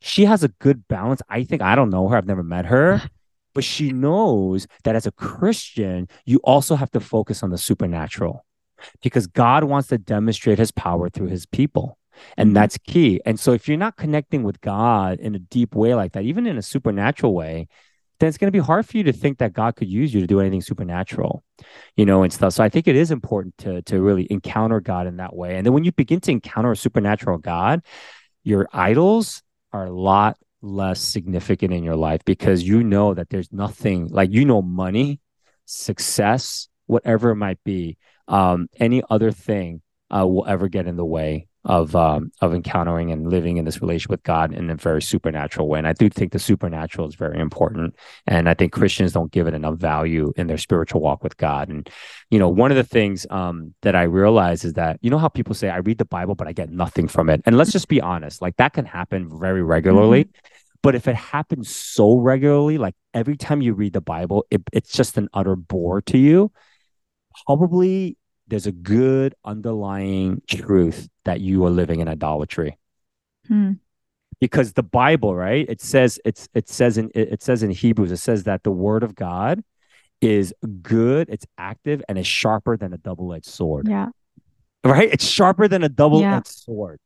she 0.01 0.25
has 0.25 0.45
a 0.45 0.49
good 0.49 0.87
balance. 0.89 1.23
I 1.29 1.45
think 1.45 1.63
I 1.63 1.75
don't 1.75 1.91
know 1.91 2.09
her. 2.09 2.17
I've 2.17 2.27
never 2.27 2.43
met 2.43 2.67
her. 2.67 3.03
But 3.53 3.65
she 3.65 3.91
knows 3.91 4.69
that 4.85 4.95
as 4.95 5.07
a 5.07 5.11
Christian, 5.11 6.09
you 6.25 6.39
also 6.45 6.77
have 6.77 6.91
to 6.93 7.01
focus 7.01 7.43
on 7.43 7.51
the 7.51 7.59
supernatural 7.59 8.47
because 9.03 9.27
God 9.27 9.65
wants 9.65 9.89
to 9.89 9.99
demonstrate 9.99 10.59
his 10.59 10.71
power 10.71 11.11
through 11.11 11.29
his 11.29 11.47
people. 11.47 11.99
And 12.37 12.49
mm-hmm. 12.49 12.55
that's 12.55 12.79
key. 12.79 13.21
And 13.25 13.41
so 13.41 13.53
if 13.53 13.67
you're 13.67 13.77
not 13.77 13.97
connecting 13.97 14.43
with 14.43 14.61
God 14.61 15.19
in 15.21 15.35
a 15.35 15.39
deep 15.39 15.75
way 15.75 15.95
like 15.95 16.13
that, 16.13 16.25
even 16.25 16.47
in 16.47 16.59
a 16.59 16.63
supernatural 16.63 17.35
way, 17.35 17.69
then 18.21 18.29
it's 18.29 18.39
going 18.39 18.49
to 18.49 18.57
be 18.57 18.65
hard 18.65 18.87
for 18.87 18.97
you 18.97 19.03
to 19.05 19.13
think 19.13 19.39
that 19.39 19.53
God 19.53 19.77
could 19.77 19.89
use 19.89 20.15
you 20.15 20.21
to 20.21 20.27
do 20.27 20.41
anything 20.41 20.61
supernatural, 20.61 21.43
you 21.97 22.05
know, 22.07 22.23
and 22.23 22.33
stuff. 22.33 22.53
So 22.53 22.63
I 22.63 22.69
think 22.69 22.87
it 22.87 22.97
is 22.97 23.11
important 23.11 23.57
to 23.59 23.83
to 23.83 24.01
really 24.01 24.27
encounter 24.31 24.81
God 24.81 25.07
in 25.07 25.17
that 25.17 25.35
way. 25.35 25.57
And 25.57 25.67
then 25.67 25.73
when 25.73 25.85
you 25.85 25.93
begin 25.93 26.21
to 26.21 26.31
encounter 26.31 26.71
a 26.71 26.77
supernatural 26.77 27.39
God, 27.39 27.83
your 28.45 28.69
idols 28.73 29.43
are 29.73 29.87
a 29.87 29.93
lot 29.93 30.37
less 30.63 31.01
significant 31.01 31.73
in 31.73 31.83
your 31.83 31.97
life 31.97 32.21
because 32.25 32.63
you 32.63 32.85
know 32.85 33.15
that 33.15 33.31
there's 33.31 33.53
nothing 33.53 34.09
like 34.09 34.31
you 34.31 34.45
know 34.45 34.61
money, 34.61 35.21
success, 35.65 36.69
whatever 36.87 37.31
it 37.31 37.37
might 37.37 37.63
be, 37.65 37.97
um, 38.29 38.69
any 38.79 39.03
other 39.09 39.33
thing 39.33 39.81
uh, 40.15 40.27
will 40.27 40.47
ever 40.47 40.69
get 40.69 40.87
in 40.87 40.97
the 40.97 41.05
way 41.05 41.49
of 41.65 41.95
um, 41.95 42.33
of 42.41 42.55
encountering 42.55 43.13
and 43.13 43.29
living 43.29 43.59
in 43.59 43.65
this 43.65 43.83
relationship 43.83 44.11
with 44.11 44.23
God 44.23 44.55
in 44.55 44.71
a 44.71 44.77
very 44.77 45.03
supernatural 45.03 45.69
way. 45.69 45.79
And 45.79 45.87
I 45.87 45.93
do 45.93 46.09
think 46.09 46.33
the 46.33 46.39
supernatural 46.39 47.07
is 47.07 47.15
very 47.15 47.39
important. 47.39 47.95
And 48.27 48.49
I 48.49 48.55
think 48.55 48.73
Christians 48.73 49.13
don't 49.13 49.31
give 49.31 49.47
it 49.47 49.55
enough 49.55 49.77
value 49.77 50.33
in 50.37 50.47
their 50.47 50.57
spiritual 50.59 51.03
walk 51.03 51.23
with 51.23 51.37
God. 51.37 51.69
And 51.69 51.89
you 52.31 52.39
know, 52.39 52.49
one 52.49 52.71
of 52.71 52.77
the 52.77 52.85
things 52.85 53.27
um, 53.31 53.75
that 53.83 53.95
I 53.95 54.05
realize 54.05 54.65
is 54.65 54.73
that 54.75 54.99
you 55.03 55.11
know 55.11 55.19
how 55.19 55.29
people 55.29 55.55
say 55.55 55.69
I 55.69 55.79
read 55.79 55.99
the 55.99 56.05
Bible 56.05 56.35
but 56.35 56.49
I 56.49 56.53
get 56.53 56.71
nothing 56.71 57.09
from 57.09 57.29
it. 57.29 57.43
And 57.45 57.59
let's 57.59 57.73
just 57.73 57.89
be 57.89 58.01
honest, 58.01 58.41
like 58.41 58.57
that 58.57 58.73
can 58.73 58.87
happen 58.87 59.39
very 59.39 59.63
regularly. 59.63 60.25
Mm-hmm. 60.25 60.47
But 60.83 60.95
if 60.95 61.09
it 61.09 61.17
happens 61.17 61.75
so 61.75 62.17
regularly, 62.17 62.79
like 62.79 62.95
every 63.13 63.37
time 63.37 63.61
you 63.61 63.75
read 63.75 63.93
the 63.93 64.01
Bible, 64.01 64.47
it, 64.51 64.63
it's 64.73 64.93
just 64.93 65.19
an 65.19 65.29
utter 65.35 65.55
bore 65.55 66.01
to 66.03 66.17
you. 66.17 66.53
Probably 67.47 68.17
there's 68.51 68.67
a 68.67 68.73
good 68.73 69.35
underlying 69.45 70.43
truth 70.47 71.09
that 71.25 71.41
you 71.41 71.65
are 71.65 71.71
living 71.71 72.01
in 72.01 72.09
idolatry. 72.09 72.79
Hmm. 73.47 73.73
Because 74.41 74.73
the 74.73 74.83
Bible, 74.83 75.35
right? 75.35 75.67
It 75.69 75.81
says 75.81 76.19
it's 76.25 76.49
it 76.55 76.69
says 76.69 76.99
in 76.99 77.11
it 77.15 77.43
says 77.43 77.63
in 77.63 77.71
Hebrews, 77.71 78.11
it 78.11 78.17
says 78.17 78.45
that 78.45 78.63
the 78.63 78.71
word 78.71 79.03
of 79.03 79.15
God 79.15 79.63
is 80.21 80.55
good, 80.83 81.29
it's 81.31 81.47
active, 81.57 82.03
and 82.09 82.19
it's 82.19 82.29
sharper 82.29 82.77
than 82.77 82.93
a 82.93 82.99
double-edged 82.99 83.47
sword. 83.47 83.89
Yeah. 83.89 84.09
Right? 84.85 85.11
It's 85.13 85.25
sharper 85.25 85.69
than 85.69 85.83
a 85.83 85.89
double-edged 85.89 86.49
yeah. 86.49 86.65
sword. 86.65 87.01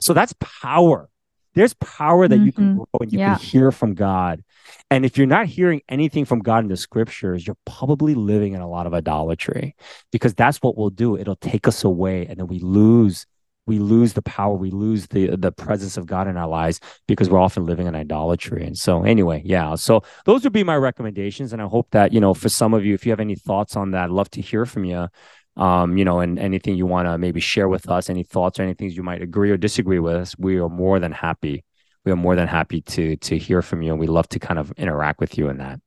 So 0.00 0.14
that's 0.14 0.34
power. 0.40 1.08
There's 1.56 1.74
power 1.74 2.28
that 2.28 2.36
mm-hmm. 2.36 2.46
you 2.46 2.52
can 2.52 2.64
mm-hmm. 2.64 2.76
grow 2.76 2.86
and 3.00 3.12
you 3.12 3.18
yeah. 3.18 3.34
can 3.34 3.44
hear 3.44 3.72
from 3.72 3.94
God. 3.94 4.44
And 4.90 5.04
if 5.04 5.18
you're 5.18 5.26
not 5.26 5.46
hearing 5.46 5.82
anything 5.88 6.24
from 6.24 6.40
God 6.40 6.58
in 6.64 6.68
the 6.68 6.76
scriptures, 6.76 7.46
you're 7.46 7.56
probably 7.64 8.14
living 8.14 8.52
in 8.52 8.60
a 8.60 8.68
lot 8.68 8.86
of 8.86 8.94
idolatry 8.94 9.74
because 10.12 10.34
that's 10.34 10.58
what 10.58 10.76
we'll 10.76 10.90
do. 10.90 11.16
It'll 11.16 11.34
take 11.34 11.66
us 11.66 11.82
away 11.82 12.26
and 12.26 12.38
then 12.38 12.46
we 12.46 12.60
lose 12.60 13.26
we 13.66 13.80
lose 13.80 14.12
the 14.12 14.22
power, 14.22 14.54
we 14.54 14.70
lose 14.70 15.08
the 15.08 15.36
the 15.36 15.50
presence 15.50 15.96
of 15.96 16.06
God 16.06 16.28
in 16.28 16.36
our 16.36 16.46
lives 16.46 16.80
because 17.08 17.28
we're 17.28 17.40
often 17.40 17.66
living 17.66 17.88
in 17.88 17.96
idolatry. 17.96 18.64
And 18.64 18.78
so 18.78 19.02
anyway, 19.02 19.42
yeah. 19.44 19.74
So 19.74 20.02
those 20.24 20.44
would 20.44 20.52
be 20.52 20.62
my 20.62 20.76
recommendations. 20.76 21.52
And 21.52 21.60
I 21.60 21.66
hope 21.66 21.88
that, 21.90 22.12
you 22.12 22.20
know, 22.20 22.32
for 22.32 22.48
some 22.48 22.74
of 22.74 22.84
you, 22.84 22.94
if 22.94 23.04
you 23.04 23.10
have 23.10 23.18
any 23.18 23.34
thoughts 23.34 23.74
on 23.74 23.90
that, 23.90 24.04
I'd 24.04 24.10
love 24.10 24.30
to 24.30 24.40
hear 24.40 24.66
from 24.66 24.84
you. 24.84 25.08
Um, 25.56 25.96
you 25.96 26.04
know, 26.04 26.20
and 26.20 26.38
anything 26.38 26.76
you 26.76 26.84
want 26.84 27.08
to 27.08 27.16
maybe 27.16 27.40
share 27.40 27.66
with 27.68 27.88
us, 27.88 28.10
any 28.10 28.24
thoughts 28.24 28.60
or 28.60 28.62
anything 28.62 28.90
you 28.90 29.02
might 29.02 29.22
agree 29.22 29.50
or 29.50 29.56
disagree 29.56 29.98
with 29.98 30.14
us, 30.14 30.36
we 30.38 30.58
are 30.58 30.68
more 30.68 31.00
than 31.00 31.12
happy 31.12 31.64
we 32.06 32.12
are 32.12 32.16
more 32.16 32.36
than 32.36 32.48
happy 32.48 32.80
to 32.80 33.16
to 33.16 33.36
hear 33.36 33.60
from 33.60 33.82
you 33.82 33.90
and 33.90 34.00
we 34.00 34.06
love 34.06 34.28
to 34.28 34.38
kind 34.38 34.58
of 34.58 34.72
interact 34.78 35.20
with 35.20 35.36
you 35.36 35.48
in 35.50 35.58
that. 35.58 35.80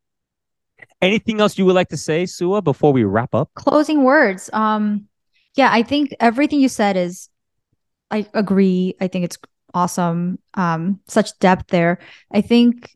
Anything 1.01 1.39
else 1.39 1.57
you 1.57 1.65
would 1.65 1.75
like 1.75 1.87
to 1.89 1.97
say 1.97 2.25
Suah 2.25 2.61
before 2.61 2.91
we 2.91 3.05
wrap 3.05 3.33
up? 3.33 3.49
Closing 3.55 4.03
words. 4.03 4.49
Um 4.53 5.05
yeah 5.55 5.69
i 5.71 5.81
think 5.81 6.13
everything 6.19 6.59
you 6.59 6.69
said 6.69 6.95
is 6.95 7.29
i 8.11 8.27
agree. 8.33 8.95
I 9.01 9.07
think 9.07 9.25
it's 9.25 9.37
awesome. 9.73 10.39
Um 10.53 10.99
such 11.07 11.39
depth 11.39 11.67
there. 11.69 11.99
I 12.31 12.41
think 12.41 12.91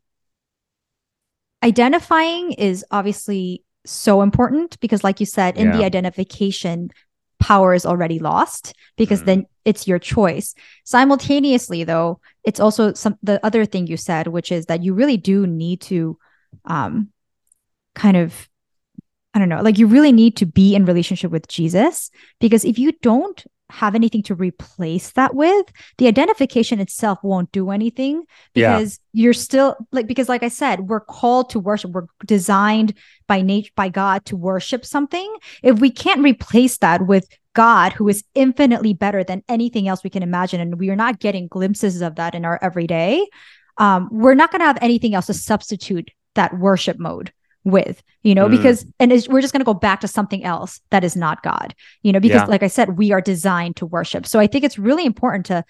identifying 1.64 2.52
is 2.52 2.86
obviously 2.92 3.64
so 3.86 4.22
important 4.22 4.80
because 4.80 5.04
like 5.04 5.20
you 5.20 5.26
said 5.26 5.58
in 5.58 5.68
yeah. 5.68 5.78
the 5.78 5.86
identification 5.86 6.90
power 7.40 7.74
is 7.74 7.86
already 7.86 8.20
lost 8.20 8.74
because 8.96 9.22
mm. 9.22 9.26
then 9.26 9.46
it's 9.66 9.88
your 9.88 10.00
choice. 10.00 10.56
Simultaneously, 10.86 11.84
though, 11.84 12.22
it's 12.44 12.60
also 12.60 12.94
some 12.94 13.18
the 13.22 13.46
other 13.46 13.66
thing 13.66 13.88
you 13.88 13.98
said, 13.98 14.28
which 14.28 14.52
is 14.52 14.68
that 14.68 14.84
you 14.84 14.94
really 14.94 15.18
do 15.18 15.46
need 15.46 15.82
to 15.82 16.18
um 16.66 17.10
kind 17.96 18.18
of 18.18 18.50
I 19.34 19.40
don't 19.40 19.50
know, 19.50 19.62
like 19.62 19.80
you 19.80 19.88
really 19.88 20.12
need 20.12 20.38
to 20.38 20.46
be 20.46 20.76
in 20.76 20.86
relationship 20.86 21.32
with 21.32 21.48
Jesus 21.48 22.12
because 22.40 22.64
if 22.64 22.78
you 22.78 22.92
don't 23.02 23.44
have 23.74 23.96
anything 23.96 24.22
to 24.24 24.36
replace 24.36 25.12
that 25.12 25.34
with, 25.34 25.66
the 25.98 26.08
identification 26.08 26.80
itself 26.80 27.18
won't 27.24 27.52
do 27.52 27.72
anything 27.72 28.24
because 28.54 29.00
yeah. 29.14 29.24
you're 29.24 29.34
still 29.34 29.76
like 29.92 30.06
because 30.06 30.30
like 30.30 30.44
I 30.44 30.50
said, 30.50 30.82
we're 30.82 31.00
called 31.00 31.50
to 31.52 31.60
worship. 31.60 31.92
We're 31.92 32.06
designed 32.26 32.94
by 33.28 33.42
nature 33.42 33.72
by 33.76 33.90
God 33.90 34.26
to 34.26 34.36
worship 34.36 34.86
something. 34.86 35.36
If 35.64 35.80
we 35.80 35.90
can't 35.90 36.22
replace 36.22 36.78
that 36.80 37.08
with 37.08 37.28
God 37.56 37.94
who 37.94 38.08
is 38.08 38.24
infinitely 38.36 38.94
better 38.94 39.24
than 39.24 39.44
anything 39.50 39.88
else 39.88 40.04
we 40.04 40.10
can 40.10 40.24
imagine 40.24 40.60
and 40.62 40.80
we 40.80 40.90
are 40.90 40.96
not 40.96 41.20
getting 41.20 41.48
glimpses 41.48 42.02
of 42.02 42.16
that 42.16 42.36
in 42.36 42.46
our 42.46 42.60
everyday, 42.62 43.28
um, 43.78 44.08
we're 44.12 44.36
not 44.36 44.52
going 44.52 44.62
to 44.62 44.66
have 44.66 44.80
anything 44.82 45.16
else 45.16 45.28
to 45.28 45.34
substitute 45.34 46.12
that 46.36 46.58
worship 46.58 47.00
mode 47.00 47.32
with 47.66 48.04
you 48.24 48.36
know 48.36 48.48
Mm. 48.48 48.52
because 48.52 48.86
and 49.00 49.12
it's, 49.12 49.28
we're 49.28 49.42
just 49.42 49.54
going 49.54 49.62
to 49.62 49.66
go 49.66 49.74
back 49.74 50.02
to 50.02 50.08
something 50.08 50.44
else 50.44 50.82
that 50.90 51.04
is 51.04 51.16
not 51.16 51.44
god 51.44 51.74
you 52.02 52.12
know 52.12 52.20
because 52.20 52.42
Yeah. 52.42 52.46
like 52.46 52.64
i 52.64 52.68
said 52.68 52.98
we 52.98 53.12
are 53.12 53.22
designed 53.22 53.78
to 53.78 53.86
worship 53.86 54.26
so 54.26 54.40
i 54.40 54.48
think 54.48 54.64
it's 54.66 54.78
really 54.78 55.06
important 55.06 55.46
to 55.48 55.64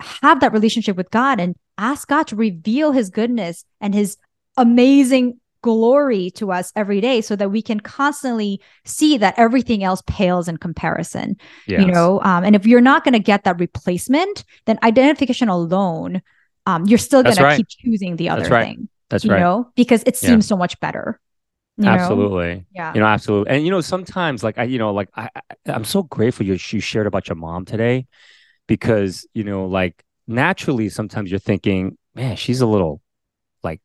have 0.00 0.40
that 0.40 0.52
relationship 0.52 0.96
with 0.96 1.10
god 1.10 1.38
and 1.38 1.54
ask 1.78 2.08
god 2.08 2.26
to 2.28 2.36
reveal 2.36 2.90
his 2.92 3.08
goodness 3.10 3.64
and 3.80 3.94
his 3.94 4.16
amazing 4.56 5.38
glory 5.62 6.28
to 6.32 6.50
us 6.50 6.72
every 6.74 7.00
day 7.00 7.20
so 7.20 7.36
that 7.36 7.50
we 7.52 7.62
can 7.62 7.78
constantly 7.78 8.60
see 8.84 9.16
that 9.16 9.32
everything 9.36 9.84
else 9.84 10.02
pales 10.08 10.48
in 10.48 10.56
comparison 10.56 11.36
you 11.84 11.86
know 11.86 12.20
um, 12.22 12.42
and 12.42 12.56
if 12.56 12.66
you're 12.66 12.80
not 12.80 13.04
going 13.04 13.12
to 13.12 13.20
get 13.20 13.44
that 13.44 13.60
replacement 13.60 14.44
then 14.64 14.76
identification 14.82 15.48
alone 15.48 16.20
um, 16.66 16.84
you're 16.86 16.98
still 16.98 17.22
going 17.22 17.34
That's 17.36 17.56
to 17.56 17.64
keep 17.64 17.68
choosing 17.68 18.16
the 18.16 18.28
other 18.28 18.48
right. 18.48 18.66
thing 18.76 18.88
That's 19.12 19.24
you 19.24 19.30
right. 19.30 19.40
know 19.40 19.70
because 19.76 20.02
it 20.06 20.16
Yeah. 20.20 20.30
seems 20.30 20.46
so 20.46 20.56
much 20.56 20.78
better 20.80 21.20
you 21.78 21.90
know? 21.92 22.30
Absolutely. 22.30 22.66
yeah 22.72 22.94
You 22.94 23.00
know, 23.00 23.06
absolutely. 23.06 23.54
And 23.54 23.64
you 23.64 23.70
know, 23.70 23.80
sometimes 23.80 24.42
like 24.44 24.58
I, 24.58 24.64
you 24.64 24.78
know, 24.78 24.92
like 24.92 25.08
I, 25.16 25.28
I 25.34 25.40
I'm 25.66 25.84
so 25.84 26.02
grateful 26.02 26.46
you 26.46 26.54
you 26.54 26.80
shared 26.80 27.06
about 27.06 27.28
your 27.28 27.36
mom 27.36 27.64
today 27.64 28.06
because, 28.68 29.26
you 29.34 29.44
know, 29.44 29.66
like 29.66 30.04
naturally 30.26 30.88
sometimes 30.88 31.30
you're 31.30 31.40
thinking, 31.40 31.98
man, 32.14 32.36
she's 32.36 32.60
a 32.60 32.66
little 32.66 33.00
like 33.62 33.80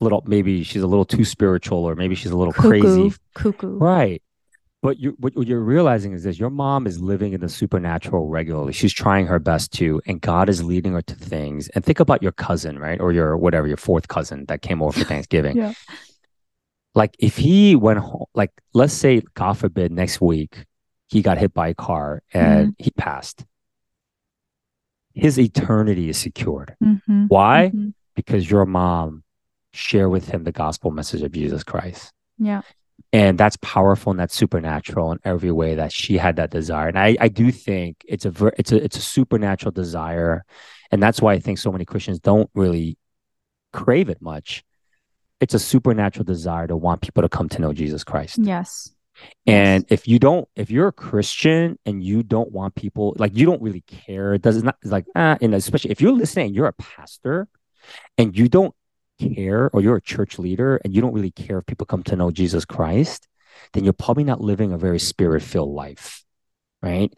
little 0.00 0.22
maybe 0.26 0.62
she's 0.62 0.82
a 0.82 0.86
little 0.86 1.04
too 1.04 1.24
spiritual 1.24 1.78
or 1.84 1.94
maybe 1.94 2.14
she's 2.14 2.30
a 2.32 2.36
little 2.36 2.54
cuckoo 2.54 3.10
crazy. 3.10 3.14
cuckoo 3.34 3.80
Right. 3.80 4.22
But 4.82 4.98
you 4.98 5.14
what 5.18 5.34
you're 5.46 5.60
realizing 5.60 6.12
is 6.12 6.22
this 6.24 6.38
your 6.38 6.48
mom 6.48 6.86
is 6.86 7.00
living 7.00 7.34
in 7.34 7.40
the 7.40 7.48
supernatural 7.50 8.28
regularly. 8.28 8.72
She's 8.72 8.94
trying 8.94 9.26
her 9.26 9.38
best 9.38 9.72
to, 9.72 10.00
and 10.06 10.20
God 10.20 10.48
is 10.48 10.64
leading 10.64 10.92
her 10.92 11.02
to 11.02 11.14
things. 11.14 11.68
And 11.70 11.84
think 11.84 12.00
about 12.00 12.22
your 12.22 12.32
cousin, 12.32 12.78
right? 12.78 12.98
Or 12.98 13.12
your 13.12 13.36
whatever, 13.36 13.66
your 13.66 13.76
fourth 13.76 14.08
cousin 14.08 14.46
that 14.46 14.62
came 14.62 14.82
over 14.82 14.98
for 14.98 15.04
Thanksgiving. 15.04 15.56
Yeah. 15.56 15.74
Like 16.94 17.14
if 17.18 17.36
he 17.36 17.76
went 17.76 17.98
home, 17.98 18.24
like 18.34 18.52
let's 18.72 18.94
say, 18.94 19.22
God 19.34 19.58
forbid, 19.58 19.92
next 19.92 20.20
week 20.20 20.64
he 21.08 21.20
got 21.20 21.36
hit 21.38 21.52
by 21.52 21.68
a 21.68 21.74
car 21.74 22.22
and 22.32 22.74
he 22.78 22.90
passed. 22.90 23.44
His 25.12 25.38
eternity 25.38 26.08
is 26.08 26.16
secured. 26.16 26.76
Mhm, 26.82 27.26
Why? 27.28 27.70
mhm. 27.74 27.92
Because 28.14 28.50
your 28.50 28.64
mom 28.64 29.24
shared 29.72 30.10
with 30.10 30.28
him 30.28 30.44
the 30.44 30.52
gospel 30.52 30.90
message 30.90 31.22
of 31.22 31.30
Jesus 31.32 31.62
Christ 31.62 32.12
yeah 32.38 32.62
and 33.12 33.36
that's 33.36 33.56
powerful 33.56 34.10
and 34.10 34.20
that's 34.20 34.36
supernatural 34.36 35.12
in 35.12 35.18
every 35.24 35.50
way 35.50 35.74
that 35.74 35.92
she 35.92 36.16
had 36.16 36.36
that 36.36 36.50
desire. 36.50 36.88
And 36.88 36.98
i, 36.98 37.16
I 37.20 37.28
do 37.28 37.50
think 37.50 38.04
it's 38.06 38.24
a 38.24 38.30
ver- 38.30 38.54
it's 38.56 38.72
a 38.72 38.82
it's 38.82 38.96
a 38.96 39.02
supernatural 39.02 39.72
desire. 39.72 40.44
And 40.90 41.02
that's 41.02 41.20
why 41.20 41.34
i 41.34 41.38
think 41.38 41.58
so 41.58 41.72
many 41.72 41.84
christians 41.84 42.20
don't 42.20 42.50
really 42.54 42.96
crave 43.72 44.08
it 44.08 44.20
much. 44.20 44.64
It's 45.40 45.54
a 45.54 45.58
supernatural 45.58 46.24
desire 46.24 46.66
to 46.66 46.76
want 46.76 47.00
people 47.00 47.22
to 47.22 47.28
come 47.28 47.48
to 47.50 47.60
know 47.60 47.72
jesus 47.72 48.04
christ. 48.04 48.38
Yes. 48.38 48.90
And 49.46 49.84
if 49.88 50.08
you 50.08 50.18
don't 50.18 50.48
if 50.56 50.70
you're 50.70 50.88
a 50.88 50.92
christian 50.92 51.78
and 51.84 52.02
you 52.02 52.22
don't 52.22 52.52
want 52.52 52.74
people 52.74 53.14
like 53.18 53.36
you 53.36 53.44
don't 53.44 53.60
really 53.60 53.82
care 53.82 54.34
it 54.34 54.42
does 54.42 54.62
not 54.62 54.76
it's 54.82 54.92
like 54.92 55.04
ah, 55.14 55.36
and 55.40 55.54
especially 55.54 55.90
if 55.90 56.00
you're 56.00 56.12
listening 56.12 56.54
you're 56.54 56.66
a 56.66 56.72
pastor 56.72 57.46
and 58.16 58.36
you 58.36 58.48
don't 58.48 58.74
care 59.20 59.70
or 59.72 59.80
you're 59.80 59.96
a 59.96 60.02
church 60.02 60.38
leader 60.38 60.80
and 60.82 60.94
you 60.94 61.00
don't 61.00 61.12
really 61.12 61.30
care 61.30 61.58
if 61.58 61.66
people 61.66 61.86
come 61.86 62.02
to 62.04 62.16
know 62.16 62.30
Jesus 62.30 62.64
Christ, 62.64 63.28
then 63.72 63.84
you're 63.84 63.92
probably 63.92 64.24
not 64.24 64.40
living 64.40 64.72
a 64.72 64.78
very 64.78 64.98
spirit-filled 64.98 65.74
life. 65.74 66.24
Right. 66.82 67.12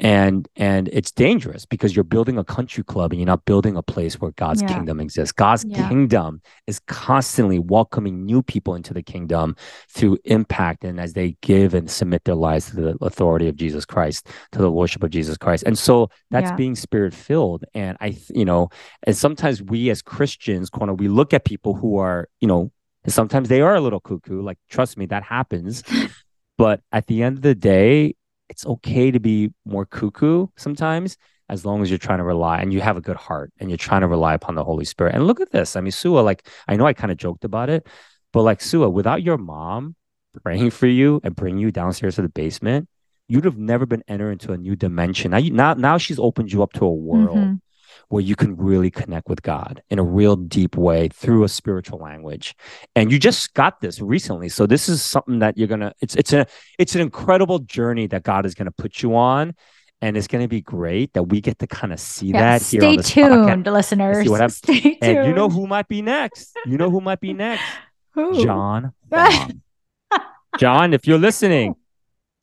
And 0.00 0.48
and 0.54 0.88
it's 0.92 1.10
dangerous 1.10 1.66
because 1.66 1.96
you're 1.96 2.04
building 2.04 2.38
a 2.38 2.44
country 2.44 2.84
club 2.84 3.12
and 3.12 3.20
you're 3.20 3.26
not 3.26 3.44
building 3.44 3.76
a 3.76 3.82
place 3.82 4.20
where 4.20 4.30
God's 4.32 4.62
Yeah. 4.62 4.74
kingdom 4.74 5.00
exists. 5.00 5.32
God's 5.32 5.64
Yeah. 5.68 5.88
kingdom 5.88 6.40
is 6.66 6.78
constantly 6.86 7.58
welcoming 7.58 8.24
new 8.24 8.42
people 8.42 8.74
into 8.76 8.94
the 8.94 9.02
kingdom 9.02 9.56
through 9.88 10.18
impact 10.24 10.84
and 10.84 11.00
as 11.00 11.14
they 11.14 11.36
give 11.42 11.74
and 11.74 11.90
submit 11.90 12.24
their 12.24 12.36
lives 12.36 12.70
to 12.70 12.76
the 12.76 12.98
authority 13.00 13.48
of 13.48 13.56
Jesus 13.56 13.84
Christ, 13.84 14.28
to 14.52 14.58
the 14.58 14.70
worship 14.70 15.02
of 15.02 15.10
Jesus 15.10 15.36
Christ. 15.36 15.64
And 15.66 15.76
so 15.76 16.10
that's 16.30 16.50
Yeah. 16.50 16.56
being 16.56 16.76
spirit 16.76 17.12
filled. 17.12 17.64
And 17.74 17.96
I, 18.00 18.16
you 18.32 18.44
know, 18.44 18.68
and 19.02 19.16
sometimes 19.16 19.62
we 19.62 19.90
as 19.90 20.00
Christians, 20.00 20.70
of, 20.72 21.00
we 21.00 21.08
look 21.08 21.34
at 21.34 21.44
people 21.44 21.74
who 21.74 21.98
are, 21.98 22.28
you 22.40 22.46
know, 22.46 22.70
and 23.04 23.12
sometimes 23.12 23.48
they 23.48 23.60
are 23.60 23.74
a 23.74 23.80
little 23.80 24.00
cuckoo. 24.00 24.42
Like, 24.42 24.58
trust 24.68 24.96
me, 24.96 25.06
that 25.06 25.24
happens. 25.24 25.82
but 26.58 26.82
at 26.92 27.06
the 27.06 27.22
end 27.22 27.38
of 27.38 27.42
the 27.42 27.54
day, 27.54 28.14
it's 28.58 28.66
okay 28.66 29.12
to 29.12 29.20
be 29.20 29.52
more 29.64 29.86
cuckoo 29.86 30.48
sometimes, 30.56 31.16
as 31.48 31.64
long 31.64 31.80
as 31.80 31.90
you're 31.90 31.96
trying 31.96 32.18
to 32.18 32.24
rely 32.24 32.58
and 32.58 32.72
you 32.72 32.80
have 32.80 32.96
a 32.96 33.00
good 33.00 33.16
heart 33.16 33.52
and 33.60 33.70
you're 33.70 33.76
trying 33.76 34.00
to 34.00 34.08
rely 34.08 34.34
upon 34.34 34.56
the 34.56 34.64
Holy 34.64 34.84
Spirit. 34.84 35.14
And 35.14 35.28
look 35.28 35.40
at 35.40 35.52
this. 35.52 35.76
I 35.76 35.80
mean, 35.80 35.92
Suah, 35.92 36.22
like, 36.22 36.44
I 36.66 36.74
know 36.74 36.84
I 36.84 36.92
kind 36.92 37.12
of 37.12 37.18
joked 37.18 37.44
about 37.44 37.70
it, 37.70 37.86
but 38.32 38.42
like, 38.42 38.60
Suah, 38.60 38.88
without 38.88 39.22
your 39.22 39.38
mom 39.38 39.94
praying 40.42 40.70
for 40.70 40.88
you 40.88 41.20
and 41.22 41.36
bringing 41.36 41.60
you 41.60 41.70
downstairs 41.70 42.16
to 42.16 42.22
the 42.22 42.28
basement, 42.28 42.88
you'd 43.28 43.44
have 43.44 43.56
never 43.56 43.86
been 43.86 44.02
entered 44.08 44.32
into 44.32 44.52
a 44.52 44.58
new 44.58 44.74
dimension. 44.74 45.30
Now, 45.30 45.36
you, 45.38 45.52
now, 45.52 45.74
now 45.74 45.96
she's 45.96 46.18
opened 46.18 46.52
you 46.52 46.64
up 46.64 46.72
to 46.72 46.84
a 46.84 46.92
world 46.92 47.38
Mhm. 47.38 47.60
Where 48.08 48.22
you 48.22 48.34
can 48.34 48.56
really 48.56 48.90
connect 48.90 49.28
with 49.28 49.42
God 49.42 49.82
in 49.90 49.98
a 49.98 50.02
real 50.02 50.34
deep 50.36 50.76
way 50.76 51.08
through 51.08 51.44
a 51.44 51.48
spiritual 51.48 51.98
language. 51.98 52.54
And 52.96 53.12
you 53.12 53.18
just 53.18 53.52
got 53.54 53.80
this 53.80 54.00
recently. 54.00 54.48
So 54.48 54.66
this 54.66 54.88
is 54.88 55.02
something 55.02 55.40
that 55.40 55.58
you're 55.58 55.68
gonna 55.68 55.92
it's 56.00 56.16
it's 56.16 56.32
a 56.32 56.46
it's 56.78 56.94
an 56.94 57.00
incredible 57.02 57.58
journey 57.60 58.06
that 58.08 58.22
God 58.22 58.46
is 58.46 58.54
gonna 58.54 58.70
put 58.72 59.02
you 59.02 59.14
on. 59.16 59.54
And 60.00 60.16
it's 60.16 60.28
gonna 60.28 60.46
be 60.48 60.60
great 60.60 61.12
that 61.14 61.24
we 61.24 61.40
get 61.40 61.58
to 61.58 61.66
kind 61.66 61.92
of 61.92 61.98
see 62.00 62.28
Yeah, 62.28 62.58
that 62.58 62.62
here 62.62 62.80
stay 62.80 62.86
on 62.86 62.96
this 62.96 63.10
podcast. 63.10 63.54
tuned 63.54 63.66
listeners 63.66 64.28
what 64.28 64.40
happens. 64.40 64.56
stay 64.58 64.80
tuned 64.80 64.98
And 65.02 65.26
you 65.28 65.34
know 65.34 65.48
who 65.48 65.66
might 65.66 65.88
be 65.88 66.02
next? 66.02 66.56
You 66.66 66.78
know 66.78 66.88
who 66.90 67.00
might 67.00 67.20
be 67.20 67.32
next? 67.34 67.64
Who? 68.12 68.42
John. 68.42 68.92
John, 70.58 70.92
if 70.94 71.06
you're 71.06 71.18
listening, 71.18 71.76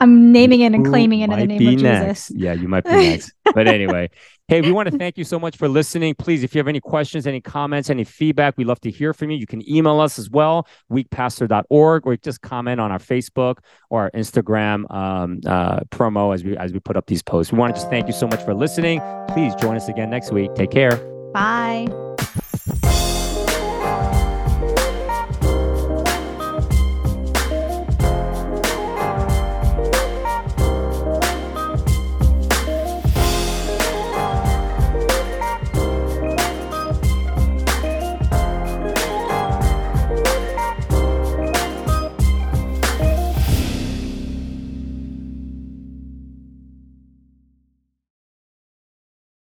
i'm 0.06 0.32
naming 0.32 0.62
it 0.62 0.74
and 0.74 0.86
claiming 0.86 1.22
it 1.22 1.32
in 1.32 1.40
the 1.40 1.46
name 1.46 1.68
of 1.76 1.82
next. 1.82 2.28
jesus 2.28 2.40
Yeah, 2.40 2.54
you 2.54 2.68
might 2.68 2.84
be 2.84 2.92
next. 2.92 3.32
but 3.54 3.68
anyway, 3.68 4.10
hey, 4.48 4.62
we 4.62 4.72
want 4.72 4.90
to 4.90 4.98
thank 4.98 5.18
you 5.18 5.24
so 5.24 5.40
much 5.40 5.58
for 5.58 5.68
listening. 5.68 6.16
Please, 6.16 6.44
if 6.44 6.54
you 6.54 6.60
have 6.60 6.68
any 6.68 6.80
questions, 6.80 7.28
any 7.28 7.42
comments, 7.42 7.90
any 7.90 8.04
feedback, 8.04 8.58
we'd 8.58 8.68
love 8.68 8.80
to 8.82 8.92
hear 8.92 9.14
from 9.14 9.32
you. 9.32 9.38
You 9.38 9.48
can 9.48 9.68
email 9.70 10.00
us 10.00 10.20
as 10.20 10.30
well, 10.30 10.68
weakpastor.org, 10.92 12.06
or 12.06 12.18
just 12.18 12.42
comment 12.42 12.80
on 12.80 12.92
our 12.92 13.00
Facebook 13.00 13.58
or 13.90 14.04
our 14.04 14.12
Instagram 14.12 14.92
um, 14.94 15.40
uh, 15.46 15.80
promo 15.92 16.34
as 16.34 16.44
we 16.44 16.58
as 16.58 16.74
we 16.74 16.80
put 16.80 16.98
up 16.98 17.08
these 17.08 17.22
posts. 17.22 17.52
We 17.52 17.60
want 17.60 17.76
to 17.76 17.82
just 17.82 17.90
thank 17.90 18.08
you 18.08 18.14
so 18.14 18.28
much 18.28 18.44
for 18.44 18.54
listening. 18.54 19.02
Please 19.30 19.54
join 19.56 19.76
us 19.76 19.88
again 19.88 20.10
next 20.10 20.32
week. 20.32 20.54
Take 20.56 20.72
care. 20.72 20.98
bye 21.34 22.15